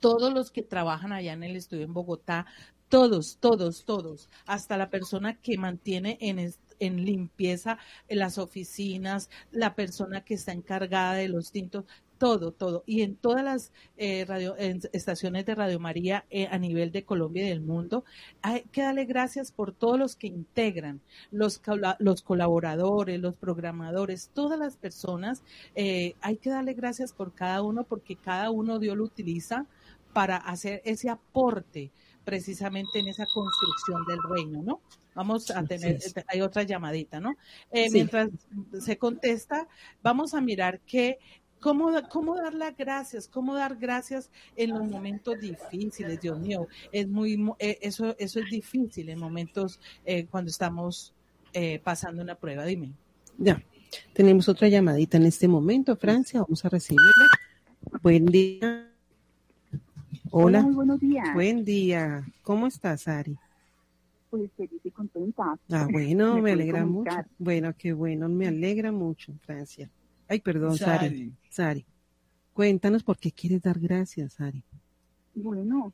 Todos 0.00 0.32
los 0.32 0.50
que 0.50 0.62
trabajan 0.62 1.12
allá 1.12 1.32
en 1.32 1.42
el 1.42 1.56
estudio 1.56 1.84
en 1.84 1.94
Bogotá, 1.94 2.46
todos, 2.88 3.38
todos, 3.40 3.84
todos, 3.84 4.28
hasta 4.46 4.76
la 4.76 4.90
persona 4.90 5.40
que 5.40 5.58
mantiene 5.58 6.18
en, 6.20 6.52
en 6.78 7.04
limpieza 7.04 7.78
las 8.08 8.38
oficinas, 8.38 9.30
la 9.50 9.74
persona 9.74 10.22
que 10.22 10.34
está 10.34 10.52
encargada 10.52 11.14
de 11.14 11.28
los 11.28 11.50
tintos, 11.50 11.84
todo, 12.18 12.52
todo. 12.52 12.82
Y 12.86 13.02
en 13.02 13.16
todas 13.16 13.44
las 13.44 13.72
eh, 13.96 14.24
radio, 14.26 14.56
en 14.58 14.80
estaciones 14.92 15.46
de 15.46 15.54
Radio 15.54 15.78
María 15.80 16.24
eh, 16.30 16.48
a 16.50 16.58
nivel 16.58 16.92
de 16.92 17.04
Colombia 17.04 17.44
y 17.44 17.48
del 17.48 17.60
mundo, 17.60 18.04
hay 18.42 18.62
que 18.72 18.82
darle 18.82 19.04
gracias 19.04 19.52
por 19.52 19.72
todos 19.72 19.98
los 19.98 20.16
que 20.16 20.26
integran, 20.26 21.00
los, 21.30 21.60
los 21.98 22.22
colaboradores, 22.22 23.20
los 23.20 23.36
programadores, 23.36 24.30
todas 24.34 24.58
las 24.58 24.76
personas. 24.76 25.42
Eh, 25.74 26.14
hay 26.20 26.36
que 26.36 26.50
darle 26.50 26.74
gracias 26.74 27.12
por 27.12 27.32
cada 27.32 27.62
uno 27.62 27.84
porque 27.84 28.16
cada 28.16 28.50
uno 28.50 28.78
Dios 28.78 28.96
lo 28.96 29.04
utiliza 29.04 29.66
para 30.12 30.36
hacer 30.36 30.80
ese 30.84 31.10
aporte 31.10 31.90
precisamente 32.24 32.98
en 32.98 33.08
esa 33.08 33.24
construcción 33.26 34.04
del 34.06 34.18
reino, 34.22 34.62
¿no? 34.62 34.80
Vamos 35.14 35.50
a 35.50 35.62
tener, 35.64 36.00
sí, 36.00 36.10
sí. 36.10 36.20
hay 36.26 36.42
otra 36.42 36.64
llamadita, 36.64 37.20
¿no? 37.20 37.36
Eh, 37.70 37.88
sí. 37.88 37.94
Mientras 37.94 38.30
se 38.80 38.98
contesta, 38.98 39.68
vamos 40.02 40.34
a 40.34 40.40
mirar 40.40 40.80
que 40.80 41.18
¿Cómo, 41.66 41.90
¿Cómo 42.10 42.36
dar 42.36 42.54
las 42.54 42.76
gracias? 42.76 43.26
¿Cómo 43.26 43.52
dar 43.52 43.74
gracias 43.74 44.30
en 44.54 44.70
los 44.70 44.84
momentos 44.84 45.40
difíciles? 45.40 46.20
Dios 46.20 46.38
mío, 46.38 46.68
es 46.92 47.08
muy, 47.08 47.44
eso, 47.58 48.14
eso 48.20 48.38
es 48.38 48.48
difícil 48.48 49.08
en 49.08 49.18
momentos 49.18 49.80
eh, 50.04 50.26
cuando 50.30 50.48
estamos 50.48 51.12
eh, 51.52 51.80
pasando 51.82 52.22
una 52.22 52.36
prueba. 52.36 52.64
Dime. 52.64 52.92
Ya, 53.36 53.60
tenemos 54.12 54.48
otra 54.48 54.68
llamadita 54.68 55.16
en 55.16 55.24
este 55.24 55.48
momento, 55.48 55.96
Francia, 55.96 56.40
vamos 56.40 56.64
a 56.64 56.68
recibirla. 56.68 57.26
Buen 58.00 58.26
día. 58.26 58.88
Hola. 60.30 60.58
Hola 60.58 60.62
muy 60.62 60.74
buenos 60.74 61.00
días. 61.00 61.34
Buen 61.34 61.64
día. 61.64 62.24
¿Cómo 62.44 62.68
estás, 62.68 63.08
Ari? 63.08 63.36
Pues 64.30 64.52
feliz 64.56 64.80
y 64.84 64.90
contenta. 64.92 65.58
Ah, 65.72 65.88
bueno, 65.90 66.34
me, 66.36 66.42
me 66.42 66.52
alegra 66.52 66.86
mucho. 66.86 67.10
Bueno, 67.38 67.74
qué 67.76 67.92
bueno, 67.92 68.28
me 68.28 68.46
alegra 68.46 68.92
mucho, 68.92 69.34
Francia. 69.44 69.90
Ay, 70.28 70.40
perdón, 70.40 70.76
Sari. 70.76 71.08
Sari. 71.08 71.32
Sari. 71.50 71.86
Cuéntanos 72.52 73.02
por 73.02 73.18
qué 73.18 73.30
quieres 73.30 73.62
dar 73.62 73.78
gracias, 73.78 74.34
Sari. 74.34 74.64
Bueno, 75.34 75.92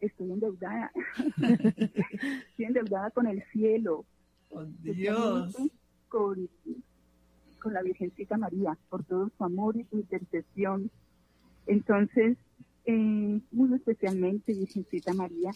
estoy 0.00 0.30
endeudada. 0.30 0.92
estoy 1.36 2.64
endeudada 2.64 3.10
con 3.10 3.26
el 3.26 3.42
cielo. 3.52 4.04
Dios. 4.82 5.56
Con, 6.08 6.48
con 7.60 7.72
la 7.72 7.82
Virgencita 7.82 8.36
María, 8.36 8.78
por 8.88 9.02
todo 9.04 9.30
su 9.36 9.44
amor 9.44 9.76
y 9.76 9.84
su 9.84 9.96
intercesión. 9.96 10.90
Entonces, 11.66 12.36
eh, 12.84 13.40
muy 13.50 13.74
especialmente, 13.74 14.52
Virgencita 14.52 15.14
María, 15.14 15.50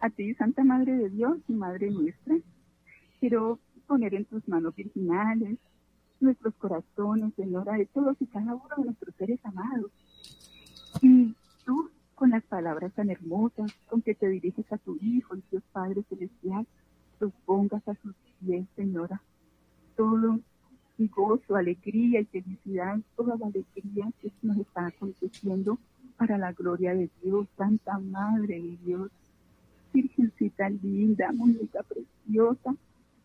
a 0.00 0.10
ti, 0.10 0.34
Santa 0.34 0.64
Madre 0.64 0.96
de 0.96 1.10
Dios 1.10 1.38
y 1.48 1.52
Madre 1.52 1.90
nuestra, 1.90 2.36
quiero 3.20 3.60
poner 3.86 4.14
en 4.14 4.24
tus 4.24 4.48
manos 4.48 4.74
virginales 4.74 5.58
nuestros 6.24 6.54
corazones, 6.54 7.32
Señora, 7.34 7.74
de 7.74 7.86
todos 7.86 8.16
y 8.20 8.26
cada 8.26 8.54
uno 8.54 8.68
de 8.76 8.84
nuestros 8.84 9.14
seres 9.16 9.38
amados. 9.44 9.90
Y 11.00 11.34
tú, 11.64 11.90
con 12.14 12.30
las 12.30 12.42
palabras 12.44 12.92
tan 12.94 13.10
hermosas 13.10 13.72
con 13.88 14.02
que 14.02 14.14
te 14.14 14.28
diriges 14.28 14.70
a 14.72 14.78
tu 14.78 14.96
Hijo, 15.00 15.36
Dios 15.50 15.62
Padre 15.72 16.02
Celestial, 16.08 16.66
los 17.20 17.32
pongas 17.44 17.86
a 17.88 17.94
sus 17.96 18.14
pies, 18.40 18.66
Señora. 18.76 19.20
Todo 19.96 20.38
gozo, 20.98 21.56
alegría 21.56 22.20
y 22.20 22.24
felicidad, 22.26 22.98
toda 23.16 23.36
la 23.36 23.46
alegría 23.46 24.10
que 24.20 24.30
nos 24.42 24.58
está 24.58 24.86
aconteciendo 24.86 25.78
para 26.16 26.38
la 26.38 26.52
gloria 26.52 26.94
de 26.94 27.10
Dios, 27.22 27.48
Santa 27.56 27.98
Madre 27.98 28.60
de 28.60 28.78
Dios, 28.84 29.10
Virgencita 29.92 30.68
linda, 30.70 31.30
única, 31.38 31.82
preciosa, 31.82 32.74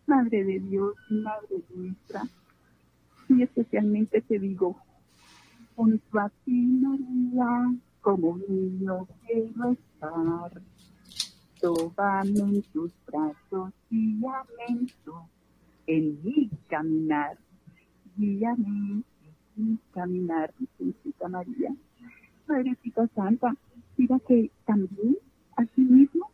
Madre 0.08 0.44
de 0.44 0.60
Dios, 0.60 0.96
Madre 1.10 1.64
nuestra. 1.76 2.24
Y 3.30 3.44
especialmente 3.44 4.22
te 4.22 4.40
digo, 4.40 4.76
junto 5.76 6.20
a 6.20 6.30
ti, 6.44 6.52
María, 6.52 7.74
como 8.02 8.38
niño 8.50 9.08
quiero 9.26 9.72
estar. 9.72 10.62
Tómame 11.62 12.40
en 12.40 12.62
tus 12.74 12.92
brazos 13.06 13.72
y 13.92 14.16
lamento 14.20 15.30
en 15.86 16.18
mi 16.24 16.50
caminar. 16.68 17.38
Guíame 18.18 18.68
en 18.68 19.04
mi 19.56 19.78
caminar, 19.92 20.52
Virgencita 20.58 21.28
María. 21.28 21.76
Madrecita 22.48 23.08
Santa, 23.14 23.56
mira 23.96 24.20
que 24.28 24.50
también, 24.66 25.18
así 25.56 25.82
mismo, 25.82 26.32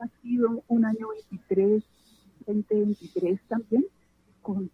ha 0.00 0.08
sido 0.20 0.64
un 0.66 0.84
año 0.84 1.08
23, 1.30 1.84
2023 2.46 3.40
también, 3.46 3.84
con 4.40 4.71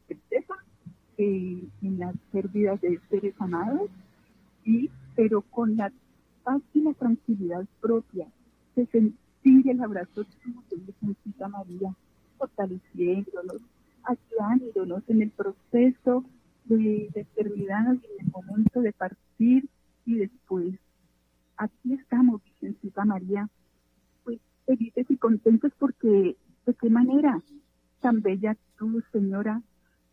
eh, 1.19 1.69
en 1.83 1.99
las 1.99 2.15
pérdidas 2.31 2.81
de 2.81 3.01
seres 3.11 3.35
amados, 3.41 3.91
y, 4.65 4.89
pero 5.17 5.43
con 5.43 5.77
la 5.77 5.93
paz 6.45 6.63
y 6.73 6.81
la 6.81 6.95
tranquilidad 6.95 7.67
propia 7.81 8.29
de 8.77 8.87
sentir 8.87 9.69
el 9.69 9.83
abrazo 9.83 10.25
tuyo, 10.25 10.63
Virgencita 10.71 11.49
María, 11.49 11.93
fortaleciéndonos, 12.39 13.63
ayudándonos 14.05 15.03
en 15.09 15.23
el 15.23 15.31
proceso 15.31 16.25
de, 16.67 17.11
de 17.13 17.21
eternidad 17.21 17.95
y 17.95 18.21
en 18.21 18.27
el 18.27 18.33
momento 18.33 18.81
de 18.81 18.93
partir 18.93 19.69
y 20.07 20.15
después. 20.15 20.75
Aquí 21.57 21.95
estamos, 21.95 22.41
Virgencita 22.45 23.05
María, 23.05 23.49
pues 24.23 24.39
felices 24.67 25.07
y 25.09 25.17
contentos 25.17 25.73
porque 25.79 26.37
de 26.65 26.75
qué 26.75 26.91
manera 26.91 27.43
tan 28.01 28.23
bella 28.23 28.57
tú, 28.77 29.03
Señora, 29.13 29.61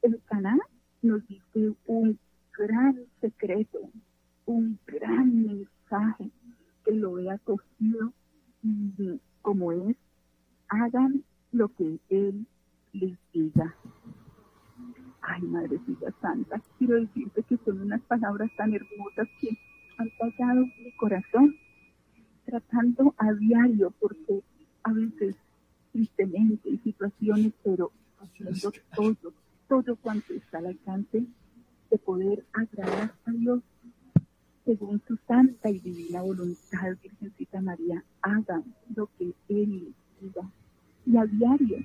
el 0.02 0.20
Caná 0.26 0.58
nos 1.06 1.26
dice 1.28 1.74
un 1.86 2.20
gran 2.58 3.00
secreto, 3.22 3.80
un 4.46 4.80
gran 4.86 5.46
mensaje 5.46 6.30
que 6.84 6.92
lo 6.92 7.20
he 7.20 7.30
acogido 7.30 8.14
como 9.42 9.72
es, 9.72 9.96
hagan 10.70 11.24
lo 11.52 11.70
que 11.70 12.00
Él 12.10 12.48
les 12.94 13.18
diga. 13.32 13.76
Ay, 15.22 15.42
Madrecita 15.44 16.12
Santa, 16.22 16.62
quiero 16.78 16.96
decirte 16.96 17.44
que 17.44 17.58
son 17.58 17.82
unas 17.82 18.02
palabras 18.02 18.50
tan 18.58 18.74
hermosas 18.74 19.28
que 19.40 19.50
han 19.98 20.10
pasado 20.20 20.66
mi 20.66 20.92
corazón, 20.98 21.56
tratando 22.46 23.14
a 23.18 23.34
diario, 23.34 23.92
porque 24.00 24.42
a 24.84 24.94
veces 24.94 25.36
tristemente 25.92 26.70
hay 26.70 26.78
situaciones, 26.80 27.54
pero 27.64 27.92
haciendo 28.20 28.72
todo, 28.96 29.34
todo 29.68 29.96
cuanto 29.96 30.34
está 30.34 30.60
al 30.60 30.68
alcance 30.68 31.26
de 31.90 31.98
poder 31.98 32.46
agradar 32.54 33.14
a 33.26 33.32
Dios 33.32 33.62
según 34.66 35.00
su 35.08 35.16
santa 35.28 35.70
y 35.70 35.80
divina 35.80 36.24
voluntad, 36.24 36.98
Virgencita 37.02 37.62
María, 37.62 38.04
hagan 38.24 38.64
lo 38.96 39.08
que 39.18 39.32
Él 39.48 39.94
diga. 40.20 40.50
Y 41.06 41.18
a 41.18 41.26
diario 41.26 41.78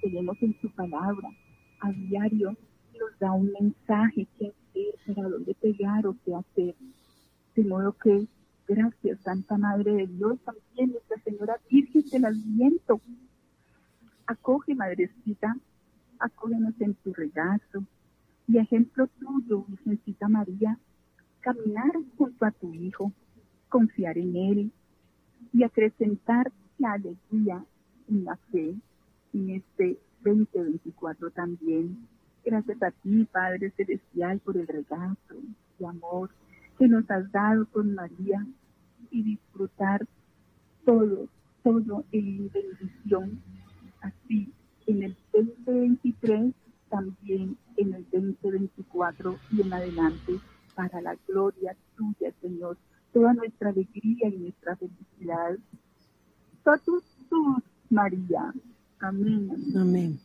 creemos 0.00 0.36
en 0.42 0.54
su 0.60 0.70
palabra, 0.70 1.28
a 1.80 1.90
diario 1.92 2.56
nos 2.98 3.18
da 3.18 3.32
un 3.32 3.50
mensaje 3.52 4.26
que 4.38 4.48
hacer, 4.48 5.14
para 5.14 5.28
dónde 5.28 5.54
pegar 5.54 6.06
o 6.06 6.16
qué 6.24 6.34
hacer. 6.34 6.74
De 7.56 7.64
modo 7.64 7.92
que, 7.92 8.26
gracias, 8.68 9.20
Santa 9.20 9.56
Madre 9.58 9.92
de 9.92 10.06
Dios, 10.06 10.38
también 10.44 10.92
Nuestra 10.92 11.18
Señora 11.24 11.56
Virgen 11.68 12.04
del 12.10 12.24
Aliento. 12.26 13.00
Acoge, 14.26 14.74
Madrecita, 14.74 15.56
acógenos 16.22 16.74
en 16.80 16.94
tu 16.94 17.12
regazo. 17.12 17.84
Y 18.48 18.58
ejemplo 18.58 19.08
tuyo, 19.18 19.64
Virgencita 19.68 20.28
María, 20.28 20.78
caminar 21.40 21.92
junto 22.16 22.44
a 22.44 22.50
tu 22.50 22.72
Hijo, 22.74 23.12
confiar 23.68 24.18
en 24.18 24.36
Él 24.36 24.72
y 25.52 25.64
acrecentar 25.64 26.50
la 26.78 26.92
alegría 26.92 27.64
en 28.08 28.24
la 28.24 28.36
fe 28.50 28.74
en 29.32 29.50
este 29.50 29.98
2024 30.24 31.30
también. 31.30 32.06
Gracias 32.44 32.82
a 32.82 32.90
ti, 32.90 33.26
Padre 33.30 33.70
Celestial, 33.76 34.40
por 34.40 34.56
el 34.56 34.66
regazo 34.66 35.34
y 35.78 35.84
amor 35.84 36.30
que 36.78 36.88
nos 36.88 37.08
has 37.10 37.30
dado 37.30 37.66
con 37.66 37.94
María 37.94 38.44
y 39.10 39.22
disfrutar 39.22 40.06
todo, 40.84 41.28
todo 41.62 42.04
en 42.12 42.50
bendición, 42.50 43.40
así 44.00 44.52
en 44.92 45.02
el 45.02 45.16
2023, 45.32 46.52
también 46.90 47.56
en 47.76 47.94
el 47.94 48.04
2024 48.12 49.38
y 49.52 49.62
en 49.62 49.72
adelante, 49.72 50.32
para 50.74 51.00
la 51.00 51.16
gloria 51.26 51.74
tuya, 51.96 52.32
Señor, 52.40 52.76
toda 53.12 53.32
nuestra 53.32 53.70
alegría 53.70 54.28
y 54.28 54.38
nuestra 54.38 54.76
felicidad. 54.76 55.56
Todos 56.62 57.02
tus, 57.28 57.62
María. 57.90 58.52
Amén. 59.00 59.50
Amén. 59.74 60.20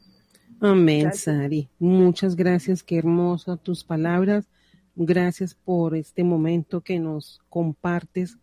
Amén, 0.60 1.14
Sari. 1.14 1.70
Muchas 1.80 2.36
gracias, 2.36 2.84
qué 2.84 2.98
hermosas 2.98 3.62
tus 3.62 3.84
palabras. 3.84 4.48
Gracias 4.96 5.54
por 5.54 5.96
este 5.96 6.24
momento 6.24 6.82
que 6.82 7.00
nos 7.00 7.40
compartes 7.50 8.38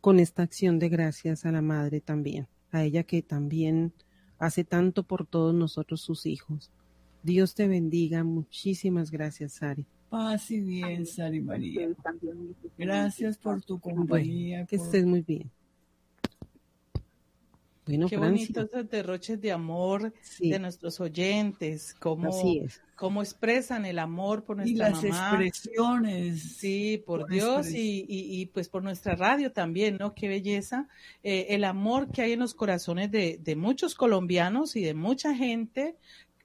con 0.00 0.18
esta 0.18 0.42
acción 0.42 0.78
de 0.78 0.88
gracias 0.88 1.44
a 1.44 1.52
la 1.52 1.62
Madre 1.62 2.00
también, 2.00 2.48
a 2.70 2.82
ella 2.82 3.04
que 3.04 3.22
también 3.22 3.92
hace 4.40 4.64
tanto 4.64 5.04
por 5.04 5.26
todos 5.26 5.54
nosotros 5.54 6.00
sus 6.00 6.26
hijos. 6.26 6.72
Dios 7.22 7.54
te 7.54 7.68
bendiga. 7.68 8.24
Muchísimas 8.24 9.10
gracias, 9.10 9.52
Sari. 9.52 9.86
Paz 10.08 10.50
y 10.50 10.60
bien, 10.60 11.06
Sari 11.06 11.40
María. 11.40 11.88
Gracias 12.76 13.38
por 13.38 13.62
tu 13.62 13.78
compañía. 13.78 14.66
que 14.66 14.76
estés 14.76 15.06
muy 15.06 15.20
bien. 15.20 15.50
Bueno, 17.90 18.08
Qué 18.08 18.16
Francia. 18.18 18.48
bonitos 18.48 18.68
esos 18.72 18.90
derroches 18.90 19.40
de 19.40 19.52
amor 19.52 20.12
de 20.38 20.58
nuestros 20.58 21.00
oyentes, 21.00 21.94
cómo, 21.98 22.28
Así 22.28 22.58
es. 22.64 22.80
cómo 22.96 23.22
expresan 23.22 23.84
el 23.84 23.98
amor 23.98 24.44
por 24.44 24.56
Y 24.66 24.74
nuestra 24.74 24.90
las 24.90 25.02
mamá. 25.04 25.44
expresiones. 25.44 26.42
Sí, 26.56 27.02
por 27.06 27.20
Por 27.20 27.30
Dios 27.30 27.70
y, 27.70 28.04
y, 28.08 28.40
y, 28.40 28.46
pues 28.46 28.68
por 28.68 28.82
nuestra 28.82 29.14
radio 29.16 29.52
también, 29.52 29.96
¿no? 29.98 30.14
Qué 30.14 30.28
belleza. 30.28 30.88
Eh, 31.22 31.46
el 31.50 31.64
amor 31.64 32.10
que 32.12 32.22
hay 32.22 32.32
en 32.32 32.40
los 32.40 32.54
corazones 32.54 33.10
de, 33.10 33.38
de 33.42 33.56
muchos 33.56 33.94
colombianos 33.94 34.76
y 34.76 34.82
de 34.82 34.94
mucha 34.94 35.34
gente 35.34 35.96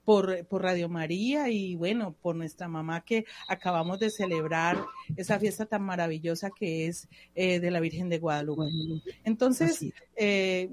por, 0.04 0.46
por 0.46 0.62
Radio 0.62 0.88
María 0.88 1.48
y 1.50 1.74
bueno, 1.74 2.14
por 2.22 2.36
nuestra 2.36 2.68
mamá 2.68 3.04
que 3.04 3.24
acabamos 3.48 3.98
de 3.98 4.08
celebrar 4.10 4.78
esa 5.16 5.40
fiesta 5.40 5.66
tan 5.66 5.82
maravillosa 5.82 6.50
que 6.56 6.86
es 6.86 7.08
eh, 7.34 7.58
de 7.58 7.70
la 7.72 7.80
Virgen 7.80 8.08
de 8.08 8.18
Guadalupe. 8.20 8.62
Entonces, 9.24 9.84
eh, 10.16 10.70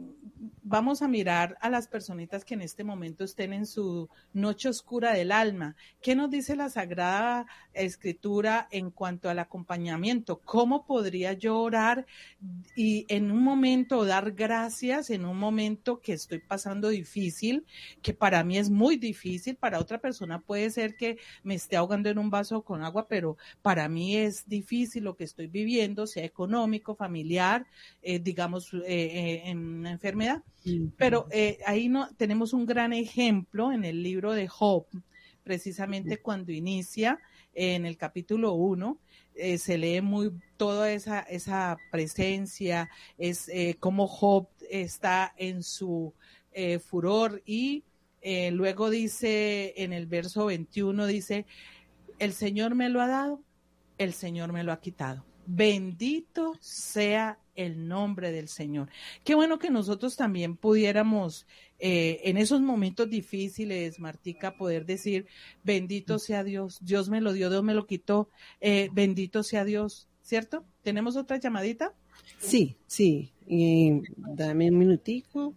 vamos 0.63 1.01
a 1.01 1.07
mirar 1.07 1.57
a 1.61 1.69
las 1.69 1.87
personitas 1.87 2.45
que 2.45 2.53
en 2.53 2.61
este 2.61 2.83
momento 2.83 3.23
estén 3.23 3.53
en 3.53 3.65
su 3.65 4.09
noche 4.33 4.69
oscura 4.69 5.13
del 5.13 5.31
alma. 5.31 5.75
¿Qué 6.01 6.15
nos 6.15 6.29
dice 6.31 6.55
la 6.55 6.69
Sagrada 6.69 7.45
Escritura 7.73 8.67
en 8.71 8.89
cuanto 8.89 9.29
al 9.29 9.39
acompañamiento? 9.39 10.39
¿Cómo 10.39 10.85
podría 10.85 11.33
yo 11.33 11.59
orar 11.59 12.05
y 12.75 13.05
en 13.09 13.31
un 13.31 13.43
momento 13.43 14.05
dar 14.05 14.31
gracias, 14.31 15.09
en 15.09 15.25
un 15.25 15.37
momento 15.37 15.99
que 15.99 16.13
estoy 16.13 16.39
pasando 16.39 16.89
difícil, 16.89 17.65
que 18.01 18.13
para 18.13 18.43
mí 18.43 18.57
es 18.57 18.69
muy 18.69 18.95
difícil, 18.97 19.55
para 19.55 19.79
otra 19.79 19.99
persona 19.99 20.39
puede 20.39 20.69
ser 20.69 20.95
que 20.95 21.17
me 21.43 21.55
esté 21.55 21.75
ahogando 21.75 22.09
en 22.09 22.17
un 22.17 22.29
vaso 22.29 22.61
con 22.61 22.83
agua, 22.83 23.07
pero 23.07 23.37
para 23.61 23.89
mí 23.89 24.15
es 24.15 24.47
difícil 24.47 25.03
lo 25.03 25.15
que 25.15 25.25
estoy 25.25 25.47
viviendo, 25.47 26.07
sea 26.07 26.23
económico, 26.23 26.95
familiar, 26.95 27.65
eh, 28.01 28.19
digamos, 28.19 28.73
eh, 28.85 29.32
eh, 29.33 29.41
en 29.45 29.57
una 29.57 29.91
enfermedad. 29.91 30.43
Pero 30.97 31.27
eh, 31.31 31.59
ahí 31.65 31.89
no 31.89 32.09
tenemos 32.15 32.53
un 32.53 32.65
gran 32.65 32.93
ejemplo 32.93 33.71
en 33.71 33.83
el 33.83 34.01
libro 34.01 34.33
de 34.33 34.47
Job, 34.47 34.85
precisamente 35.43 36.17
cuando 36.17 36.51
inicia 36.51 37.19
en 37.53 37.85
el 37.85 37.97
capítulo 37.97 38.53
1, 38.53 38.97
eh, 39.35 39.57
se 39.57 39.77
lee 39.77 40.01
muy 40.01 40.31
toda 40.57 40.91
esa, 40.91 41.21
esa 41.21 41.77
presencia, 41.91 42.89
es 43.17 43.49
eh, 43.49 43.75
como 43.79 44.07
Job 44.07 44.47
está 44.69 45.33
en 45.37 45.63
su 45.63 46.13
eh, 46.51 46.79
furor 46.79 47.41
y 47.45 47.83
eh, 48.21 48.51
luego 48.51 48.89
dice 48.89 49.73
en 49.77 49.91
el 49.91 50.05
verso 50.05 50.45
21, 50.45 51.07
dice, 51.07 51.45
el 52.19 52.33
Señor 52.33 52.75
me 52.75 52.89
lo 52.89 53.01
ha 53.01 53.07
dado, 53.07 53.41
el 53.97 54.13
Señor 54.13 54.53
me 54.53 54.63
lo 54.63 54.71
ha 54.71 54.79
quitado. 54.79 55.25
Bendito 55.45 56.53
sea 56.61 57.37
el 57.55 57.87
nombre 57.87 58.31
del 58.31 58.47
Señor. 58.47 58.89
Qué 59.23 59.35
bueno 59.35 59.59
que 59.59 59.69
nosotros 59.69 60.15
también 60.15 60.55
pudiéramos 60.57 61.45
eh, 61.79 62.21
en 62.23 62.37
esos 62.37 62.61
momentos 62.61 63.09
difíciles, 63.09 63.99
Martica, 63.99 64.55
poder 64.55 64.85
decir, 64.85 65.27
bendito 65.63 66.19
sea 66.19 66.43
Dios, 66.43 66.79
Dios 66.81 67.09
me 67.09 67.21
lo 67.21 67.33
dio, 67.33 67.49
Dios 67.49 67.63
me 67.63 67.73
lo 67.73 67.85
quitó, 67.85 68.29
eh, 68.61 68.89
bendito 68.93 69.43
sea 69.43 69.65
Dios, 69.65 70.07
¿cierto? 70.21 70.65
¿Tenemos 70.81 71.15
otra 71.15 71.37
llamadita? 71.37 71.93
Sí, 72.39 72.77
sí. 72.87 73.31
Eh, 73.47 74.01
dame 74.17 74.69
un 74.69 74.77
minutico. 74.77 75.53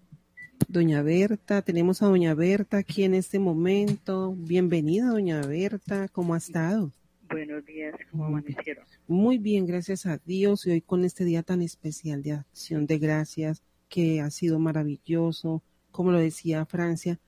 Doña 0.68 1.02
Berta, 1.02 1.62
tenemos 1.62 2.02
a 2.02 2.06
Doña 2.06 2.34
Berta 2.34 2.78
aquí 2.78 3.04
en 3.04 3.14
este 3.14 3.38
momento. 3.38 4.34
Bienvenida, 4.36 5.10
Doña 5.10 5.40
Berta, 5.42 6.08
¿cómo 6.08 6.34
ha 6.34 6.38
estado? 6.38 6.90
Buenos 7.28 7.64
días, 7.64 7.94
¿cómo 8.10 8.26
amanecieron? 8.26 8.84
Muy 9.08 9.38
bien, 9.38 9.66
gracias 9.66 10.06
a 10.06 10.18
Dios. 10.18 10.66
Y 10.66 10.70
hoy 10.70 10.80
con 10.80 11.04
este 11.04 11.24
día 11.24 11.42
tan 11.42 11.60
especial 11.60 12.22
de 12.22 12.32
acción 12.32 12.86
de 12.86 12.98
gracias, 12.98 13.62
que 13.88 14.20
ha 14.20 14.30
sido 14.30 14.58
maravilloso, 14.58 15.62
como 15.90 16.12
lo 16.12 16.18
decía 16.18 16.66
Francia, 16.66 17.18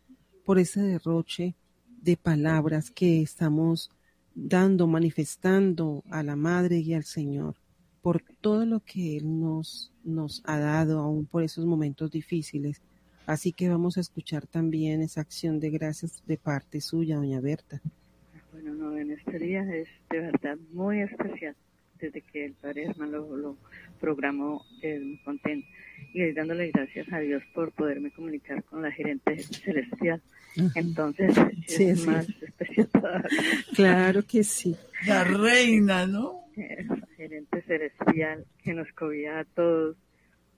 por 0.45 0.59
ese 0.59 0.83
derroche 0.83 1.55
de 2.01 2.17
palabras 2.17 2.91
que 2.91 3.23
estamos 3.23 3.91
dando, 4.35 4.87
manifestando 4.87 6.05
a 6.11 6.23
la 6.23 6.37
Madre 6.37 6.79
y 6.79 6.95
al 6.95 7.05
Señor, 7.05 7.57
por 8.01 8.23
todo 8.41 8.67
lo 8.67 8.81
que 8.81 9.17
Él 9.17 9.41
nos, 9.41 9.93
nos 10.05 10.43
ha 10.45 10.59
dado, 10.59 11.01
aún 11.01 11.27
por 11.27 11.43
esos 11.43 11.67
momentos 11.67 12.11
difíciles. 12.11 12.81
Así 13.27 13.53
que 13.53 13.69
vamos 13.69 13.99
a 13.99 14.01
escuchar 14.01 14.47
también 14.47 15.03
esa 15.03 15.21
acción 15.21 15.61
de 15.61 15.71
gracias 15.71 16.23
de 16.27 16.39
parte 16.39 16.81
suya, 16.81 17.17
doña 17.17 17.41
Berta. 17.41 17.83
Bueno, 18.69 18.91
no, 18.91 18.99
en 18.99 19.11
este 19.13 19.39
día 19.39 19.63
es 19.75 19.89
de 20.11 20.21
verdad 20.21 20.59
muy 20.73 21.01
especial. 21.01 21.55
Desde 21.99 22.21
que 22.21 22.45
el 22.45 22.53
Padre 22.53 22.87
Germán 22.87 23.11
lo, 23.11 23.37
lo 23.37 23.57
programó, 23.99 24.63
eh, 24.83 25.01
muy 25.01 25.19
contento. 25.19 25.67
Y 26.13 26.23
hoy 26.23 26.33
dándole 26.33 26.71
gracias 26.71 27.13
a 27.13 27.19
Dios 27.19 27.43
por 27.55 27.73
poderme 27.73 28.11
comunicar 28.13 28.63
con 28.65 28.83
la 28.83 28.93
gerente 28.93 29.39
celestial. 29.39 30.23
Entonces, 30.75 31.35
Sí, 31.67 31.85
es 31.85 32.01
sí. 32.03 32.07
más 32.09 32.29
especial 32.29 32.89
todavía. 32.89 33.29
Claro 33.75 34.23
que 34.25 34.45
sí. 34.45 34.77
La 35.07 35.25
reina, 35.25 36.07
¿no? 36.07 36.45
Esa 36.57 36.97
gerente 37.17 37.63
celestial 37.63 38.45
que 38.63 38.75
nos 38.75 38.91
cobija 38.93 39.41
a 39.41 39.45
todos, 39.45 39.97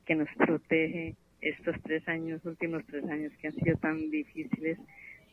que 0.05 0.15
nos 0.15 0.29
protege 0.37 1.15
estos 1.41 1.77
tres 1.83 2.07
años, 2.09 2.45
últimos 2.45 2.85
tres 2.87 3.05
años 3.05 3.33
que 3.41 3.47
han 3.49 3.55
sido 3.55 3.77
tan 3.77 4.11
difíciles, 4.11 4.79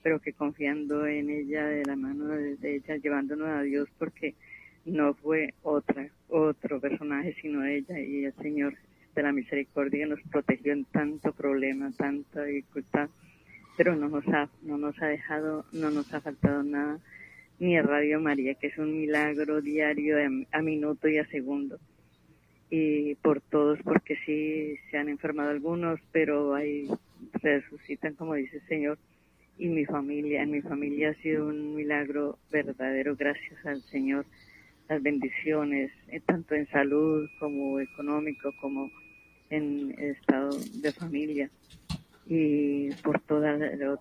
pero 0.03 0.19
que 0.19 0.33
confiando 0.33 1.05
en 1.05 1.29
ella, 1.29 1.65
de 1.65 1.85
la 1.85 1.95
mano 1.95 2.27
de, 2.27 2.57
ella, 2.61 2.97
llevándonos 2.97 3.47
a 3.47 3.61
Dios, 3.61 3.89
porque 3.97 4.35
no 4.85 5.13
fue 5.15 5.53
otra, 5.63 6.09
otro 6.29 6.79
personaje, 6.79 7.35
sino 7.41 7.65
ella 7.65 7.99
y 7.99 8.25
el 8.25 8.33
Señor 8.35 8.75
de 9.15 9.23
la 9.23 9.31
misericordia 9.31 10.05
nos 10.05 10.21
protegió 10.31 10.73
en 10.73 10.85
tanto 10.85 11.33
problema, 11.33 11.91
tanta 11.97 12.43
dificultad, 12.43 13.09
pero 13.75 13.95
no 13.95 14.09
nos 14.09 14.27
ha, 14.27 14.49
no 14.61 14.77
nos 14.77 15.01
ha 15.01 15.07
dejado, 15.07 15.65
no 15.73 15.89
nos 15.89 16.13
ha 16.13 16.21
faltado 16.21 16.63
nada, 16.63 16.99
ni 17.59 17.77
a 17.77 17.81
Radio 17.81 18.19
María, 18.19 18.53
que 18.55 18.67
es 18.67 18.77
un 18.77 18.99
milagro 18.99 19.61
diario 19.61 20.17
a, 20.17 20.57
a 20.57 20.61
minuto 20.61 21.07
y 21.07 21.17
a 21.17 21.27
segundo. 21.27 21.79
Y 22.69 23.15
por 23.15 23.41
todos, 23.41 23.79
porque 23.83 24.17
sí 24.25 24.77
se 24.91 24.97
han 24.97 25.09
enfermado 25.09 25.49
algunos, 25.49 25.99
pero 26.11 26.53
ahí 26.53 26.87
resucitan, 27.41 28.13
como 28.15 28.35
dice 28.35 28.57
el 28.57 28.67
Señor. 28.67 28.97
Y 29.59 29.67
mi 29.69 29.85
familia, 29.85 30.43
en 30.43 30.51
mi 30.51 30.61
familia 30.61 31.09
ha 31.09 31.13
sido 31.15 31.47
un 31.47 31.75
milagro 31.75 32.37
verdadero, 32.51 33.15
gracias 33.15 33.65
al 33.65 33.81
Señor. 33.83 34.25
Las 34.87 35.01
bendiciones, 35.01 35.91
eh, 36.09 36.21
tanto 36.25 36.53
en 36.55 36.67
salud 36.67 37.27
como 37.39 37.79
económico, 37.79 38.53
como 38.61 38.91
en 39.49 39.95
estado 39.97 40.49
de 40.81 40.91
familia. 40.91 41.49
Y 42.27 42.91
por 43.03 43.19
toda 43.21 43.57
la- 43.57 43.99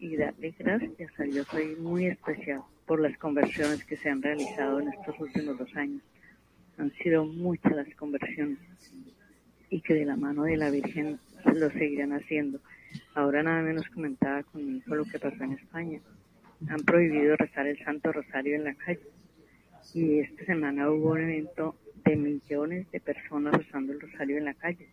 y 0.00 0.16
darle 0.16 0.54
gracias 0.58 1.20
a 1.20 1.22
Dios. 1.22 1.46
Soy 1.50 1.76
muy 1.76 2.06
especial 2.06 2.62
por 2.86 3.00
las 3.00 3.16
conversiones 3.18 3.84
que 3.84 3.96
se 3.96 4.08
han 4.08 4.22
realizado 4.22 4.80
en 4.80 4.88
estos 4.88 5.18
últimos 5.20 5.58
dos 5.58 5.74
años. 5.76 6.02
Han 6.78 6.90
sido 6.94 7.24
muchas 7.26 7.72
las 7.76 7.94
conversiones 7.94 8.58
y 9.70 9.80
que 9.80 9.94
de 9.94 10.04
la 10.04 10.16
mano 10.16 10.44
de 10.44 10.56
la 10.56 10.70
Virgen 10.70 11.18
lo 11.54 11.70
seguirán 11.70 12.12
haciendo 12.12 12.60
ahora 13.16 13.42
nada 13.42 13.62
menos 13.62 13.88
comentaba 13.88 14.42
con 14.44 14.64
mi 14.64 14.78
hijo 14.78 14.94
lo 14.94 15.04
que 15.04 15.18
pasó 15.18 15.42
en 15.42 15.52
España 15.52 16.00
han 16.68 16.80
prohibido 16.80 17.36
rezar 17.36 17.66
el 17.66 17.78
Santo 17.84 18.12
Rosario 18.12 18.54
en 18.54 18.64
la 18.64 18.74
calle 18.74 19.08
y 19.94 20.20
esta 20.20 20.44
semana 20.44 20.90
hubo 20.90 21.12
un 21.12 21.20
evento 21.20 21.76
de 22.04 22.16
millones 22.16 22.90
de 22.90 23.00
personas 23.00 23.54
rezando 23.54 23.92
el 23.92 24.00
Rosario 24.00 24.38
en 24.38 24.44
la 24.44 24.54
calle 24.54 24.88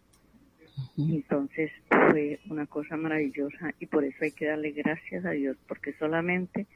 entonces 0.98 1.72
fue 1.88 2.40
una 2.50 2.66
cosa 2.66 2.98
maravillosa 2.98 3.74
y 3.80 3.86
por 3.88 4.04
eso 4.04 4.18
hay 4.22 4.32
que 4.32 4.46
darle 4.46 4.72
gracias 4.72 5.26
a 5.26 5.32
Dios, 5.32 5.58
porque 5.68 5.94
solamente 5.94 6.68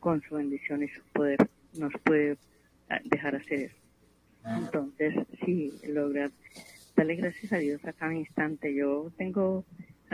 con 0.00 0.22
su 0.22 0.36
bendición 0.36 0.82
y 0.82 0.88
su 0.88 1.02
poder 1.12 1.38
nos 1.78 1.92
puede 2.04 2.36
ah, 2.88 3.00
dejar 3.04 3.36
hacer 3.36 3.60
eso. 3.60 3.76
Entonces, 4.44 5.14
sí, 5.44 5.72
lograr 5.88 6.30
darle 6.94 7.16
gracias 7.16 7.52
a 7.52 7.58
Dios 7.58 7.84
a 7.84 7.92
cada 7.92 8.14
instante. 8.14 8.74
Yo 8.74 9.10
tengo 9.16 9.64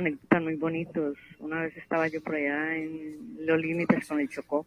anécdotas 0.00 0.42
muy 0.42 0.54
bonitos. 0.56 1.16
Una 1.38 1.62
vez 1.62 1.76
estaba 1.76 2.08
yo 2.08 2.20
por 2.22 2.34
allá 2.34 2.76
en 2.76 3.36
los 3.46 3.60
límites 3.60 4.06
con 4.08 4.20
el 4.20 4.28
Chocó 4.28 4.66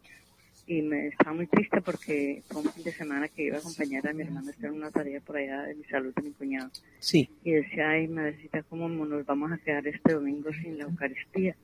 y 0.66 0.80
me 0.82 1.08
estaba 1.08 1.34
muy 1.34 1.46
triste 1.46 1.80
porque 1.82 2.42
fue 2.48 2.62
un 2.62 2.72
fin 2.72 2.84
de 2.84 2.92
semana 2.92 3.28
que 3.28 3.44
iba 3.44 3.56
a 3.56 3.60
acompañar 3.60 4.08
a 4.08 4.12
mi 4.14 4.22
hermana 4.22 4.48
a 4.48 4.50
hacer 4.54 4.70
una 4.70 4.90
tarea 4.90 5.20
por 5.20 5.36
allá 5.36 5.62
de 5.64 5.74
mi 5.74 5.84
salud 5.84 6.14
de 6.14 6.22
mi 6.22 6.30
cuñado 6.30 6.70
Sí. 7.00 7.28
y 7.44 7.52
decía, 7.52 7.90
ay, 7.90 8.08
madrecita, 8.08 8.62
¿cómo 8.62 8.88
nos 8.88 9.26
vamos 9.26 9.52
a 9.52 9.58
quedar 9.58 9.86
este 9.86 10.14
domingo 10.14 10.50
sin 10.54 10.78
la 10.78 10.84
Eucaristía? 10.84 11.54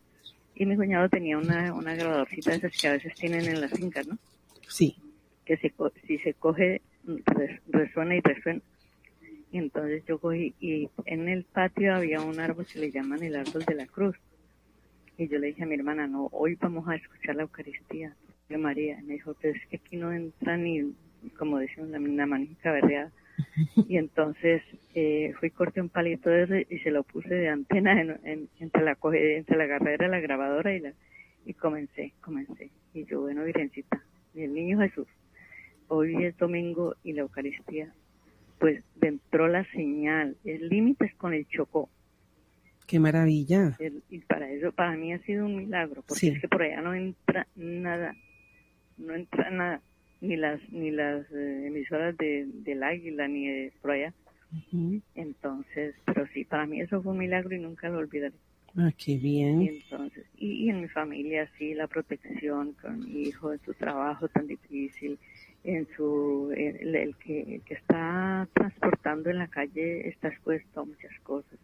Y 0.54 0.66
mi 0.66 0.76
cuñado 0.76 1.08
tenía 1.08 1.38
una, 1.38 1.72
una 1.72 1.94
grabadorcita 1.94 2.50
de 2.50 2.56
esas 2.58 2.76
que 2.78 2.88
a 2.88 2.92
veces 2.92 3.14
tienen 3.14 3.46
en 3.46 3.60
las 3.62 3.72
fincas, 3.72 4.06
¿no? 4.06 4.18
Sí. 4.68 4.96
Que 5.46 5.56
se, 5.56 5.72
si 6.06 6.18
se 6.18 6.34
coge, 6.34 6.82
res- 7.06 7.60
resuena 7.68 8.16
y 8.16 8.20
resuena. 8.20 8.60
Y 9.52 9.58
entonces 9.58 10.04
yo 10.06 10.18
cogí, 10.18 10.54
y 10.60 10.88
en 11.06 11.28
el 11.28 11.44
patio 11.44 11.94
había 11.94 12.20
un 12.20 12.38
árbol 12.38 12.66
que 12.72 12.78
le 12.78 12.92
llaman 12.92 13.22
el 13.22 13.34
árbol 13.36 13.64
de 13.64 13.74
la 13.74 13.86
cruz. 13.86 14.16
Y 15.18 15.28
yo 15.28 15.38
le 15.38 15.48
dije 15.48 15.64
a 15.64 15.66
mi 15.66 15.74
hermana, 15.74 16.06
no, 16.06 16.26
hoy 16.32 16.54
vamos 16.54 16.88
a 16.88 16.94
escuchar 16.96 17.34
la 17.36 17.42
Eucaristía 17.42 18.14
de 18.48 18.58
María. 18.58 18.98
Y 19.00 19.04
me 19.06 19.14
dijo, 19.14 19.34
pero 19.40 19.54
es 19.54 19.66
que 19.66 19.76
aquí 19.76 19.96
no 19.96 20.12
entra 20.12 20.56
ni, 20.56 20.94
como 21.36 21.58
decían, 21.58 21.90
la, 21.90 21.98
la 21.98 22.26
manija. 22.26 22.72
Y 23.88 23.96
entonces 23.96 24.62
eh, 24.94 25.32
fui 25.40 25.50
corté 25.50 25.80
un 25.80 25.88
palito 25.88 26.30
de 26.30 26.42
ese 26.44 26.66
y 26.70 26.78
se 26.80 26.90
lo 26.90 27.02
puse 27.02 27.34
de 27.34 27.48
antena 27.48 28.00
en, 28.00 28.18
en- 28.24 28.48
entre 28.60 28.82
la 28.84 28.96
entre 29.02 29.56
la 29.56 29.64
agarradera, 29.64 30.08
la 30.08 30.20
grabadora 30.20 30.74
y 30.74 30.80
la 30.80 30.92
y 31.46 31.54
comencé, 31.54 32.12
comencé. 32.20 32.70
Y 32.94 33.04
yo, 33.06 33.22
bueno, 33.22 33.44
Virgencita, 33.44 34.02
y 34.34 34.42
el 34.42 34.52
niño 34.54 34.78
Jesús, 34.80 35.06
hoy 35.88 36.24
es 36.24 36.36
domingo 36.36 36.94
y 37.02 37.14
la 37.14 37.22
Eucaristía, 37.22 37.92
pues 38.60 38.84
entró 39.00 39.48
la 39.48 39.64
señal, 39.72 40.36
el 40.44 40.68
límite 40.68 41.06
es 41.06 41.14
con 41.16 41.34
el 41.34 41.46
Chocó. 41.48 41.90
Qué 42.86 43.00
maravilla. 43.00 43.74
El- 43.80 44.02
y 44.10 44.18
para 44.20 44.48
eso, 44.50 44.70
para 44.70 44.94
mí 44.96 45.12
ha 45.12 45.18
sido 45.22 45.46
un 45.46 45.56
milagro, 45.56 46.02
porque 46.06 46.20
Sí. 46.20 46.28
es 46.28 46.40
que 46.40 46.48
por 46.48 46.62
allá 46.62 46.80
no 46.82 46.94
entra 46.94 47.46
nada, 47.56 48.14
no 48.98 49.14
entra 49.14 49.50
nada, 49.50 49.80
ni 50.20 50.36
las 50.36 50.60
ni 50.70 50.90
las 50.90 51.24
eh, 51.32 51.66
emisoras 51.66 52.16
de, 52.18 52.46
del 52.52 52.82
Águila, 52.82 53.26
ni 53.26 53.48
de 53.48 53.72
por 53.80 53.92
allá. 53.92 54.12
Entonces, 55.14 55.94
pero 56.04 56.26
sí, 56.34 56.44
para 56.44 56.66
mí 56.66 56.80
eso 56.80 57.02
fue 57.02 57.12
un 57.12 57.18
milagro 57.18 57.54
y 57.54 57.60
nunca 57.60 57.88
lo 57.88 57.98
olvidaré. 57.98 58.34
Ah, 58.76 58.90
qué 58.96 59.12
Y 59.12 59.18
bien. 59.18 59.60
entonces, 59.68 60.26
y, 60.36 60.66
y 60.66 60.70
en 60.70 60.80
mi 60.82 60.88
familia 60.88 61.50
sí, 61.58 61.74
la 61.74 61.88
protección 61.88 62.72
con 62.74 63.00
mi 63.00 63.22
hijo 63.22 63.52
en 63.52 63.60
su 63.64 63.74
trabajo 63.74 64.28
tan 64.28 64.46
difícil, 64.46 65.18
en 65.64 65.86
su, 65.96 66.52
el 66.56 67.16
que, 67.16 67.56
el 67.56 67.62
que 67.62 67.74
está 67.74 68.48
transportando 68.54 69.30
en 69.30 69.38
la 69.38 69.48
calle 69.48 70.08
está 70.08 70.28
expuesto 70.28 70.80
a 70.80 70.84
muchas 70.84 71.18
cosas, 71.22 71.58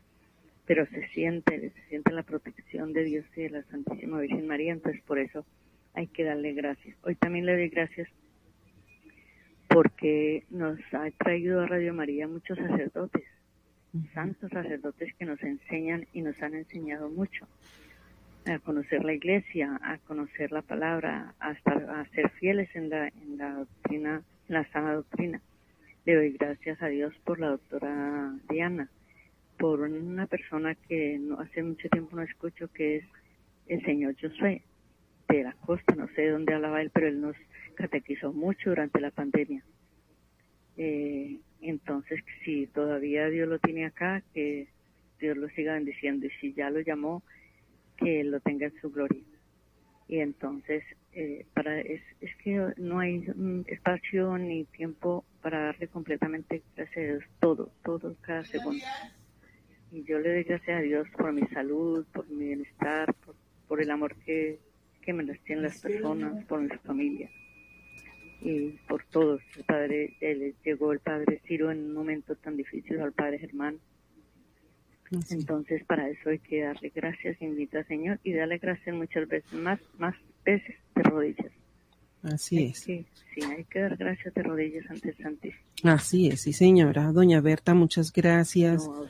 pero 0.66 0.86
se 0.86 1.06
siente, 1.08 1.70
se 1.70 1.82
siente 1.88 2.12
la 2.12 2.22
protección 2.24 2.92
de 2.92 3.04
Dios 3.04 3.24
y 3.36 3.42
de 3.42 3.50
la 3.50 3.62
Santísima 3.64 4.20
Virgen 4.20 4.46
María, 4.46 4.72
entonces 4.72 5.02
por 5.02 5.18
eso 5.18 5.46
hay 5.94 6.08
que 6.08 6.24
darle 6.24 6.52
gracias. 6.52 6.96
Hoy 7.04 7.14
también 7.14 7.46
le 7.46 7.56
doy 7.56 7.68
gracias 7.68 8.08
porque 9.68 10.44
nos 10.50 10.78
ha 10.92 11.10
traído 11.18 11.60
a 11.60 11.66
Radio 11.66 11.94
María 11.94 12.28
muchos 12.28 12.58
sacerdotes 12.58 13.24
santos 14.14 14.50
sacerdotes 14.50 15.14
que 15.14 15.24
nos 15.24 15.42
enseñan 15.42 16.06
y 16.12 16.22
nos 16.22 16.40
han 16.42 16.54
enseñado 16.54 17.08
mucho 17.08 17.46
a 18.46 18.58
conocer 18.60 19.04
la 19.04 19.12
iglesia, 19.12 19.78
a 19.82 19.98
conocer 19.98 20.52
la 20.52 20.62
palabra, 20.62 21.34
a, 21.40 21.52
estar, 21.52 21.82
a 21.90 22.04
ser 22.10 22.30
fieles 22.30 22.68
en 22.74 22.90
la, 22.90 23.08
en 23.08 23.38
la 23.38 23.52
doctrina, 23.54 24.22
en 24.48 24.54
la 24.54 24.64
sana 24.70 24.94
doctrina. 24.94 25.40
Le 26.04 26.14
doy 26.14 26.30
gracias 26.32 26.80
a 26.80 26.86
Dios 26.86 27.12
por 27.24 27.40
la 27.40 27.48
doctora 27.48 28.32
Diana, 28.48 28.88
por 29.58 29.80
una 29.80 30.26
persona 30.26 30.74
que 30.74 31.18
no 31.18 31.40
hace 31.40 31.62
mucho 31.62 31.88
tiempo 31.88 32.14
no 32.16 32.22
escucho, 32.22 32.68
que 32.72 32.96
es 32.98 33.04
el 33.66 33.84
señor 33.84 34.14
Josué 34.20 34.62
de 35.28 35.42
la 35.42 35.52
costa, 35.52 35.96
no 35.96 36.06
sé 36.14 36.28
dónde 36.28 36.54
hablaba 36.54 36.80
él, 36.80 36.90
pero 36.92 37.08
él 37.08 37.20
nos 37.20 37.36
catequizó 37.74 38.32
mucho 38.32 38.70
durante 38.70 39.00
la 39.00 39.10
pandemia. 39.10 39.64
Eh, 40.76 41.38
entonces, 41.70 42.20
si 42.44 42.66
todavía 42.66 43.28
Dios 43.28 43.48
lo 43.48 43.58
tiene 43.58 43.86
acá, 43.86 44.22
que 44.34 44.68
Dios 45.18 45.36
lo 45.36 45.48
siga 45.50 45.74
bendiciendo 45.74 46.26
y 46.26 46.30
si 46.40 46.52
ya 46.52 46.70
lo 46.70 46.80
llamó, 46.80 47.22
que 47.96 48.24
lo 48.24 48.40
tenga 48.40 48.66
en 48.66 48.80
su 48.80 48.90
gloria. 48.90 49.22
Y 50.08 50.20
entonces, 50.20 50.84
eh, 51.12 51.46
para 51.54 51.80
es, 51.80 52.02
es 52.20 52.36
que 52.36 52.72
no 52.76 53.00
hay 53.00 53.18
mm, 53.18 53.64
espacio 53.66 54.38
ni 54.38 54.64
tiempo 54.64 55.24
para 55.42 55.64
darle 55.64 55.88
completamente 55.88 56.62
gracias 56.76 56.96
a 56.96 57.08
Dios 57.08 57.24
todo, 57.40 57.72
todo, 57.84 58.16
cada 58.20 58.44
segundo. 58.44 58.84
Y 59.90 60.04
yo 60.04 60.18
le 60.18 60.34
doy 60.34 60.42
gracias 60.44 60.78
a 60.78 60.82
Dios 60.82 61.08
por 61.16 61.32
mi 61.32 61.46
salud, 61.48 62.06
por 62.12 62.28
mi 62.28 62.44
bienestar, 62.46 63.12
por, 63.14 63.34
por 63.66 63.80
el 63.80 63.90
amor 63.90 64.14
que, 64.24 64.58
que 65.00 65.12
me 65.12 65.24
las 65.24 65.40
tienen 65.40 65.64
las 65.64 65.80
personas, 65.80 66.44
por 66.44 66.60
mi 66.60 66.68
familia 66.78 67.30
y 68.40 68.70
por 68.88 69.04
todos. 69.04 69.40
El 69.56 69.64
padre, 69.64 70.16
él, 70.20 70.54
llegó 70.64 70.92
el 70.92 71.00
padre 71.00 71.40
Ciro 71.46 71.70
en 71.70 71.78
un 71.86 71.92
momento 71.94 72.34
tan 72.36 72.56
difícil 72.56 73.00
al 73.00 73.12
padre 73.12 73.38
Germán. 73.38 73.78
Entonces, 75.30 75.84
para 75.84 76.08
eso 76.08 76.30
hay 76.30 76.40
que 76.40 76.62
darle 76.62 76.90
gracias, 76.94 77.40
invita 77.40 77.78
al 77.78 77.86
Señor 77.86 78.18
y 78.24 78.32
darle 78.32 78.58
gracias 78.58 78.94
muchas 78.94 79.28
veces, 79.28 79.52
más, 79.52 79.80
más 79.98 80.16
veces 80.44 80.74
de 80.94 81.02
rodillas. 81.02 81.52
Así 82.22 82.64
es. 82.64 82.78
Sí, 82.80 83.06
sí, 83.34 83.40
hay 83.44 83.64
que 83.64 83.80
dar 83.80 83.96
gracias 83.96 84.34
de 84.34 84.42
rodillas 84.42 84.84
ante 84.90 85.10
el 85.10 85.16
Santísimo. 85.16 85.62
Así 85.84 86.28
es, 86.28 86.40
sí 86.40 86.52
señora. 86.52 87.12
Doña 87.12 87.40
Berta, 87.40 87.74
muchas 87.74 88.12
gracias 88.12 88.88
No, 88.88 89.06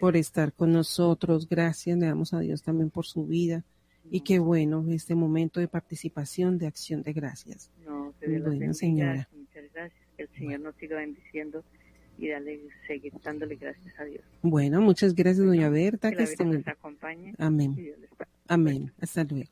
por 0.00 0.16
estar 0.16 0.52
con 0.52 0.72
nosotros. 0.72 1.48
Gracias, 1.48 1.96
le 1.96 2.06
damos 2.06 2.34
a 2.34 2.40
Dios 2.40 2.62
también 2.62 2.90
por 2.90 3.06
su 3.06 3.26
vida. 3.26 3.64
Y 4.10 4.20
qué 4.20 4.38
bueno 4.38 4.84
este 4.90 5.14
momento 5.14 5.60
de 5.60 5.68
participación, 5.68 6.58
de 6.58 6.66
acción 6.66 7.02
de 7.02 7.12
gracias. 7.12 7.70
No, 7.84 8.14
que 8.20 8.28
Dios 8.28 8.42
Bueno, 8.42 8.50
bendiga, 8.50 8.74
señora. 8.74 9.28
Muchas 9.32 9.72
gracias. 9.72 10.08
Que 10.16 10.22
el 10.22 10.28
Señor 10.30 10.60
nos 10.60 10.74
siga 10.76 10.96
bendiciendo 10.96 11.64
y 12.18 12.28
darle, 12.28 12.60
seguir 12.86 13.12
dándole 13.22 13.56
gracias 13.56 13.98
a 13.98 14.04
Dios. 14.04 14.24
Bueno, 14.42 14.80
muchas 14.80 15.14
gracias, 15.14 15.46
doña 15.46 15.68
Berta. 15.68 16.10
Que 16.10 16.16
Que 16.16 16.22
la 16.22 16.28
esté 16.28 16.44
Virgen 16.44 16.48
muy 16.48 16.56
nos 16.58 16.68
acompañe. 16.68 17.34
Amén. 17.38 17.74
Dios 17.74 17.98
les. 17.98 18.10
Amén. 18.48 18.92
Hasta 19.00 19.24
luego. 19.24 19.50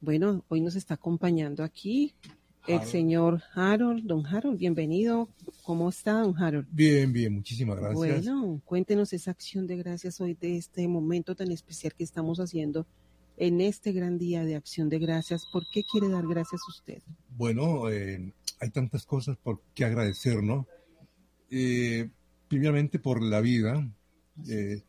Bueno, 0.00 0.44
hoy 0.48 0.60
nos 0.60 0.76
está 0.76 0.94
acompañando 0.94 1.64
aquí 1.64 2.14
el 2.66 2.74
Harold. 2.74 2.90
señor 2.90 3.42
Harold. 3.54 4.04
Don 4.04 4.26
Harold, 4.26 4.58
bienvenido. 4.58 5.28
¿Cómo 5.62 5.88
está, 5.88 6.20
don 6.20 6.36
Harold? 6.36 6.66
Bien, 6.70 7.12
bien, 7.12 7.32
muchísimas 7.32 7.78
gracias. 7.78 7.96
Bueno, 7.96 8.60
cuéntenos 8.64 9.12
esa 9.12 9.30
acción 9.30 9.66
de 9.66 9.76
gracias 9.76 10.20
hoy 10.20 10.34
de 10.34 10.56
este 10.56 10.86
momento 10.88 11.34
tan 11.34 11.50
especial 11.50 11.94
que 11.94 12.04
estamos 12.04 12.38
haciendo 12.38 12.86
en 13.36 13.60
este 13.60 13.92
gran 13.92 14.18
día 14.18 14.44
de 14.44 14.56
acción 14.56 14.88
de 14.88 14.98
gracias. 14.98 15.46
¿Por 15.52 15.64
qué 15.70 15.84
quiere 15.84 16.08
dar 16.08 16.26
gracias 16.26 16.60
usted? 16.68 17.02
Bueno, 17.30 17.90
eh, 17.90 18.32
hay 18.60 18.70
tantas 18.70 19.04
cosas 19.04 19.36
por 19.36 19.60
qué 19.74 19.84
agradecer, 19.84 20.42
¿no? 20.42 20.66
Eh, 21.50 22.08
primeramente 22.48 22.98
por 22.98 23.22
la 23.22 23.40
vida, 23.40 23.88
eh, 24.48 24.82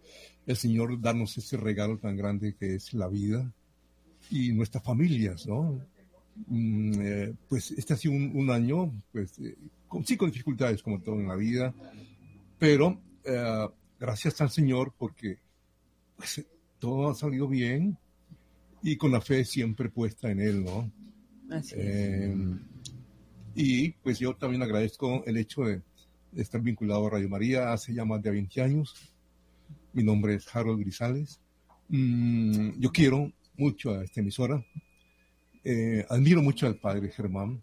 el 0.46 0.56
Señor 0.56 1.00
darnos 1.02 1.38
ese 1.38 1.58
regalo 1.58 1.98
tan 1.98 2.16
grande 2.16 2.56
que 2.56 2.76
es 2.76 2.94
la 2.94 3.08
vida 3.08 3.52
y 4.30 4.52
nuestras 4.54 4.84
familias, 4.84 5.46
¿no? 5.48 5.80
Mm, 6.48 6.94
eh, 7.02 7.34
pues 7.48 7.72
este 7.72 7.94
ha 7.94 7.98
sido 7.98 8.14
un, 8.14 8.32
un 8.36 8.50
año, 8.50 8.92
pues 9.12 9.40
con, 9.88 10.06
sí 10.06 10.18
con 10.18 10.32
dificultades 10.32 10.82
como 10.82 11.02
todo 11.02 11.16
en 11.16 11.28
la 11.28 11.36
vida, 11.36 11.74
pero 12.60 13.02
gracias 14.00 14.40
al 14.42 14.52
Señor 14.52 14.94
porque 14.98 15.40
pues, 16.16 16.46
todo 16.80 17.10
ha 17.10 17.16
salido 17.16 17.48
bien 17.48 17.98
y 18.86 18.98
con 18.98 19.12
la 19.12 19.20
fe 19.20 19.44
siempre 19.44 19.90
puesta 19.90 20.30
en 20.30 20.40
Él, 20.40 20.64
¿no? 20.64 20.92
Así 21.50 21.74
es. 21.76 21.82
Eh, 21.82 22.36
y 23.56 23.92
pues 23.94 24.20
yo 24.20 24.36
también 24.36 24.62
agradezco 24.62 25.24
el 25.26 25.38
hecho 25.38 25.64
de, 25.64 25.82
de 26.32 26.42
estar 26.44 26.62
vinculado 26.62 27.08
a 27.08 27.10
Radio 27.10 27.28
María 27.28 27.74
hace 27.74 27.96
ya 27.96 28.06
más 28.06 28.22
de 28.22 28.30
20 28.30 28.62
años. 28.62 28.94
Mi 29.92 30.04
nombre 30.04 30.36
es 30.36 30.56
Harold 30.56 30.82
Grisales. 30.82 31.40
Mm, 31.88 32.80
yo 32.80 32.92
quiero 32.92 33.32
mucho 33.58 33.92
a 33.92 34.04
esta 34.04 34.20
emisora. 34.20 34.64
Eh, 35.64 36.06
admiro 36.08 36.44
mucho 36.44 36.68
al 36.68 36.76
padre 36.76 37.10
Germán 37.10 37.60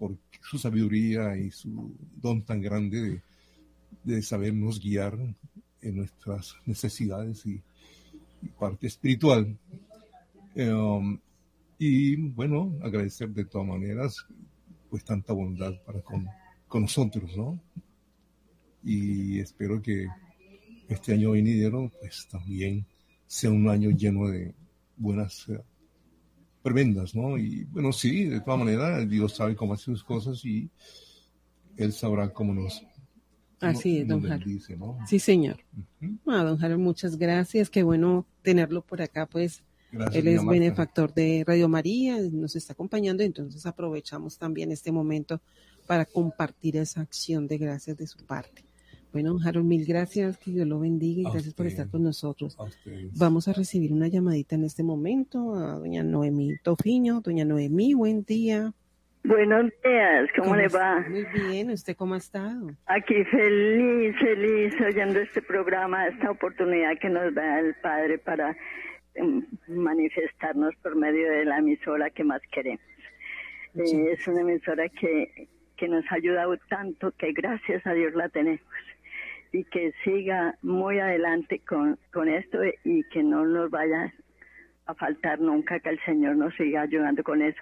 por 0.00 0.16
su 0.42 0.58
sabiduría 0.58 1.36
y 1.36 1.52
su 1.52 1.94
don 2.16 2.42
tan 2.42 2.60
grande 2.60 3.00
de, 3.00 3.22
de 4.02 4.20
sabernos 4.20 4.80
guiar 4.80 5.16
en 5.80 5.96
nuestras 5.96 6.56
necesidades 6.66 7.46
y, 7.46 7.62
y 8.42 8.48
parte 8.58 8.88
espiritual. 8.88 9.56
Um, 10.68 11.18
y 11.78 12.16
bueno, 12.16 12.76
agradecer 12.82 13.30
de 13.30 13.46
todas 13.46 13.66
maneras 13.66 14.26
pues 14.90 15.04
tanta 15.04 15.32
bondad 15.32 15.72
para 15.86 16.02
con, 16.02 16.26
con 16.68 16.82
nosotros, 16.82 17.34
¿no? 17.36 17.58
Y 18.82 19.38
espero 19.38 19.80
que 19.80 20.06
este 20.88 21.14
año 21.14 21.30
venidero 21.30 21.90
pues 22.00 22.26
también 22.28 22.84
sea 23.26 23.50
un 23.50 23.68
año 23.68 23.90
lleno 23.90 24.28
de 24.28 24.54
buenas 24.96 25.48
eh, 25.48 25.62
prebendas, 26.62 27.14
¿no? 27.14 27.38
Y 27.38 27.64
bueno, 27.64 27.92
sí, 27.92 28.24
de 28.24 28.40
todas 28.40 28.58
maneras, 28.58 29.08
Dios 29.08 29.34
sabe 29.36 29.56
cómo 29.56 29.74
hace 29.74 29.84
sus 29.84 30.04
cosas 30.04 30.44
y 30.44 30.68
Él 31.76 31.92
sabrá 31.92 32.32
cómo 32.32 32.52
nos, 32.52 32.84
Así 33.60 33.98
es, 33.98 34.08
don 34.08 34.22
bendice, 34.22 34.76
¿no? 34.76 34.98
Sí, 35.06 35.18
señor. 35.18 35.58
Ah, 36.26 36.42
don 36.44 36.62
Harold, 36.62 36.82
muchas 36.82 37.16
gracias. 37.16 37.68
Qué 37.68 37.82
bueno 37.82 38.26
tenerlo 38.42 38.82
por 38.82 39.02
acá, 39.02 39.26
pues. 39.26 39.62
Gracias, 39.92 40.16
Él 40.16 40.28
es 40.28 40.46
benefactor 40.46 41.12
de 41.12 41.44
Radio 41.46 41.68
María, 41.68 42.16
nos 42.32 42.54
está 42.56 42.74
acompañando, 42.74 43.22
entonces 43.22 43.66
aprovechamos 43.66 44.38
también 44.38 44.70
este 44.70 44.92
momento 44.92 45.40
para 45.86 46.04
compartir 46.04 46.76
esa 46.76 47.00
acción 47.00 47.48
de 47.48 47.58
gracias 47.58 47.96
de 47.96 48.06
su 48.06 48.24
parte. 48.24 48.62
Bueno, 49.12 49.38
Harold, 49.44 49.66
mil 49.66 49.84
gracias, 49.84 50.38
que 50.38 50.52
Dios 50.52 50.68
lo 50.68 50.78
bendiga 50.78 51.22
y 51.22 51.26
A 51.26 51.32
gracias 51.32 51.52
por 51.52 51.66
estar 51.66 51.88
con 51.88 52.04
nosotros. 52.04 52.56
A. 52.60 52.66
Vamos 53.16 53.48
a 53.48 53.52
recibir 53.52 53.92
una 53.92 54.06
llamadita 54.06 54.54
en 54.54 54.64
este 54.64 54.84
momento 54.84 55.56
a 55.56 55.80
doña 55.80 56.04
Noemí 56.04 56.56
Tofiño. 56.62 57.20
Doña 57.20 57.44
Noemí, 57.44 57.94
buen 57.94 58.22
día. 58.22 58.72
Buenos 59.24 59.70
días, 59.84 60.30
¿cómo, 60.38 60.56
le 60.56 60.66
está? 60.66 60.78
va? 60.78 61.08
Muy 61.08 61.26
bien, 61.34 61.70
¿usted 61.70 61.94
cómo 61.94 62.14
ha 62.14 62.18
estado? 62.18 62.70
Aquí 62.86 63.22
feliz, 63.24 64.16
feliz 64.18 64.74
oyendo 64.80 65.18
este 65.18 65.42
programa, 65.42 66.06
esta 66.06 66.30
oportunidad 66.30 66.92
que 66.98 67.10
nos 67.10 67.34
da 67.34 67.60
el 67.60 67.74
Padre 67.82 68.16
para 68.18 68.56
manifestarnos 69.68 70.74
por 70.76 70.96
medio 70.96 71.30
de 71.30 71.44
la 71.44 71.58
emisora 71.58 72.10
que 72.10 72.24
más 72.24 72.42
queremos. 72.50 72.84
Eh, 73.74 74.12
es 74.12 74.26
una 74.26 74.40
emisora 74.40 74.88
que, 74.88 75.48
que 75.76 75.88
nos 75.88 76.04
ha 76.10 76.16
ayudado 76.16 76.56
tanto 76.68 77.12
que 77.12 77.32
gracias 77.32 77.86
a 77.86 77.92
Dios 77.92 78.14
la 78.14 78.28
tenemos 78.28 78.60
y 79.52 79.64
que 79.64 79.92
siga 80.04 80.56
muy 80.62 80.98
adelante 80.98 81.60
con, 81.60 81.98
con 82.12 82.28
esto 82.28 82.58
y 82.84 83.02
que 83.04 83.22
no 83.22 83.44
nos 83.44 83.70
vaya 83.70 84.12
a 84.86 84.94
faltar 84.94 85.40
nunca, 85.40 85.80
que 85.80 85.90
el 85.90 86.00
Señor 86.04 86.36
nos 86.36 86.54
siga 86.54 86.82
ayudando 86.82 87.22
con 87.22 87.42
eso. 87.42 87.60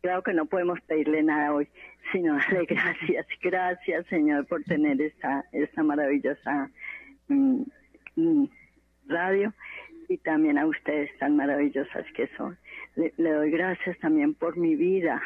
Claro 0.00 0.22
que 0.22 0.32
no 0.32 0.46
podemos 0.46 0.80
pedirle 0.82 1.22
nada 1.22 1.52
hoy, 1.52 1.68
sino 2.12 2.34
darle 2.38 2.66
gracias, 2.66 3.26
gracias 3.42 4.06
Señor 4.06 4.46
por 4.46 4.62
tener 4.64 5.00
esta, 5.00 5.44
esta 5.52 5.82
maravillosa 5.82 6.70
mm, 7.28 7.62
mm, 8.16 8.48
radio 9.06 9.52
y 10.08 10.18
también 10.18 10.58
a 10.58 10.66
ustedes 10.66 11.16
tan 11.18 11.36
maravillosas 11.36 12.04
que 12.14 12.28
son. 12.36 12.58
Le, 12.96 13.12
doy 13.16 13.50
gracias 13.50 13.98
también 13.98 14.34
por 14.34 14.56
mi 14.56 14.74
vida, 14.74 15.22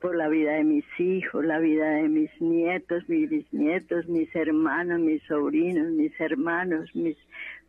por 0.00 0.16
la 0.16 0.28
vida 0.28 0.54
de 0.54 0.64
mis 0.64 0.84
hijos, 0.98 1.44
la 1.44 1.58
vida 1.58 1.90
de 1.90 2.08
mis 2.08 2.30
nietos, 2.40 3.08
mis 3.08 3.28
bisnietos, 3.28 4.08
mis 4.08 4.34
hermanos, 4.34 5.00
mis 5.00 5.22
sobrinos, 5.24 5.92
mis 5.92 6.18
hermanos, 6.20 6.90
mis 6.94 7.16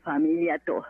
familia 0.04 0.60
toda. 0.60 0.88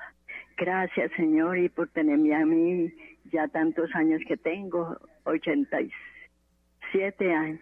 Gracias, 0.57 1.11
Señor, 1.15 1.57
y 1.57 1.69
por 1.69 1.87
tenerme 1.89 2.35
a 2.35 2.45
mí 2.45 2.93
ya 3.31 3.47
tantos 3.47 3.89
años 3.95 4.21
que 4.27 4.37
tengo, 4.37 4.97
87 5.23 7.33
años. 7.33 7.59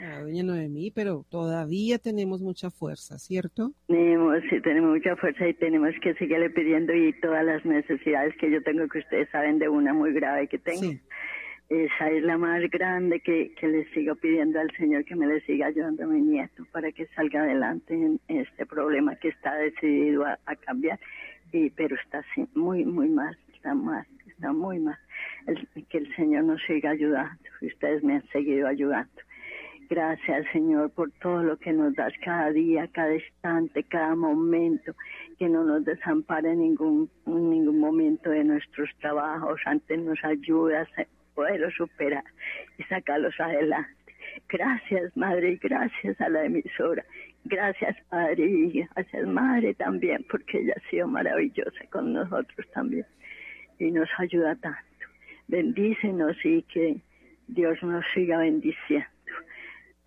Ah, 0.00 0.20
doña 0.20 0.42
Noemí, 0.44 0.90
pero 0.92 1.24
todavía 1.28 1.98
tenemos 1.98 2.40
mucha 2.40 2.70
fuerza, 2.70 3.18
¿cierto? 3.18 3.72
Tenemos, 3.88 4.36
sí, 4.48 4.60
tenemos 4.60 4.90
mucha 4.94 5.16
fuerza 5.16 5.48
y 5.48 5.54
tenemos 5.54 5.90
que 6.00 6.14
seguirle 6.14 6.50
pidiendo 6.50 6.94
y 6.94 7.12
todas 7.20 7.44
las 7.44 7.64
necesidades 7.64 8.34
que 8.36 8.50
yo 8.50 8.62
tengo, 8.62 8.86
que 8.88 8.98
ustedes 9.00 9.28
saben 9.30 9.58
de 9.58 9.68
una 9.68 9.92
muy 9.94 10.12
grave 10.12 10.46
que 10.46 10.58
tengo. 10.58 10.92
esa 11.68 12.10
es 12.10 12.22
la 12.22 12.38
más 12.38 12.62
grande 12.70 13.20
que, 13.20 13.52
que 13.60 13.66
le 13.68 13.84
sigo 13.92 14.14
pidiendo 14.14 14.60
al 14.60 14.70
Señor 14.76 15.04
que 15.04 15.16
me 15.16 15.26
le 15.26 15.40
siga 15.42 15.66
ayudando 15.66 16.04
a 16.04 16.06
mi 16.06 16.20
nieto 16.22 16.64
para 16.72 16.92
que 16.92 17.06
salga 17.08 17.42
adelante 17.42 17.92
en 17.94 18.20
este 18.28 18.64
problema 18.66 19.16
que 19.16 19.28
está 19.28 19.54
decidido 19.56 20.24
a, 20.24 20.38
a 20.46 20.54
cambiar, 20.56 20.98
y, 21.52 21.70
pero 21.70 21.96
está 21.96 22.18
así, 22.20 22.46
muy, 22.54 22.84
muy 22.84 23.08
mal, 23.08 23.36
está 23.54 23.74
mal, 23.74 24.06
está 24.28 24.52
muy 24.52 24.78
mal. 24.78 24.96
El- 25.46 25.66
que 25.88 25.98
el 25.98 26.14
Señor 26.14 26.44
nos 26.44 26.62
siga 26.66 26.90
ayudando, 26.90 27.42
y 27.60 27.66
ustedes 27.66 28.02
me 28.04 28.14
han 28.14 28.26
seguido 28.28 28.68
ayudando. 28.68 29.10
Gracias, 29.90 30.46
Señor, 30.52 30.90
por 30.90 31.10
todo 31.12 31.42
lo 31.42 31.56
que 31.56 31.72
nos 31.72 31.94
das 31.94 32.12
cada 32.22 32.50
día, 32.50 32.88
cada 32.92 33.14
instante, 33.14 33.82
cada 33.84 34.14
momento, 34.14 34.92
que 35.38 35.48
no 35.48 35.64
nos 35.64 35.84
desampare 35.84 36.52
en 36.52 36.60
ningún, 36.60 37.10
ningún 37.24 37.80
momento 37.80 38.28
de 38.28 38.44
nuestros 38.44 38.90
trabajos, 39.00 39.60
antes 39.64 39.98
nos 39.98 40.22
ayudas 40.24 40.88
a 40.98 41.06
poderlos 41.34 41.72
superar 41.74 42.24
y 42.76 42.82
sacarlos 42.84 43.38
adelante. 43.40 44.14
Gracias, 44.48 45.16
Madre, 45.16 45.52
y 45.52 45.56
gracias 45.56 46.20
a 46.20 46.28
la 46.28 46.44
emisora. 46.44 47.04
Gracias, 47.44 47.96
Padre, 48.10 48.44
y 48.44 48.70
gracias, 48.70 49.26
Madre, 49.26 49.72
también, 49.72 50.22
porque 50.30 50.58
ella 50.58 50.74
ha 50.76 50.90
sido 50.90 51.08
maravillosa 51.08 51.86
con 51.90 52.12
nosotros 52.12 52.66
también 52.74 53.06
y 53.78 53.90
nos 53.90 54.08
ayuda 54.18 54.54
tanto. 54.56 54.82
Bendícenos 55.46 56.36
y 56.44 56.62
que 56.62 57.00
Dios 57.46 57.82
nos 57.82 58.04
siga 58.12 58.38
bendiciendo. 58.38 59.17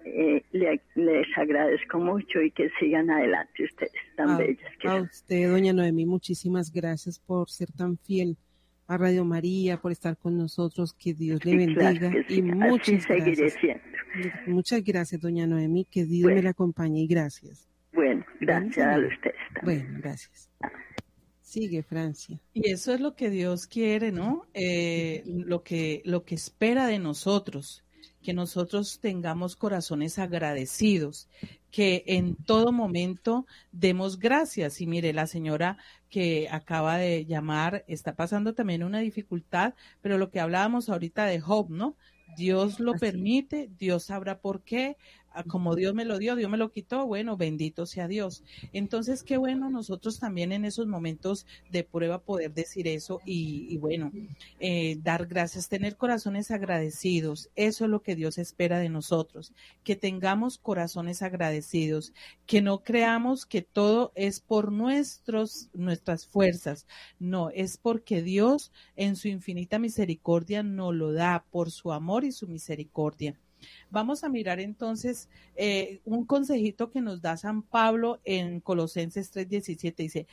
Eh, 0.06 0.44
le- 0.52 0.82
les 0.96 1.28
agradezco 1.38 2.00
mucho 2.00 2.42
y 2.42 2.52
que 2.52 2.70
sigan 2.80 3.10
adelante 3.10 3.64
ustedes 3.66 3.92
tan 4.16 4.32
A, 4.32 4.38
bellas 4.38 4.78
que 4.80 4.88
a 4.88 4.92
son. 4.92 5.02
usted, 5.04 5.50
doña 5.50 5.74
Noemí, 5.74 6.06
muchísimas 6.06 6.72
gracias 6.72 7.20
por 7.20 7.50
ser 7.50 7.72
tan 7.72 7.98
fiel 7.98 8.36
a 8.88 8.98
Radio 8.98 9.24
María, 9.26 9.78
por 9.78 9.92
estar 9.92 10.18
con 10.18 10.38
nosotros. 10.38 10.94
Que 10.94 11.14
Dios 11.14 11.46
le 11.46 11.74
claro 11.74 12.00
bendiga 12.00 12.12
sí, 12.28 12.36
y 12.36 12.40
así 12.40 12.42
muchas 12.42 13.04
seguiré 13.04 13.36
gracias. 13.36 13.54
siendo. 13.62 13.82
Muchas 14.48 14.84
gracias, 14.84 15.22
doña 15.22 15.48
Noemí. 15.48 15.86
Que 15.86 16.04
Dios 16.06 16.32
me 16.34 16.42
la 16.42 16.50
acompañe 16.50 17.02
y 17.02 17.08
gracias. 17.08 17.68
Bueno, 17.94 18.26
gracias 18.40 18.86
a 18.88 18.98
ustedes 19.00 19.36
Bueno, 19.64 20.00
gracias. 20.02 20.50
Sigue, 21.42 21.84
Francia. 21.84 22.40
Y 22.54 22.70
eso 22.72 22.94
es 22.94 23.02
lo 23.02 23.14
que 23.16 23.30
Dios 23.30 23.68
quiere, 23.68 24.12
¿no? 24.12 24.46
Eh, 24.54 25.24
lo 25.26 25.64
que 25.64 26.02
lo 26.06 26.24
que 26.24 26.36
espera 26.36 26.88
de 26.88 26.98
nosotros, 27.00 27.84
que 28.22 28.34
nosotros 28.34 29.00
tengamos 29.00 29.56
corazones 29.56 30.20
agradecidos, 30.20 31.28
que 31.72 32.04
en 32.08 32.36
todo 32.36 32.72
momento 32.72 33.46
demos 33.72 34.20
gracias. 34.20 34.82
Y 34.82 34.88
mire, 34.88 35.14
la 35.14 35.28
señora 35.28 35.78
que 36.10 36.48
acaba 36.52 36.98
de 36.98 37.26
llamar 37.26 37.84
está 37.88 38.16
pasando 38.16 38.54
también 38.54 38.84
una 38.84 39.00
dificultad, 39.00 39.74
pero 40.02 40.18
lo 40.18 40.30
que 40.30 40.40
hablábamos 40.40 40.90
ahorita 40.90 41.26
de 41.26 41.40
Job, 41.40 41.70
¿no? 41.70 41.96
Dios 42.38 42.80
lo 42.80 42.94
permite, 42.94 43.70
Dios 43.78 44.06
sabrá 44.06 44.40
por 44.40 44.62
qué, 44.62 44.98
como 45.48 45.76
Dios 45.76 45.94
me 45.94 46.06
lo 46.06 46.18
dio, 46.18 46.36
Dios 46.36 46.50
me 46.50 46.58
lo 46.58 46.72
quitó, 46.72 47.06
bueno, 47.06 47.38
bendito 47.38 47.86
sea 47.86 48.08
Dios. 48.08 48.44
Entonces, 48.74 49.24
qué 49.24 49.38
bueno 49.38 49.70
nosotros 49.70 50.20
también 50.20 50.52
en 50.52 50.66
esos 50.66 50.88
momentos 50.88 51.46
de 51.72 51.84
prueba 51.84 52.20
poder 52.20 52.54
decir 52.54 52.88
eso 52.88 53.22
y, 53.26 53.78
bueno, 53.78 54.12
eh, 54.60 54.98
dar 55.02 55.26
gracias, 55.28 55.70
tener 55.70 55.96
corazones 55.96 56.52
agradecidos, 56.52 57.50
eso 57.56 57.86
es 57.86 57.92
lo 57.92 58.02
que 58.02 58.16
Dios 58.16 58.38
espera 58.38 58.80
de 58.80 58.90
nosotros, 58.90 59.54
que 59.84 59.96
tengamos 59.96 60.58
corazones 60.58 61.22
agradecidos, 61.22 62.14
que 62.46 62.62
no 62.62 62.84
creamos 62.84 63.46
que 63.46 63.62
todo 63.62 64.12
es 64.16 64.40
por 64.42 64.72
nuestros, 64.72 65.70
nuestras 65.74 66.26
fuerzas, 66.26 66.88
no, 67.20 67.50
es 67.52 67.78
porque 67.78 68.22
Dios 68.22 68.72
en 68.96 69.16
su 69.16 69.28
infinita 69.28 69.80
misericordia 69.80 70.64
nos 70.64 70.94
lo 70.94 71.14
da 71.14 71.46
por 71.52 71.72
su 71.72 71.92
amor 71.92 72.26
y 72.26 72.32
su 72.32 72.48
misericordia. 72.48 73.40
Vamos 73.90 74.24
a 74.24 74.30
mirar 74.30 74.60
entonces 74.60 75.30
eh, 75.56 76.02
un 76.06 76.26
consejito 76.26 76.90
que 76.90 77.02
nos 77.02 77.22
da 77.22 77.38
San 77.38 77.62
Pablo 77.62 78.20
en 78.24 78.60
Colosenses 78.60 79.32
3:17. 79.32 80.04
Dice, 80.04 80.28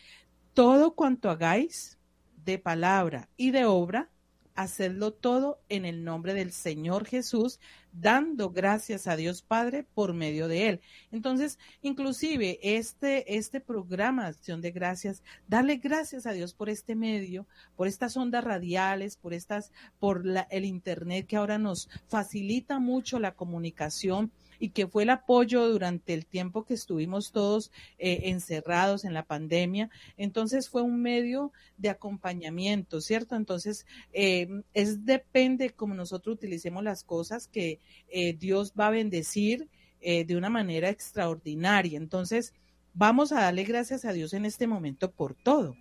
todo 0.55 0.95
cuanto 0.95 1.31
hagáis 1.31 1.99
de 2.45 2.59
palabra 2.59 3.29
y 3.37 3.51
de 3.51 3.65
obra, 3.65 4.11
hacedlo 4.59 5.12
todo 5.12 5.60
en 5.68 5.85
el 5.85 6.02
nombre 6.02 6.35
del 6.35 6.51
Señor 6.51 7.06
Jesús, 7.06 7.60
dando 7.93 8.51
gracias 8.51 9.06
a 9.06 9.14
Dios 9.14 9.40
Padre 9.40 9.86
por 9.94 10.14
medio 10.14 10.48
de 10.48 10.68
él. 10.68 10.80
Entonces, 11.12 11.60
inclusive 11.80 12.59
este, 12.60 13.36
este 13.36 13.60
programa 13.60 14.26
acción 14.26 14.60
de 14.60 14.72
gracias, 14.72 15.22
darle 15.47 15.76
gracias 15.76 16.26
a 16.26 16.32
Dios 16.32 16.55
por 16.55 16.70
este 16.70 16.97
medio, 16.97 17.47
por 17.76 17.86
estas 17.86 18.16
ondas 18.16 18.43
radiales, 18.43 19.16
por 19.16 19.32
estas, 19.32 19.70
por 20.01 20.26
la, 20.26 20.40
el 20.51 20.64
internet 20.64 21.28
que 21.28 21.36
ahora 21.36 21.59
nos 21.59 21.89
facilita 22.09 22.80
mucho 22.80 23.20
la 23.20 23.36
comunicación 23.36 24.32
y 24.59 24.70
que 24.70 24.86
fue 24.86 25.05
el 25.05 25.10
apoyo 25.10 25.68
durante 25.68 26.14
el 26.14 26.26
tiempo 26.26 26.64
que 26.64 26.74
estuvimos 26.74 27.32
todos 27.32 27.70
eh, 27.98 28.20
encerrados 28.24 29.05
en 29.05 29.14
la 29.14 29.24
pandemia. 29.24 29.90
Entonces 30.16 30.68
fue 30.68 30.82
un 30.82 31.01
medio 31.02 31.52
de 31.76 31.89
acompañamiento, 31.90 33.01
¿cierto? 33.01 33.36
Entonces 33.36 33.86
eh, 34.12 34.48
es 34.74 35.05
depende 35.05 35.70
como 35.70 35.94
nosotros 35.94 36.35
utilicemos 36.35 36.82
las 36.85 37.05
cosas 37.05 37.48
que 37.48 37.80
eh, 38.09 38.35
Dios 38.35 38.74
va 38.78 38.89
a 38.89 38.90
bendecir 38.90 39.68
eh, 40.01 40.24
de 40.24 40.36
una 40.36 40.51
manera 40.51 40.90
extraordinaria. 40.90 41.97
Entonces 41.97 42.52
vamos 42.94 43.32
a 43.32 43.40
darle 43.40 43.64
gracias 43.64 44.05
a 44.05 44.12
Dios 44.12 44.32
en 44.32 44.44
este 44.44 44.66
momento 44.66 45.10
por 45.10 45.35
todo. 45.35 45.76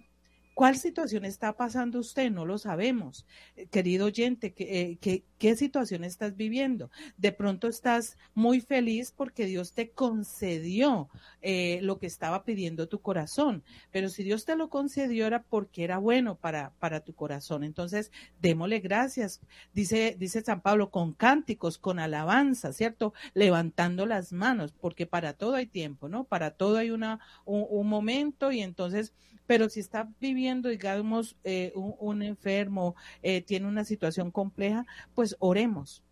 ¿Cuál 0.53 0.75
situación 0.75 1.23
está 1.23 1.55
pasando 1.55 1.99
usted? 1.99 2.31
No 2.31 2.43
lo 2.43 2.57
sabemos. 2.57 3.27
Querido 3.69 4.07
oyente, 4.07 4.53
¿qué, 4.53 4.97
qué, 4.99 5.23
qué 5.37 5.55
situación 5.55 6.03
estás 6.03 6.35
viviendo? 6.35 6.89
De 7.17 7.31
pronto 7.31 7.67
estás 7.67 8.17
muy 8.33 8.61
feliz 8.61 9.13
porque 9.15 9.45
Dios 9.45 9.73
te 9.73 9.91
concedió 9.91 11.09
eh, 11.41 11.79
lo 11.81 11.99
que 11.99 12.07
estaba 12.07 12.43
pidiendo 12.43 12.87
tu 12.87 13.01
corazón. 13.01 13.63
Pero 13.91 14.09
si 14.09 14.23
Dios 14.23 14.45
te 14.45 14.55
lo 14.55 14.69
concedió 14.69 15.27
era 15.27 15.43
porque 15.43 15.83
era 15.83 15.97
bueno 15.97 16.35
para, 16.35 16.73
para 16.79 17.01
tu 17.01 17.13
corazón. 17.13 17.63
Entonces, 17.63 18.11
démosle 18.41 18.79
gracias. 18.79 19.41
Dice, 19.73 20.15
dice 20.17 20.41
San 20.41 20.61
Pablo, 20.61 20.89
con 20.89 21.13
cánticos, 21.13 21.77
con 21.77 21.99
alabanza, 21.99 22.73
¿cierto? 22.73 23.13
Levantando 23.33 24.05
las 24.05 24.33
manos, 24.33 24.73
porque 24.73 25.05
para 25.05 25.33
todo 25.33 25.55
hay 25.55 25.67
tiempo, 25.67 26.09
¿no? 26.09 26.23
Para 26.23 26.51
todo 26.51 26.77
hay 26.77 26.91
una, 26.91 27.19
un, 27.45 27.87
momento 27.87 28.51
y 28.51 28.61
entonces 28.61 29.13
pero 29.45 29.69
si 29.69 29.79
está 29.79 30.09
viviendo, 30.19 30.67
digamos, 30.67 31.37
eh, 31.45 31.71
un, 31.73 31.95
un, 31.99 32.21
enfermo, 32.21 32.95
eh, 33.23 33.41
tiene 33.41 33.65
una 33.65 33.85
situación 33.85 34.29
compleja, 34.29 34.85
pues 35.15 35.26
oremos, 35.39 36.03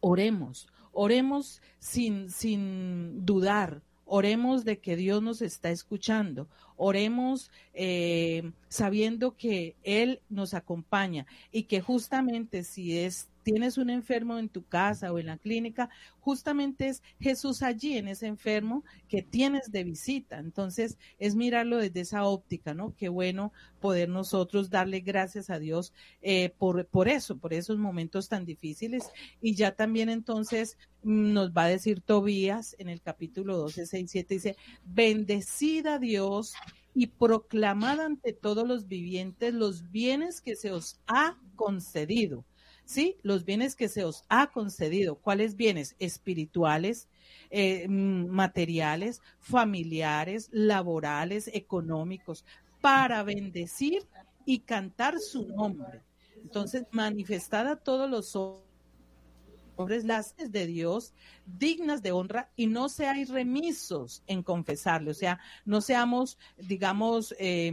oremos, 0.00 0.68
oremos 0.92 1.62
sin, 1.78 2.30
sin 2.30 3.24
dudar, 3.24 3.82
oremos 4.04 4.64
de 4.64 4.78
que 4.78 4.96
Dios 4.96 5.22
nos 5.22 5.40
está 5.40 5.70
escuchando, 5.70 6.48
oremos 6.76 7.50
eh, 7.74 8.50
sabiendo 8.68 9.36
que 9.36 9.76
Él 9.82 10.20
nos 10.28 10.52
acompaña 10.52 11.26
y 11.52 11.64
que 11.64 11.80
justamente 11.80 12.64
si 12.64 12.98
es 12.98 13.28
tienes 13.42 13.78
un 13.78 13.90
enfermo 13.90 14.38
en 14.38 14.48
tu 14.48 14.64
casa 14.64 15.12
o 15.12 15.18
en 15.18 15.26
la 15.26 15.38
clínica, 15.38 15.90
justamente 16.20 16.88
es 16.88 17.02
Jesús 17.20 17.62
allí 17.62 17.96
en 17.96 18.08
ese 18.08 18.26
enfermo 18.26 18.84
que 19.08 19.22
tienes 19.22 19.72
de 19.72 19.84
visita. 19.84 20.38
Entonces, 20.38 20.98
es 21.18 21.34
mirarlo 21.34 21.78
desde 21.78 22.00
esa 22.00 22.24
óptica, 22.24 22.74
¿no? 22.74 22.94
Qué 22.96 23.08
bueno 23.08 23.52
poder 23.80 24.08
nosotros 24.08 24.70
darle 24.70 25.00
gracias 25.00 25.50
a 25.50 25.58
Dios 25.58 25.92
eh, 26.22 26.52
por, 26.58 26.86
por 26.86 27.08
eso, 27.08 27.38
por 27.38 27.52
esos 27.54 27.78
momentos 27.78 28.28
tan 28.28 28.44
difíciles. 28.44 29.10
Y 29.40 29.54
ya 29.54 29.72
también 29.72 30.08
entonces 30.08 30.78
nos 31.02 31.52
va 31.52 31.64
a 31.64 31.68
decir 31.68 32.00
Tobías 32.02 32.76
en 32.78 32.88
el 32.88 33.00
capítulo 33.00 33.56
12, 33.56 33.86
6, 33.86 34.10
7, 34.10 34.34
dice, 34.34 34.56
bendecida 34.84 35.98
Dios 35.98 36.54
y 36.94 37.06
proclamad 37.06 38.00
ante 38.00 38.32
todos 38.32 38.66
los 38.66 38.86
vivientes 38.86 39.54
los 39.54 39.90
bienes 39.90 40.40
que 40.40 40.56
se 40.56 40.72
os 40.72 41.00
ha 41.06 41.38
concedido 41.56 42.44
¿sí? 42.90 43.16
Los 43.22 43.44
bienes 43.44 43.76
que 43.76 43.88
se 43.88 44.04
os 44.04 44.24
ha 44.28 44.48
concedido. 44.48 45.14
¿Cuáles 45.14 45.54
bienes? 45.54 45.94
Espirituales, 46.00 47.08
eh, 47.50 47.86
materiales, 47.88 49.22
familiares, 49.38 50.48
laborales, 50.50 51.48
económicos, 51.54 52.44
para 52.80 53.22
bendecir 53.22 54.06
y 54.44 54.60
cantar 54.60 55.20
su 55.20 55.46
nombre. 55.46 56.02
Entonces, 56.42 56.84
manifestad 56.90 57.68
a 57.68 57.76
todos 57.76 58.10
los 58.10 58.34
hombres 58.34 60.04
las 60.04 60.34
de 60.36 60.66
Dios 60.66 61.14
dignas 61.46 62.02
de 62.02 62.12
honra 62.12 62.50
y 62.56 62.66
no 62.66 62.88
seáis 62.88 63.28
remisos 63.28 64.22
en 64.26 64.42
confesarle, 64.42 65.12
o 65.12 65.14
sea, 65.14 65.40
no 65.64 65.80
seamos, 65.80 66.38
digamos, 66.58 67.34
eh, 67.38 67.72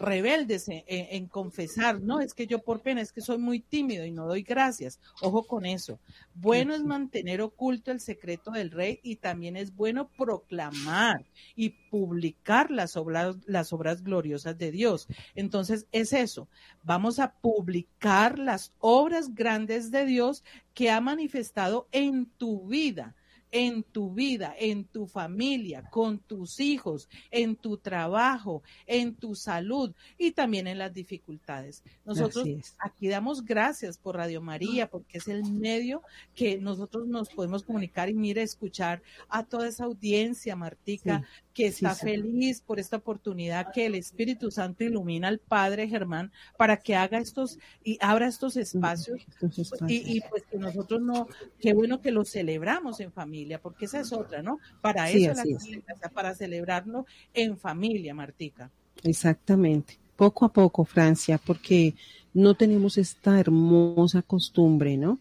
rebeldes 0.00 0.68
en, 0.68 0.82
en- 0.86 1.06
en 1.10 1.26
confesar, 1.26 2.00
no, 2.00 2.20
es 2.20 2.34
que 2.34 2.46
yo 2.46 2.58
por 2.60 2.80
pena, 2.80 3.00
es 3.00 3.12
que 3.12 3.20
soy 3.20 3.38
muy 3.38 3.60
tímido 3.60 4.04
y 4.04 4.10
no 4.10 4.26
doy 4.26 4.42
gracias. 4.42 4.98
Ojo 5.22 5.44
con 5.44 5.66
eso. 5.66 6.00
Bueno 6.34 6.74
es 6.74 6.82
mantener 6.82 7.40
oculto 7.42 7.90
el 7.92 8.00
secreto 8.00 8.50
del 8.50 8.70
rey 8.70 8.98
y 9.02 9.16
también 9.16 9.56
es 9.56 9.74
bueno 9.76 10.08
proclamar 10.16 11.24
y 11.54 11.70
publicar 11.90 12.70
las 12.70 12.96
obras, 12.96 13.36
las 13.46 13.72
obras 13.72 14.02
gloriosas 14.02 14.56
de 14.58 14.70
Dios. 14.70 15.06
Entonces 15.34 15.86
es 15.92 16.12
eso. 16.12 16.48
Vamos 16.82 17.18
a 17.18 17.32
publicar 17.34 18.38
las 18.38 18.72
obras 18.80 19.34
grandes 19.34 19.90
de 19.90 20.06
Dios 20.06 20.42
que 20.74 20.90
ha 20.90 21.00
manifestado 21.00 21.86
en 21.92 22.26
tu 22.26 22.66
vida 22.66 23.14
en 23.52 23.82
tu 23.82 24.12
vida, 24.12 24.54
en 24.58 24.84
tu 24.84 25.06
familia, 25.06 25.82
con 25.90 26.18
tus 26.18 26.60
hijos, 26.60 27.08
en 27.30 27.56
tu 27.56 27.78
trabajo, 27.78 28.62
en 28.86 29.14
tu 29.14 29.34
salud 29.34 29.92
y 30.18 30.32
también 30.32 30.66
en 30.66 30.78
las 30.78 30.92
dificultades. 30.92 31.82
Nosotros 32.04 32.46
aquí 32.78 33.08
damos 33.08 33.44
gracias 33.44 33.98
por 33.98 34.16
Radio 34.16 34.40
María 34.40 34.88
porque 34.88 35.18
es 35.18 35.28
el 35.28 35.44
medio 35.52 36.02
que 36.34 36.58
nosotros 36.58 37.06
nos 37.06 37.28
podemos 37.28 37.62
comunicar 37.62 38.08
y 38.08 38.14
mire, 38.14 38.42
escuchar 38.42 39.02
a 39.28 39.44
toda 39.44 39.68
esa 39.68 39.84
audiencia, 39.84 40.56
Martica, 40.56 41.20
Sí, 41.20 41.26
que 41.68 41.68
está 41.68 41.94
sí. 41.94 42.06
feliz 42.06 42.60
por 42.62 42.78
esta 42.80 42.96
oportunidad 42.98 43.70
que 43.72 43.86
el 43.86 43.94
Espíritu 43.94 44.50
Santo 44.50 44.84
ilumina 44.84 45.28
al 45.28 45.38
Padre 45.40 45.88
Germán 45.88 46.32
para 46.56 46.78
que 46.78 46.96
haga 46.96 47.18
estos 47.18 47.58
y 47.84 47.98
abra 48.00 48.28
estos 48.28 48.56
espacios 48.56 49.20
Estos 49.28 49.58
espacios. 49.58 49.90
y, 49.90 50.16
y, 50.16 50.20
pues 50.22 50.44
que 50.46 50.58
nosotros 50.58 51.00
no, 51.02 51.28
qué 51.58 51.74
bueno 51.74 52.00
que 52.00 52.12
lo 52.12 52.24
celebramos 52.24 53.00
en 53.00 53.12
familia, 53.12 53.60
porque 53.60 53.86
esa 53.86 54.00
es 54.00 54.12
otra, 54.12 54.42
¿no? 54.42 54.58
Para 54.80 55.08
Sí, 55.08 55.24
eso 55.26 55.32
la 55.34 55.42
es. 55.42 55.68
casa, 55.86 56.08
para 56.10 56.34
celebrarlo 56.34 57.06
en 57.34 57.58
familia, 57.58 58.14
Martica. 58.14 58.70
Exactamente, 59.02 59.98
poco 60.16 60.44
a 60.44 60.52
poco, 60.52 60.84
Francia, 60.84 61.38
porque 61.38 61.94
no 62.34 62.54
tenemos 62.54 62.98
esta 62.98 63.40
hermosa 63.40 64.22
costumbre, 64.22 64.96
¿no? 64.96 65.18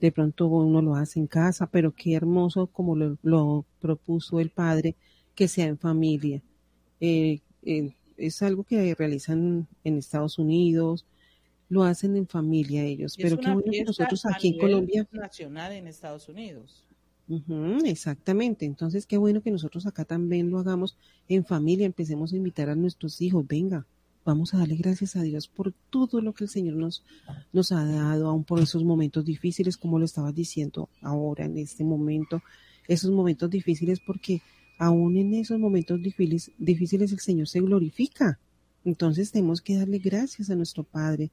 De 0.00 0.12
pronto 0.12 0.46
uno 0.48 0.82
lo 0.82 0.96
hace 0.96 1.20
en 1.20 1.26
casa, 1.28 1.66
pero 1.66 1.92
qué 1.94 2.14
hermoso 2.14 2.66
como 2.68 2.96
lo, 2.96 3.18
lo 3.22 3.64
propuso 3.80 4.40
el 4.40 4.50
padre, 4.50 4.96
que 5.34 5.48
sea 5.48 5.66
en 5.66 5.78
familia. 5.78 6.42
Eh, 7.00 7.40
eh, 7.62 7.94
es 8.16 8.42
algo 8.42 8.64
que 8.64 8.94
realizan 8.94 9.66
en 9.84 9.98
Estados 9.98 10.38
Unidos, 10.38 11.04
lo 11.68 11.84
hacen 11.84 12.16
en 12.16 12.26
familia 12.26 12.84
ellos, 12.84 13.16
pero 13.16 13.38
qué 13.38 13.50
bueno 13.50 13.72
que 13.72 13.84
nosotros 13.84 14.26
aquí 14.26 14.48
en 14.48 14.58
Colombia 14.58 15.08
nacional 15.10 15.72
en 15.72 15.86
Estados 15.86 16.28
Unidos. 16.28 16.84
Ujú, 17.28 17.78
exactamente. 17.86 18.66
Entonces, 18.66 19.06
qué 19.06 19.16
bueno 19.16 19.40
que 19.40 19.50
nosotros 19.50 19.86
acá 19.86 20.04
también 20.04 20.50
lo 20.50 20.58
hagamos 20.58 20.98
en 21.28 21.44
familia. 21.46 21.86
Empecemos 21.86 22.32
a 22.32 22.36
invitar 22.36 22.68
a 22.68 22.74
nuestros 22.74 23.22
hijos. 23.22 23.46
Venga, 23.46 23.86
vamos 24.24 24.52
a 24.52 24.58
darle 24.58 24.76
gracias 24.76 25.16
a 25.16 25.22
Dios 25.22 25.48
por 25.48 25.72
todo 25.90 26.20
lo 26.20 26.34
que 26.34 26.44
el 26.44 26.50
Señor 26.50 26.74
nos, 26.74 27.02
nos 27.52 27.72
ha 27.72 27.84
dado, 27.84 28.28
aún 28.28 28.44
por 28.44 28.60
esos 28.60 28.84
momentos 28.84 29.24
difíciles, 29.24 29.76
como 29.76 29.98
lo 29.98 30.04
estabas 30.04 30.34
diciendo 30.34 30.88
ahora, 31.00 31.46
en 31.46 31.56
este 31.58 31.84
momento. 31.84 32.42
Esos 32.86 33.10
momentos 33.12 33.48
difíciles, 33.48 34.00
porque 34.00 34.42
aún 34.86 35.16
en 35.16 35.34
esos 35.34 35.58
momentos 35.58 36.02
difíciles, 36.02 36.50
difíciles 36.58 37.12
el 37.12 37.20
Señor 37.20 37.48
se 37.48 37.60
glorifica. 37.60 38.38
Entonces, 38.84 39.30
tenemos 39.30 39.60
que 39.60 39.76
darle 39.76 39.98
gracias 39.98 40.50
a 40.50 40.56
nuestro 40.56 40.82
Padre, 40.84 41.30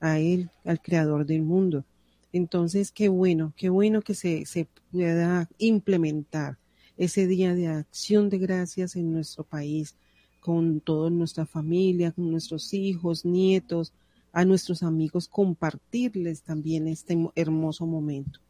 a 0.00 0.18
Él, 0.18 0.50
al 0.64 0.80
Creador 0.80 1.24
del 1.26 1.42
mundo. 1.42 1.84
Entonces, 2.32 2.92
qué 2.92 3.08
bueno, 3.08 3.52
qué 3.56 3.68
bueno 3.70 4.02
que 4.02 4.14
se, 4.14 4.44
se 4.46 4.68
pueda 4.92 5.48
implementar 5.58 6.58
ese 6.96 7.26
día 7.26 7.54
de 7.54 7.68
acción 7.68 8.28
de 8.28 8.38
gracias 8.38 8.96
en 8.96 9.12
nuestro 9.12 9.44
país, 9.44 9.96
con 10.40 10.80
toda 10.80 11.08
nuestra 11.10 11.46
familia, 11.46 12.12
con 12.12 12.30
nuestros 12.30 12.72
hijos, 12.74 13.24
nietos, 13.24 13.92
a 14.32 14.44
nuestros 14.44 14.82
amigos, 14.82 15.26
compartirles 15.28 16.42
también 16.42 16.86
este 16.86 17.16
mo- 17.16 17.32
hermoso 17.34 17.86
momento. 17.86 18.40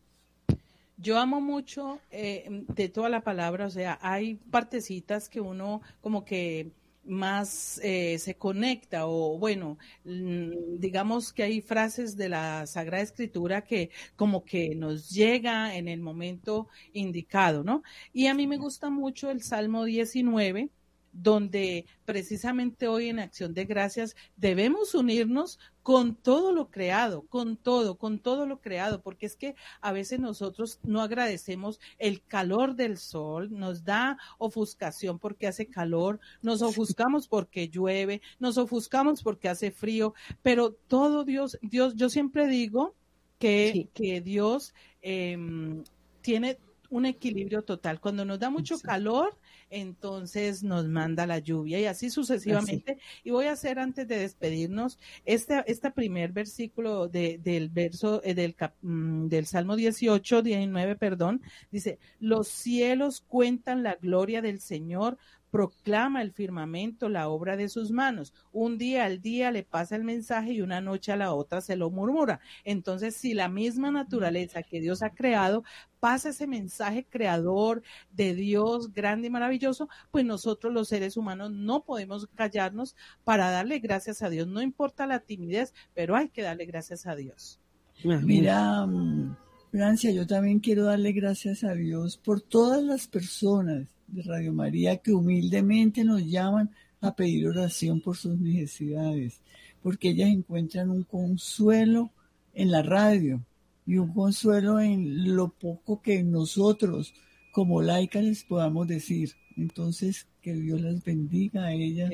Yo 1.02 1.18
amo 1.18 1.40
mucho 1.40 1.98
eh, 2.10 2.64
de 2.68 2.88
toda 2.90 3.08
la 3.08 3.22
palabra, 3.22 3.66
o 3.66 3.70
sea, 3.70 3.98
hay 4.02 4.34
partecitas 4.50 5.30
que 5.30 5.40
uno 5.40 5.80
como 6.02 6.24
que 6.26 6.72
más 7.04 7.80
eh, 7.82 8.18
se 8.18 8.34
conecta 8.36 9.06
o 9.06 9.38
bueno, 9.38 9.78
mm, 10.04 10.78
digamos 10.78 11.32
que 11.32 11.42
hay 11.44 11.62
frases 11.62 12.16
de 12.16 12.28
la 12.28 12.66
Sagrada 12.66 13.02
Escritura 13.02 13.62
que 13.64 13.90
como 14.16 14.44
que 14.44 14.74
nos 14.74 15.08
llega 15.10 15.74
en 15.76 15.88
el 15.88 16.00
momento 16.00 16.68
indicado, 16.92 17.64
¿no? 17.64 17.82
Y 18.12 18.26
a 18.26 18.34
mí 18.34 18.46
me 18.46 18.58
gusta 18.58 18.90
mucho 18.90 19.30
el 19.30 19.42
Salmo 19.42 19.84
19 19.84 20.68
donde 21.12 21.86
precisamente 22.04 22.88
hoy 22.88 23.08
en 23.08 23.18
Acción 23.18 23.54
de 23.54 23.64
Gracias 23.64 24.14
debemos 24.36 24.94
unirnos 24.94 25.58
con 25.82 26.14
todo 26.14 26.52
lo 26.52 26.70
creado, 26.70 27.22
con 27.22 27.56
todo, 27.56 27.96
con 27.96 28.18
todo 28.18 28.46
lo 28.46 28.60
creado, 28.60 29.02
porque 29.02 29.26
es 29.26 29.36
que 29.36 29.54
a 29.80 29.92
veces 29.92 30.20
nosotros 30.20 30.78
no 30.82 31.00
agradecemos 31.00 31.80
el 31.98 32.22
calor 32.22 32.74
del 32.76 32.98
sol, 32.98 33.48
nos 33.50 33.84
da 33.84 34.18
ofuscación 34.38 35.18
porque 35.18 35.46
hace 35.46 35.66
calor, 35.66 36.20
nos 36.42 36.62
ofuscamos 36.62 37.28
porque 37.28 37.68
llueve, 37.68 38.20
nos 38.38 38.58
ofuscamos 38.58 39.22
porque 39.22 39.48
hace 39.48 39.70
frío, 39.70 40.14
pero 40.42 40.72
todo 40.72 41.24
Dios, 41.24 41.58
Dios, 41.62 41.96
yo 41.96 42.08
siempre 42.08 42.46
digo 42.46 42.94
que, 43.38 43.88
que 43.94 44.20
Dios 44.20 44.74
em, 45.02 45.82
tiene 46.20 46.58
un 46.90 47.06
equilibrio 47.06 47.62
total. 47.62 48.00
Cuando 48.00 48.24
nos 48.24 48.38
da 48.38 48.50
mucho 48.50 48.78
calor, 48.80 49.38
entonces 49.70 50.62
nos 50.62 50.86
manda 50.86 51.26
la 51.26 51.38
lluvia 51.38 51.80
y 51.80 51.86
así 51.86 52.10
sucesivamente. 52.10 52.98
Y 53.24 53.30
voy 53.30 53.46
a 53.46 53.52
hacer 53.52 53.78
antes 53.78 54.06
de 54.08 54.18
despedirnos 54.18 54.98
este, 55.24 55.62
este 55.66 55.90
primer 55.90 56.32
versículo 56.32 57.08
de, 57.08 57.38
del 57.38 57.68
verso 57.68 58.20
eh, 58.24 58.34
del, 58.34 58.54
cap- 58.54 58.74
mm, 58.82 59.28
del 59.28 59.46
Salmo 59.46 59.76
18, 59.76 60.42
19, 60.42 60.96
perdón, 60.96 61.40
dice, 61.70 61.98
los 62.18 62.48
cielos 62.48 63.20
cuentan 63.26 63.82
la 63.82 63.94
gloria 63.94 64.42
del 64.42 64.60
Señor, 64.60 65.16
proclama 65.50 66.22
el 66.22 66.32
firmamento 66.32 67.08
la 67.08 67.28
obra 67.28 67.56
de 67.56 67.68
sus 67.68 67.90
manos. 67.90 68.32
Un 68.52 68.78
día 68.78 69.04
al 69.04 69.20
día 69.20 69.50
le 69.50 69.62
pasa 69.62 69.96
el 69.96 70.04
mensaje 70.04 70.52
y 70.52 70.62
una 70.62 70.80
noche 70.80 71.12
a 71.12 71.16
la 71.16 71.32
otra 71.32 71.60
se 71.60 71.76
lo 71.76 71.90
murmura. 71.90 72.40
Entonces, 72.64 73.16
si 73.16 73.34
la 73.34 73.48
misma 73.48 73.90
naturaleza 73.90 74.62
que 74.62 74.80
Dios 74.80 75.02
ha 75.02 75.10
creado 75.10 75.64
pasa 75.98 76.30
ese 76.30 76.46
mensaje 76.46 77.06
creador 77.08 77.82
de 78.12 78.34
Dios 78.34 78.92
grande 78.92 79.26
y 79.26 79.30
maravilloso, 79.30 79.88
pues 80.10 80.24
nosotros 80.24 80.72
los 80.72 80.88
seres 80.88 81.16
humanos 81.16 81.50
no 81.52 81.84
podemos 81.84 82.26
callarnos 82.34 82.96
para 83.24 83.50
darle 83.50 83.78
gracias 83.80 84.22
a 84.22 84.30
Dios. 84.30 84.46
No 84.46 84.62
importa 84.62 85.06
la 85.06 85.20
timidez, 85.20 85.74
pero 85.94 86.16
hay 86.16 86.30
que 86.30 86.42
darle 86.42 86.64
gracias 86.64 87.06
a 87.06 87.14
Dios. 87.14 87.60
Mira, 88.02 88.86
mm, 88.86 89.36
Francia, 89.70 90.10
yo 90.10 90.26
también 90.26 90.58
quiero 90.60 90.84
darle 90.84 91.12
gracias 91.12 91.64
a 91.64 91.74
Dios 91.74 92.16
por 92.16 92.40
todas 92.40 92.82
las 92.82 93.06
personas 93.06 93.99
de 94.12 94.22
Radio 94.22 94.52
María 94.52 94.96
que 94.96 95.12
humildemente 95.12 96.04
nos 96.04 96.24
llaman 96.24 96.70
a 97.00 97.14
pedir 97.14 97.48
oración 97.48 98.00
por 98.00 98.16
sus 98.16 98.38
necesidades, 98.38 99.40
porque 99.82 100.10
ellas 100.10 100.28
encuentran 100.28 100.90
un 100.90 101.04
consuelo 101.04 102.10
en 102.52 102.70
la 102.70 102.82
radio 102.82 103.44
y 103.86 103.96
un 103.96 104.12
consuelo 104.12 104.80
en 104.80 105.34
lo 105.34 105.48
poco 105.48 106.02
que 106.02 106.22
nosotros 106.22 107.14
como 107.52 107.82
laicas 107.82 108.22
les 108.22 108.44
podamos 108.44 108.86
decir. 108.86 109.32
Entonces, 109.56 110.26
que 110.40 110.54
Dios 110.54 110.80
las 110.80 111.02
bendiga 111.02 111.64
a 111.64 111.72
ellas 111.72 112.10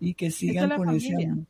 y 0.00 0.14
que 0.14 0.26
es 0.26 0.34
sigan 0.34 0.76
con 0.76 0.90
ese 0.90 1.14
amor. 1.14 1.46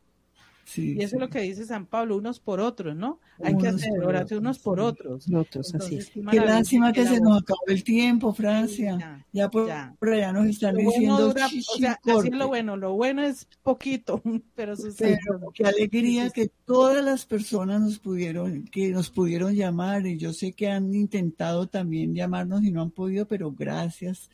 Sí, 0.66 0.94
Y 0.96 1.00
eso 1.00 1.10
sí. 1.10 1.16
es 1.16 1.20
lo 1.20 1.28
que 1.28 1.40
dice 1.40 1.66
San 1.66 1.84
Pablo, 1.86 2.16
unos 2.16 2.40
por 2.40 2.58
otros, 2.58 2.96
¿no? 2.96 3.20
Hay 3.42 3.54
que 3.58 3.68
hacer 3.68 3.90
oración 4.02 4.40
unos 4.40 4.58
por 4.58 4.80
otros. 4.80 5.26
Otros, 5.30 5.74
así 5.74 5.96
Entonces, 5.96 6.10
qué 6.14 6.22
Qué 6.30 6.40
lástima 6.40 6.92
que 6.92 7.06
se 7.06 7.20
nos 7.20 7.42
acabó 7.42 7.60
el 7.66 7.84
tiempo, 7.84 8.32
Francia. 8.32 9.22
Ya 9.32 9.50
por, 9.50 9.68
por 9.98 10.08
allá 10.08 10.32
nos 10.32 10.46
están 10.46 10.74
Lo 10.76 10.82
bueno 10.84 10.90
diciendo 10.92 11.26
dura- 11.28 11.48
"Shi, 11.48 11.58
o 11.58 11.74
shi, 11.74 11.80
sea, 11.80 11.92
así 11.92 12.10
corte". 12.10 12.28
es 12.28 12.34
lo 12.34 12.48
bueno, 12.48 12.76
lo 12.78 12.94
bueno 12.94 13.22
es 13.22 13.46
poquito, 13.62 14.22
pero 14.54 14.74
sucede. 14.76 15.18
Pero 15.26 15.50
qué 15.52 15.64
alegría 15.64 16.30
que 16.30 16.48
todas 16.64 17.04
las 17.04 17.26
personas 17.26 17.82
nos 17.82 17.98
pudieron, 17.98 18.64
que 18.64 18.88
nos 18.90 19.10
pudieron 19.10 19.54
llamar 19.54 20.06
y 20.06 20.16
yo 20.16 20.32
sé 20.32 20.52
que 20.52 20.68
han 20.70 20.94
intentado 20.94 21.66
también 21.66 22.14
llamarnos 22.14 22.64
y 22.64 22.70
no 22.72 22.80
han 22.80 22.90
podido, 22.90 23.26
pero 23.28 23.52
gracias, 23.52 24.30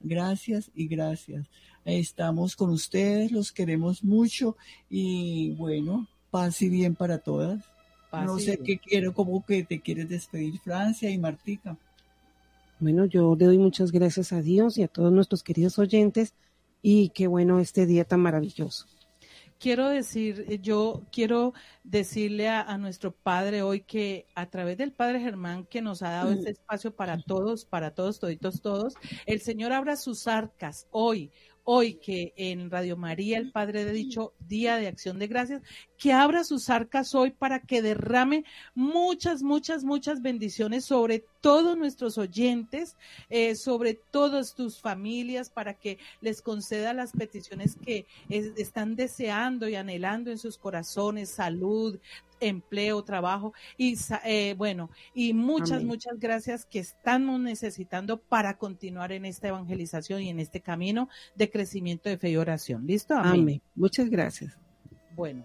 gracias 0.00 0.70
y 0.74 0.86
gracias. 0.86 1.48
Estamos 1.98 2.56
con 2.56 2.70
ustedes, 2.70 3.32
los 3.32 3.52
queremos 3.52 4.04
mucho 4.04 4.56
y 4.88 5.50
bueno, 5.56 6.06
paz 6.30 6.62
y 6.62 6.68
bien 6.68 6.94
para 6.94 7.18
todas. 7.18 7.64
Paz 8.10 8.26
no 8.26 8.38
sé 8.38 8.52
bien. 8.52 8.64
qué 8.64 8.78
quiero, 8.78 9.14
cómo 9.14 9.44
que 9.44 9.64
te 9.64 9.80
quieres 9.80 10.08
despedir, 10.08 10.58
Francia 10.60 11.10
y 11.10 11.18
Martica. 11.18 11.76
Bueno, 12.78 13.04
yo 13.04 13.36
le 13.36 13.44
doy 13.44 13.58
muchas 13.58 13.92
gracias 13.92 14.32
a 14.32 14.40
Dios 14.40 14.78
y 14.78 14.82
a 14.82 14.88
todos 14.88 15.12
nuestros 15.12 15.42
queridos 15.42 15.78
oyentes 15.78 16.34
y 16.80 17.10
qué 17.10 17.26
bueno 17.26 17.60
este 17.60 17.84
día 17.86 18.04
tan 18.04 18.20
maravilloso. 18.20 18.86
quiero 19.58 19.90
decir, 19.90 20.46
eh, 20.48 20.58
yo 20.60 21.02
quiero 21.12 21.52
decirle 21.84 22.48
a, 22.48 22.62
a 22.62 22.78
nuestro 22.78 23.12
Padre 23.12 23.62
hoy 23.62 23.82
que 23.82 24.26
a 24.34 24.46
través 24.48 24.78
del 24.78 24.92
Padre 24.92 25.20
Germán 25.20 25.66
que 25.66 25.82
nos 25.82 26.02
ha 26.02 26.10
dado 26.10 26.32
este 26.32 26.50
espacio 26.50 26.96
para 26.96 27.20
todos, 27.20 27.66
para 27.66 27.90
todos, 27.90 28.18
toditos, 28.18 28.62
todos, 28.62 28.94
el 29.26 29.40
Señor 29.40 29.72
abra 29.72 29.96
sus 29.96 30.26
arcas 30.26 30.86
hoy, 30.90 31.30
hoy 31.64 31.94
que 31.94 32.32
en 32.36 32.70
Radio 32.70 32.96
María 32.96 33.38
el 33.38 33.52
Padre 33.52 33.82
ha 33.82 33.86
dicho 33.86 34.34
Día 34.38 34.76
de 34.76 34.88
Acción 34.88 35.18
de 35.18 35.26
Gracias, 35.26 35.62
que 36.00 36.14
abra 36.14 36.44
sus 36.44 36.70
arcas 36.70 37.14
hoy 37.14 37.30
para 37.30 37.60
que 37.60 37.82
derrame 37.82 38.44
muchas, 38.74 39.42
muchas, 39.42 39.84
muchas 39.84 40.22
bendiciones 40.22 40.86
sobre 40.86 41.22
todos 41.42 41.76
nuestros 41.76 42.16
oyentes, 42.16 42.96
eh, 43.28 43.54
sobre 43.54 43.94
todas 43.94 44.54
tus 44.54 44.80
familias, 44.80 45.50
para 45.50 45.74
que 45.74 45.98
les 46.22 46.40
conceda 46.40 46.94
las 46.94 47.12
peticiones 47.12 47.76
que 47.76 48.06
es- 48.30 48.52
están 48.56 48.96
deseando 48.96 49.68
y 49.68 49.74
anhelando 49.74 50.30
en 50.30 50.38
sus 50.38 50.56
corazones, 50.56 51.28
salud, 51.30 51.98
empleo, 52.40 53.02
trabajo 53.04 53.52
y 53.76 53.98
eh, 54.24 54.54
bueno, 54.56 54.88
y 55.14 55.34
muchas, 55.34 55.72
Amén. 55.72 55.88
muchas 55.88 56.18
gracias 56.18 56.64
que 56.64 56.78
estamos 56.78 57.38
necesitando 57.38 58.16
para 58.18 58.56
continuar 58.56 59.12
en 59.12 59.26
esta 59.26 59.48
evangelización 59.48 60.22
y 60.22 60.30
en 60.30 60.40
este 60.40 60.62
camino 60.62 61.10
de 61.34 61.50
crecimiento 61.50 62.08
de 62.08 62.16
fe 62.16 62.30
y 62.30 62.36
oración. 62.38 62.86
¿Listo? 62.86 63.14
Amén. 63.14 63.40
Amén. 63.42 63.62
Muchas 63.74 64.08
gracias. 64.08 64.56
Bueno, 65.14 65.44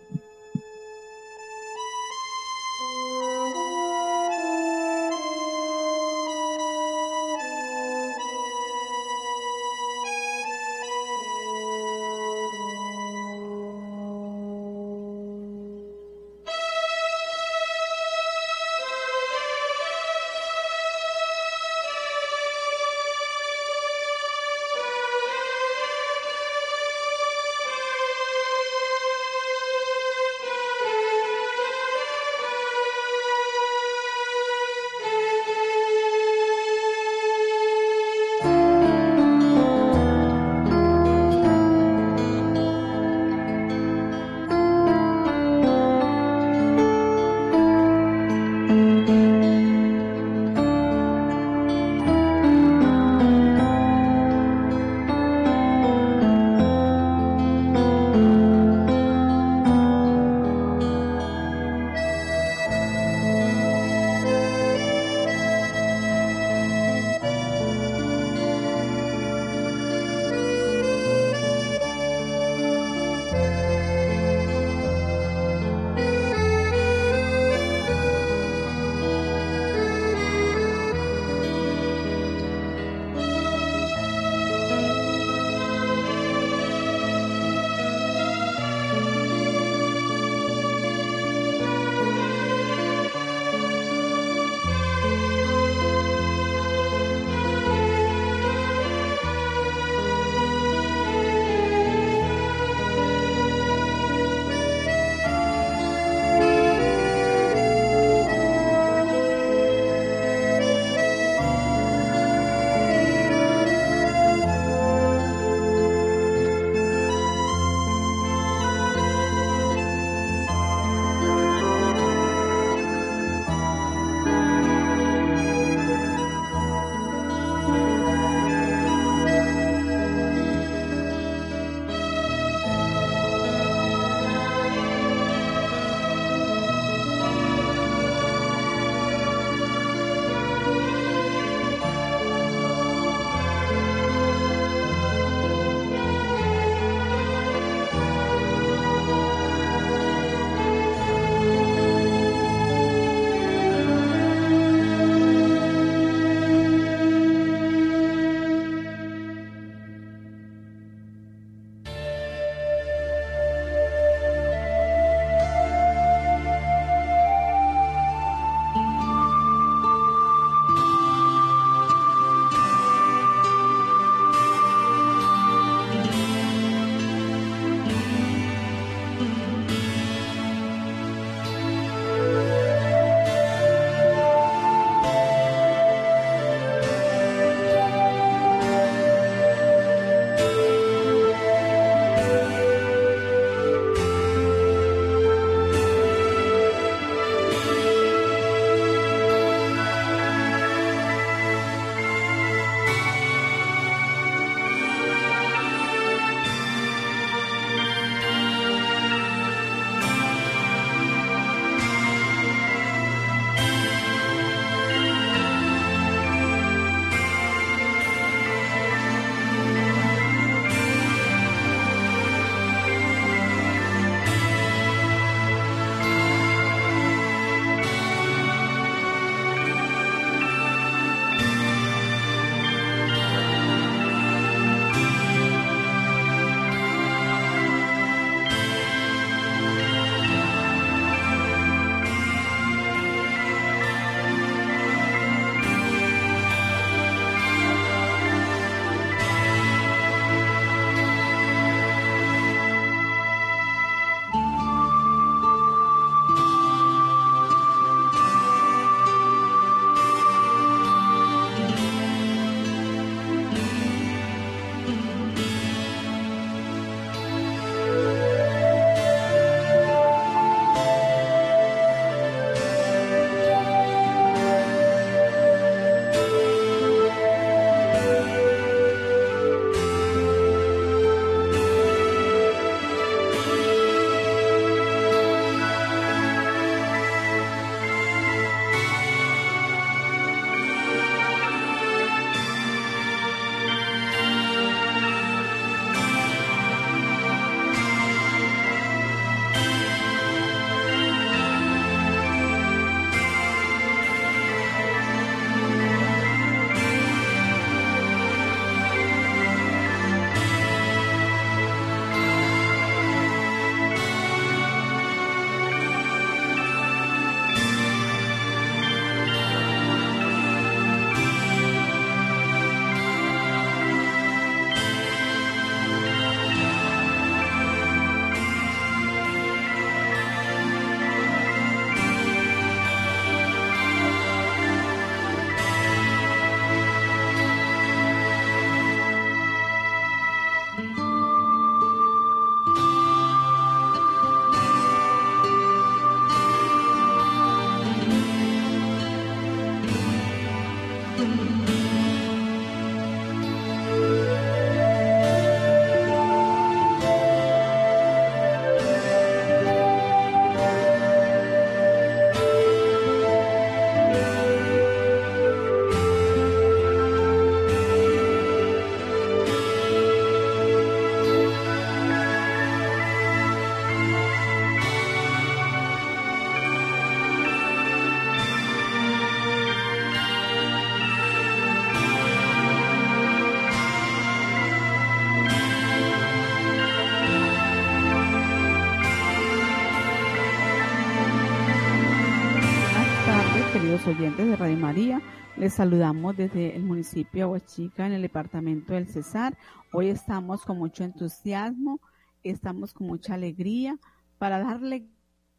Oyentes 394.11 394.45
de 394.45 394.55
Radio 394.57 394.77
María. 394.77 395.21
Les 395.55 395.73
saludamos 395.73 396.35
desde 396.35 396.75
el 396.75 396.83
municipio 396.83 397.31
de 397.31 397.41
Aguachica, 397.43 398.05
en 398.05 398.11
el 398.11 398.21
departamento 398.21 398.93
del 398.93 399.07
Cesar. 399.07 399.57
Hoy 399.93 400.09
estamos 400.09 400.65
con 400.65 400.77
mucho 400.77 401.05
entusiasmo, 401.05 402.01
estamos 402.43 402.93
con 402.93 403.07
mucha 403.07 403.35
alegría 403.35 403.97
para 404.37 404.59
darle 404.59 405.07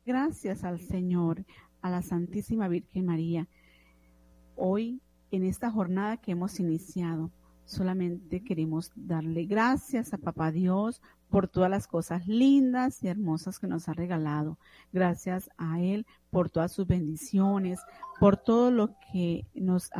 gracias 0.04 0.64
al 0.64 0.80
Señor, 0.80 1.46
a 1.80 1.88
la 1.88 2.02
Santísima 2.02 2.68
Virgen 2.68 3.06
María. 3.06 3.48
Hoy, 4.54 5.00
en 5.30 5.44
esta 5.44 5.70
jornada 5.70 6.18
que 6.18 6.32
hemos 6.32 6.60
iniciado, 6.60 7.30
solamente 7.64 8.44
queremos 8.44 8.90
darle 8.94 9.46
gracias 9.46 10.12
a 10.12 10.18
Papá 10.18 10.52
Dios 10.52 11.00
por 11.32 11.48
todas 11.48 11.70
las 11.70 11.86
cosas 11.86 12.26
lindas 12.26 13.02
y 13.02 13.08
hermosas 13.08 13.58
que 13.58 13.66
nos 13.66 13.88
ha 13.88 13.94
regalado. 13.94 14.58
Gracias 14.92 15.48
a 15.56 15.80
Él 15.80 16.06
por 16.28 16.50
todas 16.50 16.72
sus 16.72 16.86
bendiciones, 16.86 17.80
por 18.22 18.36
todo 18.36 18.70
lo 18.70 18.94
que 19.10 19.48
nos, 19.52 19.90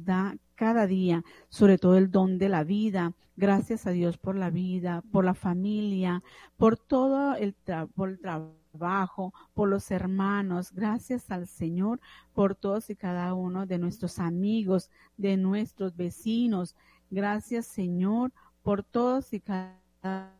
da 0.00 0.34
cada 0.54 0.86
día, 0.86 1.22
sobre 1.50 1.76
todo 1.76 1.98
el 1.98 2.10
don 2.10 2.38
de 2.38 2.48
la 2.48 2.64
vida. 2.64 3.12
Gracias 3.36 3.86
a 3.86 3.90
Dios 3.90 4.16
por 4.16 4.34
la 4.34 4.48
vida, 4.48 5.02
por 5.12 5.26
la 5.26 5.34
familia, 5.34 6.22
por 6.56 6.78
todo 6.78 7.34
el, 7.34 7.54
por 7.94 8.08
el 8.08 8.18
trabajo, 8.18 9.34
por 9.52 9.68
los 9.68 9.90
hermanos. 9.90 10.72
Gracias 10.72 11.30
al 11.30 11.46
Señor 11.46 12.00
por 12.32 12.54
todos 12.54 12.88
y 12.88 12.96
cada 12.96 13.34
uno 13.34 13.66
de 13.66 13.76
nuestros 13.76 14.20
amigos, 14.20 14.88
de 15.18 15.36
nuestros 15.36 15.94
vecinos. 15.94 16.74
Gracias 17.10 17.66
Señor 17.66 18.32
por 18.62 18.84
todos 18.84 19.34
y 19.34 19.40
cada 19.40 20.32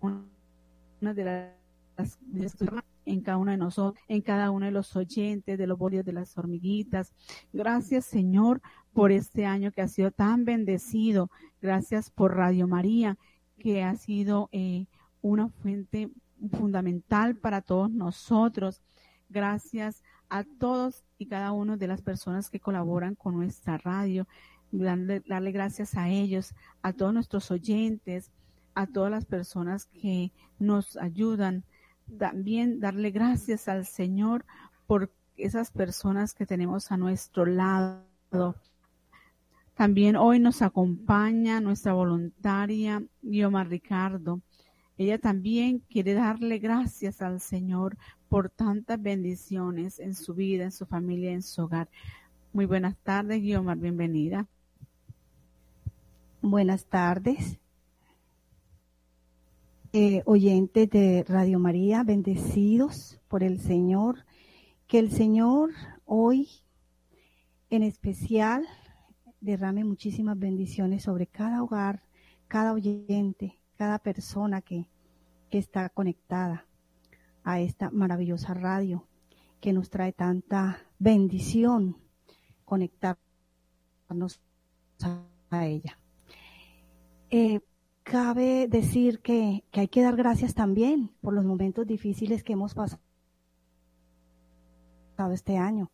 una 0.00 1.14
de 1.14 1.52
las 1.96 2.16
en 3.10 3.20
cada 3.20 3.38
uno 3.38 3.50
de 3.50 3.56
nosotros, 3.56 4.02
en 4.08 4.22
cada 4.22 4.50
uno 4.50 4.66
de 4.66 4.72
los 4.72 4.94
oyentes, 4.96 5.58
de 5.58 5.66
los 5.66 5.78
bolios 5.78 6.04
de 6.04 6.12
las 6.12 6.36
hormiguitas. 6.38 7.12
Gracias, 7.52 8.04
Señor, 8.04 8.60
por 8.92 9.12
este 9.12 9.46
año 9.46 9.72
que 9.72 9.82
ha 9.82 9.88
sido 9.88 10.10
tan 10.10 10.44
bendecido. 10.44 11.30
Gracias 11.60 12.10
por 12.10 12.36
Radio 12.36 12.68
María, 12.68 13.18
que 13.58 13.82
ha 13.82 13.94
sido 13.96 14.48
eh, 14.52 14.86
una 15.20 15.48
fuente 15.48 16.10
fundamental 16.52 17.36
para 17.36 17.60
todos 17.60 17.90
nosotros. 17.90 18.82
Gracias 19.28 20.02
a 20.28 20.44
todos 20.44 21.04
y 21.18 21.26
cada 21.26 21.52
uno 21.52 21.76
de 21.76 21.88
las 21.88 22.02
personas 22.02 22.50
que 22.50 22.60
colaboran 22.60 23.14
con 23.14 23.36
nuestra 23.36 23.78
radio. 23.78 24.26
Darle, 24.72 25.20
darle 25.26 25.50
gracias 25.52 25.96
a 25.96 26.08
ellos, 26.08 26.54
a 26.82 26.92
todos 26.92 27.12
nuestros 27.12 27.50
oyentes, 27.50 28.30
a 28.74 28.86
todas 28.86 29.10
las 29.10 29.24
personas 29.24 29.86
que 29.86 30.32
nos 30.58 30.96
ayudan. 30.96 31.64
También 32.18 32.80
darle 32.80 33.10
gracias 33.10 33.68
al 33.68 33.86
Señor 33.86 34.44
por 34.86 35.12
esas 35.36 35.70
personas 35.70 36.34
que 36.34 36.46
tenemos 36.46 36.92
a 36.92 36.96
nuestro 36.96 37.46
lado. 37.46 38.56
También 39.74 40.16
hoy 40.16 40.38
nos 40.38 40.62
acompaña 40.62 41.60
nuestra 41.60 41.92
voluntaria 41.92 43.02
Guioma 43.22 43.64
Ricardo. 43.64 44.40
Ella 44.98 45.18
también 45.18 45.78
quiere 45.88 46.12
darle 46.12 46.58
gracias 46.58 47.22
al 47.22 47.40
Señor 47.40 47.96
por 48.28 48.50
tantas 48.50 49.00
bendiciones 49.00 49.98
en 49.98 50.14
su 50.14 50.34
vida, 50.34 50.64
en 50.64 50.72
su 50.72 50.84
familia, 50.84 51.32
en 51.32 51.42
su 51.42 51.62
hogar. 51.62 51.88
Muy 52.52 52.66
buenas 52.66 52.96
tardes, 52.98 53.40
Guiomar, 53.40 53.78
bienvenida. 53.78 54.46
Buenas 56.42 56.84
tardes. 56.84 57.58
Eh, 59.92 60.22
oyentes 60.24 60.88
de 60.88 61.24
Radio 61.26 61.58
María, 61.58 62.04
bendecidos 62.04 63.20
por 63.26 63.42
el 63.42 63.58
Señor, 63.58 64.24
que 64.86 65.00
el 65.00 65.10
Señor 65.10 65.70
hoy 66.04 66.48
en 67.70 67.82
especial 67.82 68.64
derrame 69.40 69.82
muchísimas 69.82 70.38
bendiciones 70.38 71.02
sobre 71.02 71.26
cada 71.26 71.60
hogar, 71.64 72.04
cada 72.46 72.72
oyente, 72.72 73.58
cada 73.76 73.98
persona 73.98 74.62
que, 74.62 74.86
está 75.50 75.88
conectada 75.88 76.68
a 77.42 77.58
esta 77.58 77.90
maravillosa 77.90 78.54
radio 78.54 79.08
que 79.60 79.72
nos 79.72 79.90
trae 79.90 80.12
tanta 80.12 80.78
bendición 81.00 81.96
conectarnos 82.64 84.40
a 85.50 85.66
ella. 85.66 85.98
Eh, 87.30 87.58
cabe 88.10 88.66
decir 88.66 89.20
que, 89.20 89.62
hay 89.70 89.86
que 89.86 90.02
dar 90.02 90.16
gracias 90.16 90.52
también 90.52 91.12
por 91.20 91.32
los 91.32 91.44
momentos 91.44 91.86
difíciles 91.86 92.42
que 92.42 92.54
hemos 92.54 92.74
pasado 92.74 93.00
este 95.32 95.58
año. 95.58 95.88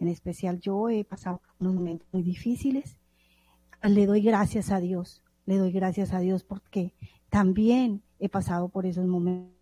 En 0.00 0.08
especial 0.08 0.58
yo 0.58 0.88
he 0.88 1.04
pasado 1.04 1.40
unos 1.60 1.74
momentos 1.74 2.08
muy 2.10 2.24
difíciles. 2.24 2.96
Le 3.84 4.06
doy 4.06 4.22
gracias 4.22 4.72
a 4.72 4.80
Dios, 4.80 5.22
le 5.46 5.58
doy 5.58 5.70
gracias 5.70 6.12
a 6.12 6.18
Dios 6.18 6.42
porque 6.42 6.94
también 7.30 8.02
he 8.18 8.28
pasado 8.28 8.70
por 8.70 8.86
esos 8.86 9.06
momentos. 9.06 9.52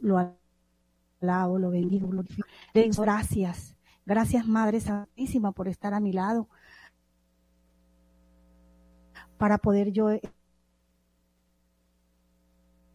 Lo 0.00 0.16
alabo, 1.20 1.58
lo 1.58 1.68
bendigo, 1.68 2.10
lo 2.10 2.24
Le 2.72 2.88
doy 2.88 2.96
gracias 2.96 3.76
Gracias, 4.06 4.46
Madre 4.46 4.80
Santísima, 4.80 5.52
por 5.52 5.68
estar 5.68 5.94
a 5.94 6.00
mi 6.00 6.12
lado, 6.12 6.48
para 9.38 9.58
poder 9.58 9.92
yo 9.92 10.10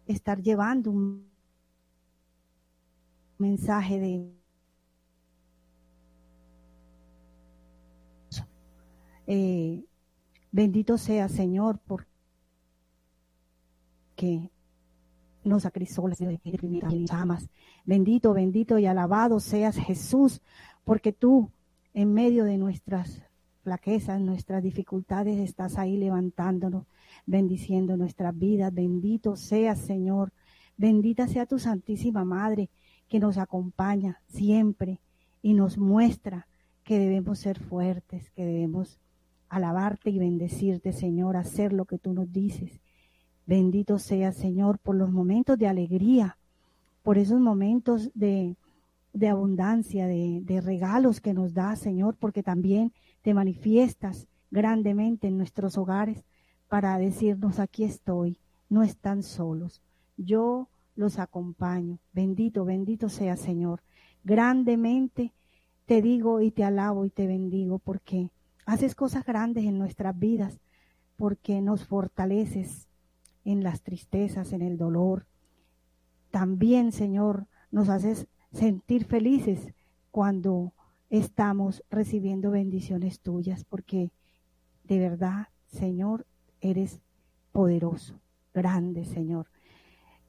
estar 0.08 0.42
llevando 0.42 0.92
un 0.92 1.30
mensaje 3.38 4.00
de 4.00 4.32
eh, 9.28 9.84
bendito 10.52 10.98
sea 10.98 11.28
Señor 11.28 11.80
porque 11.80 12.06
nos 15.44 15.66
acrisó 15.66 16.08
las 16.08 16.20
amas. 17.12 17.50
Bendito, 17.86 18.34
bendito 18.34 18.80
y 18.80 18.86
alabado 18.88 19.40
seas 19.40 19.76
Jesús 19.78 20.42
porque 20.86 21.12
tú 21.12 21.50
en 21.94 22.14
medio 22.14 22.46
de 22.46 22.58
nuestras 22.58 23.24
flaquezas, 23.64 24.22
nuestras 24.22 24.62
dificultades, 24.62 25.40
estás 25.40 25.78
ahí 25.78 25.98
levantándonos, 25.98 26.86
bendiciendo 27.26 27.98
nuestras 27.98 28.38
vidas. 28.38 28.74
Bendito 28.74 29.36
sea, 29.36 29.76
Señor. 29.76 30.32
Bendita 30.78 31.28
sea 31.28 31.46
tu 31.46 31.58
Santísima 31.58 32.24
Madre, 32.24 32.70
que 33.10 33.20
nos 33.20 33.38
acompaña 33.38 34.22
siempre 34.28 35.00
y 35.42 35.54
nos 35.54 35.78
muestra 35.78 36.48
que 36.84 37.00
debemos 37.00 37.40
ser 37.40 37.60
fuertes, 37.60 38.30
que 38.32 38.46
debemos 38.46 39.00
alabarte 39.50 40.12
y 40.12 40.20
bendecirte, 40.20 40.92
Señor, 40.92 41.38
hacer 41.38 41.74
lo 41.74 41.86
que 41.86 41.98
tú 41.98 42.14
nos 42.14 42.32
dices. 42.32 42.80
Bendito 43.48 44.00
sea, 44.00 44.32
Señor, 44.32 44.80
por 44.80 44.96
los 44.96 45.12
momentos 45.12 45.58
de 45.58 45.68
alegría, 45.68 46.38
por 47.04 47.18
esos 47.18 47.40
momentos 47.40 48.12
de, 48.14 48.56
de 49.16 49.30
abundancia, 49.30 50.08
de, 50.08 50.62
regalos 50.62 51.22
que 51.22 51.34
nos 51.34 51.54
da, 51.54 51.78
Señor, 51.78 52.18
porque 52.20 52.44
también 52.44 52.92
te 53.22 53.34
manifiestas 53.34 54.28
grandemente 54.52 55.28
en 55.28 55.38
nuestros 55.38 55.78
hogares 55.78 56.26
para 56.68 56.98
decirnos, 56.98 57.60
aquí 57.60 57.86
estoy, 57.86 58.38
no 58.70 58.84
están 58.84 59.24
solos, 59.24 59.82
yo 60.18 60.68
los 60.98 61.18
acompaño. 61.18 61.98
Bendito, 62.12 62.66
bendito 62.66 63.08
sea, 63.08 63.38
Señor. 63.38 63.82
Grandemente 64.26 65.32
te 65.86 66.02
digo 66.02 66.42
y 66.42 66.52
te 66.52 66.66
alabo 66.66 67.06
y 67.06 67.10
te 67.10 67.26
bendigo 67.26 67.80
porque 67.80 68.32
haces 68.66 68.96
cosas 68.96 69.26
grandes 69.26 69.64
en 69.64 69.78
nuestras 69.78 70.18
vidas, 70.20 70.60
porque 71.16 71.62
nos 71.62 71.86
fortaleces 71.86 72.88
en 73.46 73.64
las 73.64 73.82
tristezas, 73.82 74.52
en 74.52 74.62
el 74.62 74.78
dolor. 74.78 75.26
También, 76.32 76.92
Señor, 76.92 77.46
nos 77.72 77.88
haces 77.88 78.28
sentir 78.56 79.04
felices 79.04 79.74
cuando 80.12 80.74
estamos 81.10 81.84
recibiendo 81.90 82.52
bendiciones 82.52 83.20
tuyas, 83.20 83.66
porque 83.66 84.12
de 84.86 84.98
verdad, 85.00 85.50
Señor, 85.68 86.26
eres 86.62 87.02
poderoso, 87.52 88.22
grande, 88.54 89.04
Señor. 89.04 89.48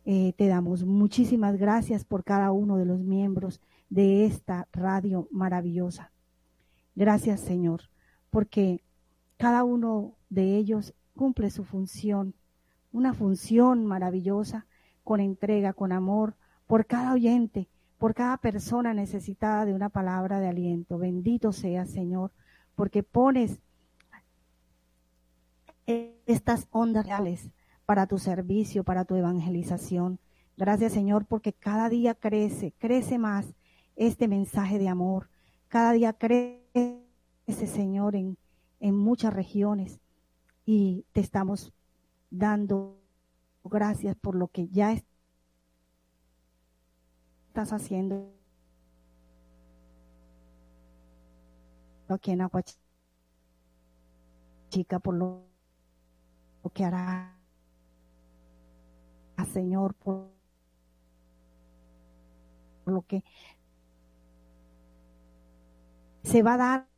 Eh, 0.04 0.32
te 0.36 0.48
damos 0.48 0.84
muchísimas 0.84 1.56
gracias 1.56 2.04
por 2.04 2.24
cada 2.24 2.50
uno 2.50 2.76
de 2.76 2.84
los 2.84 3.00
miembros 3.00 3.60
de 3.90 4.26
esta 4.26 4.66
radio 4.72 5.28
maravillosa. 5.30 6.12
Gracias, 6.96 7.40
Señor, 7.40 7.82
porque 8.30 8.82
cada 9.36 9.62
uno 9.62 10.16
de 10.30 10.56
ellos 10.56 10.94
cumple 11.14 11.50
su 11.50 11.62
función, 11.62 12.34
una 12.90 13.14
función 13.14 13.86
maravillosa, 13.86 14.66
con 15.04 15.20
entrega, 15.20 15.72
con 15.72 15.92
amor, 15.92 16.34
por 16.66 16.86
cada 16.86 17.12
oyente 17.12 17.68
por 17.98 18.14
cada 18.14 18.36
persona 18.36 18.92
necesitada 18.94 19.64
de 19.64 19.74
una 19.74 19.88
palabra 19.88 20.40
de 20.40 20.48
aliento. 20.48 20.98
Bendito 20.98 21.52
sea, 21.52 21.86
Señor, 21.86 22.32
porque 22.74 23.02
pones 23.02 23.60
estas 25.86 26.66
ondas 26.70 27.06
reales 27.06 27.50
para 27.86 28.06
tu 28.06 28.18
servicio, 28.18 28.84
para 28.84 29.04
tu 29.04 29.14
evangelización. 29.14 30.18
Gracias 30.56 30.92
Señor 30.92 31.26
porque 31.26 31.52
cada 31.52 31.88
día 31.88 32.14
crece, 32.14 32.72
crece 32.78 33.18
más 33.18 33.54
este 33.94 34.26
mensaje 34.26 34.78
de 34.78 34.88
amor. 34.88 35.28
Cada 35.68 35.92
día 35.92 36.12
crece 36.12 37.02
Señor 37.46 38.16
en, 38.16 38.36
en 38.80 38.96
muchas 38.96 39.32
regiones 39.32 40.00
y 40.64 41.04
te 41.12 41.20
estamos 41.20 41.72
dando 42.30 42.98
gracias 43.62 44.16
por 44.16 44.34
lo 44.34 44.48
que 44.48 44.68
ya 44.68 44.92
estás 47.56 47.72
haciendo 47.72 48.30
aquí 52.06 52.32
en 52.32 52.42
Aguachica, 52.42 52.76
por 55.02 55.14
lo, 55.14 55.42
lo 56.62 56.68
que 56.68 56.84
hará, 56.84 57.34
Señor, 59.54 59.94
por 59.94 60.28
lo 62.84 63.00
que 63.00 63.24
se 66.24 66.42
va 66.42 66.54
a 66.54 66.58
dar 66.58 66.88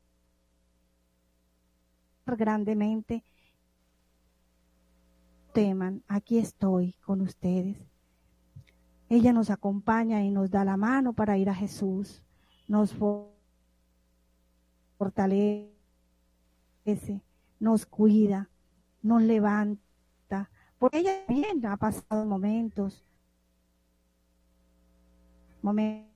grandemente. 2.27 3.23
Teman, 5.53 6.03
aquí 6.09 6.39
estoy 6.39 6.95
con 7.05 7.21
ustedes. 7.21 7.88
Ella 9.11 9.33
nos 9.33 9.49
acompaña 9.51 10.23
y 10.23 10.31
nos 10.31 10.51
da 10.51 10.65
la 10.65 10.77
mano 10.77 11.15
para 11.15 11.39
ir 11.39 11.49
a 11.49 11.55
Jesús. 11.55 12.23
Nos 12.67 12.95
fortalece, 14.99 15.73
nos 17.59 17.87
cuida, 17.87 18.51
nos 19.03 19.23
levanta. 19.23 20.51
Porque 20.79 20.99
ella 20.99 21.25
también 21.27 21.65
ha 21.65 21.77
pasado 21.79 22.27
momentos, 22.27 23.05
momentos 25.63 26.13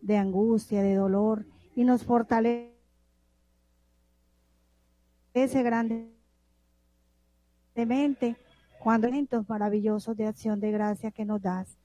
de 0.00 0.16
angustia, 0.16 0.82
de 0.82 0.94
dolor, 0.94 1.44
y 1.76 1.84
nos 1.84 2.02
fortalece 2.04 2.74
grandemente 5.34 6.10
cuando 8.80 9.08
momentos 9.08 9.46
maravillosos 9.46 10.16
de 10.16 10.26
acción 10.26 10.58
de 10.58 10.70
gracia 10.70 11.10
que 11.10 11.26
nos 11.26 11.42
das. 11.42 11.76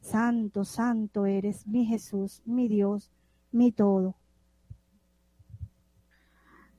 Santo, 0.00 0.64
santo 0.64 1.24
eres 1.24 1.68
mi 1.68 1.86
Jesús, 1.86 2.42
mi 2.44 2.66
Dios, 2.66 3.12
mi 3.52 3.70
todo. 3.70 4.16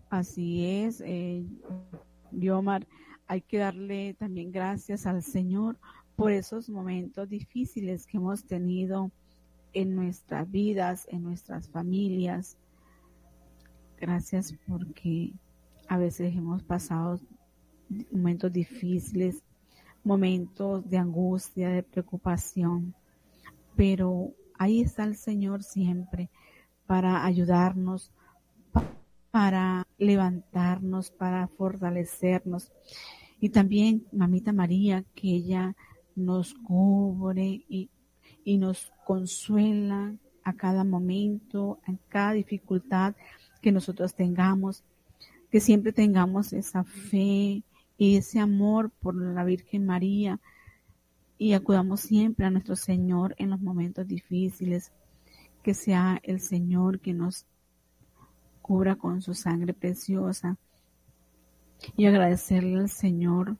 Así 0.09 0.65
es, 0.65 1.01
eh, 1.05 1.45
Diomar, 2.29 2.85
hay 3.25 3.39
que 3.39 3.59
darle 3.59 4.15
también 4.15 4.51
gracias 4.51 5.05
al 5.05 5.23
Señor 5.23 5.79
por 6.17 6.33
esos 6.33 6.69
momentos 6.69 7.29
difíciles 7.29 8.05
que 8.05 8.17
hemos 8.17 8.43
tenido 8.43 9.11
en 9.71 9.95
nuestras 9.95 10.51
vidas, 10.51 11.07
en 11.09 11.23
nuestras 11.23 11.69
familias. 11.69 12.57
Gracias 13.97 14.53
porque 14.67 15.31
a 15.87 15.97
veces 15.97 16.35
hemos 16.35 16.63
pasado 16.63 17.21
momentos 18.11 18.51
difíciles, 18.51 19.41
momentos 20.03 20.89
de 20.89 20.97
angustia, 20.97 21.69
de 21.69 21.83
preocupación, 21.83 22.93
pero 23.75 24.31
ahí 24.57 24.81
está 24.81 25.03
el 25.03 25.15
Señor 25.15 25.63
siempre 25.63 26.29
para 26.85 27.25
ayudarnos, 27.25 28.11
para 29.31 29.87
levantarnos, 29.97 31.09
para 31.11 31.47
fortalecernos. 31.47 32.71
Y 33.39 33.49
también, 33.49 34.05
mamita 34.11 34.53
María, 34.53 35.03
que 35.15 35.29
ella 35.29 35.75
nos 36.15 36.53
cubre 36.53 37.63
y, 37.67 37.89
y 38.43 38.57
nos 38.57 38.91
consuela 39.05 40.15
a 40.43 40.53
cada 40.53 40.83
momento, 40.83 41.79
en 41.87 41.99
cada 42.09 42.33
dificultad 42.33 43.15
que 43.61 43.71
nosotros 43.71 44.13
tengamos, 44.13 44.83
que 45.49 45.59
siempre 45.59 45.93
tengamos 45.93 46.53
esa 46.53 46.83
fe 46.83 47.63
y 48.03 48.17
ese 48.17 48.41
amor 48.41 48.89
por 48.89 49.15
la 49.15 49.45
Virgen 49.45 49.85
María 49.85 50.41
y 51.37 51.53
acudamos 51.53 52.01
siempre 52.01 52.45
a 52.45 52.49
nuestro 52.49 52.75
Señor 52.75 53.33
en 53.37 53.49
los 53.49 53.61
momentos 53.61 54.05
difíciles 54.05 54.91
que 55.61 55.73
sea 55.73 56.19
el 56.23 56.41
Señor 56.41 56.99
que 56.99 57.13
nos 57.13 57.45
cubra 58.61 58.97
con 58.97 59.21
su 59.21 59.33
sangre 59.33 59.73
preciosa 59.73 60.57
y 61.95 62.05
agradecerle 62.05 62.77
al 62.77 62.89
Señor 62.89 63.55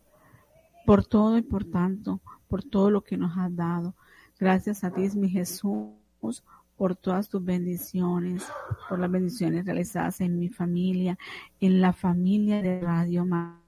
por 0.86 1.06
todo 1.06 1.38
y 1.38 1.42
por 1.42 1.64
tanto, 1.64 2.20
por 2.50 2.66
todo 2.66 2.92
lo 2.92 3.02
que 3.02 3.16
nos 3.16 3.38
has 3.38 3.56
dado. 3.56 3.96
Gracias 4.38 4.84
a 4.84 4.92
ti, 4.92 5.08
mi 5.16 5.30
Jesús, 5.30 6.44
por 6.76 6.98
todas 6.98 7.30
tus 7.30 7.42
bendiciones, 7.42 8.44
por 8.90 9.00
las 9.00 9.10
bendiciones 9.10 9.66
realizadas 9.66 10.20
en 10.20 10.38
mi 10.38 10.50
familia, 10.50 11.18
en 11.62 11.80
la 11.80 11.94
familia 11.94 12.62
de 12.62 12.82
Radio 12.82 13.24
María. 13.24 13.63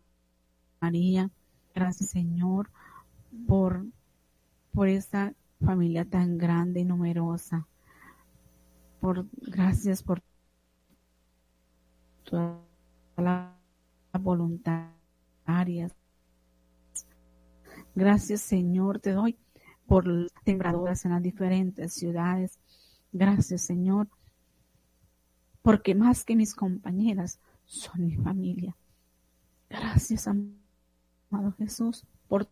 Gracias, 1.73 2.09
Señor, 2.09 2.69
por, 3.47 3.85
por 4.73 4.87
esta 4.87 5.33
familia 5.59 6.05
tan 6.05 6.37
grande 6.37 6.81
y 6.81 6.85
numerosa 6.85 7.67
por 9.05 9.27
gracias 9.33 10.01
por 10.01 10.23
todas 12.23 12.57
las 13.17 13.53
voluntarias. 14.19 15.95
Gracias 17.93 18.41
Señor, 18.41 18.99
te 18.99 19.11
doy 19.11 19.37
por 19.85 20.07
las 20.07 20.31
tembradoras 20.43 21.05
en 21.05 21.11
las 21.11 21.21
diferentes 21.21 21.93
ciudades. 21.93 22.57
Gracias 23.11 23.61
Señor, 23.61 24.09
porque 25.61 25.93
más 25.93 26.23
que 26.23 26.35
mis 26.35 26.55
compañeras 26.55 27.39
son 27.65 28.05
mi 28.05 28.15
familia. 28.15 28.75
Gracias, 29.69 30.27
amado 31.35 31.53
Jesús, 31.57 32.05
por 32.27 32.47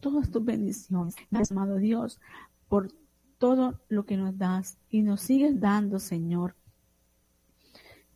todas 0.00 0.30
tus 0.30 0.44
bendiciones. 0.44 1.14
Gracias, 1.30 1.52
amado 1.52 1.76
Dios, 1.76 2.20
por 2.68 2.92
todo 3.38 3.80
lo 3.88 4.06
que 4.06 4.16
nos 4.16 4.36
das 4.38 4.78
y 4.88 5.02
nos 5.02 5.20
sigues 5.20 5.60
dando, 5.60 5.98
Señor. 5.98 6.54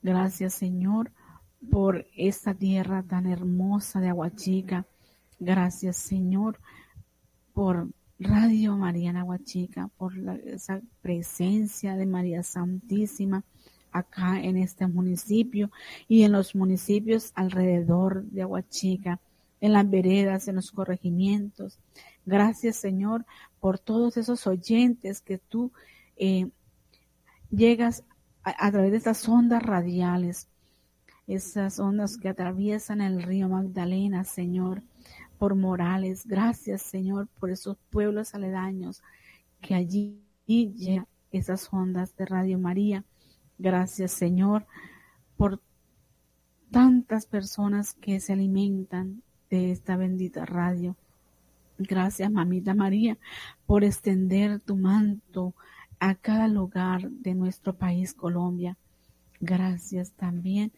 Gracias, 0.02 0.54
Señor, 0.54 1.10
por 1.70 2.06
esta 2.16 2.54
tierra 2.54 3.02
tan 3.02 3.26
hermosa 3.26 4.00
de 4.00 4.08
Aguachica. 4.08 4.86
Gracias, 5.40 5.96
Señor, 5.96 6.60
por 7.52 7.88
Radio 8.18 8.76
María 8.76 9.10
en 9.10 9.16
Aguachica, 9.16 9.88
por 9.96 10.12
esa 10.44 10.80
presencia 11.02 11.96
de 11.96 12.06
María 12.06 12.42
Santísima 12.42 13.44
acá 13.92 14.40
en 14.40 14.56
este 14.56 14.86
municipio 14.86 15.70
y 16.08 16.22
en 16.22 16.32
los 16.32 16.54
municipios 16.54 17.32
alrededor 17.34 18.24
de 18.24 18.42
Aguachica, 18.42 19.20
en 19.60 19.72
las 19.72 19.88
veredas, 19.88 20.48
en 20.48 20.56
los 20.56 20.70
corregimientos. 20.70 21.78
Gracias, 22.26 22.76
Señor, 22.76 23.24
por 23.60 23.78
todos 23.78 24.16
esos 24.16 24.46
oyentes 24.46 25.20
que 25.20 25.38
tú 25.38 25.72
eh, 26.16 26.50
llegas 27.50 28.04
a, 28.42 28.70
través 28.70 28.90
de 28.90 28.98
estas 28.98 29.28
ondas 29.28 29.62
radiales, 29.62 30.48
esas 31.26 31.78
ondas 31.78 32.16
que 32.16 32.28
atraviesan 32.28 33.00
el 33.00 33.22
río 33.22 33.48
Magdalena, 33.48 34.24
Señor, 34.24 34.82
por 35.38 35.54
Morales. 35.54 36.26
Gracias, 36.26 36.82
Señor, 36.82 37.28
por 37.38 37.50
esos 37.50 37.76
pueblos 37.90 38.34
aledaños 38.34 39.02
que 39.60 39.74
allí 39.74 40.22
llegan 40.46 41.06
esas 41.30 41.72
ondas 41.72 42.16
de 42.16 42.24
Radio 42.24 42.58
María. 42.58 43.04
Gracias, 43.58 44.12
Señor, 44.12 44.66
por 45.36 45.60
tantas 46.70 47.26
personas 47.26 47.94
que 47.94 48.20
se 48.20 48.32
alimentan 48.32 49.22
de 49.50 49.70
esta 49.70 49.96
bendita 49.96 50.44
radio. 50.44 50.96
Gracias, 51.78 52.30
mamita 52.30 52.74
María, 52.74 53.18
por 53.66 53.84
extender 53.84 54.60
tu 54.60 54.76
manto 54.76 55.54
a 56.00 56.14
cada 56.14 56.48
lugar 56.48 57.10
de 57.10 57.34
nuestro 57.34 57.76
país, 57.76 58.14
Colombia. 58.14 58.76
Gracias 59.40 60.12
también 60.12 60.72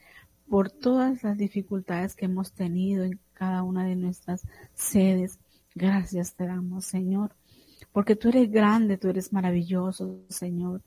por 0.48 0.70
todas 0.70 1.22
las 1.22 1.38
dificultades 1.38 2.14
que 2.16 2.26
hemos 2.26 2.52
tenido 2.52 3.04
en 3.04 3.18
cada 3.32 3.62
una 3.62 3.84
de 3.84 3.96
nuestras 3.96 4.46
sedes. 4.74 5.38
Gracias 5.74 6.34
te 6.34 6.46
damos, 6.46 6.84
Señor, 6.84 7.34
porque 7.92 8.16
tú 8.16 8.28
eres 8.28 8.50
grande, 8.50 8.98
tú 8.98 9.08
eres 9.08 9.32
maravilloso, 9.32 10.20
Señor. 10.28 10.82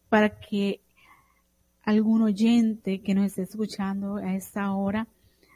para 0.08 0.38
que 0.38 0.80
algún 1.82 2.22
oyente 2.22 3.00
que 3.00 3.14
nos 3.14 3.26
esté 3.26 3.42
escuchando 3.42 4.16
a 4.16 4.34
esta 4.34 4.72
hora 4.72 5.06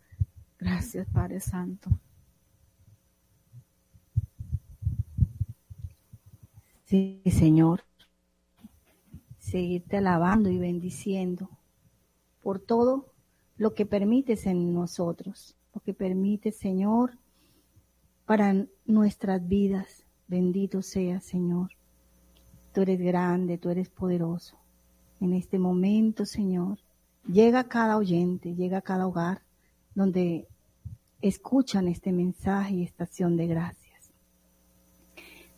Gracias, 0.62 1.08
Padre 1.08 1.40
Santo. 1.40 1.90
Sí, 6.84 7.20
Señor. 7.26 7.82
Seguirte 9.40 9.96
alabando 9.96 10.50
y 10.50 10.58
bendiciendo 10.58 11.50
por 12.44 12.60
todo 12.60 13.12
lo 13.56 13.74
que 13.74 13.86
permites 13.86 14.46
en 14.46 14.72
nosotros, 14.72 15.56
lo 15.74 15.80
que 15.80 15.94
permites, 15.94 16.58
Señor, 16.58 17.18
para 18.24 18.64
nuestras 18.86 19.46
vidas. 19.48 20.06
Bendito 20.28 20.80
sea, 20.80 21.20
Señor. 21.20 21.72
Tú 22.72 22.82
eres 22.82 23.00
grande, 23.00 23.58
tú 23.58 23.68
eres 23.68 23.88
poderoso. 23.88 24.56
En 25.20 25.32
este 25.32 25.58
momento, 25.58 26.24
Señor, 26.24 26.78
llega 27.26 27.58
a 27.58 27.68
cada 27.68 27.96
oyente, 27.96 28.54
llega 28.54 28.78
a 28.78 28.82
cada 28.82 29.08
hogar 29.08 29.42
donde 29.94 30.48
escuchan 31.22 31.88
este 31.88 32.12
mensaje 32.12 32.74
y 32.74 32.82
esta 32.82 33.04
acción 33.04 33.36
de 33.36 33.46
gracias. 33.46 34.12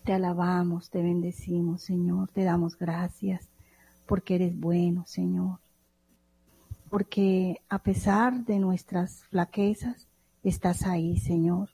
Te 0.05 0.13
alabamos, 0.13 0.91
te 0.91 1.03
bendecimos, 1.03 1.83
Señor, 1.83 2.31
te 2.31 2.45
damos 2.45 2.79
gracias 2.79 3.49
porque 4.07 4.37
eres 4.37 4.57
bueno, 4.57 5.05
Señor 5.07 5.59
porque 6.95 7.61
a 7.69 7.81
pesar 7.81 8.45
de 8.45 8.61
nuestras 8.61 9.25
flaquezas, 9.25 10.07
estás 10.45 10.87
ahí, 10.87 11.17
Señor, 11.17 11.71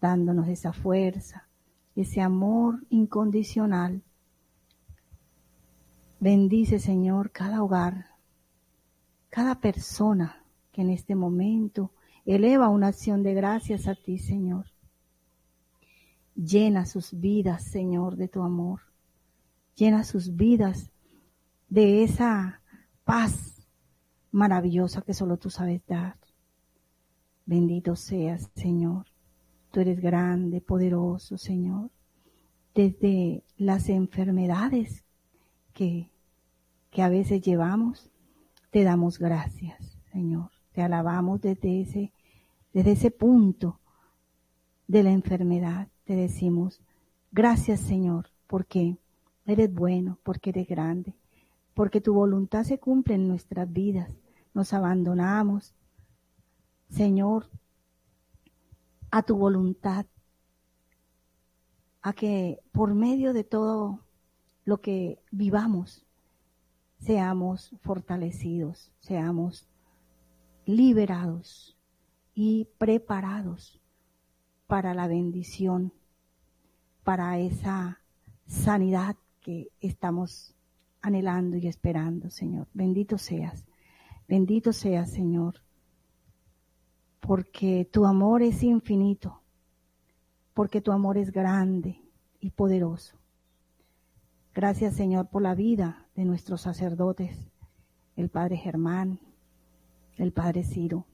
dándonos 0.00 0.48
esa 0.48 0.72
fuerza, 0.72 1.46
ese 1.94 2.22
amor 2.22 2.82
incondicional. 2.88 4.02
Bendice, 6.18 6.78
Señor, 6.78 7.30
cada 7.30 7.62
hogar, 7.62 8.06
cada 9.28 9.56
persona 9.56 10.42
que 10.72 10.80
en 10.80 10.88
este 10.88 11.14
momento 11.14 11.90
eleva 12.34 12.68
una 12.68 12.88
acción 12.88 13.22
de 13.22 13.32
gracias 13.32 13.88
a 13.88 13.94
ti, 13.94 14.18
Señor. 14.18 14.66
Llena 16.34 16.84
sus 16.84 17.18
vidas, 17.18 17.64
Señor, 17.64 18.16
de 18.16 18.28
tu 18.28 18.42
amor. 18.42 18.80
Llena 19.74 20.04
sus 20.04 20.36
vidas 20.36 20.90
de 21.70 22.04
esa 22.04 22.60
paz 23.04 23.66
maravillosa 24.30 25.00
que 25.00 25.14
solo 25.14 25.38
tú 25.38 25.48
sabes 25.48 25.80
dar. 25.86 26.18
Bendito 27.46 27.96
seas, 27.96 28.50
Señor. 28.54 29.06
Tú 29.70 29.80
eres 29.80 29.98
grande, 30.00 30.60
poderoso, 30.60 31.38
Señor. 31.38 31.90
Desde 32.74 33.42
las 33.56 33.88
enfermedades 33.88 35.02
que, 35.72 36.10
que 36.90 37.00
a 37.02 37.08
veces 37.08 37.40
llevamos, 37.40 38.10
te 38.70 38.84
damos 38.84 39.18
gracias, 39.18 39.98
Señor. 40.12 40.50
Te 40.72 40.82
alabamos 40.82 41.40
desde 41.40 41.80
ese, 41.80 42.12
desde 42.78 42.92
ese 42.92 43.10
punto 43.10 43.80
de 44.86 45.02
la 45.02 45.10
enfermedad. 45.10 45.88
Te 46.04 46.14
decimos, 46.14 46.80
gracias, 47.32 47.80
Señor, 47.80 48.30
porque 48.46 48.96
eres 49.46 49.74
bueno, 49.74 50.20
porque 50.22 50.50
eres 50.50 50.68
grande, 50.68 51.12
porque 51.74 52.00
tu 52.00 52.14
voluntad 52.14 52.62
se 52.62 52.78
cumple 52.78 53.16
en 53.16 53.26
nuestras 53.26 53.72
vidas. 53.72 54.16
Nos 54.54 54.72
abandonamos, 54.72 55.74
Señor, 56.88 57.50
a 59.10 59.24
tu 59.24 59.36
voluntad, 59.36 60.06
a 62.00 62.12
que 62.12 62.60
por 62.70 62.94
medio 62.94 63.32
de 63.32 63.42
todo 63.42 64.04
lo 64.64 64.80
que 64.80 65.20
vivamos, 65.32 66.06
seamos 67.00 67.74
fortalecidos, 67.80 68.92
seamos 69.00 69.66
liberados 70.64 71.77
y 72.40 72.68
preparados 72.78 73.80
para 74.68 74.94
la 74.94 75.08
bendición, 75.08 75.92
para 77.02 77.36
esa 77.40 78.00
sanidad 78.46 79.16
que 79.40 79.72
estamos 79.80 80.54
anhelando 81.00 81.56
y 81.56 81.66
esperando, 81.66 82.30
Señor. 82.30 82.68
Bendito 82.74 83.18
seas. 83.18 83.66
Bendito 84.28 84.72
seas, 84.72 85.10
Señor. 85.10 85.64
Porque 87.18 87.88
tu 87.90 88.06
amor 88.06 88.42
es 88.42 88.62
infinito. 88.62 89.42
Porque 90.54 90.80
tu 90.80 90.92
amor 90.92 91.18
es 91.18 91.32
grande 91.32 92.00
y 92.38 92.50
poderoso. 92.50 93.18
Gracias, 94.54 94.94
Señor, 94.94 95.28
por 95.28 95.42
la 95.42 95.56
vida 95.56 96.06
de 96.14 96.24
nuestros 96.24 96.60
sacerdotes, 96.60 97.50
el 98.14 98.28
Padre 98.28 98.58
Germán, 98.58 99.18
el 100.18 100.30
Padre 100.32 100.62
Ciro. 100.62 101.04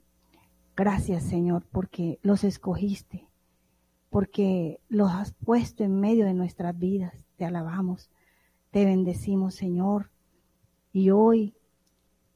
Gracias, 0.77 1.23
Señor, 1.25 1.65
porque 1.71 2.19
los 2.23 2.45
escogiste, 2.45 3.29
porque 4.11 4.81
los 4.89 5.11
has 5.13 5.33
puesto 5.33 5.85
en 5.85 6.01
medio 6.01 6.25
de 6.25 6.35
nuestras 6.35 6.79
vidas. 6.79 7.25
Te 7.37 7.45
alabamos 7.45 8.11
te 8.75 8.85
bendecimos, 8.85 9.55
Señor. 9.55 10.11
Y 10.93 11.11
hoy 11.11 11.55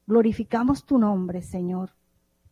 glorificamos 0.07 0.85
tu 0.85 0.97
nombre, 0.97 1.41
Señor, 1.41 1.91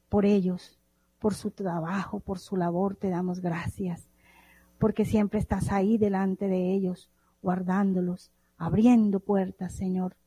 por 0.09 0.25
ellos, 0.25 0.77
por 1.19 1.33
su 1.33 1.51
trabajo, 1.51 2.19
por 2.19 2.38
su 2.38 2.57
labor. 2.57 2.98
Te 2.98 3.07
damos 3.07 3.40
gracias, 3.40 4.09
porque 4.77 5.06
siempre 5.06 5.40
estás 5.40 5.72
ahí 5.72 5.98
delante 5.98 6.49
de 6.49 6.74
ellos, 6.74 7.09
guardándolos, 7.41 8.30
abriendo 8.57 9.22
puertas, 9.22 9.72
Señor, 9.72 10.17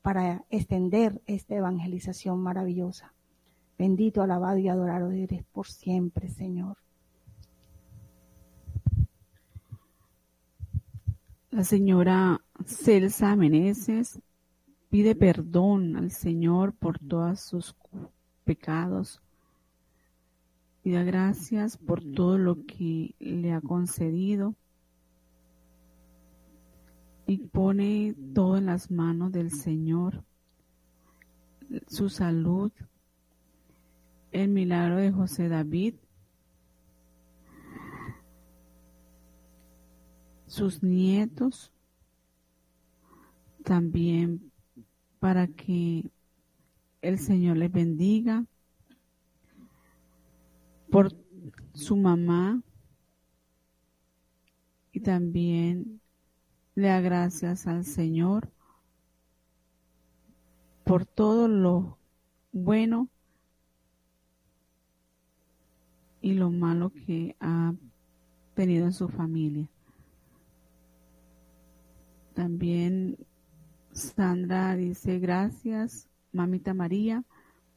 para 0.00 0.44
extender 0.48 1.20
esta 1.26 1.56
evangelización 1.56 2.38
maravillosa. 2.38 3.14
Bendito, 3.78 4.22
alabado 4.22 4.58
y 4.58 4.68
adorado 4.68 5.12
eres 5.12 5.44
por 5.44 5.68
siempre, 5.68 6.28
Señor. 6.28 6.76
La 11.50 11.62
señora 11.62 12.40
Celsa 12.66 13.36
Meneses 13.36 14.20
pide 14.90 15.14
perdón 15.14 15.96
al 15.96 16.10
Señor 16.10 16.72
por 16.74 16.98
todos 16.98 17.40
sus 17.40 17.76
pecados. 18.44 19.22
Pida 20.82 21.04
gracias 21.04 21.76
por 21.76 22.02
todo 22.02 22.36
lo 22.36 22.64
que 22.66 23.14
le 23.20 23.52
ha 23.52 23.60
concedido 23.60 24.54
y 27.26 27.38
pone 27.38 28.16
todo 28.34 28.56
en 28.56 28.66
las 28.66 28.90
manos 28.90 29.32
del 29.32 29.50
Señor, 29.50 30.24
su 31.86 32.08
salud, 32.08 32.72
el 34.32 34.48
milagro 34.48 34.96
de 34.96 35.12
José 35.12 35.48
David, 35.48 35.94
sus 40.46 40.82
nietos, 40.82 41.72
también 43.64 44.50
para 45.18 45.46
que 45.46 46.10
el 47.02 47.18
Señor 47.18 47.56
les 47.56 47.70
bendiga. 47.70 48.44
Por 50.90 51.14
su 51.74 51.96
mamá. 51.96 52.62
Y 54.92 55.00
también 55.00 56.00
le 56.74 56.88
da 56.88 57.00
gracias 57.00 57.66
al 57.66 57.84
Señor 57.84 58.50
por 60.84 61.04
todo 61.04 61.46
lo 61.46 61.98
bueno 62.50 63.08
y 66.20 66.34
lo 66.34 66.50
malo 66.50 66.90
que 66.90 67.36
ha 67.40 67.72
tenido 68.54 68.86
en 68.86 68.92
su 68.92 69.08
familia. 69.08 69.68
También 72.34 73.16
Sandra 73.92 74.76
dice, 74.76 75.18
gracias, 75.18 76.08
mamita 76.32 76.74
María, 76.74 77.24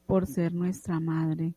por 0.06 0.26
ser 0.26 0.52
nuestra 0.54 1.00
madre. 1.00 1.54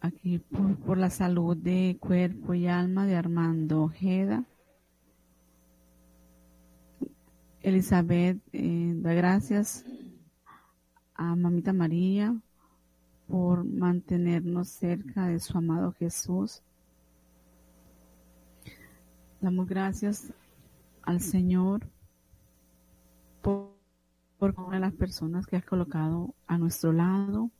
Aquí 0.00 0.38
por, 0.38 0.96
la 0.96 1.10
salud 1.10 1.56
de 1.56 1.98
cuerpo 2.00 2.54
y 2.54 2.66
alma 2.66 3.06
de 3.06 3.16
Armando 3.16 3.82
Ojeda. 3.82 4.44
Elizabeth 7.62 8.38
eh, 8.52 8.94
da 8.96 9.12
gracias 9.12 9.84
a 11.14 11.36
Mamita 11.36 11.74
María 11.74 12.34
por 13.30 13.64
mantenernos 13.64 14.68
cerca 14.68 15.26
de 15.26 15.38
su 15.38 15.56
amado 15.56 15.92
Jesús. 15.92 16.62
Damos 19.40 19.68
gracias 19.68 20.32
al 21.02 21.20
Señor 21.20 21.88
por, 23.40 23.70
por 24.38 24.54
una 24.58 24.74
de 24.74 24.80
las 24.80 24.92
personas 24.92 25.46
que 25.46 25.56
ha 25.56 25.62
colocado 25.62 26.34
a 26.48 26.58
nuestro 26.58 26.92
lado 26.92 27.50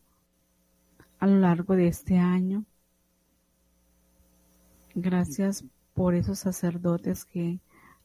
a 1.20 1.26
lo 1.26 1.38
largo 1.38 1.76
de 1.76 1.86
este 1.86 2.18
año. 2.18 2.64
Gracias 4.94 5.64
por 5.94 6.14
esos 6.14 6.40
sacerdotes 6.40 7.24
que 7.24 7.60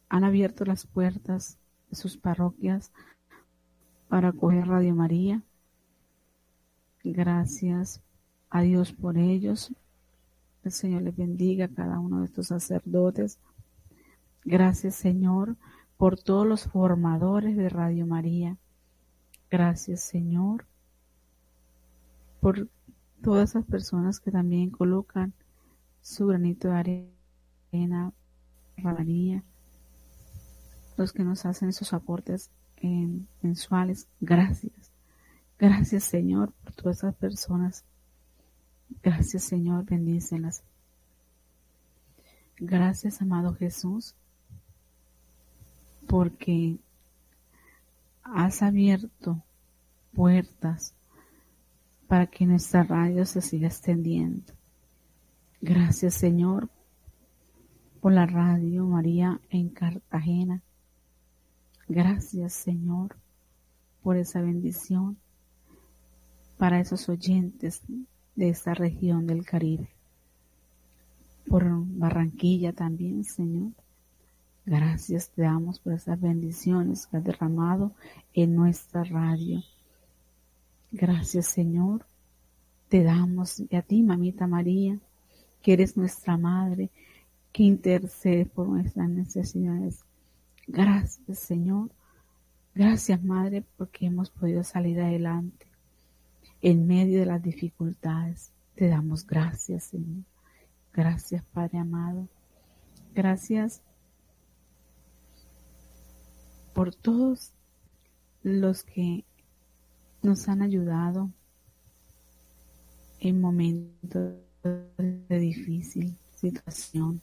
han 0.07 0.23
abierto 0.23 0.65
las 0.65 0.85
puertas 0.85 1.57
de 1.89 1.95
sus 1.95 2.15
parroquias 2.17 2.91
para 4.07 4.29
acoger 4.29 4.67
Radio 4.67 4.93
María. 4.93 5.41
Gracias 7.11 8.01
a 8.49 8.61
Dios 8.61 8.91
por 8.91 9.17
ellos. 9.19 9.71
El 10.63 10.71
Señor 10.71 11.03
les 11.03 11.15
bendiga 11.15 11.65
a 11.65 11.73
cada 11.73 11.99
uno 11.99 12.21
de 12.21 12.25
estos 12.25 12.47
sacerdotes. 12.47 13.37
Gracias 14.43 14.95
Señor 14.95 15.55
por 15.97 16.19
todos 16.19 16.47
los 16.47 16.63
formadores 16.63 17.55
de 17.57 17.69
Radio 17.69 18.07
María. 18.07 18.57
Gracias 19.51 20.01
Señor 20.01 20.65
por 22.41 22.69
todas 23.21 23.51
esas 23.51 23.65
personas 23.65 24.19
que 24.19 24.31
también 24.31 24.71
colocan 24.71 25.33
su 26.01 26.25
granito 26.25 26.69
de 26.69 27.07
arena, 27.71 28.13
María, 28.77 29.43
los 30.97 31.13
que 31.13 31.23
nos 31.23 31.45
hacen 31.45 31.69
esos 31.69 31.93
aportes 31.93 32.49
mensuales. 33.43 34.07
Gracias. 34.21 34.94
Gracias 35.57 36.03
Señor 36.03 36.51
por 36.63 36.73
todas 36.73 36.97
esas 36.97 37.15
personas. 37.15 37.85
Gracias 39.01 39.43
Señor, 39.43 39.85
bendícelas. 39.85 40.63
Gracias 42.57 43.21
amado 43.21 43.53
Jesús, 43.53 44.15
porque 46.07 46.77
has 48.23 48.61
abierto 48.61 49.43
puertas 50.13 50.93
para 52.07 52.27
que 52.27 52.45
nuestra 52.45 52.83
radio 52.83 53.25
se 53.25 53.41
siga 53.41 53.67
extendiendo. 53.67 54.53
Gracias 55.61 56.15
Señor 56.15 56.69
por 58.01 58.13
la 58.13 58.25
radio 58.25 58.85
María 58.85 59.39
en 59.49 59.69
Cartagena. 59.69 60.61
Gracias 61.87 62.53
Señor 62.53 63.17
por 64.01 64.17
esa 64.17 64.41
bendición 64.41 65.17
para 66.57 66.79
esos 66.79 67.09
oyentes 67.09 67.81
de 68.35 68.49
esta 68.49 68.73
región 68.73 69.27
del 69.27 69.45
Caribe. 69.45 69.89
Por 71.47 71.65
Barranquilla 71.69 72.73
también, 72.73 73.23
Señor. 73.23 73.71
Gracias 74.65 75.29
te 75.29 75.43
damos 75.43 75.79
por 75.79 75.93
esas 75.93 76.19
bendiciones 76.19 77.05
que 77.05 77.17
has 77.17 77.23
derramado 77.23 77.91
en 78.33 78.55
nuestra 78.55 79.03
radio. 79.03 79.63
Gracias, 80.91 81.47
Señor. 81.47 82.05
Te 82.89 83.03
damos 83.03 83.59
y 83.59 83.75
a 83.75 83.81
ti, 83.81 84.01
mamita 84.01 84.47
María, 84.47 84.97
que 85.61 85.73
eres 85.73 85.97
nuestra 85.97 86.37
madre, 86.37 86.89
que 87.51 87.63
intercede 87.63 88.45
por 88.45 88.67
nuestras 88.67 89.09
necesidades. 89.09 90.03
Gracias, 90.67 91.39
Señor. 91.39 91.91
Gracias, 92.73 93.23
Madre, 93.23 93.63
porque 93.77 94.07
hemos 94.07 94.29
podido 94.29 94.63
salir 94.63 94.99
adelante 94.99 95.64
en 96.65 96.87
medio 96.87 97.19
de 97.19 97.27
las 97.27 97.43
dificultades. 97.43 98.51
Te 98.73 98.87
damos 98.87 99.27
gracias, 99.27 99.83
Señor. 99.83 100.23
Gracias, 100.91 101.43
Padre 101.53 101.77
amado. 101.77 102.27
Gracias 103.13 103.83
por 106.73 106.95
todos 106.95 107.53
los 108.41 108.83
que 108.83 109.25
nos 110.23 110.47
han 110.47 110.63
ayudado 110.63 111.29
en 113.19 113.39
momentos 113.39 114.33
de 114.97 115.39
difícil 115.39 116.17
situación. 116.33 117.21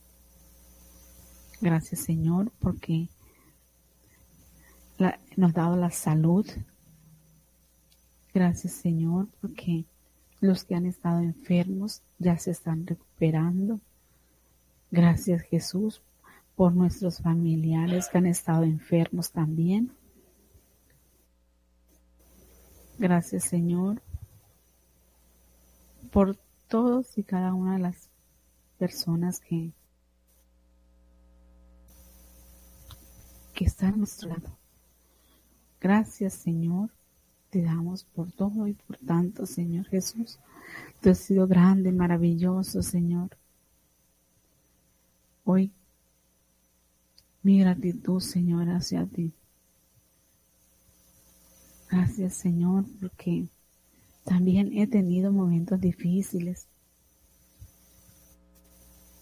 Gracias 1.60 2.00
Señor 2.00 2.52
porque 2.60 3.08
nos 5.36 5.50
ha 5.50 5.52
dado 5.52 5.74
la 5.76 5.90
salud 5.90 6.46
Gracias 8.34 8.72
Señor 8.72 9.28
porque 9.40 9.84
los 10.40 10.64
que 10.64 10.74
han 10.74 10.86
estado 10.86 11.20
enfermos 11.20 12.02
ya 12.18 12.38
se 12.38 12.50
están 12.50 12.86
recuperando. 12.86 13.80
Gracias 14.90 15.42
Jesús 15.42 16.02
por 16.56 16.74
nuestros 16.74 17.18
familiares 17.18 18.08
que 18.08 18.18
han 18.18 18.26
estado 18.26 18.64
enfermos 18.64 19.30
también. 19.30 19.92
Gracias 22.98 23.44
Señor 23.44 24.02
por 26.10 26.36
todos 26.68 27.18
y 27.18 27.22
cada 27.22 27.52
una 27.52 27.74
de 27.74 27.80
las 27.80 28.10
personas 28.78 29.40
que, 29.40 29.72
que 33.54 33.64
están 33.64 33.94
a 33.94 33.96
nuestro 33.98 34.30
lado. 34.30 34.56
Gracias 35.80 36.34
Señor 36.34 36.90
te 37.52 37.60
damos 37.60 38.04
por 38.04 38.32
todo 38.32 38.66
y 38.66 38.72
por 38.72 38.96
tanto, 38.96 39.44
Señor 39.44 39.86
Jesús. 39.88 40.38
Tú 41.02 41.10
has 41.10 41.18
sido 41.18 41.46
grande, 41.46 41.92
maravilloso, 41.92 42.82
Señor. 42.82 43.36
Hoy 45.44 45.70
mi 47.42 47.60
gratitud, 47.60 48.20
Señor, 48.20 48.70
hacia 48.70 49.04
ti. 49.04 49.34
Gracias, 51.90 52.36
Señor, 52.36 52.86
porque 52.98 53.48
también 54.24 54.72
he 54.72 54.86
tenido 54.86 55.30
momentos 55.30 55.78
difíciles. 55.78 56.68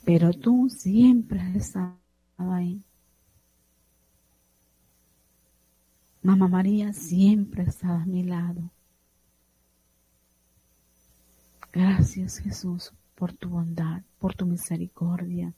Pero 0.05 0.33
tú 0.33 0.69
siempre 0.71 1.41
has 1.41 1.57
estado 1.57 1.97
ahí. 2.39 2.81
Mamá 6.23 6.49
María 6.49 6.93
siempre 6.93 7.63
está 7.63 8.03
a 8.03 8.05
mi 8.05 8.23
lado. 8.25 8.71
Gracias 11.73 12.39
Jesús 12.39 12.93
por 13.15 13.33
tu 13.33 13.49
bondad, 13.49 14.03
por 14.19 14.35
tu 14.35 14.45
misericordia. 14.45 15.55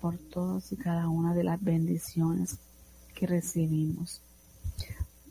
por 0.00 0.18
todas 0.18 0.72
y 0.72 0.76
cada 0.76 1.08
una 1.08 1.34
de 1.34 1.44
las 1.44 1.62
bendiciones 1.62 2.58
que 3.14 3.28
recibimos. 3.28 4.22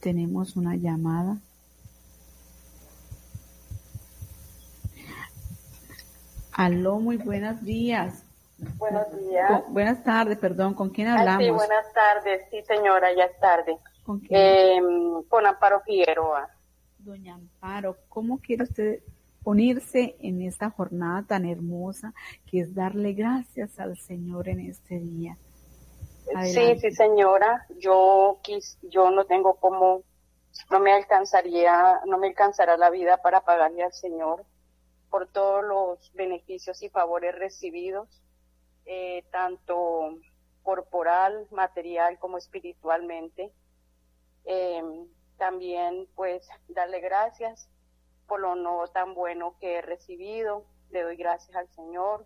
Tenemos 0.02 0.56
una 0.56 0.76
llamada. 0.76 1.38
Aló, 6.54 7.00
muy 7.00 7.18
buenos 7.18 7.64
días. 7.64 8.24
Buenos 8.78 9.06
días. 9.20 9.50
Con- 9.64 9.74
buenas 9.74 10.04
tardes, 10.04 10.38
perdón, 10.40 10.74
¿con 10.74 10.90
quién 10.90 11.08
Ah, 11.10 11.20
hablamos? 11.20 11.44
sí, 11.46 11.52
buenas 11.52 11.94
tardes. 11.94 12.42
Sí, 12.50 12.58
señora, 12.68 13.14
ya 13.16 13.26
es 13.26 13.40
tarde. 13.40 13.78
¿Con 14.04 14.20
quién? 14.20 14.32
Eh, 14.40 14.82
con 15.30 15.46
Amparo 15.46 15.82
Figueroa. 15.82 16.50
Doña 17.00 17.36
Amparo, 17.36 17.96
¿cómo 18.10 18.40
quiere 18.40 18.64
usted 18.64 19.00
unirse 19.44 20.16
en 20.20 20.42
esta 20.42 20.72
jornada 20.72 21.24
tan 21.24 21.46
hermosa 21.46 22.14
que 22.50 22.62
es 22.62 22.74
darle 22.74 23.14
gracias 23.14 23.80
al 23.80 23.98
Señor 23.98 24.50
en 24.50 24.62
este 24.62 25.00
día? 25.00 25.38
Sí, 26.46 26.80
sí, 26.80 26.92
señora. 26.92 27.66
Yo 27.78 28.40
quis, 28.44 28.78
yo 28.82 29.12
no 29.12 29.26
tengo 29.26 29.56
como, 29.56 30.04
no 30.70 30.80
me 30.80 30.94
alcanzaría, 30.94 32.02
no 32.06 32.18
me 32.18 32.28
alcanzará 32.28 32.78
la 32.78 32.90
vida 32.90 33.18
para 33.18 33.42
pagarle 33.42 33.84
al 33.84 33.94
Señor 33.94 34.46
por 35.10 35.28
todos 35.28 35.64
los 35.64 36.14
beneficios 36.14 36.82
y 36.84 36.90
favores 36.90 37.34
recibidos, 37.36 38.22
eh, 38.86 39.24
tanto 39.32 40.18
corporal, 40.64 41.48
material 41.52 42.20
como 42.20 42.38
espiritualmente. 42.38 43.52
Eh, 44.46 44.84
también, 45.38 46.08
pues, 46.16 46.48
darle 46.68 47.00
gracias 47.00 47.70
por 48.28 48.42
lo 48.42 48.56
no 48.56 48.88
tan 48.88 49.14
bueno 49.14 49.56
que 49.60 49.76
he 49.76 49.82
recibido. 49.82 50.66
Le 50.90 51.04
doy 51.04 51.16
gracias 51.16 51.56
al 51.56 51.70
Señor 51.70 52.26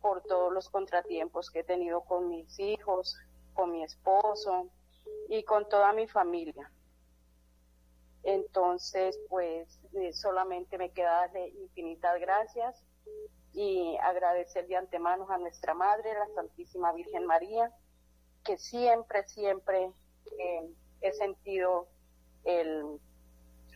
por 0.00 0.22
todos 0.22 0.52
los 0.52 0.68
contratiempos 0.68 1.50
que 1.50 1.60
he 1.60 1.64
tenido 1.64 2.02
con 2.02 2.28
mis 2.28 2.58
hijos, 2.58 3.16
con 3.60 3.72
mi 3.72 3.84
esposo 3.84 4.70
y 5.28 5.42
con 5.44 5.68
toda 5.68 5.92
mi 5.92 6.08
familia. 6.08 6.72
Entonces, 8.22 9.20
pues 9.28 9.78
eh, 9.92 10.14
solamente 10.14 10.78
me 10.78 10.92
queda 10.92 11.26
darle 11.26 11.48
infinitas 11.48 12.18
gracias 12.18 12.82
y 13.52 13.98
agradecer 13.98 14.66
de 14.66 14.76
antemano 14.76 15.30
a 15.30 15.36
nuestra 15.36 15.74
Madre, 15.74 16.14
la 16.14 16.34
Santísima 16.34 16.94
Virgen 16.94 17.26
María, 17.26 17.70
que 18.44 18.56
siempre, 18.56 19.28
siempre 19.28 19.92
eh, 20.38 20.74
he 21.02 21.12
sentido 21.12 21.86
el, 22.44 22.98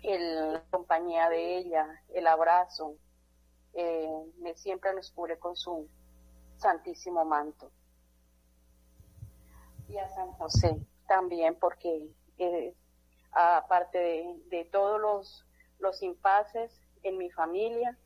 la 0.03 0.65
compañía 0.71 1.29
de 1.29 1.59
ella, 1.59 2.03
el 2.15 2.27
abrazo, 2.27 2.95
eh, 3.75 4.33
me 4.39 4.55
siempre 4.55 4.95
nos 4.95 5.11
cubre 5.11 5.39
con 5.39 5.55
su 5.57 5.87
santísimo 6.57 7.27
manto. 7.27 7.71
Y 9.89 9.97
a 9.99 10.09
San 10.09 10.33
José 10.33 10.77
también, 11.07 11.57
porque 11.61 12.09
eh, 12.39 12.75
aparte 13.33 13.99
de, 13.99 14.43
de 14.51 14.65
todos 14.65 15.01
los, 15.01 15.47
los 15.79 16.03
impases 16.03 16.81
en 17.03 17.19
mi 17.19 17.31
familia, 17.31 17.99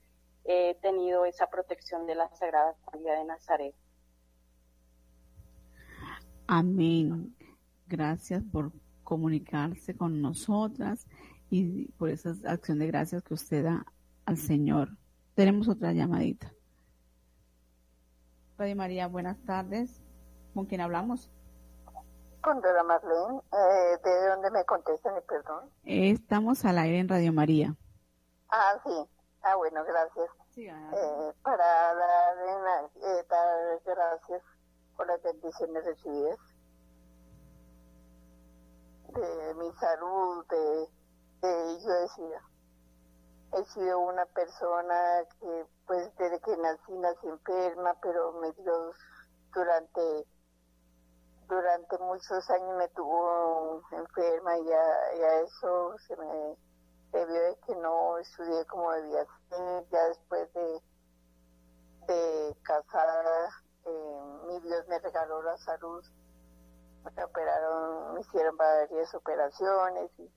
he 0.44 0.74
tenido 0.76 1.24
esa 1.24 1.48
protección 1.48 2.06
de 2.06 2.14
la 2.14 2.28
Sagrada 2.34 2.74
Familia 2.84 3.14
de 3.14 3.24
Nazaret. 3.24 3.74
Amén. 6.46 7.36
Gracias 7.86 8.42
por 8.50 8.72
comunicarse 9.04 9.96
con 9.96 10.20
nosotras 10.20 11.06
y 11.50 11.88
por 11.92 12.10
esa 12.10 12.34
acción 12.46 12.78
de 12.78 12.86
gracias 12.86 13.22
que 13.22 13.34
usted 13.34 13.64
da 13.64 13.86
al 14.24 14.36
Señor. 14.36 14.96
Tenemos 15.34 15.68
otra 15.68 15.92
llamadita. 15.92 16.52
Radio 18.56 18.76
María, 18.76 19.06
buenas 19.06 19.38
tardes. 19.44 20.02
¿Con 20.52 20.66
quién 20.66 20.80
hablamos? 20.80 21.30
Marlene, 22.54 23.42
eh, 23.52 23.98
¿de 24.02 24.28
dónde 24.28 24.50
me 24.50 24.64
contestan 24.64 25.16
y 25.18 25.20
perdón? 25.20 25.70
Estamos 25.84 26.64
al 26.64 26.78
aire 26.78 26.98
en 26.98 27.08
Radio 27.08 27.32
María. 27.32 27.76
Ah, 28.50 28.80
sí. 28.84 29.06
Ah, 29.42 29.54
bueno, 29.56 29.84
gracias. 29.84 30.30
Eh, 30.56 31.32
para 31.42 31.94
dar, 31.94 32.36
eh, 32.96 33.24
dar 33.28 33.80
gracias 33.84 34.42
por 34.96 35.06
las 35.06 35.22
bendiciones 35.22 35.84
recibidas 35.84 36.38
de 39.08 39.54
mi 39.54 39.70
salud, 39.74 40.44
de, 40.48 40.88
de 41.42 41.80
yo 41.80 41.88
decía, 41.88 42.42
he 43.52 43.64
sido 43.66 44.00
una 44.00 44.26
persona 44.26 45.22
que 45.40 45.66
pues 45.86 46.10
desde 46.16 46.40
que 46.40 46.56
nací 46.56 46.92
nací 46.92 47.28
enferma, 47.28 47.94
pero 48.02 48.32
me 48.40 48.52
dio 48.52 48.92
durante 49.54 50.26
durante 51.48 51.98
muchos 51.98 52.50
años 52.50 52.76
me 52.76 52.88
tuvo 52.90 53.82
enferma 53.92 54.58
y 54.58 54.64
ya, 54.66 54.82
ya 55.18 55.40
eso 55.40 55.96
se 56.06 56.16
me 56.16 56.56
debió 57.12 57.42
de 57.42 57.56
que 57.66 57.74
no 57.76 58.18
estudié 58.18 58.64
como 58.66 58.92
debía 58.92 59.24
ser. 59.48 59.84
Ya 59.90 60.04
después 60.08 60.52
de, 60.52 60.82
de 62.06 62.56
casada, 62.62 63.48
eh, 63.86 64.20
mi 64.46 64.60
Dios 64.60 64.86
me 64.88 64.98
regaló 64.98 65.42
la 65.42 65.56
salud. 65.58 66.04
Me 67.16 67.24
operaron, 67.24 68.14
me 68.14 68.20
hicieron 68.20 68.56
varias 68.56 69.14
operaciones 69.14 70.10
y, 70.18 70.30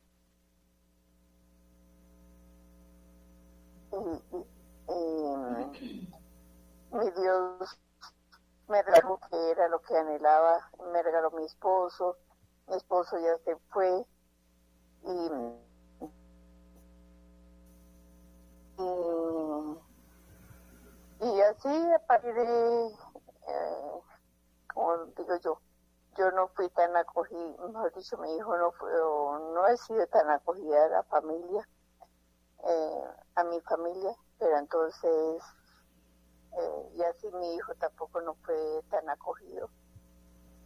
y, 3.92 4.24
y- 4.38 4.48
y 4.88 6.12
mi 6.92 7.12
Dios 7.12 7.80
me 8.72 8.82
regaló 8.84 9.20
que 9.30 9.52
era 9.52 9.68
lo 9.68 9.82
que 9.82 9.98
anhelaba, 9.98 10.70
me 10.94 11.04
regaló 11.04 11.30
mi 11.32 11.44
esposo, 11.44 12.18
mi 12.68 12.78
esposo 12.78 13.20
ya 13.20 13.38
se 13.40 13.58
fue 13.70 14.06
y, 15.04 15.32
y, 21.20 21.42
así 21.42 21.92
a 21.94 22.00
partir 22.08 22.34
de, 22.34 22.88
eh, 22.88 24.02
como 24.74 25.06
digo 25.18 25.36
yo, 25.44 25.60
yo 26.18 26.32
no 26.32 26.48
fui 26.50 26.70
tan 26.70 26.96
acogida, 26.96 27.68
mejor 27.68 27.94
dicho, 27.94 28.18
mi 28.20 28.34
hijo 28.38 28.58
no 28.58 28.72
fue, 28.72 28.90
no 28.90 29.68
he 29.68 29.76
sido 29.76 30.08
tan 30.08 30.30
acogida 30.30 30.86
a 30.86 30.90
la 30.90 31.04
familia, 31.04 31.68
eh, 32.64 33.04
a 33.36 33.44
mi 33.44 33.60
familia, 33.62 34.16
pero 34.40 34.58
entonces 34.58 35.44
eh, 36.58 36.92
y 36.96 37.04
así 37.04 37.28
mi 37.32 37.56
hijo 37.56 37.74
tampoco 37.76 38.22
no 38.22 38.36
fue 38.36 38.56
tan 38.90 39.10
acogido. 39.10 39.70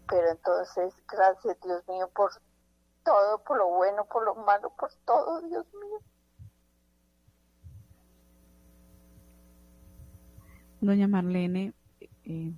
Pero 0.08 0.30
entonces, 0.30 0.94
gracias 1.08 1.60
Dios 1.62 1.88
mío 1.88 2.10
por 2.16 2.32
todo, 3.04 3.44
por 3.44 3.58
lo 3.58 3.68
bueno, 3.68 4.06
por 4.06 4.26
lo 4.26 4.36
malo, 4.36 4.72
por 4.78 4.92
todo, 5.06 5.42
Dios 5.42 5.66
mío. 5.74 6.00
Doña 10.82 11.08
Marlene, 11.08 11.74
eh, 12.00 12.54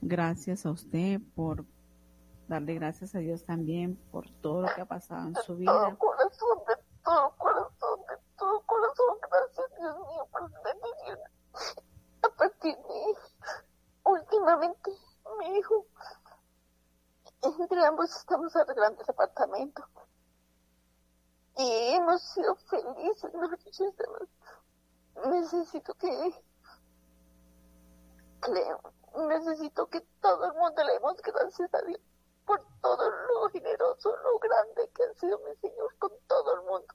gracias 0.00 0.66
a 0.66 0.70
usted 0.70 1.20
por 1.34 1.64
darle 2.48 2.74
gracias 2.74 3.14
a 3.14 3.18
Dios 3.18 3.44
también 3.44 3.96
por 4.12 4.30
todo 4.40 4.62
lo 4.62 4.68
que 4.74 4.80
ha 4.80 4.86
pasado 4.86 5.28
en 5.28 5.34
su 5.36 5.56
vida. 5.56 5.72
Todo 5.72 5.98
corazón, 5.98 6.58
de 6.68 6.74
todo 7.02 7.34
corazón, 7.36 8.00
de 8.08 8.16
todo 8.36 8.60
corazón, 8.66 9.16
gracias 9.30 9.66
Dios 9.78 9.96
mío 9.96 10.28
por 10.30 10.42
las 10.42 10.62
bendiciones. 10.62 11.30
A 12.22 12.28
partir 12.28 12.76
de 12.76 13.14
últimamente, 14.46 14.92
mi 15.40 15.58
hijo, 15.58 15.86
entre 17.42 17.84
ambos 17.84 18.14
estamos 18.14 18.54
arreglando 18.54 19.02
el 19.02 19.10
apartamento. 19.10 19.84
Y 21.56 21.94
hemos 21.94 22.22
sido 22.22 22.54
felices, 22.56 23.32
estamos- 23.34 24.28
necesito 25.30 25.94
que, 25.94 26.08
le- 28.48 29.26
necesito 29.26 29.88
que 29.88 30.00
todo 30.20 30.44
el 30.44 30.52
mundo 30.54 30.84
le 30.84 30.92
demos 30.92 31.16
gracias 31.22 31.74
a 31.74 31.82
Dios 31.82 32.00
por 32.44 32.62
todo 32.80 33.10
lo 33.10 33.48
generoso, 33.50 34.14
lo 34.16 34.38
grande 34.38 34.88
que 34.94 35.02
ha 35.02 35.14
sido 35.14 35.40
mi 35.40 35.56
Señor 35.56 35.96
con 35.98 36.12
todo 36.28 36.54
el 36.54 36.62
mundo. 36.62 36.94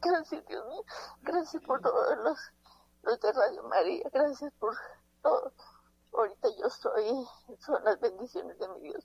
Gracias, 0.00 0.44
Dios 0.46 0.66
mío. 0.66 0.84
Gracias 1.22 1.62
por 1.62 1.80
todos 1.80 2.18
los, 2.18 2.38
los 3.04 3.20
de 3.20 3.32
Radio 3.32 3.62
María. 3.64 4.08
Gracias 4.12 4.52
por 4.58 4.74
todo. 5.22 5.52
Ahorita 6.12 6.48
yo 6.60 6.68
soy, 6.70 7.26
son 7.60 7.82
las 7.84 7.98
bendiciones 8.00 8.58
de 8.58 8.68
mi 8.68 8.80
Dios. 8.80 9.04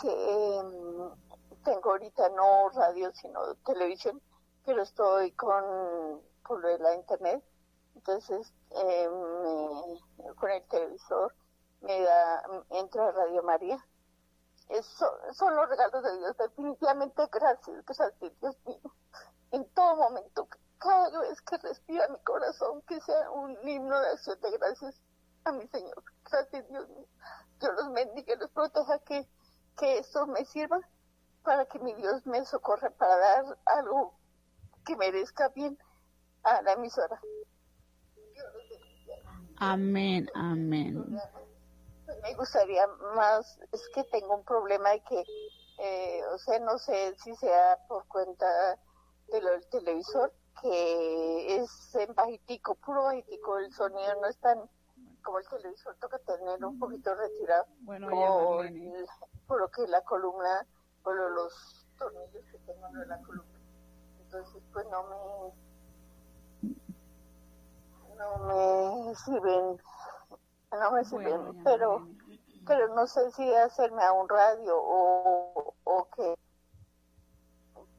Que, 0.00 0.62
mm, 0.64 1.62
tengo 1.64 1.90
ahorita 1.90 2.28
no 2.30 2.68
radio, 2.70 3.12
sino 3.14 3.54
televisión, 3.66 4.20
pero 4.64 4.82
estoy 4.82 5.32
con 5.32 6.22
por 6.46 6.64
la 6.80 6.94
internet. 6.94 7.44
Entonces, 7.94 8.52
eh, 8.70 9.08
me- 9.08 10.34
con 10.36 10.50
el 10.50 10.66
televisor 10.68 11.34
me 11.80 12.00
da, 12.02 12.42
entra 12.70 13.12
Radio 13.12 13.42
María. 13.42 13.84
Eso, 14.68 15.06
son 15.32 15.54
los 15.56 15.68
regalos 15.68 16.02
de 16.02 16.18
Dios, 16.18 16.36
definitivamente 16.36 17.26
gracias, 17.32 17.84
gracias 17.84 18.12
Dios 18.40 18.56
mío. 18.66 18.94
En 19.50 19.64
todo 19.72 19.96
momento, 19.96 20.46
cada 20.78 21.20
vez 21.20 21.40
que 21.42 21.58
respira 21.58 22.08
mi 22.08 22.18
corazón, 22.20 22.82
que 22.82 23.00
sea 23.00 23.30
un 23.30 23.56
himno 23.68 24.00
de 24.00 24.08
acción 24.08 24.40
de 24.40 24.50
gracias 24.58 25.00
a 25.44 25.52
mi 25.52 25.66
Señor. 25.68 26.02
Gracias 26.30 26.68
Dios 26.68 26.88
mío. 26.88 27.06
Dios 27.60 27.72
los 27.76 27.92
bendiga 27.92 28.34
y 28.34 28.38
los 28.38 28.50
proteja, 28.50 28.98
que, 29.00 29.28
que 29.76 29.98
esto 29.98 30.26
me 30.26 30.44
sirva 30.44 30.80
para 31.42 31.66
que 31.66 31.78
mi 31.78 31.94
Dios 31.94 32.24
me 32.26 32.44
socorra 32.44 32.90
para 32.90 33.16
dar 33.16 33.58
algo 33.66 34.14
que 34.84 34.96
merezca 34.96 35.48
bien 35.48 35.78
a 36.42 36.62
la 36.62 36.72
emisora. 36.72 37.20
Amén, 39.56 40.28
amén. 40.34 41.18
Me 42.22 42.34
gustaría 42.34 42.86
más, 43.14 43.58
es 43.72 43.88
que 43.94 44.04
tengo 44.04 44.36
un 44.36 44.44
problema 44.44 44.90
de 44.90 45.02
que, 45.02 45.24
eh, 45.78 46.22
o 46.32 46.38
sea, 46.38 46.60
no 46.60 46.78
sé 46.78 47.16
si 47.18 47.34
sea 47.36 47.78
por 47.88 48.06
cuenta 48.06 48.46
del 49.28 49.68
televisor, 49.70 50.32
que 50.62 51.56
es 51.56 51.94
en 51.96 52.14
bajitico, 52.14 52.74
puro 52.76 53.04
bajitico, 53.04 53.58
el 53.58 53.72
sonido 53.72 54.14
no 54.20 54.26
es 54.28 54.38
tan 54.38 54.58
como 55.22 55.38
el 55.38 55.48
televisor, 55.48 55.94
toca 55.96 56.18
tenerlo 56.20 56.68
un 56.70 56.78
poquito 56.78 57.14
retirado, 57.14 57.66
Bueno, 58.10 58.62
el- 58.62 59.06
por 59.46 59.60
lo 59.60 59.68
que 59.68 59.86
la 59.86 60.00
columna, 60.02 60.66
por 61.02 61.14
lo- 61.16 61.28
los 61.30 61.86
tornillos 61.98 62.44
que 62.50 62.58
tengo 62.58 62.86
en 62.88 63.08
la 63.08 63.18
columna. 63.22 63.58
Entonces, 64.20 64.62
pues 64.72 64.86
no 64.90 65.02
me, 65.04 65.52
no 68.16 68.38
me 69.08 69.14
sirven, 69.16 69.80
no 70.72 70.90
me 70.92 71.04
sirven, 71.04 71.40
pero, 71.64 72.08
pero 72.66 72.94
no 72.94 73.06
sé 73.06 73.30
si 73.32 73.54
hacerme 73.54 74.02
a 74.04 74.12
un 74.12 74.28
radio 74.28 74.76
o, 74.76 75.74
o 75.84 76.08
qué, 76.16 76.34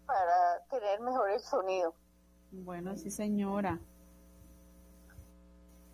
para 0.06 0.60
tener 0.70 1.00
mejor 1.02 1.30
el 1.30 1.40
sonido. 1.42 1.94
Bueno, 2.52 2.98
sí, 2.98 3.12
señora. 3.12 3.80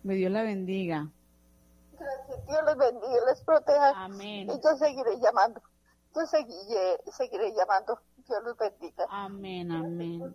Me 0.02 0.14
Dios 0.14 0.30
la 0.30 0.42
bendiga. 0.42 1.10
Gracias, 1.98 2.46
Dios 2.46 2.60
les 2.64 2.76
bendiga, 2.76 3.26
les 3.26 3.40
proteja. 3.42 4.04
Amén. 4.04 4.48
Y 4.48 4.60
yo 4.62 4.76
seguiré 4.76 5.18
llamando, 5.20 5.60
yo 6.14 6.26
seguiré, 6.26 7.00
seguiré 7.12 7.52
llamando. 7.54 7.98
Dios 8.28 8.42
los 8.44 8.56
bendiga. 8.56 9.06
Amén, 9.08 9.70
amén. 9.70 10.34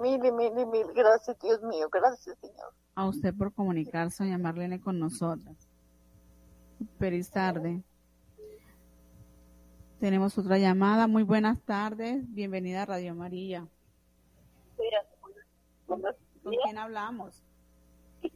Mil 0.00 0.24
y 0.24 0.32
mil 0.32 0.58
y 0.58 0.66
mil 0.66 0.86
gracias, 0.94 1.38
Dios 1.40 1.62
mío, 1.62 1.88
gracias, 1.90 2.36
Señor. 2.38 2.72
A 2.94 3.06
usted 3.06 3.34
por 3.34 3.52
comunicarse, 3.52 4.24
doña 4.24 4.38
Marlene, 4.38 4.80
con 4.80 4.98
nosotras. 4.98 5.68
Feliz 6.98 7.30
tarde. 7.30 7.82
Tenemos 9.98 10.38
otra 10.38 10.58
llamada. 10.58 11.06
Muy 11.06 11.22
buenas 11.22 11.60
tardes. 11.62 12.22
Bienvenida 12.32 12.82
a 12.82 12.86
Radio 12.86 13.14
María. 13.14 13.68
¿Con 15.90 16.54
quién 16.62 16.78
hablamos? 16.78 17.42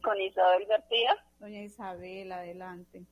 Con 0.03 0.19
Isabel 0.19 0.65
García. 0.65 1.15
Doña 1.39 1.61
Isabel, 1.61 2.31
adelante. 2.31 3.03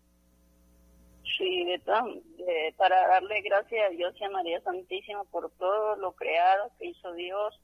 Sí, 1.37 1.65
de 1.65 1.77
de- 1.77 2.73
para 2.77 3.07
darle 3.07 3.41
gracias 3.41 3.87
a 3.87 3.89
Dios 3.89 4.13
y 4.19 4.23
a 4.23 4.29
María 4.29 4.61
Santísima 4.61 5.23
por 5.25 5.49
todo 5.51 5.95
lo 5.95 6.11
creado 6.13 6.71
que 6.77 6.87
hizo 6.87 7.13
Dios, 7.13 7.59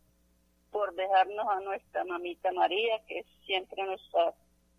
por 0.72 0.94
dejarnos 0.96 1.46
a 1.50 1.60
nuestra 1.60 2.06
mamita 2.06 2.52
María, 2.54 3.04
que 3.08 3.20
es 3.20 3.26
siempre 3.46 3.84
nuestra 3.84 4.34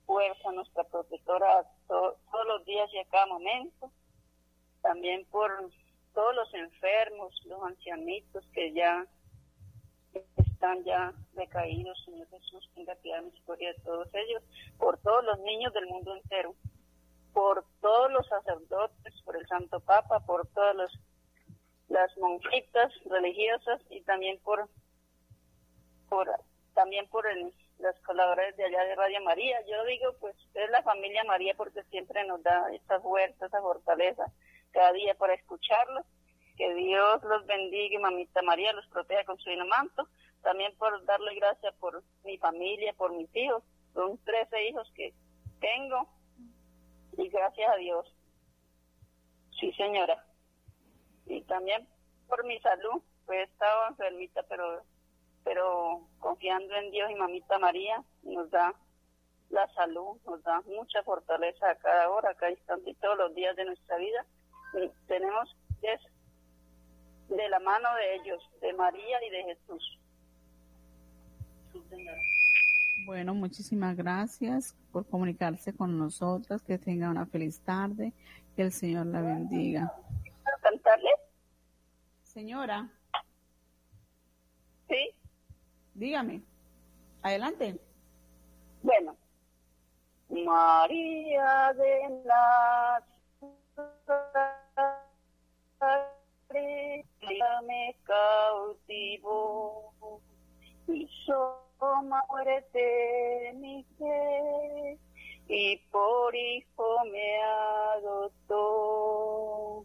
fuerza, 0.06 0.52
nuestra 0.52 0.84
protectora 0.84 1.64
to- 1.86 2.16
todos 2.32 2.46
los 2.46 2.64
días 2.64 2.88
y 2.94 2.98
a 2.98 3.04
cada 3.06 3.26
momento. 3.26 3.90
También 4.82 5.24
por 5.26 5.50
todos 6.14 6.34
los 6.34 6.54
enfermos, 6.54 7.38
los 7.44 7.62
ancianitos 7.62 8.44
que 8.54 8.72
ya 8.72 9.06
están 10.60 10.84
ya 10.84 11.14
decaídos, 11.32 11.98
Señor 12.04 12.28
Jesús, 12.28 12.68
tenga 12.74 12.94
piedad 12.96 13.22
misericordia 13.22 13.72
de 13.72 13.80
todos 13.80 14.08
ellos, 14.12 14.42
por 14.76 14.98
todos 14.98 15.24
los 15.24 15.38
niños 15.40 15.72
del 15.72 15.86
mundo 15.86 16.14
entero 16.14 16.54
por 17.32 17.64
todos 17.80 18.10
los 18.10 18.26
sacerdotes, 18.26 19.14
por 19.24 19.36
el 19.36 19.46
Santo 19.46 19.78
Papa, 19.78 20.18
por 20.26 20.48
todas 20.48 20.74
los- 20.74 20.98
las 21.88 22.14
monjitas 22.18 22.92
religiosas 23.04 23.80
y 23.88 24.00
también 24.02 24.38
por, 24.40 24.68
también 26.74 27.08
por 27.08 27.24
los 27.78 27.94
colaboradores 28.04 28.56
de 28.56 28.64
allá 28.64 28.82
de 28.84 28.96
Radio 28.96 29.22
María. 29.22 29.64
Yo 29.66 29.84
digo, 29.84 30.12
pues 30.18 30.34
es 30.54 30.70
la 30.70 30.82
familia 30.82 31.22
María 31.22 31.54
porque 31.56 31.84
siempre 31.84 32.24
nos 32.26 32.42
da 32.42 32.68
esta 32.74 33.00
fuerza, 33.00 33.46
esa 33.46 33.60
fortaleza 33.60 34.24
cada 34.72 34.92
día 34.92 35.14
para 35.14 35.34
escucharlos. 35.34 36.04
Que 36.56 36.74
Dios 36.74 37.22
los 37.22 37.46
bendiga 37.46 38.00
mamita 38.00 38.42
María 38.42 38.72
los 38.72 38.86
proteja 38.88 39.24
con 39.24 39.38
su 39.38 39.50
manto. 39.68 40.06
También 40.42 40.76
por 40.76 41.04
darle 41.04 41.34
gracias 41.34 41.74
por 41.76 42.02
mi 42.24 42.38
familia, 42.38 42.92
por 42.94 43.12
mis 43.12 43.34
hijos. 43.34 43.62
Son 43.92 44.18
13 44.18 44.68
hijos 44.68 44.90
que 44.94 45.12
tengo 45.60 46.08
y 47.16 47.28
gracias 47.28 47.70
a 47.70 47.76
Dios. 47.76 48.14
Sí, 49.58 49.72
señora. 49.72 50.24
Y 51.26 51.42
también 51.42 51.86
por 52.28 52.44
mi 52.44 52.58
salud, 52.60 53.02
pues 53.26 53.40
he 53.40 53.42
estado 53.42 53.88
enfermita, 53.88 54.42
pero 54.44 54.82
pero 55.44 56.06
confiando 56.18 56.74
en 56.76 56.90
Dios 56.90 57.10
y 57.10 57.14
mamita 57.14 57.58
María 57.58 58.02
nos 58.22 58.50
da 58.50 58.74
la 59.48 59.66
salud, 59.74 60.18
nos 60.26 60.42
da 60.42 60.60
mucha 60.62 61.02
fortaleza 61.02 61.70
a 61.70 61.74
cada 61.76 62.10
hora, 62.10 62.30
a 62.30 62.34
cada 62.34 62.52
instante 62.52 62.90
y 62.90 62.94
todos 62.94 63.16
los 63.18 63.34
días 63.34 63.56
de 63.56 63.64
nuestra 63.64 63.96
vida. 63.96 64.24
Y 64.74 64.88
tenemos 65.06 65.56
es 65.82 66.00
de 67.28 67.48
la 67.48 67.58
mano 67.60 67.88
de 67.94 68.16
ellos, 68.16 68.42
de 68.60 68.72
María 68.74 69.24
y 69.24 69.30
de 69.30 69.44
Jesús. 69.44 69.98
Bueno, 73.06 73.34
muchísimas 73.34 73.96
gracias 73.96 74.76
por 74.92 75.06
comunicarse 75.06 75.72
con 75.72 75.98
nosotras. 75.98 76.62
Que 76.62 76.78
tenga 76.78 77.10
una 77.10 77.26
feliz 77.26 77.60
tarde. 77.60 78.12
Que 78.56 78.62
el 78.62 78.72
Señor 78.72 79.06
la 79.06 79.20
bendiga. 79.20 79.92
¿Puedo 80.42 80.56
cantarle? 80.62 81.10
Señora, 82.22 82.88
Sí. 84.88 85.10
dígame. 85.94 86.42
Adelante. 87.22 87.78
Bueno, 88.82 89.16
María 90.28 91.72
de 91.74 92.22
la 92.24 93.04
me 97.66 97.96
cautivó 98.04 99.92
y 100.92 101.08
soma 101.26 102.24
muerte 102.28 103.52
mi 103.54 103.84
fe 103.98 104.98
y 105.48 105.76
por 105.90 106.34
hijo 106.34 107.04
me 107.10 107.42
adoptó. 107.96 109.84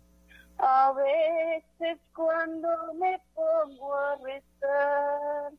A 0.58 0.94
veces 0.94 2.00
cuando 2.16 2.94
me 2.96 3.20
pongo 3.34 3.94
a 3.94 4.16
rezar, 4.18 5.52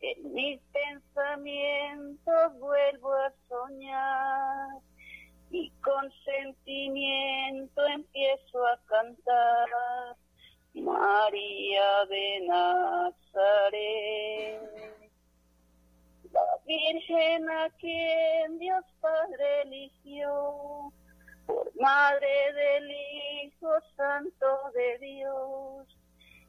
en 0.00 0.32
mis 0.34 0.60
pensamientos 0.72 2.58
vuelvo 2.58 3.12
a 3.14 3.32
soñar 3.48 4.82
y 5.50 5.70
con 5.82 6.12
sentimiento 6.24 7.86
empiezo 7.86 8.66
a 8.66 8.78
cantar 8.86 9.68
María 10.74 12.04
de 12.08 12.40
Nazaret. 12.48 13.14
La 16.32 16.58
Virgen 16.66 17.48
a 17.48 17.70
quien 17.78 18.58
Dios 18.58 18.84
Padre 19.00 19.62
eligió 19.62 20.92
por 21.46 21.70
Madre 21.80 22.52
del 22.54 22.90
Hijo 22.90 23.70
Santo 23.96 24.58
de 24.74 24.98
Dios. 24.98 25.86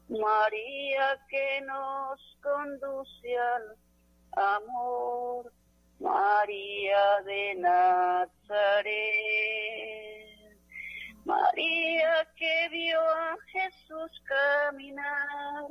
María 0.08 1.18
que 1.28 1.60
nos 1.62 2.38
conduce 2.42 3.38
al 3.38 3.76
amor, 4.32 5.52
María 6.00 7.22
de 7.24 7.54
Nazaret. 7.56 8.96
María 11.26 12.24
que 12.36 12.68
vio 12.70 13.00
a 13.00 13.36
Jesús 13.48 14.12
caminar, 14.24 15.66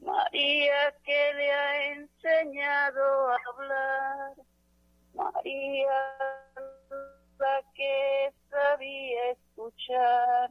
María 0.00 0.94
que 1.04 1.34
le 1.34 1.52
ha 1.52 1.92
enseñado 1.94 3.32
a 3.32 3.36
hablar, 3.48 4.34
María 5.14 6.00
la 7.40 7.60
que 7.74 8.32
sabía 8.48 9.30
escuchar, 9.32 10.50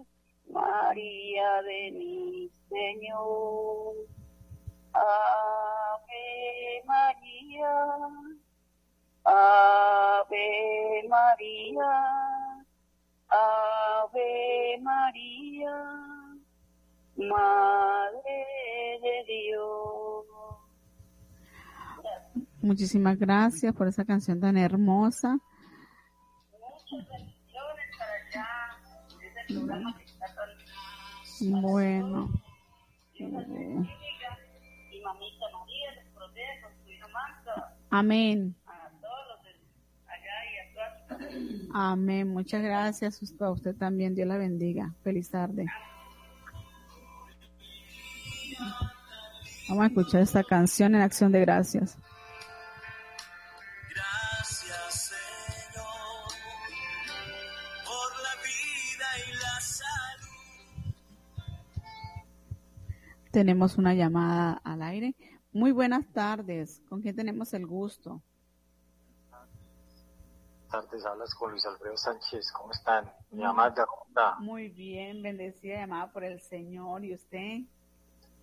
María 0.50 1.62
de 1.62 1.92
mi 1.92 2.52
Señor. 2.68 3.96
Ave 4.94 6.84
María, 6.86 7.74
Ave 9.24 11.04
María, 11.08 12.33
Ave 13.34 14.80
María, 14.82 15.76
Madre 17.16 18.46
de 19.02 19.24
Dios. 19.28 20.26
Muchísimas 22.62 23.18
gracias 23.18 23.74
por 23.76 23.88
esa 23.88 24.06
canción 24.06 24.40
tan 24.40 24.56
hermosa. 24.58 25.40
Muchas 26.52 27.10
bendiciones 27.10 27.88
para 27.98 28.14
allá, 28.14 28.48
ese 29.22 29.54
programa 29.54 29.98
que 29.98 30.04
está 30.06 30.28
tan 30.36 31.62
Bueno. 31.62 32.30
Dios 33.14 33.32
les 33.32 33.48
Amén. 41.74 42.30
Muchas 42.30 42.62
gracias 42.62 43.22
a 43.40 43.52
usted 43.52 43.76
también. 43.76 44.16
Dios 44.16 44.28
la 44.28 44.38
bendiga. 44.38 44.94
Feliz 45.04 45.30
tarde. 45.30 45.66
Vamos 49.70 49.84
a 49.84 49.88
escuchar 49.88 50.22
esta 50.22 50.44
canción 50.44 50.94
en 50.94 51.02
acción 51.02 51.32
de 51.32 51.40
gracias. 51.40 51.98
Gracias, 53.90 55.10
Señor, 55.10 56.30
por 57.86 58.12
la 58.22 58.36
vida 58.44 59.10
y 59.28 59.32
la 59.34 59.62
salud. 59.62 60.96
Tenemos 63.32 63.78
una 63.78 63.94
llamada 63.94 64.62
al 64.64 64.82
aire. 64.84 65.16
Muy 65.54 65.72
buenas 65.72 66.06
tardes. 66.12 66.82
¿Con 66.90 67.02
quién 67.02 67.16
tenemos 67.16 67.54
el 67.54 67.66
gusto? 67.66 68.22
Tardes, 70.74 71.06
hablas 71.06 71.36
con 71.36 71.52
Luis 71.52 71.64
Alfredo 71.68 71.96
Sánchez, 71.96 72.52
¿cómo 72.52 72.72
están? 72.72 73.06
Mi 73.30 73.44
Ronda. 73.44 74.38
Muy 74.40 74.70
bien, 74.70 75.22
bendecida, 75.22 75.76
llamada 75.76 76.12
por 76.12 76.24
el 76.24 76.42
Señor. 76.42 77.06
¿Y 77.06 77.14
usted? 77.14 77.60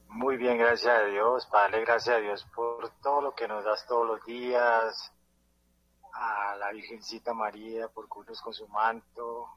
Muy 0.07 0.37
bien, 0.37 0.57
gracias 0.57 0.95
a 0.95 1.07
Dios, 1.07 1.47
para 1.47 1.65
darle 1.65 1.81
gracias 1.81 2.17
a 2.17 2.21
Dios 2.21 2.47
por 2.55 2.89
todo 3.03 3.21
lo 3.21 3.35
que 3.35 3.49
nos 3.49 3.65
das 3.65 3.85
todos 3.85 4.07
los 4.07 4.25
días, 4.25 5.13
a 6.13 6.55
la 6.55 6.71
Virgencita 6.71 7.35
María 7.35 7.89
por 7.89 8.07
cubrirnos 8.07 8.41
con 8.43 8.55
su 8.55 8.69
manto, 8.69 9.49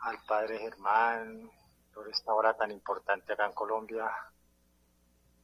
al 0.00 0.18
Padre 0.28 0.58
Germán 0.58 1.50
por 1.94 2.06
esta 2.10 2.34
hora 2.34 2.52
tan 2.58 2.70
importante 2.72 3.32
acá 3.32 3.46
en 3.46 3.52
Colombia, 3.52 4.06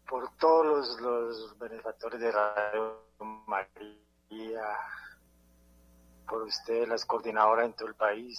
por 0.07 0.37
todos 0.37 0.67
los, 0.67 1.01
los 1.01 1.59
benefactores 1.59 2.21
de 2.21 2.31
Radio 2.31 3.05
María, 3.47 4.79
por 6.27 6.43
ustedes, 6.43 6.89
las 6.89 7.05
coordinadoras 7.05 7.67
en 7.67 7.73
todo 7.75 7.89
el 7.89 7.95
país, 7.95 8.39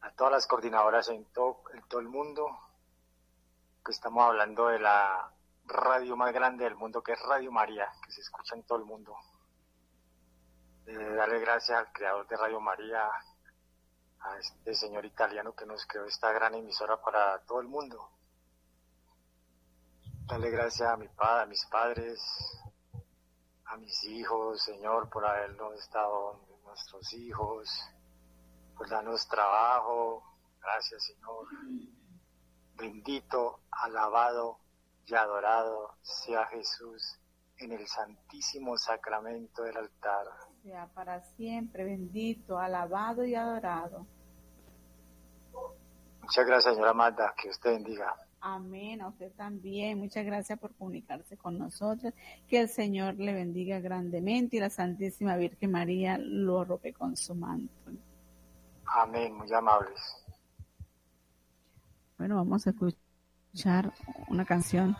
a 0.00 0.10
todas 0.12 0.32
las 0.32 0.46
coordinadoras 0.46 1.08
en 1.08 1.24
todo, 1.32 1.62
en 1.74 1.82
todo 1.88 2.00
el 2.00 2.08
mundo, 2.08 2.46
que 3.84 3.92
estamos 3.92 4.24
hablando 4.24 4.68
de 4.68 4.78
la 4.78 5.32
radio 5.64 6.16
más 6.16 6.32
grande 6.32 6.64
del 6.64 6.76
mundo, 6.76 7.02
que 7.02 7.12
es 7.12 7.22
Radio 7.22 7.50
María, 7.50 7.90
que 8.04 8.12
se 8.12 8.20
escucha 8.20 8.54
en 8.54 8.62
todo 8.64 8.78
el 8.78 8.84
mundo. 8.84 9.16
Eh, 10.86 11.14
darle 11.14 11.40
gracias 11.40 11.78
al 11.78 11.92
creador 11.92 12.26
de 12.28 12.36
Radio 12.36 12.60
María, 12.60 13.08
a 14.20 14.38
este 14.38 14.74
señor 14.74 15.04
italiano 15.04 15.54
que 15.54 15.66
nos 15.66 15.84
creó 15.86 16.04
esta 16.04 16.32
gran 16.32 16.54
emisora 16.54 17.00
para 17.00 17.38
todo 17.40 17.60
el 17.60 17.68
mundo. 17.68 18.10
Darle 20.26 20.50
gracias 20.50 20.88
a 20.88 20.96
mi 20.96 21.08
padre, 21.08 21.42
a 21.42 21.46
mis 21.46 21.64
padres, 21.66 22.20
a 23.66 23.76
mis 23.76 24.04
hijos, 24.04 24.62
Señor, 24.62 25.08
por 25.08 25.24
habernos 25.24 25.74
estado 25.74 26.45
nuestros 26.76 27.14
hijos, 27.14 27.70
por 28.76 28.88
darnos 28.88 29.26
trabajo. 29.28 30.22
Gracias, 30.60 31.06
Señor. 31.06 31.46
Bendito, 32.74 33.60
alabado 33.70 34.58
y 35.06 35.14
adorado 35.14 35.96
sea 36.02 36.44
Jesús 36.48 37.18
en 37.58 37.72
el 37.72 37.86
santísimo 37.86 38.76
sacramento 38.76 39.62
del 39.62 39.78
altar. 39.78 40.26
Sea 40.62 40.86
para 40.88 41.22
siempre 41.22 41.84
bendito, 41.84 42.58
alabado 42.58 43.24
y 43.24 43.34
adorado. 43.34 44.06
Muchas 46.20 46.46
gracias, 46.46 46.74
señora 46.74 46.92
Magda. 46.92 47.34
Que 47.40 47.48
usted 47.48 47.70
bendiga. 47.70 48.14
Amén, 48.48 49.00
a 49.02 49.08
usted 49.08 49.32
también. 49.32 49.98
Muchas 49.98 50.24
gracias 50.24 50.56
por 50.60 50.72
comunicarse 50.76 51.36
con 51.36 51.58
nosotros. 51.58 52.14
Que 52.46 52.60
el 52.60 52.68
Señor 52.68 53.16
le 53.16 53.34
bendiga 53.34 53.80
grandemente 53.80 54.56
y 54.56 54.60
la 54.60 54.70
Santísima 54.70 55.36
Virgen 55.36 55.72
María 55.72 56.16
lo 56.16 56.60
arrope 56.60 56.92
con 56.92 57.16
su 57.16 57.34
manto. 57.34 57.74
Amén, 58.84 59.34
muy 59.34 59.52
amables. 59.52 60.24
Bueno, 62.18 62.36
vamos 62.36 62.64
a 62.68 62.70
escuchar 62.70 63.92
una 64.28 64.44
canción. 64.44 64.96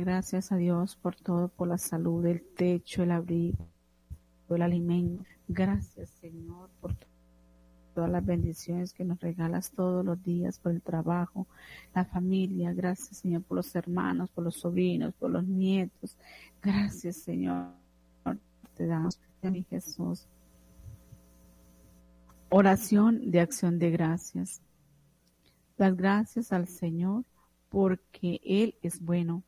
Gracias 0.00 0.52
a 0.52 0.56
Dios 0.56 0.96
por 0.96 1.16
todo, 1.16 1.48
por 1.48 1.68
la 1.68 1.78
salud, 1.78 2.24
el 2.26 2.42
techo, 2.42 3.02
el 3.02 3.10
abrigo, 3.10 3.68
el 4.48 4.62
alimento. 4.62 5.24
Gracias, 5.48 6.10
Señor, 6.20 6.70
por 6.80 6.94
todas 7.94 8.10
las 8.10 8.24
bendiciones 8.24 8.92
que 8.92 9.04
nos 9.04 9.20
regalas 9.20 9.70
todos 9.70 10.04
los 10.04 10.22
días, 10.22 10.58
por 10.58 10.72
el 10.72 10.82
trabajo, 10.82 11.46
la 11.94 12.04
familia. 12.04 12.72
Gracias, 12.72 13.18
Señor, 13.18 13.42
por 13.42 13.56
los 13.56 13.74
hermanos, 13.74 14.30
por 14.30 14.44
los 14.44 14.56
sobrinos, 14.56 15.14
por 15.14 15.30
los 15.30 15.44
nietos. 15.44 16.16
Gracias, 16.60 17.16
Señor. 17.16 17.68
Te 18.76 18.86
damos, 18.86 19.20
mi 19.42 19.62
Jesús. 19.62 20.26
Oración 22.48 23.30
de 23.30 23.40
acción 23.40 23.78
de 23.78 23.90
gracias. 23.90 24.60
Las 25.76 25.96
gracias 25.96 26.52
al 26.52 26.68
Señor 26.68 27.24
porque 27.68 28.40
Él 28.44 28.76
es 28.82 29.00
bueno, 29.00 29.42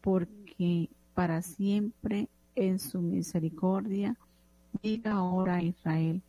porque 0.00 0.90
para 1.14 1.42
siempre 1.42 2.28
en 2.54 2.78
su 2.78 3.00
misericordia, 3.00 4.16
diga 4.82 5.12
ahora 5.12 5.56
a 5.56 5.62
Israel, 5.62 6.22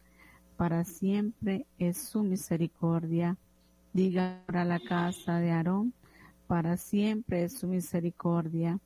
para 0.58 0.84
siempre 0.84 1.66
es 1.78 1.98
su 1.98 2.24
misericordia, 2.24 3.38
diga 3.94 4.44
ahora 4.48 4.62
a 4.62 4.66
la 4.66 4.80
casa 4.80 5.40
de 5.40 5.52
Aarón, 5.52 5.94
para 6.52 6.76
siempre 6.76 7.46
es 7.46 7.60
su 7.60 7.68
misericordia. 7.68 8.80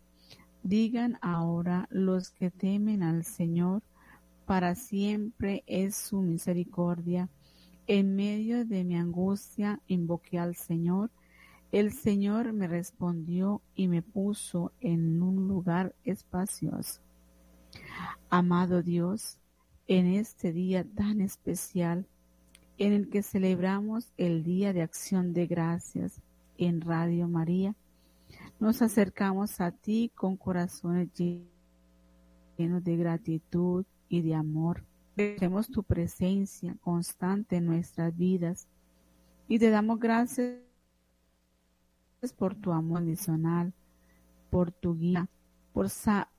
Digan 0.62 1.18
ahora 1.22 1.88
los 1.90 2.30
que 2.30 2.52
temen 2.52 3.02
al 3.02 3.24
Señor, 3.24 3.82
para 4.46 4.76
siempre 4.76 5.64
es 5.66 5.96
su 5.96 6.22
misericordia. 6.22 7.28
En 7.88 8.16
medio 8.16 8.66
de 8.66 8.84
mi 8.84 8.96
angustia 8.96 9.80
invoqué 9.88 10.38
al 10.38 10.56
Señor. 10.56 11.10
El 11.72 11.92
Señor 11.92 12.54
me 12.54 12.68
respondió 12.68 13.62
y 13.76 13.88
me 13.88 14.02
puso 14.02 14.72
en 14.80 15.22
un 15.22 15.48
lugar 15.48 15.94
espacioso. 16.04 17.02
Amado 18.30 18.82
Dios, 18.82 19.40
en 19.88 20.08
este 20.08 20.54
día 20.54 20.84
tan 20.84 21.22
especial 21.22 22.08
en 22.78 22.94
el 22.94 23.10
que 23.10 23.24
celebramos 23.24 24.12
el 24.18 24.44
Día 24.44 24.74
de 24.74 24.82
Acción 24.82 25.34
de 25.34 25.48
Gracias 25.48 26.22
en 26.58 26.82
Radio 26.82 27.28
María, 27.28 27.76
nos 28.60 28.82
acercamos 28.82 29.60
a 29.60 29.72
ti 29.72 30.12
con 30.16 30.38
corazones 30.38 31.10
llenos 31.14 32.84
de 32.84 32.96
gratitud 32.96 33.86
y 34.08 34.22
de 34.22 34.36
amor. 34.36 34.84
Tenemos 35.16 35.68
tu 35.68 35.84
presencia 35.84 36.76
constante 36.82 37.58
en 37.58 37.66
nuestras 37.66 38.16
vidas 38.16 38.68
y 39.48 39.60
te 39.60 39.70
damos 39.70 40.00
gracias 40.00 40.65
por 42.38 42.56
tu 42.56 42.72
amor 42.72 43.02
adicional, 43.02 43.74
por 44.50 44.72
tu 44.72 44.96
guía, 44.96 45.28
por, 45.74 45.88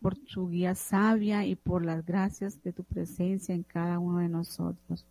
por 0.00 0.16
tu 0.16 0.48
guía 0.48 0.74
sabia 0.74 1.44
y 1.44 1.54
por 1.54 1.84
las 1.84 2.04
gracias 2.04 2.62
de 2.62 2.72
tu 2.72 2.82
presencia 2.84 3.54
en 3.54 3.62
cada 3.62 3.98
uno 3.98 4.18
de 4.18 4.28
nosotros. 4.28 5.06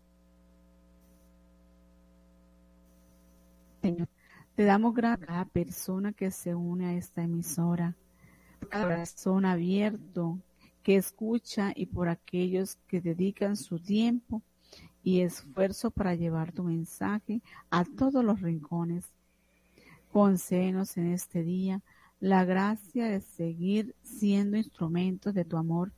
Señor, 3.82 4.08
te 4.56 4.64
damos 4.64 4.94
gracias 4.94 5.24
a 5.24 5.26
cada 5.27 5.45
persona 5.45 6.11
que 6.11 6.32
se 6.32 6.56
une 6.56 6.88
a 6.88 6.94
esta 6.94 7.22
emisora, 7.24 7.95
por 8.60 8.69
cada 8.69 8.84
corazón 8.84 9.45
abierto 9.45 10.40
que 10.82 10.95
escucha 10.98 11.72
y 11.76 11.88
por 11.88 12.10
aquellos 12.10 12.77
que 12.88 13.02
dedican 13.02 13.58
su 13.58 13.80
tiempo 13.80 14.42
y 15.03 15.22
esfuerzo 15.22 15.92
para 15.92 16.16
llevar 16.16 16.52
tu 16.52 16.64
mensaje 16.64 17.42
a 17.69 17.85
todos 17.85 18.24
los 18.24 18.42
rincones. 18.42 19.15
Concédenos 20.16 20.95
en 20.95 21.08
este 21.08 21.44
día 21.44 21.84
la 22.22 22.45
gracia 22.45 23.08
de 23.08 23.19
seguir 23.19 23.98
siendo 24.02 24.56
instrumentos 24.56 25.34
de 25.34 25.44
tu 25.44 25.58
amor, 25.58 25.92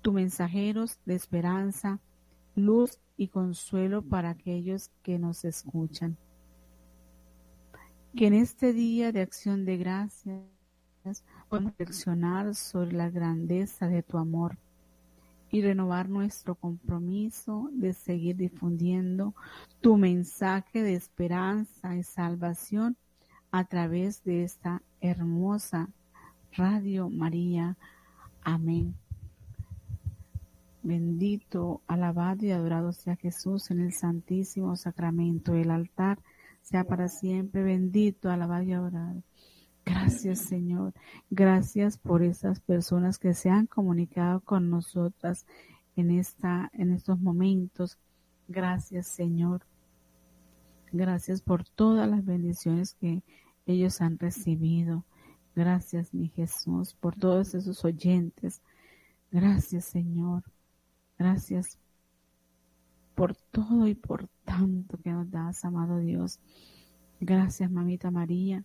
tu 0.00 0.12
mensajeros 0.12 1.00
de 1.06 1.16
esperanza, 1.16 1.98
luz 2.54 3.00
y 3.16 3.26
consuelo 3.26 4.02
para 4.02 4.30
aquellos 4.30 4.92
que 5.02 5.18
nos 5.18 5.44
escuchan. 5.44 6.16
Que 8.14 8.28
en 8.28 8.34
este 8.34 8.72
día 8.72 9.10
de 9.10 9.22
acción 9.22 9.64
de 9.64 9.76
gracias 9.76 10.44
podamos 11.48 11.72
reflexionar 11.76 12.54
sobre 12.54 12.92
la 12.92 13.10
grandeza 13.10 13.88
de 13.88 14.04
tu 14.04 14.18
amor 14.18 14.56
y 15.50 15.62
renovar 15.62 16.08
nuestro 16.08 16.54
compromiso 16.54 17.70
de 17.72 17.92
seguir 17.92 18.36
difundiendo 18.36 19.34
tu 19.80 19.96
mensaje 19.96 20.84
de 20.84 20.94
esperanza 20.94 21.96
y 21.96 22.04
salvación 22.04 22.96
a 23.52 23.64
través 23.64 24.24
de 24.24 24.42
esta 24.42 24.82
hermosa 25.00 25.90
Radio 26.56 27.10
María. 27.10 27.76
Amén. 28.42 28.94
Bendito, 30.82 31.82
alabado 31.86 32.44
y 32.44 32.50
adorado 32.50 32.92
sea 32.92 33.14
Jesús 33.14 33.70
en 33.70 33.80
el 33.80 33.92
santísimo 33.92 34.74
sacramento. 34.74 35.54
El 35.54 35.70
altar 35.70 36.18
sea 36.62 36.84
para 36.84 37.08
siempre 37.08 37.62
bendito, 37.62 38.30
alabado 38.30 38.64
y 38.64 38.72
adorado. 38.72 39.22
Gracias 39.84 40.40
Señor. 40.40 40.94
Gracias 41.30 41.98
por 41.98 42.22
esas 42.22 42.60
personas 42.60 43.18
que 43.18 43.34
se 43.34 43.50
han 43.50 43.66
comunicado 43.66 44.40
con 44.40 44.70
nosotras 44.70 45.46
en 45.94 46.10
esta, 46.10 46.70
en 46.72 46.92
estos 46.92 47.20
momentos. 47.20 47.98
Gracias 48.48 49.08
Señor. 49.08 49.66
Gracias 50.90 51.40
por 51.40 51.64
todas 51.64 52.08
las 52.08 52.24
bendiciones 52.24 52.94
que 52.94 53.22
ellos 53.66 54.00
han 54.00 54.18
recibido. 54.18 55.04
Gracias 55.54 56.14
mi 56.14 56.28
Jesús 56.28 56.94
por 56.94 57.16
todos 57.16 57.54
esos 57.54 57.84
oyentes. 57.84 58.62
Gracias 59.30 59.84
Señor. 59.84 60.44
Gracias 61.18 61.78
por 63.14 63.36
todo 63.36 63.86
y 63.86 63.94
por 63.94 64.28
tanto 64.44 64.98
que 64.98 65.10
nos 65.10 65.30
das, 65.30 65.64
amado 65.64 65.98
Dios. 65.98 66.40
Gracias, 67.20 67.70
mamita 67.70 68.10
María. 68.10 68.64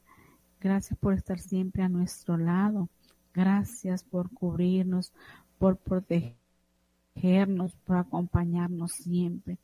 Gracias 0.60 0.98
por 0.98 1.14
estar 1.14 1.40
siempre 1.40 1.84
a 1.84 1.90
nuestro 1.90 2.38
lado. 2.38 2.90
Gracias 3.34 4.04
por 4.04 4.32
cubrirnos, 4.32 5.14
por 5.60 5.78
protegernos, 5.78 7.76
por 7.86 7.98
acompañarnos 7.98 8.94
siempre. 8.94 9.60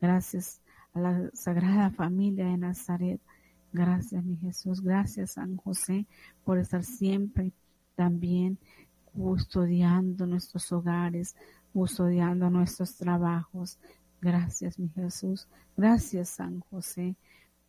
Gracias 0.00 0.62
a 0.92 1.00
la 1.00 1.30
Sagrada 1.34 1.90
Familia 1.90 2.46
de 2.46 2.56
Nazaret. 2.56 3.20
Gracias, 3.76 4.24
mi 4.24 4.38
Jesús. 4.38 4.80
Gracias, 4.80 5.32
San 5.32 5.58
José, 5.58 6.06
por 6.44 6.56
estar 6.56 6.82
siempre 6.82 7.52
también 7.94 8.58
custodiando 9.04 10.26
nuestros 10.26 10.72
hogares, 10.72 11.36
custodiando 11.74 12.48
nuestros 12.48 12.96
trabajos. 12.96 13.78
Gracias, 14.22 14.78
mi 14.78 14.88
Jesús. 14.88 15.46
Gracias, 15.76 16.30
San 16.30 16.60
José. 16.60 17.16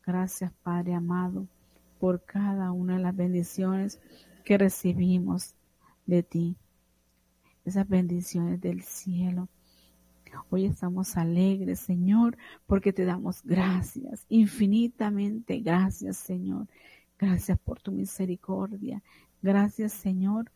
Gracias, 0.05 0.53
Padre 0.63 0.93
amado 0.93 1.45
por 1.99 2.23
cada 2.23 2.71
una 2.71 2.95
de 2.95 3.03
las 3.03 3.15
bendiciones 3.15 3.99
que 4.45 4.57
recibimos 4.57 5.55
de 6.05 6.23
ti. 6.23 6.55
Esas 7.65 7.85
bendiciones 7.85 8.61
del 8.61 8.81
cielo. 8.81 9.49
Hoy 10.49 10.66
estamos 10.66 11.17
alegres, 11.17 11.80
Señor, 11.80 12.38
porque 12.66 12.93
te 12.93 13.06
damos 13.06 13.43
gracias, 13.43 14.25
infinitamente 14.30 15.59
gracias, 15.59 16.17
Señor. 16.17 16.67
Gracias 17.19 17.57
por 17.59 17.82
tu 17.82 17.91
misericordia. 17.91 19.01
Gracias, 19.41 19.93
Señor, 19.93 20.51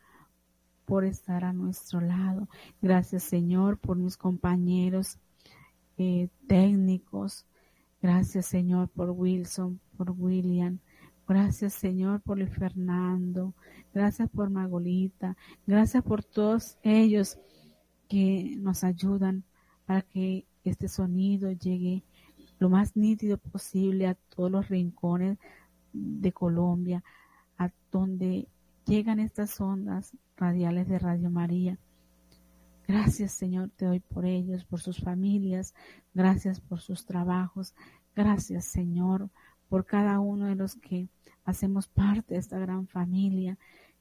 por 0.86 1.06
estar 1.06 1.44
a 1.44 1.54
nuestro 1.54 2.02
lado. 2.02 2.48
Gracias, 2.82 3.24
Señor, 3.24 3.78
por 3.78 3.98
mis 3.98 4.18
compañeros 4.18 5.18
eh, 5.98 6.30
técnicos. 6.48 7.46
Gracias, 8.02 8.46
Señor, 8.46 8.90
por 8.90 9.10
Wilson, 9.12 9.80
por 9.98 10.12
William. 10.12 10.80
Gracias 11.32 11.76
Señor 11.76 12.20
por 12.20 12.42
el 12.42 12.50
Fernando, 12.50 13.54
gracias 13.94 14.30
por 14.30 14.50
Magolita, 14.50 15.38
gracias 15.66 16.04
por 16.04 16.26
todos 16.26 16.78
ellos 16.84 17.40
que 18.10 18.58
nos 18.60 18.84
ayudan 18.84 19.46
para 19.92 20.04
que 20.04 20.46
este 20.64 20.88
sonido 20.88 21.52
llegue 21.52 22.06
lo 22.60 22.70
más 22.70 22.96
nítido 22.96 23.38
posible 23.38 24.08
a 24.08 24.16
todos 24.16 24.50
los 24.50 24.70
rincones 24.70 25.38
de 25.92 26.32
Colombia, 26.32 27.04
a 27.58 27.72
donde 27.92 28.48
llegan 28.86 29.20
estas 29.20 29.60
ondas 29.60 30.16
radiales 30.38 30.88
de 30.88 30.98
Radio 30.98 31.30
María. 31.30 31.78
Gracias 32.88 33.34
Señor, 33.34 33.70
te 33.76 33.84
doy 33.84 34.00
por 34.00 34.26
ellos, 34.26 34.64
por 34.64 34.80
sus 34.80 34.98
familias, 35.02 35.74
gracias 36.14 36.62
por 36.62 36.80
sus 36.80 37.06
trabajos, 37.06 37.76
gracias 38.16 38.64
Señor 38.64 39.30
por 39.68 39.86
cada 39.86 40.22
uno 40.22 40.46
de 40.46 40.56
los 40.56 40.76
que 40.76 41.10
hacemos 41.44 41.90
parte 41.90 42.36
de 42.36 42.40
esta 42.40 42.58
gran 42.58 42.88
familia. 42.88 43.58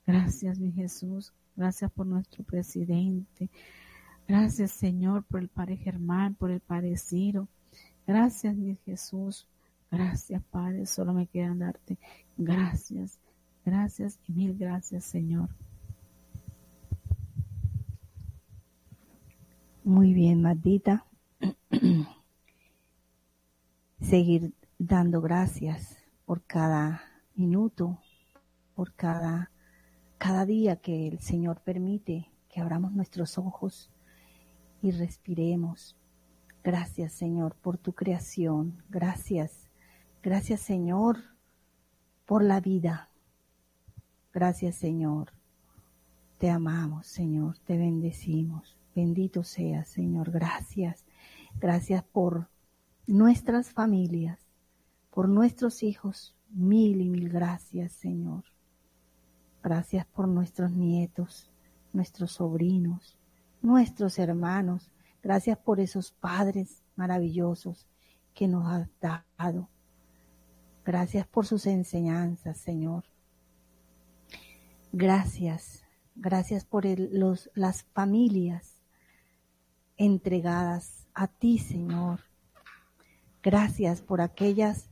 Gracias, 0.07 0.61
mi 0.61 0.71
Jesús. 0.71 1.35
Gracias 1.57 1.91
por 1.91 2.07
nuestro 2.07 2.45
presidente. 2.45 3.51
Gracias, 4.31 4.71
Señor, 4.71 5.25
por 5.25 5.41
el 5.41 5.49
Padre 5.49 5.77
Germán, 5.77 6.37
por 6.37 6.53
el 6.53 6.61
Padre. 6.61 6.95
Gracias, 8.07 8.57
mi 8.57 8.77
Jesús. 8.87 9.49
Gracias, 9.91 10.41
Padre. 10.53 10.87
Solo 10.87 11.13
me 11.13 11.27
queda 11.27 11.53
darte 11.57 11.99
gracias. 12.37 13.19
Gracias 13.65 14.21
y 14.29 14.33
mil 14.33 14.57
gracias, 14.57 15.03
Señor. 15.03 15.49
Muy 19.83 20.15
bien, 20.15 20.43
Maldita. 20.43 21.05
Seguir 24.01 24.55
dando 24.79 25.21
gracias 25.21 25.97
por 26.25 26.45
cada 26.45 27.03
minuto, 27.35 27.99
por 28.77 28.95
cada, 28.95 29.51
cada 30.19 30.47
día 30.47 30.77
que 30.77 31.09
el 31.09 31.19
Señor 31.19 31.63
permite 31.63 32.31
que 32.49 32.61
abramos 32.61 32.93
nuestros 32.93 33.37
ojos 33.37 33.91
y 34.83 34.91
respiremos. 34.91 35.97
Gracias 36.63 37.13
Señor 37.13 37.55
por 37.57 37.79
tu 37.79 37.93
creación. 37.93 38.83
Gracias. 38.89 39.71
Gracias 40.23 40.61
Señor 40.61 41.19
por 42.27 42.45
la 42.45 42.61
vida. 42.61 43.11
Gracias 44.33 44.77
Señor. 44.77 45.33
Te 46.39 46.51
amamos 46.51 47.07
Señor. 47.07 47.59
Te 47.59 47.77
bendecimos. 47.79 48.79
Bendito 48.95 49.45
seas 49.45 49.89
Señor. 49.89 50.31
Gracias. 50.31 51.05
Gracias 51.59 52.05
por 52.05 52.49
nuestras 53.07 53.71
familias, 53.71 54.39
por 55.11 55.29
nuestros 55.29 55.83
hijos, 55.83 56.37
Mil 56.53 57.01
y 57.01 57.09
mil 57.09 57.29
gracias, 57.29 57.93
Señor. 57.93 58.43
Gracias 59.63 60.05
por 60.07 60.27
nuestros 60.27 60.73
nietos, 60.73 61.49
nuestros 61.93 62.33
sobrinos, 62.33 63.20
nuestros 63.63 64.19
hermanos. 64.19 64.91
Gracias 65.23 65.59
por 65.59 65.81
esos 65.81 66.13
padres 66.13 66.83
maravillosos 66.97 67.87
que 68.35 68.49
nos 68.49 68.67
has 68.67 68.89
dado. 69.01 69.69
Gracias 70.85 71.27
por 71.27 71.47
sus 71.47 71.67
enseñanzas, 71.67 72.59
Señor. 72.59 73.05
Gracias, 74.93 75.85
gracias 76.17 76.65
por 76.65 76.85
los, 76.87 77.51
las 77.55 77.85
familias 77.85 78.83
entregadas 79.97 81.07
a 81.15 81.29
ti, 81.29 81.59
Señor. 81.59 82.21
Gracias 83.43 84.03
por 84.03 84.21
aquellas 84.21 84.91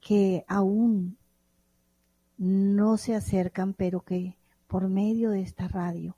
que 0.00 0.44
aún 0.46 1.16
no 2.36 2.96
se 2.96 3.14
acercan, 3.14 3.74
pero 3.74 4.02
que 4.02 4.36
por 4.66 4.88
medio 4.88 5.30
de 5.30 5.40
esta 5.40 5.68
radio 5.68 6.16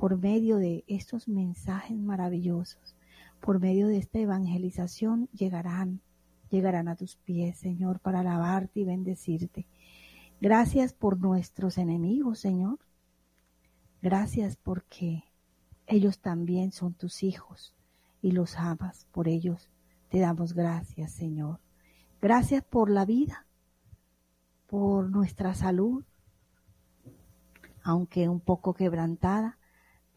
por 0.00 0.16
medio 0.16 0.56
de 0.56 0.82
estos 0.86 1.28
mensajes 1.28 1.98
maravillosos, 1.98 2.96
por 3.38 3.60
medio 3.60 3.86
de 3.86 3.98
esta 3.98 4.18
evangelización, 4.18 5.28
llegarán, 5.34 6.00
llegarán 6.48 6.88
a 6.88 6.96
tus 6.96 7.16
pies, 7.16 7.58
Señor, 7.58 8.00
para 8.00 8.20
alabarte 8.20 8.80
y 8.80 8.84
bendecirte. 8.84 9.66
Gracias 10.40 10.94
por 10.94 11.20
nuestros 11.20 11.76
enemigos, 11.76 12.38
Señor. 12.38 12.78
Gracias 14.00 14.56
porque 14.56 15.24
ellos 15.86 16.18
también 16.18 16.72
son 16.72 16.94
tus 16.94 17.22
hijos 17.22 17.74
y 18.22 18.30
los 18.30 18.56
amas. 18.56 19.06
Por 19.12 19.28
ellos 19.28 19.68
te 20.08 20.18
damos 20.18 20.54
gracias, 20.54 21.12
Señor. 21.12 21.60
Gracias 22.22 22.64
por 22.64 22.88
la 22.88 23.04
vida, 23.04 23.44
por 24.66 25.10
nuestra 25.10 25.52
salud, 25.52 26.04
aunque 27.82 28.30
un 28.30 28.40
poco 28.40 28.72
quebrantada, 28.72 29.58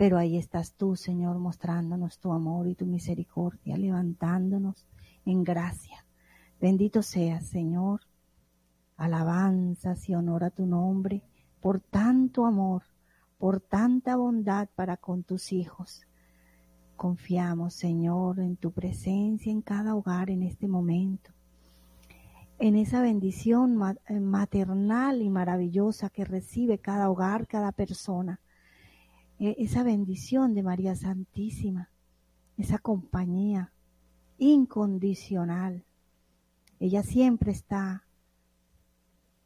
pero 0.03 0.17
ahí 0.17 0.35
estás 0.35 0.73
tú, 0.73 0.97
Señor, 0.97 1.39
mostrándonos 1.39 2.19
tu 2.19 2.33
amor 2.33 2.67
y 2.67 2.75
tu 2.75 2.85
misericordia, 2.85 3.77
levantándonos 3.77 4.85
en 5.25 5.45
gracia. 5.45 6.05
Bendito 6.59 7.01
seas, 7.01 7.47
Señor. 7.47 8.01
Alabanzas 8.97 10.09
y 10.09 10.13
honor 10.13 10.51
tu 10.51 10.65
nombre 10.65 11.23
por 11.61 11.79
tanto 11.79 12.45
amor, 12.45 12.83
por 13.37 13.61
tanta 13.61 14.17
bondad 14.17 14.67
para 14.75 14.97
con 14.97 15.23
tus 15.23 15.53
hijos. 15.53 16.05
Confiamos, 16.97 17.73
Señor, 17.73 18.41
en 18.41 18.57
tu 18.57 18.71
presencia 18.73 19.53
en 19.53 19.61
cada 19.61 19.95
hogar 19.95 20.29
en 20.29 20.43
este 20.43 20.67
momento, 20.67 21.31
en 22.59 22.75
esa 22.75 23.01
bendición 23.01 23.79
eh, 24.09 24.19
maternal 24.19 25.21
y 25.21 25.29
maravillosa 25.29 26.09
que 26.09 26.25
recibe 26.25 26.77
cada 26.77 27.09
hogar, 27.09 27.47
cada 27.47 27.71
persona, 27.71 28.41
esa 29.39 29.83
bendición 29.83 30.53
de 30.53 30.63
María 30.63 30.95
Santísima, 30.95 31.89
esa 32.57 32.77
compañía 32.77 33.73
incondicional. 34.37 35.85
Ella 36.79 37.03
siempre 37.03 37.51
está 37.51 38.05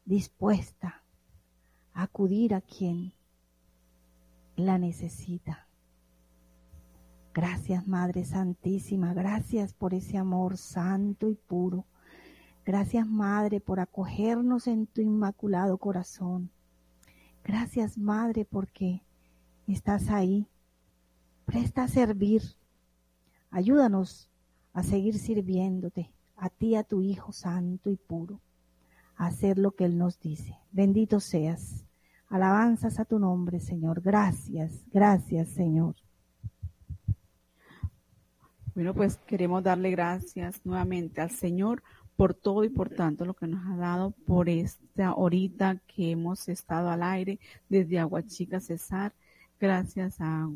dispuesta 0.04 1.02
a 1.92 2.02
acudir 2.04 2.54
a 2.54 2.60
quien 2.60 3.12
la 4.56 4.78
necesita. 4.78 5.68
Gracias 7.34 7.86
Madre 7.86 8.24
Santísima, 8.24 9.14
gracias 9.14 9.72
por 9.72 9.94
ese 9.94 10.18
amor 10.18 10.56
santo 10.56 11.30
y 11.30 11.36
puro. 11.36 11.86
Gracias 12.64 13.06
Madre 13.06 13.60
por 13.60 13.80
acogernos 13.80 14.66
en 14.66 14.86
tu 14.86 15.00
inmaculado 15.00 15.78
corazón. 15.78 16.50
Gracias 17.44 17.96
Madre 17.96 18.44
porque 18.44 19.02
estás 19.72 20.10
ahí. 20.10 20.46
Presta 21.44 21.84
a 21.84 21.88
servir. 21.88 22.42
Ayúdanos 23.50 24.30
a 24.72 24.82
seguir 24.82 25.18
sirviéndote, 25.18 26.10
a 26.36 26.50
ti, 26.50 26.74
a 26.74 26.84
tu 26.84 27.00
Hijo 27.00 27.32
Santo 27.32 27.90
y 27.90 27.96
puro, 27.96 28.40
a 29.16 29.26
hacer 29.26 29.58
lo 29.58 29.72
que 29.72 29.84
Él 29.84 29.98
nos 29.98 30.20
dice. 30.20 30.56
Bendito 30.70 31.20
seas. 31.20 31.84
Alabanzas 32.28 33.00
a 33.00 33.04
tu 33.04 33.18
nombre, 33.18 33.58
Señor. 33.58 34.02
Gracias, 34.02 34.84
gracias, 34.92 35.48
Señor. 35.48 35.96
Bueno, 38.74 38.94
pues 38.94 39.16
queremos 39.26 39.64
darle 39.64 39.90
gracias 39.90 40.64
nuevamente 40.64 41.20
al 41.20 41.30
Señor 41.30 41.82
por 42.14 42.34
todo 42.34 42.64
y 42.64 42.68
por 42.68 42.90
tanto 42.90 43.24
lo 43.24 43.34
que 43.34 43.46
nos 43.46 43.66
ha 43.66 43.76
dado 43.76 44.10
por 44.10 44.48
esta 44.48 45.14
horita 45.14 45.80
que 45.86 46.10
hemos 46.10 46.48
estado 46.48 46.90
al 46.90 47.02
aire 47.02 47.40
desde 47.68 47.98
Aguachica 47.98 48.60
Cesar. 48.60 49.14
Gracias 49.60 50.20
a 50.20 50.48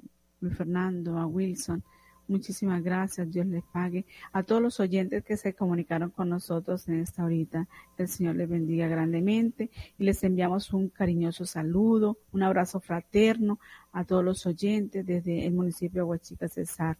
Fernando, 0.56 1.18
a 1.18 1.26
Wilson. 1.26 1.82
Muchísimas 2.28 2.82
gracias, 2.82 3.30
Dios 3.30 3.46
les 3.46 3.64
pague. 3.64 4.06
A 4.32 4.42
todos 4.42 4.62
los 4.62 4.78
oyentes 4.78 5.24
que 5.24 5.36
se 5.36 5.54
comunicaron 5.54 6.10
con 6.10 6.28
nosotros 6.28 6.88
en 6.88 7.00
esta 7.00 7.24
horita, 7.24 7.68
el 7.98 8.08
Señor 8.08 8.36
les 8.36 8.48
bendiga 8.48 8.86
grandemente 8.86 9.70
y 9.98 10.04
les 10.04 10.22
enviamos 10.22 10.72
un 10.72 10.88
cariñoso 10.88 11.44
saludo, 11.44 12.18
un 12.30 12.44
abrazo 12.44 12.80
fraterno 12.80 13.58
a 13.92 14.04
todos 14.04 14.24
los 14.24 14.46
oyentes 14.46 15.04
desde 15.04 15.46
el 15.46 15.52
municipio 15.52 15.96
de 15.96 16.00
Aguachica 16.00 16.48
Cesar. 16.48 16.96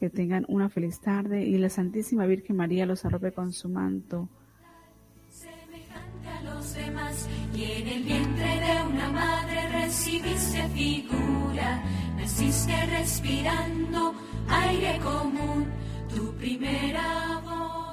Que 0.00 0.08
tengan 0.08 0.46
una 0.48 0.70
feliz 0.70 0.98
tarde 1.00 1.44
y 1.44 1.58
la 1.58 1.68
Santísima 1.68 2.24
Virgen 2.24 2.56
María 2.56 2.86
los 2.86 3.04
arrope 3.04 3.32
con 3.32 3.52
su 3.52 3.68
manto 3.68 4.30
los 6.44 6.74
demás 6.74 7.28
y 7.54 7.64
en 7.64 7.88
el 7.88 8.02
vientre 8.04 8.44
de 8.44 8.82
una 8.88 9.08
madre 9.10 9.69
recibiste 9.90 10.68
figura, 10.68 11.82
naciste 12.16 12.86
respirando 12.86 14.14
aire 14.48 15.00
común, 15.00 15.66
tu 16.08 16.32
primera 16.38 17.40
voz. 17.42 17.89